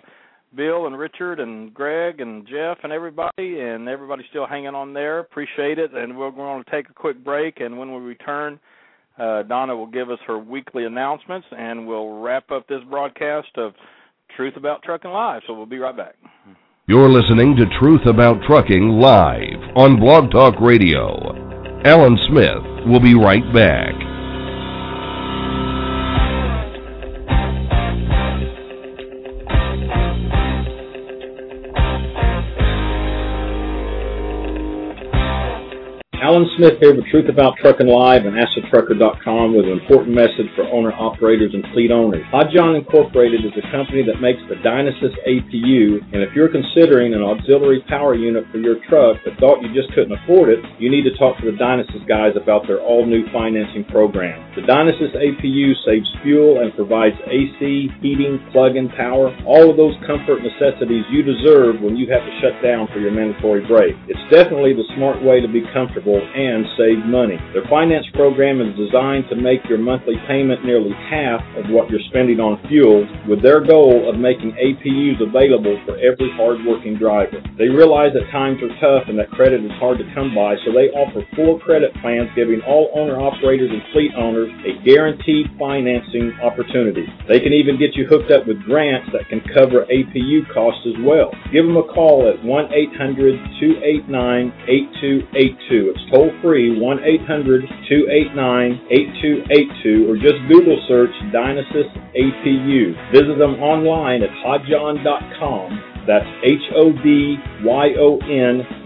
Bill 0.56 0.88
and 0.88 0.98
Richard 0.98 1.40
and 1.40 1.74
Greg 1.74 2.22
and 2.22 2.48
Jeff 2.48 2.78
and 2.84 2.94
everybody, 2.94 3.60
and 3.60 3.90
everybody 3.90 4.24
still 4.30 4.48
hanging 4.48 4.76
on 4.76 4.94
there. 4.94 5.20
Appreciate 5.20 5.78
it. 5.78 5.94
And 5.94 6.18
we're 6.18 6.32
going 6.32 6.64
to 6.64 6.72
take 6.72 6.90
a 6.90 6.94
quick 6.94 7.22
break, 7.24 7.60
and 7.60 7.78
when 7.78 7.94
we 7.94 8.00
return 8.00 8.60
uh, 9.18 9.44
Donna 9.44 9.76
will 9.76 9.88
give 9.88 10.10
us 10.10 10.20
her 10.28 10.38
weekly 10.38 10.86
announcements, 10.86 11.48
and 11.52 11.88
we'll 11.88 12.20
wrap 12.20 12.52
up 12.52 12.68
this 12.68 12.82
broadcast 12.90 13.50
of 13.58 13.74
Truth 14.36 14.56
About 14.58 14.84
Trucking 14.84 15.10
Live. 15.10 15.42
So 15.48 15.54
we'll 15.54 15.66
be 15.66 15.80
right 15.80 15.96
back. 15.96 16.16
You're 16.90 17.10
listening 17.10 17.58
to 17.58 17.66
Truth 17.82 18.06
About 18.06 18.42
Trucking 18.48 18.88
live 18.88 19.60
on 19.76 20.00
Blog 20.00 20.32
Talk 20.32 20.56
Radio. 20.62 21.20
Allen 21.84 22.18
Smith 22.30 22.88
will 22.88 23.02
be 23.02 23.14
right 23.14 23.44
back. 23.54 23.92
Allen 36.38 36.54
Smith 36.54 36.78
here 36.78 36.94
with 36.94 37.10
Truth 37.10 37.34
About 37.34 37.58
Trucking 37.58 37.90
Live 37.90 38.30
and 38.30 38.38
AskTheTrucker.com 38.38 39.58
with 39.58 39.66
an 39.66 39.74
important 39.74 40.14
message 40.14 40.46
for 40.54 40.70
owner-operators 40.70 41.50
and 41.50 41.66
fleet 41.74 41.90
owners. 41.90 42.22
Hodyon 42.30 42.78
Incorporated 42.78 43.42
is 43.42 43.58
a 43.58 43.66
company 43.74 44.06
that 44.06 44.22
makes 44.22 44.38
the 44.46 44.62
Dynasys 44.62 45.18
APU, 45.26 45.98
and 46.14 46.22
if 46.22 46.38
you're 46.38 46.54
considering 46.54 47.18
an 47.18 47.26
auxiliary 47.26 47.82
power 47.90 48.14
unit 48.14 48.46
for 48.54 48.62
your 48.62 48.78
truck 48.86 49.18
but 49.26 49.34
thought 49.42 49.66
you 49.66 49.74
just 49.74 49.90
couldn't 49.98 50.14
afford 50.14 50.54
it, 50.54 50.62
you 50.78 50.94
need 50.94 51.10
to 51.10 51.18
talk 51.18 51.42
to 51.42 51.50
the 51.50 51.58
Dynasys 51.58 52.06
guys 52.06 52.38
about 52.38 52.70
their 52.70 52.86
all-new 52.86 53.26
financing 53.34 53.90
program. 53.90 54.38
The 54.54 54.62
Dynasys 54.62 55.18
APU 55.18 55.74
saves 55.90 56.06
fuel 56.22 56.62
and 56.62 56.70
provides 56.78 57.18
AC, 57.26 57.90
heating, 57.98 58.38
plug-in 58.54 58.94
power, 58.94 59.34
all 59.50 59.74
of 59.74 59.78
those 59.78 59.98
comfort 60.06 60.46
necessities 60.46 61.02
you 61.10 61.26
deserve 61.26 61.82
when 61.82 61.98
you 61.98 62.06
have 62.14 62.22
to 62.22 62.34
shut 62.46 62.62
down 62.62 62.86
for 62.94 63.02
your 63.02 63.10
mandatory 63.10 63.66
break. 63.66 63.98
It's 64.06 64.22
definitely 64.30 64.78
the 64.78 64.86
smart 64.94 65.18
way 65.26 65.42
to 65.42 65.50
be 65.50 65.66
comfortable 65.74 66.22
and 66.36 66.66
save 66.78 67.06
money. 67.06 67.38
Their 67.54 67.66
finance 67.70 68.06
program 68.14 68.62
is 68.62 68.76
designed 68.76 69.26
to 69.30 69.36
make 69.36 69.64
your 69.70 69.78
monthly 69.78 70.16
payment 70.28 70.66
nearly 70.66 70.92
half 71.10 71.42
of 71.56 71.70
what 71.70 71.90
you're 71.90 72.04
spending 72.10 72.40
on 72.40 72.60
fuel, 72.68 73.08
with 73.28 73.42
their 73.42 73.64
goal 73.64 74.10
of 74.10 74.20
making 74.20 74.56
APUs 74.58 75.22
available 75.22 75.80
for 75.86 75.96
every 75.98 76.32
hardworking 76.36 76.98
driver. 76.98 77.40
They 77.58 77.70
realize 77.70 78.14
that 78.14 78.30
times 78.32 78.60
are 78.64 78.74
tough 78.80 79.10
and 79.10 79.18
that 79.20 79.32
credit 79.32 79.64
is 79.64 79.72
hard 79.80 79.98
to 80.00 80.08
come 80.14 80.34
by, 80.34 80.56
so 80.66 80.72
they 80.72 80.92
offer 80.94 81.24
four 81.36 81.60
credit 81.60 81.94
plans 82.02 82.30
giving 82.36 82.62
all 82.68 82.92
owner 82.96 83.20
operators 83.20 83.72
and 83.72 83.82
fleet 83.94 84.12
owners 84.18 84.50
a 84.66 84.78
guaranteed 84.84 85.48
financing 85.60 86.34
opportunity. 86.44 87.06
They 87.28 87.40
can 87.40 87.54
even 87.54 87.80
get 87.80 87.96
you 87.96 88.06
hooked 88.06 88.32
up 88.32 88.48
with 88.48 88.62
grants 88.64 89.10
that 89.14 89.28
can 89.30 89.42
cover 89.54 89.86
APU 89.88 90.46
costs 90.54 90.86
as 90.88 90.98
well. 91.04 91.32
Give 91.52 91.66
them 91.66 91.78
a 91.78 91.88
call 91.88 92.28
at 92.30 92.44
1 92.44 92.74
800 92.74 93.36
289 93.60 94.54
8282. 94.68 95.96
Toll 96.18 96.34
free 96.42 96.80
1 96.82 97.00
800 97.04 97.62
289 97.62 98.82
8282 98.90 100.10
or 100.10 100.16
just 100.18 100.42
Google 100.50 100.82
search 100.88 101.14
Dynasys 101.30 101.94
APU. 102.18 102.98
Visit 103.14 103.38
them 103.38 103.62
online 103.62 104.24
at 104.24 104.32
hodyon.com. 104.42 105.80
That's 106.08 106.26
H-O-D-Y-O-N 106.44 107.70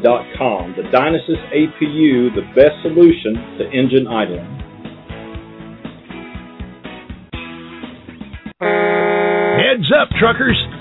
dot 0.03 0.25
com. 0.37 0.75
The 0.75 0.83
Dynasys 0.91 1.39
APU, 1.55 2.35
the 2.35 2.43
best 2.53 2.75
solution 2.81 3.35
to 3.59 3.63
engine 3.71 4.07
idling. 4.07 4.59
Heads 9.55 9.89
up, 9.95 10.09
truckers! 10.19 10.80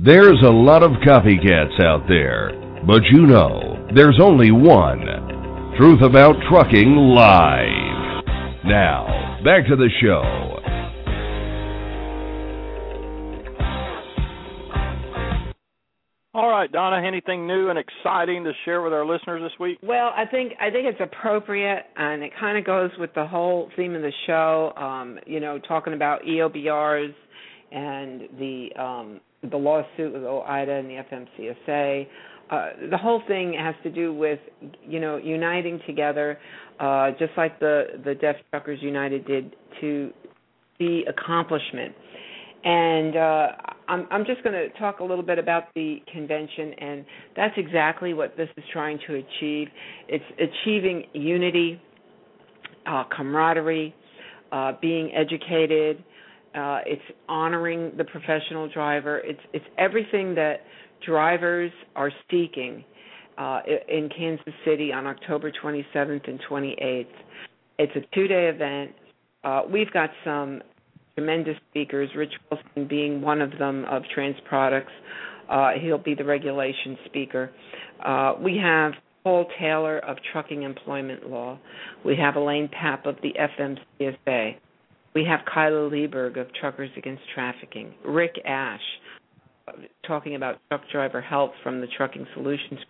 There's 0.00 0.42
a 0.44 0.50
lot 0.50 0.82
of 0.82 0.90
copycats 1.06 1.80
out 1.80 2.08
there, 2.08 2.50
but 2.84 3.04
you 3.12 3.28
know, 3.28 3.88
there's 3.94 4.18
only 4.20 4.50
one. 4.50 4.98
Truth 5.78 6.02
About 6.02 6.34
Trucking 6.50 6.96
Live. 6.96 8.24
Now, 8.64 9.38
back 9.44 9.68
to 9.68 9.76
the 9.76 9.88
show. 10.02 10.20
All 16.34 16.50
right, 16.50 16.72
Donna, 16.72 17.06
anything 17.06 17.46
new 17.46 17.68
and 17.68 17.78
exciting 17.78 18.42
to 18.42 18.52
share 18.64 18.82
with 18.82 18.92
our 18.92 19.06
listeners 19.06 19.42
this 19.42 19.56
week? 19.60 19.78
Well, 19.80 20.10
I 20.16 20.24
think 20.28 20.54
I 20.60 20.70
think 20.72 20.88
it's 20.88 21.00
appropriate, 21.00 21.84
and 21.96 22.24
it 22.24 22.32
kind 22.40 22.58
of 22.58 22.64
goes 22.64 22.90
with 22.98 23.14
the 23.14 23.28
whole 23.28 23.70
theme 23.76 23.94
of 23.94 24.02
the 24.02 24.12
show. 24.26 24.72
Um, 24.76 25.20
you 25.24 25.38
know, 25.38 25.60
talking 25.60 25.92
about 25.92 26.22
EOBRs 26.22 27.14
and 27.70 28.22
the 28.38 28.68
um, 28.76 29.20
the 29.50 29.56
lawsuit 29.56 30.12
with 30.12 30.22
OOIDA 30.22 30.80
and 30.80 30.90
the 30.90 31.02
FMCSA. 31.68 32.06
Uh, 32.50 32.68
the 32.90 32.96
whole 32.96 33.22
thing 33.26 33.54
has 33.58 33.74
to 33.82 33.90
do 33.90 34.12
with 34.12 34.38
you 34.86 35.00
know 35.00 35.16
uniting 35.16 35.80
together, 35.86 36.38
uh, 36.78 37.10
just 37.18 37.32
like 37.36 37.58
the 37.60 37.84
the 38.04 38.14
Deaf 38.14 38.36
Truckers 38.50 38.80
United 38.82 39.26
did 39.26 39.56
to 39.80 40.10
see 40.78 41.04
accomplishment. 41.08 41.94
And 42.64 43.16
uh, 43.16 43.46
I'm, 43.88 44.06
I'm 44.10 44.24
just 44.24 44.42
going 44.42 44.54
to 44.54 44.70
talk 44.78 45.00
a 45.00 45.04
little 45.04 45.24
bit 45.24 45.38
about 45.38 45.64
the 45.74 45.98
convention, 46.10 46.72
and 46.78 47.04
that's 47.36 47.54
exactly 47.58 48.14
what 48.14 48.36
this 48.38 48.48
is 48.56 48.64
trying 48.72 48.98
to 49.06 49.16
achieve. 49.16 49.68
It's 50.08 50.24
achieving 50.38 51.04
unity, 51.12 51.80
uh, 52.86 53.04
camaraderie, 53.14 53.94
uh, 54.50 54.72
being 54.80 55.12
educated. 55.14 56.02
Uh, 56.54 56.78
it's 56.86 57.02
honoring 57.28 57.92
the 57.96 58.04
professional 58.04 58.68
driver. 58.68 59.18
It's 59.18 59.40
it's 59.52 59.64
everything 59.78 60.34
that 60.36 60.60
drivers 61.04 61.72
are 61.96 62.10
seeking 62.30 62.84
uh, 63.38 63.60
in 63.88 64.08
Kansas 64.16 64.54
City 64.64 64.92
on 64.92 65.06
October 65.06 65.50
27th 65.50 66.28
and 66.28 66.40
28th. 66.48 67.06
It's 67.78 67.92
a 67.96 68.14
two-day 68.14 68.48
event. 68.54 68.92
Uh, 69.42 69.62
we've 69.70 69.90
got 69.92 70.10
some 70.24 70.62
tremendous 71.14 71.56
speakers, 71.70 72.08
Rich 72.16 72.32
Wilson 72.50 72.88
being 72.88 73.20
one 73.20 73.40
of 73.40 73.50
them 73.58 73.84
of 73.86 74.02
Trans 74.14 74.36
Products. 74.48 74.92
Uh, 75.48 75.72
he'll 75.80 75.98
be 75.98 76.14
the 76.14 76.24
regulation 76.24 76.96
speaker. 77.06 77.50
Uh, 78.04 78.34
we 78.40 78.56
have 78.56 78.92
Paul 79.22 79.46
Taylor 79.58 79.98
of 79.98 80.16
Trucking 80.32 80.62
Employment 80.62 81.28
Law. 81.28 81.58
We 82.04 82.16
have 82.16 82.36
Elaine 82.36 82.68
Papp 82.68 83.06
of 83.06 83.16
the 83.22 83.32
FMCSA. 83.38 84.56
We 85.14 85.24
have 85.26 85.40
Kyla 85.52 85.88
Lieberg 85.90 86.40
of 86.40 86.48
Truckers 86.60 86.90
Against 86.96 87.22
Trafficking. 87.32 87.94
Rick 88.04 88.34
Ash 88.44 88.80
talking 90.04 90.34
about 90.34 90.56
truck 90.68 90.82
driver 90.90 91.20
health 91.20 91.52
from 91.62 91.80
the 91.80 91.86
Trucking 91.96 92.26
Solutions. 92.34 92.80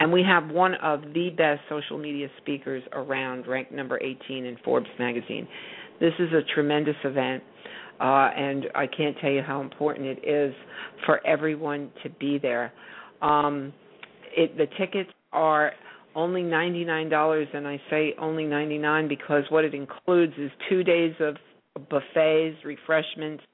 And 0.00 0.12
we 0.12 0.24
have 0.24 0.50
one 0.50 0.74
of 0.82 1.02
the 1.14 1.30
best 1.36 1.60
social 1.68 1.98
media 1.98 2.26
speakers 2.42 2.82
around, 2.92 3.46
ranked 3.46 3.70
number 3.70 3.98
18 4.02 4.44
in 4.44 4.56
Forbes 4.64 4.88
magazine. 4.98 5.46
This 6.00 6.12
is 6.18 6.32
a 6.32 6.42
tremendous 6.52 6.96
event, 7.04 7.44
uh, 8.00 8.30
and 8.36 8.66
I 8.74 8.88
can't 8.88 9.16
tell 9.20 9.30
you 9.30 9.40
how 9.40 9.60
important 9.60 10.06
it 10.06 10.28
is 10.28 10.52
for 11.06 11.24
everyone 11.24 11.90
to 12.02 12.10
be 12.10 12.38
there. 12.38 12.72
Um, 13.22 13.72
it, 14.36 14.58
the 14.58 14.66
tickets 14.76 15.10
are 15.32 15.72
only 16.16 16.42
$99 16.42 17.46
and 17.54 17.68
I 17.68 17.80
say 17.90 18.14
only 18.18 18.44
99 18.44 19.06
because 19.06 19.44
what 19.50 19.64
it 19.64 19.74
includes 19.74 20.32
is 20.38 20.50
2 20.68 20.82
days 20.82 21.14
of 21.20 21.36
buffets, 21.88 22.56
refreshments, 22.64 23.44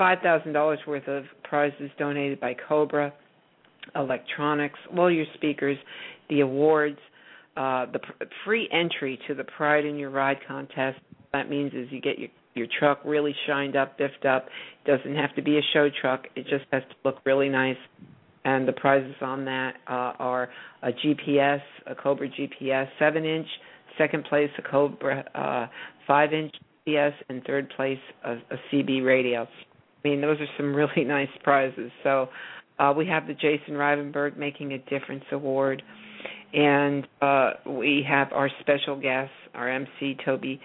$5,000 0.00 0.86
worth 0.86 1.06
of 1.06 1.24
prizes 1.44 1.90
donated 1.98 2.40
by 2.40 2.56
Cobra, 2.68 3.12
electronics, 3.94 4.78
all 4.96 5.10
your 5.10 5.26
speakers, 5.34 5.76
the 6.30 6.40
awards, 6.40 6.98
uh, 7.56 7.86
the 7.92 7.98
pr- 7.98 8.24
free 8.44 8.68
entry 8.72 9.18
to 9.28 9.34
the 9.34 9.44
Pride 9.44 9.84
in 9.84 9.96
Your 9.96 10.10
Ride 10.10 10.38
contest. 10.46 10.98
That 11.32 11.50
means 11.50 11.72
is 11.74 11.88
you 11.90 12.00
get 12.00 12.18
your 12.18 12.28
your 12.54 12.66
truck 12.78 13.00
really 13.04 13.34
shined 13.46 13.76
up, 13.76 13.96
biffed 13.96 14.24
up. 14.24 14.48
Doesn't 14.84 15.14
have 15.14 15.32
to 15.36 15.42
be 15.42 15.58
a 15.58 15.62
show 15.72 15.88
truck. 16.00 16.26
It 16.34 16.42
just 16.48 16.64
has 16.72 16.82
to 16.82 16.96
look 17.04 17.18
really 17.24 17.48
nice. 17.48 17.76
And 18.48 18.66
the 18.66 18.72
prizes 18.72 19.14
on 19.20 19.44
that 19.44 19.74
uh, 19.86 20.12
are 20.18 20.48
a 20.82 20.90
GPS, 20.90 21.60
a 21.86 21.94
Cobra 21.94 22.28
GPS, 22.28 22.88
seven 22.98 23.24
inch. 23.24 23.46
Second 23.98 24.24
place, 24.24 24.48
a 24.58 24.62
Cobra 24.62 25.24
uh, 25.34 25.66
five 26.06 26.32
inch 26.32 26.54
GPS, 26.86 27.12
and 27.28 27.44
third 27.44 27.68
place, 27.76 27.98
a, 28.24 28.34
a 28.34 28.56
CB 28.72 29.04
radio. 29.04 29.42
I 29.42 30.08
mean, 30.08 30.20
those 30.22 30.40
are 30.40 30.46
some 30.56 30.74
really 30.74 31.04
nice 31.04 31.28
prizes. 31.42 31.90
So 32.02 32.28
uh, 32.78 32.94
we 32.96 33.06
have 33.06 33.26
the 33.26 33.34
Jason 33.34 33.74
Rivenberg 33.74 34.38
Making 34.38 34.72
a 34.72 34.78
Difference 34.78 35.24
Award, 35.30 35.82
and 36.54 37.06
uh, 37.20 37.50
we 37.66 38.02
have 38.08 38.32
our 38.32 38.48
special 38.60 38.98
guest, 38.98 39.32
our 39.52 39.68
MC 39.68 40.16
Toby 40.24 40.58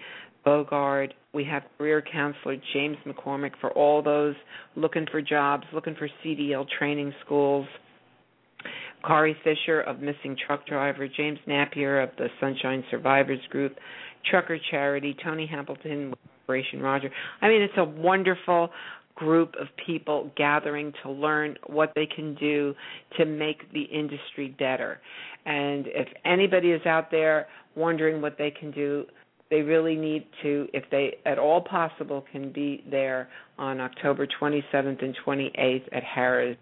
Bogard. 0.46 1.12
We 1.32 1.44
have 1.44 1.62
career 1.78 2.02
counselor 2.02 2.56
James 2.72 2.96
McCormick 3.06 3.52
for 3.60 3.70
all 3.72 4.02
those 4.02 4.34
looking 4.76 5.06
for 5.10 5.20
jobs, 5.20 5.64
looking 5.72 5.94
for 5.96 6.08
CDL 6.24 6.66
training 6.78 7.12
schools. 7.24 7.66
Kari 9.06 9.36
Fisher 9.44 9.82
of 9.82 10.00
Missing 10.00 10.36
Truck 10.46 10.66
Driver, 10.66 11.06
James 11.08 11.38
Napier 11.46 12.00
of 12.00 12.10
the 12.16 12.28
Sunshine 12.40 12.82
Survivors 12.90 13.40
Group, 13.50 13.76
Trucker 14.30 14.58
Charity, 14.70 15.14
Tony 15.22 15.46
Hamilton, 15.46 16.14
Operation 16.44 16.80
Roger. 16.80 17.10
I 17.42 17.48
mean, 17.48 17.62
it's 17.62 17.74
a 17.76 17.84
wonderful 17.84 18.70
group 19.14 19.54
of 19.60 19.68
people 19.86 20.30
gathering 20.36 20.92
to 21.02 21.10
learn 21.10 21.56
what 21.66 21.92
they 21.94 22.06
can 22.06 22.34
do 22.34 22.74
to 23.16 23.24
make 23.24 23.72
the 23.72 23.82
industry 23.82 24.54
better. 24.58 25.00
And 25.46 25.86
if 25.88 26.08
anybody 26.24 26.70
is 26.70 26.84
out 26.86 27.10
there 27.10 27.46
wondering 27.76 28.20
what 28.20 28.36
they 28.38 28.50
can 28.50 28.70
do, 28.70 29.04
they 29.50 29.60
really 29.62 29.94
need 29.96 30.26
to, 30.42 30.68
if 30.72 30.84
they 30.90 31.16
at 31.26 31.38
all 31.38 31.60
possible, 31.60 32.24
can 32.32 32.52
be 32.52 32.82
there 32.90 33.28
on 33.58 33.80
October 33.80 34.26
27th 34.26 35.02
and 35.02 35.16
28th 35.26 35.84
at 35.92 36.02
Harrah's 36.02 36.56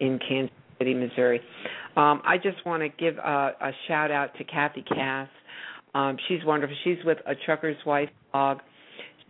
in 0.00 0.18
Kansas 0.28 0.54
City, 0.78 0.94
Missouri. 0.94 1.40
Um, 1.96 2.22
I 2.24 2.36
just 2.36 2.64
want 2.64 2.82
to 2.82 2.88
give 2.88 3.16
a, 3.18 3.52
a 3.60 3.70
shout 3.88 4.10
out 4.10 4.36
to 4.38 4.44
Kathy 4.44 4.82
Cass. 4.82 5.28
Um, 5.94 6.16
she's 6.28 6.44
wonderful. 6.44 6.76
She's 6.84 6.98
with 7.04 7.18
a 7.26 7.34
Trucker's 7.34 7.76
Wife 7.84 8.10
blog. 8.32 8.58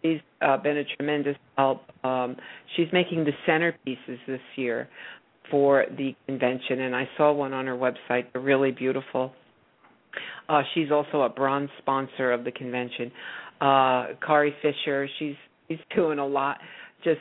She's 0.02 0.20
uh, 0.42 0.56
been 0.58 0.76
a 0.76 0.84
tremendous 0.96 1.36
help. 1.56 1.82
Um, 2.04 2.36
she's 2.76 2.88
making 2.92 3.24
the 3.24 3.32
centerpieces 3.48 4.18
this 4.26 4.40
year 4.56 4.88
for 5.50 5.86
the 5.96 6.14
convention, 6.26 6.80
and 6.80 6.94
I 6.94 7.08
saw 7.16 7.32
one 7.32 7.52
on 7.52 7.66
her 7.66 7.76
website. 7.76 8.26
They're 8.32 8.42
really 8.42 8.70
beautiful. 8.70 9.32
Uh, 10.48 10.62
she's 10.74 10.90
also 10.90 11.22
a 11.22 11.28
bronze 11.28 11.70
sponsor 11.78 12.32
of 12.32 12.44
the 12.44 12.52
convention. 12.52 13.10
Uh, 13.60 14.09
Kari 14.24 14.55
Fisher, 14.62 15.09
she's 15.18 15.35
she's 15.68 15.78
doing 15.94 16.18
a 16.18 16.26
lot. 16.26 16.59
Just, 17.05 17.20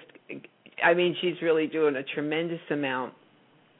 I 0.83 0.93
mean, 0.93 1.15
she's 1.21 1.35
really 1.41 1.67
doing 1.67 1.95
a 1.95 2.03
tremendous 2.03 2.61
amount 2.71 3.13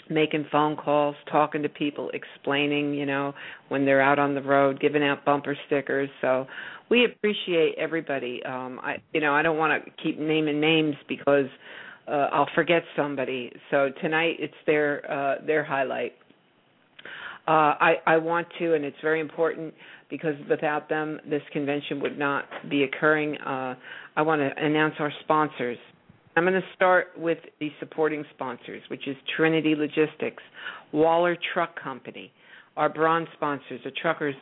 making 0.10 0.46
phone 0.52 0.76
calls, 0.76 1.16
talking 1.32 1.64
to 1.64 1.70
people, 1.70 2.10
explaining, 2.14 2.94
you 2.94 3.06
know, 3.06 3.34
when 3.70 3.86
they're 3.86 4.02
out 4.02 4.20
on 4.20 4.36
the 4.36 4.42
road, 4.42 4.80
giving 4.80 5.04
out 5.04 5.26
bumper 5.26 5.58
stickers. 5.68 6.10
So 6.22 6.48
we 6.90 7.06
appreciate 7.06 7.76
everybody. 7.78 8.42
Um 8.46 8.80
I 8.82 8.98
you 9.14 9.22
know, 9.22 9.34
I 9.34 9.42
don't 9.42 9.58
want 9.58 9.84
to 9.84 9.92
keep 10.02 10.20
naming 10.20 10.60
names 10.60 10.96
because 11.08 11.48
uh 12.08 12.30
I'll 12.32 12.50
forget 12.56 12.84
somebody. 12.96 13.52
So 13.72 13.90
tonight 14.02 14.36
it's 14.40 14.54
their 14.66 15.10
uh 15.12 15.46
their 15.46 15.64
highlight. 15.64 16.14
Uh 17.48 17.74
I 17.80 17.96
I 18.06 18.18
want 18.18 18.48
to 18.60 18.74
and 18.74 18.84
it's 18.84 18.98
very 19.02 19.20
important 19.20 19.74
because 20.10 20.36
without 20.50 20.90
them 20.90 21.20
this 21.30 21.42
convention 21.54 22.00
would 22.02 22.18
not 22.18 22.46
be 22.70 22.84
occurring. 22.84 23.38
Uh 23.38 23.76
I 24.16 24.22
want 24.22 24.42
to 24.42 24.52
announce 24.64 24.96
our 25.00 25.12
sponsors. 25.24 25.78
I'm 26.36 26.44
going 26.44 26.54
to 26.54 26.68
start 26.76 27.14
with 27.18 27.40
the 27.60 27.72
supporting 27.80 28.24
sponsors, 28.36 28.84
which 28.90 29.08
is 29.08 29.16
Trinity 29.36 29.74
Logistics, 29.76 30.44
Waller 30.92 31.36
Truck 31.52 31.82
Company. 31.82 32.32
Our 32.76 32.90
bronze 32.90 33.28
sponsors 33.36 33.82
are 33.86 33.92
Truckers 34.00 34.36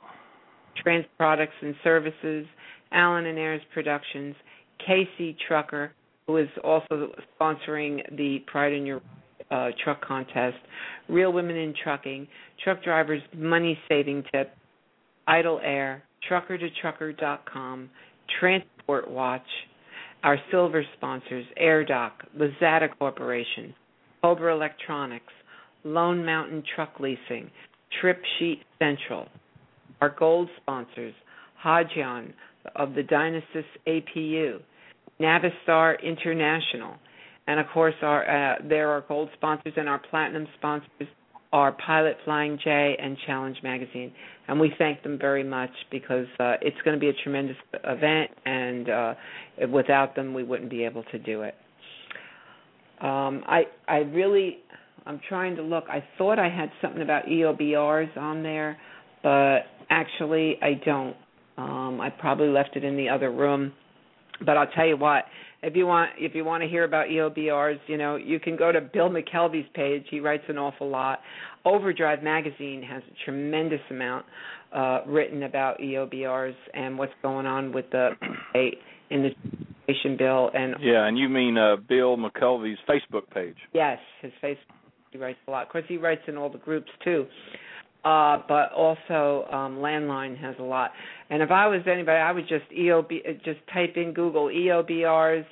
Trans 0.83 1.05
Products 1.17 1.53
and 1.61 1.73
Services, 1.85 2.45
Allen 2.91 3.25
and 3.27 3.37
Ayers 3.39 3.61
Productions, 3.73 4.35
KC 4.85 5.37
Trucker, 5.47 5.93
who 6.27 6.35
is 6.35 6.49
also 6.65 7.13
sponsoring 7.39 8.01
the 8.17 8.39
Pride 8.47 8.73
in 8.73 8.85
Your 8.85 9.01
uh, 9.55 9.69
Truck 9.83 10.05
contest, 10.05 10.57
Real 11.07 11.31
Women 11.31 11.55
in 11.55 11.73
Trucking, 11.81 12.27
Truck 12.63 12.83
Drivers 12.83 13.21
Money 13.35 13.77
Saving 13.87 14.23
Tip, 14.31 14.51
Idle 15.27 15.61
Air, 15.63 16.03
TruckerToTrucker.com, 16.29 17.89
Transport 18.39 19.09
Watch, 19.09 19.47
our 20.23 20.37
silver 20.51 20.83
sponsors, 20.97 21.45
AirDoc, 21.61 22.11
Lazada 22.37 22.89
Corporation, 22.97 23.73
Cobra 24.21 24.53
Electronics, 24.53 25.33
Lone 25.83 26.25
Mountain 26.25 26.63
Truck 26.75 26.99
Leasing, 26.99 27.49
Trip 28.01 28.21
Sheet 28.37 28.61
Central. 28.79 29.27
Our 30.01 30.09
gold 30.17 30.49
sponsors, 30.61 31.13
Hodyon 31.63 32.33
of 32.75 32.93
the 32.95 33.03
Dynasys 33.03 33.63
APU, 33.87 34.59
Navistar 35.21 36.01
International, 36.03 36.95
and 37.47 37.59
of 37.59 37.67
course 37.73 37.95
our 38.01 38.23
uh, 38.23 38.55
there 38.67 38.89
are 38.89 39.01
gold 39.07 39.29
sponsors 39.35 39.73
and 39.77 39.87
our 39.87 39.99
platinum 40.09 40.47
sponsors 40.57 41.07
are 41.53 41.71
Pilot 41.71 42.17
Flying 42.25 42.59
J 42.61 42.97
and 43.01 43.17
Challenge 43.25 43.57
Magazine, 43.63 44.11
and 44.47 44.59
we 44.59 44.73
thank 44.77 45.03
them 45.03 45.17
very 45.17 45.43
much 45.43 45.69
because 45.89 46.27
uh, 46.39 46.55
it's 46.61 46.75
going 46.83 46.95
to 46.95 46.99
be 46.99 47.07
a 47.07 47.23
tremendous 47.23 47.55
event, 47.85 48.31
and 48.45 48.89
uh, 48.89 49.13
without 49.71 50.15
them, 50.15 50.33
we 50.33 50.43
wouldn't 50.43 50.69
be 50.69 50.83
able 50.83 51.03
to 51.11 51.19
do 51.19 51.43
it. 51.43 51.55
Um, 52.99 53.43
I 53.47 53.63
I 53.87 53.97
really 53.99 54.57
I'm 55.05 55.21
trying 55.29 55.55
to 55.57 55.61
look. 55.61 55.85
I 55.89 56.03
thought 56.17 56.39
I 56.39 56.49
had 56.49 56.71
something 56.81 57.01
about 57.01 57.25
EOBRs 57.25 58.17
on 58.17 58.43
there, 58.43 58.77
but 59.23 59.59
actually 59.89 60.57
I 60.61 60.73
don't. 60.85 61.15
Um, 61.57 62.01
I 62.01 62.09
probably 62.09 62.49
left 62.49 62.75
it 62.75 62.83
in 62.83 62.97
the 62.97 63.07
other 63.07 63.31
room. 63.31 63.71
But 64.43 64.57
I'll 64.57 64.67
tell 64.67 64.87
you 64.87 64.97
what, 64.97 65.25
if 65.63 65.75
you 65.75 65.87
want 65.87 66.11
if 66.17 66.35
you 66.35 66.43
want 66.43 66.63
to 66.63 66.69
hear 66.69 66.83
about 66.83 67.07
EOBRs, 67.07 67.79
you 67.87 67.97
know, 67.97 68.15
you 68.15 68.39
can 68.39 68.55
go 68.55 68.71
to 68.71 68.81
Bill 68.81 69.09
McKelvey's 69.09 69.67
page. 69.73 70.05
He 70.09 70.19
writes 70.19 70.43
an 70.47 70.57
awful 70.57 70.89
lot. 70.89 71.19
Overdrive 71.63 72.21
magazine 72.21 72.83
has 72.83 73.01
a 73.03 73.25
tremendous 73.25 73.79
amount 73.89 74.25
uh, 74.73 75.01
written 75.07 75.43
about 75.43 75.79
EOBRs 75.79 76.55
and 76.73 76.97
what's 76.97 77.13
going 77.21 77.45
on 77.45 77.71
with 77.71 77.85
the 77.91 78.11
in 79.09 79.23
the 79.23 79.29
education 79.87 80.17
bill 80.17 80.49
and 80.53 80.75
Yeah, 80.81 81.07
and 81.07 81.17
you 81.17 81.29
mean 81.29 81.57
uh 81.57 81.77
Bill 81.77 82.17
McKelvey's 82.17 82.77
Facebook 82.89 83.29
page. 83.33 83.57
Yes, 83.73 83.99
his 84.21 84.31
Facebook 84.43 84.57
he 85.11 85.17
writes 85.17 85.39
a 85.47 85.51
lot. 85.51 85.63
Of 85.63 85.69
course 85.69 85.85
he 85.87 85.97
writes 85.97 86.21
in 86.27 86.37
all 86.37 86.49
the 86.49 86.57
groups 86.57 86.89
too. 87.03 87.25
Uh, 88.05 88.37
but 88.47 88.71
also 88.71 89.47
um, 89.51 89.77
Landline 89.77 90.39
has 90.39 90.55
a 90.59 90.63
lot. 90.63 90.91
And 91.31 91.41
if 91.41 91.49
I 91.49 91.65
was 91.65 91.81
anybody, 91.91 92.19
I 92.19 92.31
would 92.31 92.47
just 92.47 92.69
EOB, 92.69 93.27
uh, 93.27 93.33
just 93.43 93.59
type 93.73 93.93
in 93.95 94.13
Google 94.13 94.45
EOBRs 94.45 95.43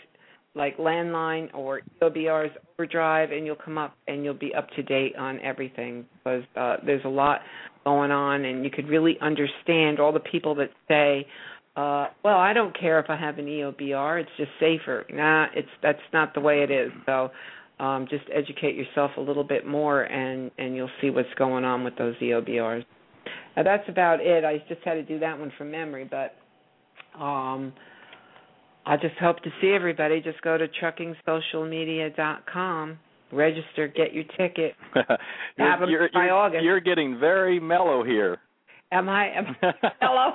like 0.55 0.77
Landline 0.77 1.53
or 1.55 1.81
EOBRs 2.01 2.51
Overdrive, 2.77 3.31
and 3.31 3.45
you'll 3.45 3.55
come 3.55 3.77
up 3.77 3.95
and 4.07 4.23
you'll 4.23 4.35
be 4.35 4.53
up 4.53 4.69
to 4.75 4.83
date 4.83 5.15
on 5.15 5.39
everything 5.39 6.05
because 6.23 6.43
uh, 6.55 6.75
there's 6.85 7.03
a 7.05 7.09
lot 7.09 7.41
going 7.83 8.11
on, 8.11 8.45
and 8.45 8.63
you 8.63 8.69
could 8.69 8.87
really 8.87 9.17
understand 9.19 9.99
all 9.99 10.13
the 10.13 10.19
people 10.19 10.53
that 10.55 10.69
say, 10.87 11.25
uh, 11.75 12.07
"Well, 12.23 12.37
I 12.37 12.53
don't 12.53 12.77
care 12.79 12.99
if 12.99 13.09
I 13.09 13.15
have 13.15 13.39
an 13.39 13.45
EOBR; 13.47 14.21
it's 14.21 14.31
just 14.37 14.51
safer." 14.59 15.05
Nah, 15.11 15.47
it's 15.55 15.69
that's 15.81 15.97
not 16.13 16.33
the 16.35 16.39
way 16.39 16.61
it 16.61 16.69
is. 16.69 16.91
So 17.07 17.31
um, 17.83 18.07
just 18.09 18.23
educate 18.33 18.75
yourself 18.75 19.11
a 19.17 19.21
little 19.21 19.43
bit 19.43 19.67
more, 19.67 20.03
and 20.03 20.49
and 20.57 20.73
you'll 20.75 20.89
see 21.01 21.09
what's 21.09 21.33
going 21.37 21.65
on 21.65 21.83
with 21.83 21.97
those 21.97 22.15
EOBRs. 22.21 22.85
Now, 23.57 23.63
that's 23.63 23.89
about 23.89 24.21
it. 24.21 24.45
I 24.45 24.63
just 24.69 24.79
had 24.85 24.93
to 24.93 25.03
do 25.03 25.19
that 25.19 25.37
one 25.37 25.51
from 25.57 25.71
memory, 25.71 26.09
but 26.09 26.35
um, 27.21 27.73
I 28.85 28.95
just 28.97 29.15
hope 29.19 29.41
to 29.41 29.49
see 29.61 29.73
everybody. 29.75 30.21
Just 30.21 30.41
go 30.41 30.57
to 30.57 30.67
truckingsocialmedia.com, 30.67 32.99
register, 33.31 33.89
get 33.89 34.13
your 34.13 34.23
ticket. 34.37 34.75
Have 35.57 35.81
them 35.81 35.89
you're, 35.89 36.09
by 36.13 36.25
you're, 36.25 36.33
August. 36.33 36.63
You're 36.63 36.79
getting 36.79 37.19
very 37.19 37.59
mellow 37.59 38.05
here. 38.05 38.37
Am 38.91 39.09
I? 39.09 39.27
Am 39.35 39.57
I 39.61 39.73
hello? 40.01 40.31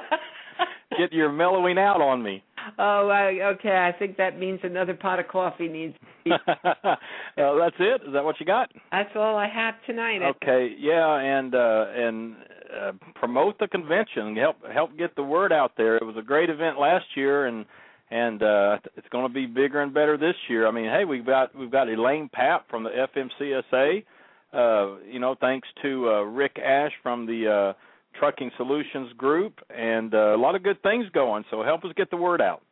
Get 0.99 1.13
you're 1.13 1.33
mellowing 1.33 1.79
out 1.79 2.03
on 2.03 2.23
me. 2.23 2.45
Oh, 2.79 3.09
I, 3.09 3.55
okay. 3.55 3.71
I 3.71 3.97
think 3.99 4.17
that 4.17 4.39
means 4.39 4.61
another 4.63 4.95
pot 4.95 5.19
of 5.19 5.29
coffee 5.29 5.69
needs. 5.69 5.95
To 5.95 6.07
be. 6.25 6.31
uh, 6.47 6.97
that's 7.37 7.77
it. 7.79 8.03
Is 8.07 8.13
that 8.13 8.25
what 8.25 8.37
you 8.41 8.47
got? 8.47 8.71
That's 8.91 9.11
all 9.15 9.37
I 9.37 9.49
have 9.49 9.75
tonight. 9.87 10.21
Okay. 10.23 10.75
Yeah, 10.79 11.17
and 11.17 11.55
uh, 11.55 11.85
and 11.95 12.37
uh, 12.81 12.93
promote 13.15 13.59
the 13.59 13.69
convention. 13.69 14.37
Help 14.37 14.57
help 14.73 14.97
get 14.99 15.17
the 15.17 15.23
word 15.23 15.53
out 15.53 15.73
there. 15.77 15.97
It 15.97 16.05
was 16.05 16.17
a 16.19 16.23
great 16.23 16.51
event 16.51 16.79
last 16.79 17.07
year, 17.15 17.47
and 17.47 17.65
and 18.11 18.43
uh, 18.43 18.79
it's 18.97 19.09
going 19.11 19.27
to 19.27 19.33
be 19.33 19.47
bigger 19.47 19.83
and 19.83 19.93
better 19.93 20.17
this 20.17 20.37
year. 20.49 20.67
I 20.67 20.71
mean, 20.71 20.87
hey, 20.87 21.05
we've 21.05 21.27
got 21.27 21.57
we've 21.57 21.71
got 21.71 21.89
Elaine 21.89 22.31
Papp 22.35 22.61
from 22.71 22.85
the 22.85 22.91
FMCSA. 22.91 24.05
Uh, 24.51 24.99
you 25.07 25.21
know, 25.21 25.37
thanks 25.39 25.69
to 25.83 26.09
uh, 26.09 26.23
Rick 26.23 26.59
Ash 26.59 26.93
from 27.03 27.27
the 27.27 27.75
uh, 27.75 27.79
Trucking 28.15 28.51
Solutions 28.57 29.13
Group, 29.17 29.61
and 29.71 30.15
uh, 30.15 30.35
a 30.35 30.37
lot 30.37 30.55
of 30.55 30.63
good 30.63 30.83
things 30.83 31.07
going. 31.13 31.45
So 31.51 31.63
help 31.63 31.85
us 31.85 31.93
get 31.97 32.11
the 32.11 32.17
word 32.17 32.41
out. 32.41 32.63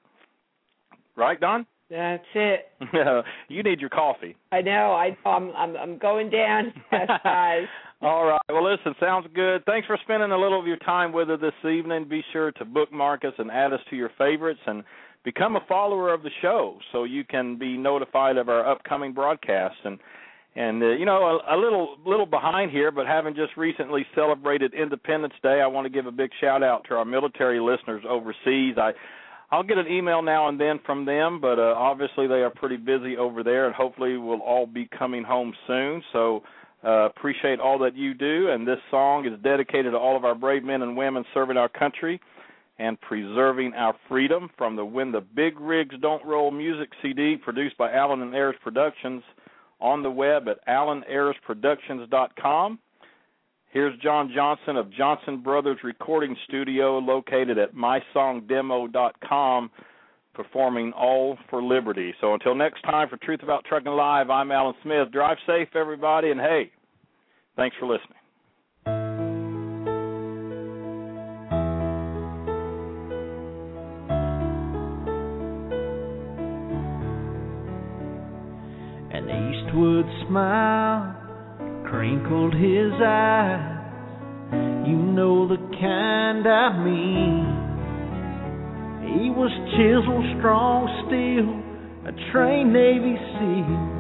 Right, 1.17 1.41
Don? 1.41 1.67
That's 1.89 2.25
it. 2.35 2.67
you 3.49 3.63
need 3.63 3.81
your 3.81 3.91
coffee. 3.91 4.37
I 4.51 4.61
know. 4.61 4.93
I 4.93 5.17
I'm 5.29 5.51
I'm, 5.57 5.77
I'm 5.77 5.99
going 5.99 6.31
down. 6.31 6.73
All 8.03 8.27
right. 8.27 8.41
Well, 8.49 8.71
listen, 8.71 8.95
sounds 9.01 9.27
good. 9.35 9.65
Thanks 9.65 9.87
for 9.87 9.97
spending 10.03 10.31
a 10.31 10.39
little 10.39 10.61
of 10.61 10.67
your 10.67 10.77
time 10.79 11.13
with 11.13 11.31
us 11.31 11.41
this 11.41 11.71
evening. 11.71 12.07
Be 12.09 12.23
sure 12.33 12.53
to 12.53 12.65
bookmark 12.65 13.25
us 13.25 13.33
and 13.39 13.51
add 13.51 13.73
us 13.73 13.81
to 13.91 13.97
your 13.97 14.11
favorites 14.19 14.61
and 14.67 14.83
become 15.25 15.57
a 15.57 15.61
follower 15.67 16.13
of 16.13 16.23
the 16.23 16.31
show 16.43 16.79
so 16.93 17.05
you 17.05 17.25
can 17.25 17.57
be 17.57 17.77
notified 17.77 18.37
of 18.37 18.49
our 18.49 18.69
upcoming 18.69 19.13
broadcasts 19.13 19.79
and 19.85 19.99
and 20.57 20.83
uh, 20.83 20.87
you 20.87 21.05
know 21.05 21.41
a, 21.47 21.55
a 21.55 21.57
little 21.57 21.97
little 22.05 22.27
behind 22.27 22.71
here 22.71 22.91
but 22.91 23.07
having 23.07 23.35
just 23.35 23.57
recently 23.57 24.05
celebrated 24.15 24.75
independence 24.75 25.35
day 25.43 25.61
i 25.63 25.67
want 25.67 25.85
to 25.85 25.91
give 25.91 26.07
a 26.07 26.11
big 26.13 26.31
shout 26.41 26.63
out 26.63 26.85
to 26.89 26.95
our 26.95 27.05
military 27.05 27.61
listeners 27.61 28.03
overseas. 28.09 28.77
I 28.79 28.93
i'll 29.53 29.63
get 29.63 29.79
an 29.79 29.87
email 29.87 30.23
now 30.23 30.49
and 30.49 30.59
then 30.59 30.81
from 30.85 31.05
them 31.05 31.41
but 31.41 31.59
uh, 31.59 31.75
obviously 31.77 32.27
they 32.27 32.43
are 32.43 32.51
pretty 32.51 32.79
busy 32.79 33.17
over 33.17 33.45
there 33.45 33.67
and 33.67 33.75
hopefully 33.75 34.17
we'll 34.17 34.41
all 34.41 34.67
be 34.67 34.89
coming 34.99 35.23
home 35.23 35.55
soon. 35.67 36.03
So 36.13 36.43
uh, 36.85 37.07
appreciate 37.07 37.61
all 37.61 37.79
that 37.79 37.95
you 37.95 38.15
do 38.15 38.49
and 38.51 38.67
this 38.67 38.79
song 38.91 39.27
is 39.27 39.39
dedicated 39.43 39.93
to 39.93 39.99
all 39.99 40.17
of 40.17 40.25
our 40.25 40.35
brave 40.35 40.65
men 40.65 40.83
and 40.83 40.97
women 40.97 41.25
serving 41.35 41.57
our 41.57 41.69
country 41.69 42.21
and 42.79 43.01
preserving 43.01 43.73
our 43.75 43.95
freedom 44.09 44.51
from 44.59 44.77
the 44.77 44.85
When 44.85 45.11
the 45.11 45.23
Big 45.23 45.59
Rigs 45.59 45.95
Don't 46.03 46.25
Roll 46.25 46.51
music 46.51 46.91
CD 47.01 47.37
produced 47.37 47.77
by 47.79 47.91
Allen 47.93 48.21
and 48.21 48.35
Ayers 48.35 48.57
Productions 48.63 49.23
on 49.81 50.03
the 50.03 50.11
web 50.11 50.49
at 50.49 50.67
allenayresproductions.com. 50.67 52.79
Here's 53.71 53.97
John 54.01 54.33
Johnson 54.35 54.77
of 54.77 54.91
Johnson 54.91 55.41
Brothers 55.43 55.79
Recording 55.85 56.35
Studio 56.49 56.99
located 56.99 57.59
at 57.59 57.75
mysongdemo.com 57.75 59.71
performing 60.35 60.93
All 60.93 61.39
for 61.51 61.63
Liberty. 61.63 62.15
So 62.21 62.35
until 62.35 62.55
next 62.55 62.83
time 62.83 63.09
for 63.09 63.17
Truth 63.17 63.43
About 63.43 63.65
Trucking 63.65 63.93
Live, 63.93 64.31
I'm 64.31 64.53
Allen 64.53 64.75
Smith. 64.83 65.11
Drive 65.11 65.39
safe, 65.47 65.69
everybody, 65.75 66.31
and 66.31 66.41
hey, 66.41 66.71
thanks 67.57 67.77
for 67.79 67.87
listening. 67.87 68.16
His 82.57 82.93
eyes 83.05 83.77
You 84.89 84.97
know 84.97 85.47
the 85.47 85.61
kind 85.79 86.47
I 86.47 86.73
mean. 86.83 87.67
He 89.17 89.31
was 89.31 89.53
chiseled, 89.77 90.25
strong 90.39 90.89
steel, 91.07 91.49
a 92.09 92.13
trained 92.33 92.73
Navy 92.73 93.17
SEAL. 93.37 93.97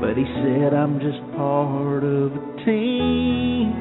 But 0.00 0.16
he 0.16 0.24
said, 0.44 0.74
I'm 0.74 1.00
just 1.00 1.20
part 1.36 2.04
of 2.04 2.36
a 2.36 2.44
team. 2.64 3.72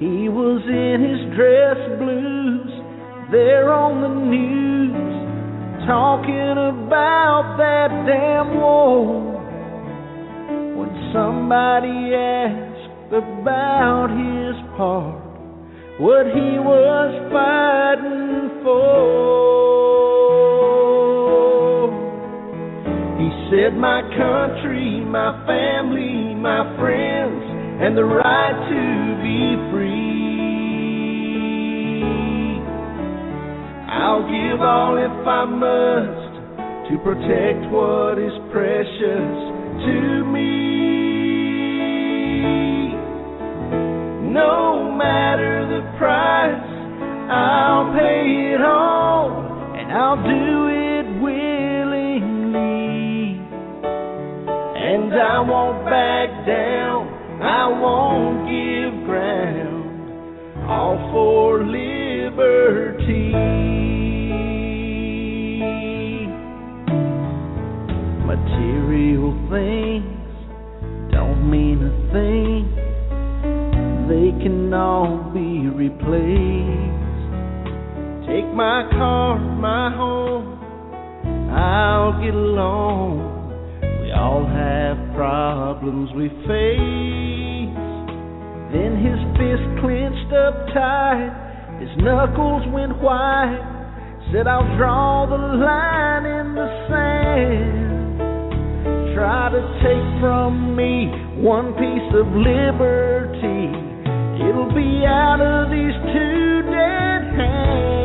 He 0.00 0.28
was 0.28 0.62
in 0.68 1.00
his 1.00 1.20
dress 1.34 1.80
blues, 1.98 2.70
there 3.32 3.72
on 3.72 4.00
the 4.04 4.12
news, 4.30 5.86
talking 5.86 6.58
about 6.76 7.56
that 7.58 7.90
damn 8.06 8.54
war. 8.60 9.38
When 10.76 10.90
somebody 11.12 12.14
asked 12.14 12.67
about 13.12 14.12
his 14.12 14.56
part, 14.76 15.16
what 15.98 16.26
he 16.26 16.60
was 16.60 17.10
fighting 17.32 18.60
for. 18.62 19.28
He 23.16 23.28
said, 23.48 23.76
My 23.80 24.02
country, 24.12 25.00
my 25.00 25.32
family, 25.46 26.34
my 26.36 26.76
friends, 26.76 27.42
and 27.80 27.96
the 27.96 28.04
right 28.04 28.68
to 28.68 29.16
be 29.24 29.56
free. 29.72 30.08
I'll 33.88 34.22
give 34.28 34.60
all 34.60 34.96
if 34.96 35.26
I 35.26 35.44
must 35.46 36.28
to 36.90 36.98
protect 37.04 37.72
what 37.72 38.18
is 38.18 38.32
precious 38.52 39.32
to 39.84 40.24
me. 40.32 40.58
No 44.28 44.92
matter 44.92 45.66
the 45.66 45.80
price, 45.96 46.60
I'll 47.30 47.92
pay 47.94 48.52
it 48.54 48.60
all, 48.60 49.30
and 49.74 49.90
I'll 49.90 50.16
do 50.16 50.68
it 50.68 51.06
willingly. 51.22 52.60
And 54.76 55.14
I 55.14 55.40
won't 55.40 55.82
back 55.86 56.46
down, 56.46 57.08
I 57.42 57.68
won't 57.68 58.44
give 58.44 59.06
ground, 59.06 60.68
all 60.68 60.98
for 61.10 61.64
liberty. 61.64 63.32
Material 68.26 69.32
things 69.48 71.12
don't 71.12 71.50
mean 71.50 71.82
a 71.82 72.12
thing 72.12 72.77
they 74.08 74.32
can 74.40 74.72
all 74.72 75.30
be 75.34 75.68
replaced. 75.68 76.96
Take 78.24 78.48
my 78.56 78.88
car, 78.92 79.38
my 79.38 79.92
home, 79.94 80.56
I'll 81.52 82.16
get 82.24 82.32
along. 82.32 83.20
We 84.00 84.12
all 84.12 84.48
have 84.48 84.96
problems 85.14 86.08
we 86.16 86.28
face. 86.48 87.76
Then 88.72 88.96
his 88.96 89.20
fist 89.36 89.64
clenched 89.84 90.32
up 90.32 90.72
tight, 90.72 91.28
his 91.80 91.92
knuckles 92.00 92.64
went 92.72 92.96
white. 93.02 93.76
Said, 94.32 94.46
I'll 94.46 94.76
draw 94.76 95.24
the 95.24 95.36
line 95.36 96.26
in 96.26 96.54
the 96.54 96.68
sand. 96.88 98.16
Try 99.16 99.48
to 99.52 99.60
take 99.80 100.20
from 100.20 100.76
me 100.76 101.08
one 101.40 101.72
piece 101.72 102.12
of 102.12 102.26
liberty. 102.36 103.87
It'll 104.38 104.70
be 104.72 105.02
out 105.04 105.40
of 105.42 105.70
these 105.70 105.98
two 106.14 106.62
dead 106.70 107.22
hands. 107.34 107.98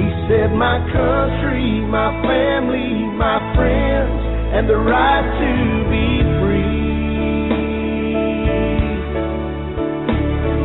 He 0.00 0.08
said, 0.28 0.56
My 0.56 0.80
country, 0.88 1.84
my 1.84 2.08
family, 2.24 3.04
my 3.20 3.36
friends, 3.54 4.16
and 4.56 4.64
the 4.66 4.76
right 4.80 5.28
to 5.28 5.52
be 5.92 6.24
free. 6.40 6.88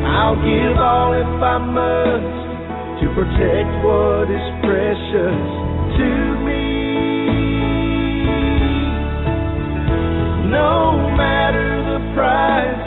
I'll 0.07 0.39
give 0.39 0.77
all 0.79 1.11
if 1.19 1.27
I 1.43 1.57
must 1.59 2.43
to 3.03 3.05
protect 3.11 3.69
what 3.83 4.31
is 4.31 4.47
precious 4.63 5.43
to 5.99 6.07
me. 6.47 6.63
No 10.49 11.11
matter 11.17 11.72
price, 12.13 12.79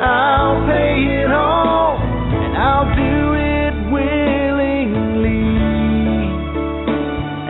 I'll 0.00 0.66
pay 0.66 1.24
it 1.24 1.30
all, 1.30 1.98
and 1.98 2.56
I'll 2.56 2.90
do 2.94 3.34
it 3.34 3.74
willingly. 3.90 5.44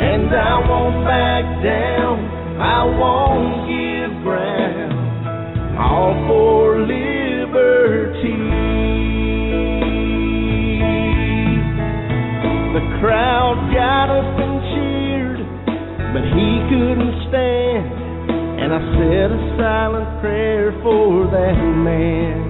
And 0.00 0.28
I 0.32 0.58
won't 0.68 1.04
back 1.04 1.44
down, 1.62 2.16
I 2.60 2.84
won't 2.84 3.68
give 3.68 4.22
ground, 4.24 5.78
all 5.78 6.14
for 6.26 6.80
liberty. 6.80 8.40
The 12.72 12.84
crowd 13.00 13.58
got 13.74 14.08
up 14.08 14.38
and 14.40 14.56
cheered, 14.72 15.40
but 16.14 16.24
he 16.32 16.48
couldn't 16.70 17.28
stand. 17.28 18.00
And 18.60 18.70
I 18.74 18.80
said 18.94 19.32
a 19.32 19.40
silent 19.58 20.20
prayer 20.20 20.69
for 20.82 21.26
that 21.30 21.60
man. 21.84 22.40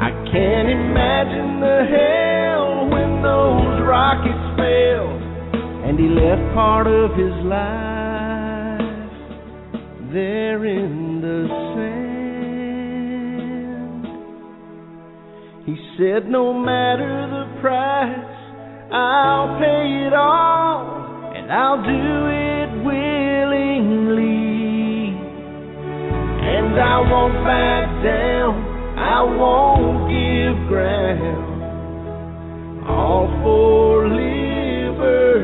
I 0.00 0.10
can't 0.30 0.68
imagine 0.68 1.60
the 1.60 1.86
hell 1.86 2.90
when 2.90 3.22
those 3.22 3.82
rockets 3.86 4.56
fell 4.58 5.08
and 5.86 5.98
he 5.98 6.08
left 6.08 6.42
part 6.54 6.86
of 6.86 7.10
his 7.14 7.32
life 7.46 8.82
there 10.12 10.64
in 10.66 11.20
the 11.20 11.48
sand. 11.74 12.02
He 15.66 15.76
said, 15.96 16.28
No 16.28 16.52
matter 16.52 17.28
the 17.30 17.46
price, 17.60 18.28
I'll 18.92 19.58
pay 19.58 20.06
it 20.06 20.12
all 20.12 21.32
and 21.36 21.52
I'll 21.52 21.82
do 21.82 22.26
it 22.28 22.70
willingly. 22.84 24.51
Cause 26.72 26.80
I 26.80 27.00
won't 27.00 27.34
back 27.44 27.84
down, 28.02 28.64
I 28.96 29.20
won't 29.22 30.08
give 30.08 30.56
ground. 30.68 31.62
All 32.88 33.28
for 33.42 34.08
liberty. 34.08 35.42